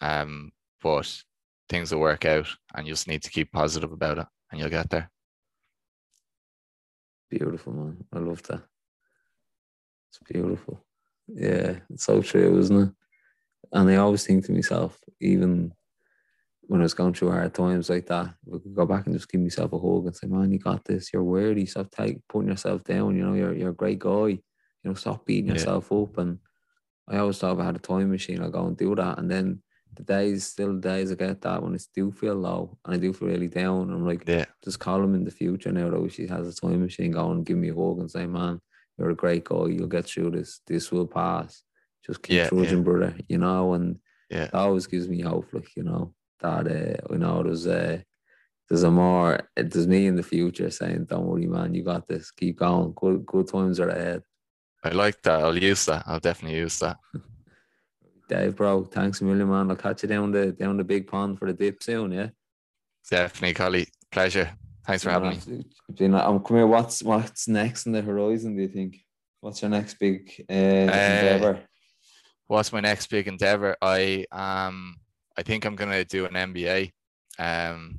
Um, 0.00 0.50
but 0.82 1.22
things 1.68 1.92
will 1.92 2.00
work 2.00 2.24
out, 2.24 2.48
and 2.74 2.86
you 2.86 2.92
just 2.92 3.08
need 3.08 3.22
to 3.22 3.30
keep 3.30 3.52
positive 3.52 3.92
about 3.92 4.18
it, 4.18 4.26
and 4.50 4.60
you'll 4.60 4.70
get 4.70 4.90
there. 4.90 5.10
Beautiful, 7.30 7.72
man. 7.72 8.04
I 8.12 8.18
love 8.18 8.42
that. 8.44 8.62
It's 10.08 10.18
beautiful. 10.28 10.84
Yeah, 11.28 11.76
it's 11.90 12.04
so 12.04 12.20
true, 12.22 12.58
isn't 12.58 12.82
it? 12.82 12.90
And 13.72 13.88
I 13.88 13.96
always 13.96 14.26
think 14.26 14.44
to 14.46 14.52
myself, 14.52 14.98
even 15.20 15.72
when 16.70 16.80
I 16.80 16.84
was 16.84 16.94
going 16.94 17.14
through 17.14 17.32
hard 17.32 17.54
times 17.54 17.90
like 17.90 18.06
that, 18.06 18.28
I 18.48 18.58
could 18.62 18.74
go 18.76 18.86
back 18.86 19.06
and 19.06 19.14
just 19.14 19.28
give 19.30 19.40
myself 19.42 19.72
a 19.72 19.78
hug 19.78 20.06
and 20.06 20.16
say, 20.16 20.28
"Man, 20.28 20.52
you 20.52 20.58
got 20.60 20.84
this. 20.86 21.12
You're 21.12 21.24
worthy. 21.24 21.66
Stop 21.66 21.90
take, 21.90 22.26
putting 22.28 22.50
yourself 22.50 22.84
down. 22.84 23.16
You 23.16 23.24
know, 23.26 23.34
you're 23.34 23.54
you're 23.54 23.70
a 23.76 23.82
great 23.82 23.98
guy. 24.00 24.28
You 24.28 24.42
know, 24.84 24.94
stop 24.94 25.26
beating 25.26 25.48
Yeah. 25.48 25.54
yourself 25.54 25.92
up." 25.92 26.18
And 26.18 26.40
I 27.08 27.18
always 27.18 27.38
thought 27.38 27.54
if 27.54 27.60
I 27.60 27.64
had 27.66 27.76
a 27.76 27.80
time 27.80 28.10
machine, 28.10 28.40
I'd 28.42 28.52
go 28.52 28.66
and 28.66 28.76
do 28.76 28.94
that. 28.94 29.18
And 29.18 29.30
then 29.30 29.62
the 29.96 30.02
days, 30.04 30.46
still 30.46 30.74
the 30.74 30.80
days 30.80 31.10
I 31.12 31.16
get 31.16 31.40
that 31.42 31.62
when 31.62 31.74
I 31.74 31.78
do 31.94 32.12
feel 32.12 32.34
low 32.36 32.78
and 32.84 32.94
I 32.94 32.98
do 32.98 33.12
feel 33.12 33.28
really 33.28 33.48
down, 33.48 33.90
I'm 33.90 34.06
like, 34.06 34.26
Yeah, 34.26 34.46
just 34.64 34.78
call 34.80 35.02
him 35.02 35.14
in 35.14 35.24
the 35.24 35.30
future 35.30 35.72
now 35.72 35.88
though 35.90 36.06
she 36.08 36.26
has 36.26 36.46
a 36.46 36.54
time 36.54 36.82
machine 36.82 37.12
go 37.12 37.30
and 37.32 37.46
give 37.46 37.56
me 37.56 37.70
a 37.70 37.74
hug 37.74 37.98
and 37.98 38.10
say 38.10 38.26
man 38.26 38.60
you're 38.98 39.08
a 39.08 39.14
great 39.16 39.42
guy 39.44 39.64
you'll 39.68 39.86
get 39.86 40.04
through 40.04 40.30
this 40.30 40.60
this 40.66 40.92
will 40.92 41.06
pass 41.06 41.64
just 42.04 42.22
keep 42.22 42.42
Yeah, 42.42 42.42
trudging 42.42 42.82
yeah. 42.82 42.84
brother 42.84 43.16
you 43.26 43.38
know 43.38 43.72
and 43.72 43.98
yeah, 44.30 44.50
that 44.52 44.58
always 44.60 44.86
gives 44.86 45.08
me 45.08 45.22
hope 45.22 45.50
like 45.54 45.74
you 45.76 45.82
know 45.82 46.14
that 46.40 46.66
uh, 46.66 47.12
you 47.12 47.18
know 47.18 47.42
there's 47.42 47.66
a 47.66 48.04
there's 48.68 48.82
a 48.82 48.90
more 48.90 49.40
there's 49.56 49.86
me 49.86 50.06
in 50.06 50.16
the 50.16 50.22
future 50.22 50.70
saying 50.70 51.04
don't 51.04 51.26
worry 51.26 51.46
man 51.46 51.74
you 51.74 51.82
got 51.82 52.06
this 52.06 52.30
keep 52.30 52.58
going 52.58 52.92
good 52.96 53.24
good 53.26 53.48
times 53.48 53.80
are 53.80 53.88
ahead 53.88 54.22
I 54.82 54.92
like 54.92 55.20
that. 55.24 55.42
I'll 55.42 55.58
use 55.58 55.84
that. 55.84 56.04
I'll 56.06 56.20
definitely 56.20 56.56
use 56.58 56.78
that. 56.78 56.96
Dave 58.28 58.56
bro 58.56 58.84
thanks 58.84 59.20
a 59.20 59.24
million 59.24 59.48
man 59.48 59.70
I'll 59.70 59.76
catch 59.76 60.02
you 60.02 60.08
down 60.08 60.30
the 60.30 60.52
down 60.52 60.76
the 60.76 60.84
big 60.84 61.06
pond 61.06 61.38
for 61.38 61.46
the 61.46 61.52
dip 61.52 61.82
soon 61.82 62.12
yeah 62.12 62.28
Definitely, 63.08 63.54
Collie. 63.54 63.88
Pleasure. 64.12 64.50
Thanks 64.86 65.02
for 65.02 65.10
having 65.10 65.30
me. 65.30 65.64
I'm 66.16 66.40
come 66.40 66.56
here 66.56 66.66
what's 66.66 67.02
what's 67.02 67.48
next 67.48 67.86
in 67.86 67.92
the 67.92 68.02
horizon 68.02 68.56
do 68.56 68.62
you 68.62 68.68
think 68.68 68.98
what's 69.40 69.62
your 69.62 69.70
next 69.70 69.98
big 69.98 70.30
uh, 70.48 70.52
endeavor 70.52 71.60
what's 72.46 72.72
my 72.72 72.80
next 72.80 73.08
big 73.08 73.28
endeavor? 73.28 73.76
I 73.80 74.26
um 74.32 74.96
I 75.40 75.42
think 75.42 75.64
I'm 75.64 75.74
gonna 75.74 76.04
do 76.04 76.26
an 76.26 76.34
MBA 76.34 76.92
um 77.38 77.98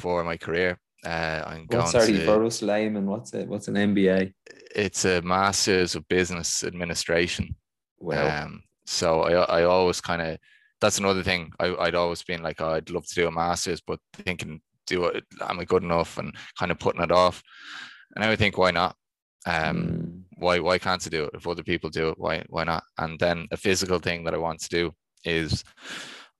for 0.00 0.22
my 0.22 0.36
career. 0.36 0.78
Uh, 1.04 1.42
I'm 1.44 1.66
going 1.66 1.82
What's 1.82 1.90
sorry 1.90 2.12
to. 2.12 2.62
layman? 2.62 3.06
What's 3.06 3.34
it? 3.34 3.48
What's 3.48 3.66
an 3.66 3.74
MBA? 3.74 4.32
It's 4.74 5.04
a 5.04 5.20
Masters 5.22 5.96
of 5.96 6.06
Business 6.06 6.62
Administration. 6.62 7.56
Well, 7.98 8.44
Um, 8.44 8.62
so 8.86 9.22
I 9.22 9.32
I 9.58 9.64
always 9.64 10.00
kind 10.00 10.22
of 10.22 10.38
that's 10.80 10.98
another 10.98 11.24
thing. 11.24 11.52
I, 11.58 11.74
I'd 11.74 11.96
always 11.96 12.22
been 12.22 12.42
like, 12.42 12.60
oh, 12.60 12.74
I'd 12.74 12.90
love 12.90 13.06
to 13.06 13.14
do 13.16 13.26
a 13.26 13.32
master's, 13.32 13.80
but 13.80 13.98
thinking, 14.12 14.60
do 14.86 15.06
it, 15.06 15.24
am 15.40 15.58
I 15.58 15.64
good 15.64 15.82
enough, 15.82 16.18
and 16.18 16.32
kind 16.56 16.70
of 16.70 16.78
putting 16.78 17.02
it 17.02 17.10
off. 17.10 17.42
And 18.14 18.24
I 18.24 18.28
would 18.28 18.38
think, 18.38 18.58
why 18.58 18.70
not? 18.70 18.94
Um, 19.46 19.76
mm, 19.76 20.22
why 20.36 20.60
why 20.60 20.78
can't 20.78 21.04
I 21.04 21.10
do 21.10 21.24
it 21.24 21.34
if 21.34 21.48
other 21.48 21.64
people 21.64 21.90
do 21.90 22.10
it? 22.10 22.18
Why 22.18 22.44
why 22.48 22.62
not? 22.62 22.84
And 22.98 23.18
then 23.18 23.48
a 23.50 23.56
physical 23.56 23.98
thing 23.98 24.22
that 24.24 24.34
I 24.34 24.38
want 24.38 24.60
to 24.60 24.68
do 24.68 24.94
is 25.24 25.64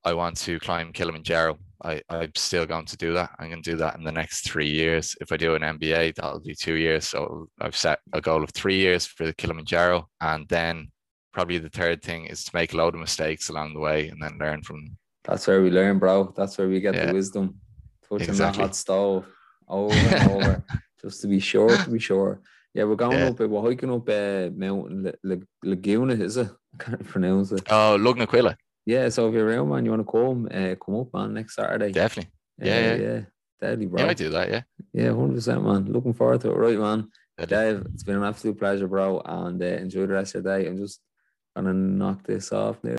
I 0.04 0.12
want 0.14 0.36
to 0.38 0.58
climb 0.60 0.92
Kilimanjaro. 0.92 1.58
I, 1.82 2.00
I'm 2.08 2.32
still 2.36 2.66
going 2.66 2.86
to 2.86 2.96
do 2.96 3.12
that. 3.14 3.30
I'm 3.38 3.50
going 3.50 3.62
to 3.62 3.70
do 3.70 3.76
that 3.78 3.96
in 3.96 4.04
the 4.04 4.12
next 4.12 4.48
three 4.48 4.68
years. 4.70 5.14
If 5.20 5.32
I 5.32 5.36
do 5.36 5.54
an 5.54 5.62
MBA, 5.62 6.14
that'll 6.14 6.40
be 6.40 6.54
two 6.54 6.74
years. 6.74 7.08
So 7.08 7.48
I've 7.60 7.76
set 7.76 8.00
a 8.12 8.20
goal 8.20 8.42
of 8.42 8.50
three 8.50 8.76
years 8.76 9.06
for 9.06 9.24
the 9.26 9.34
Kilimanjaro. 9.34 10.08
And 10.20 10.46
then 10.48 10.88
probably 11.32 11.58
the 11.58 11.68
third 11.70 12.02
thing 12.02 12.26
is 12.26 12.44
to 12.44 12.50
make 12.54 12.72
a 12.72 12.76
load 12.76 12.94
of 12.94 13.00
mistakes 13.00 13.48
along 13.48 13.74
the 13.74 13.80
way 13.80 14.08
and 14.08 14.22
then 14.22 14.38
learn 14.38 14.62
from 14.62 14.76
them. 14.84 14.98
that's 15.24 15.46
where 15.46 15.62
we 15.62 15.70
learn, 15.70 15.98
bro. 15.98 16.32
That's 16.36 16.56
where 16.58 16.68
we 16.68 16.80
get 16.80 16.94
Yeah. 16.94 17.06
the 17.06 17.14
wisdom. 17.14 17.60
Touching 18.08 18.28
Exactly. 18.28 18.58
that 18.62 18.66
hot 18.68 18.76
stove 18.76 19.26
over 19.68 19.94
and 19.94 20.30
over, 20.36 20.64
just 21.00 21.22
to 21.22 21.26
be 21.28 21.40
sure, 21.40 21.74
to 21.76 21.90
be 21.90 21.98
sure. 21.98 22.40
Yeah, 22.74 22.84
we're 22.84 22.96
going 22.96 23.18
Yeah. 23.18 23.28
up. 23.28 23.40
We're 23.40 23.62
hiking 23.62 23.90
up 23.92 24.08
uh, 24.08 24.50
Mountain 24.54 25.04
La- 25.04 25.12
La- 25.22 25.42
Laguna, 25.62 26.14
is 26.14 26.36
it? 26.36 26.48
I 26.78 26.82
can't 26.84 27.04
pronounce 27.12 27.52
it. 27.52 27.62
Oh, 27.70 27.96
Lugnaquilla. 27.98 28.56
Yeah, 28.86 29.08
so 29.08 29.28
if 29.28 29.34
you're 29.34 29.46
around, 29.46 29.70
man, 29.70 29.84
you 29.84 29.90
want 29.90 30.06
to 30.06 30.12
come, 30.12 30.48
uh, 30.52 30.74
come 30.74 30.96
up, 30.96 31.14
man, 31.14 31.34
next 31.34 31.56
Saturday. 31.56 31.90
Definitely. 31.90 32.30
Uh, 32.60 32.66
yeah, 32.66 32.80
yeah. 32.80 32.94
yeah, 32.96 33.20
deadly, 33.60 33.86
bro. 33.86 34.02
Yeah, 34.02 34.10
I 34.10 34.14
do 34.14 34.28
that. 34.30 34.50
Yeah. 34.50 34.62
Yeah, 34.92 35.14
hundred 35.14 35.34
percent, 35.34 35.64
man. 35.64 35.86
Looking 35.86 36.12
forward 36.12 36.40
to 36.42 36.50
it. 36.50 36.56
Right, 36.56 36.78
man. 36.78 37.08
Deadly. 37.38 37.56
Dave, 37.56 37.86
it's 37.94 38.02
been 38.02 38.16
an 38.16 38.24
absolute 38.24 38.58
pleasure, 38.58 38.86
bro, 38.86 39.20
and 39.24 39.60
uh, 39.62 39.66
enjoy 39.66 40.06
the 40.06 40.12
rest 40.12 40.34
of 40.34 40.44
your 40.44 40.58
day. 40.58 40.68
I'm 40.68 40.76
just 40.76 41.00
gonna 41.56 41.72
knock 41.72 42.24
this 42.24 42.52
off 42.52 42.76
now. 42.84 42.92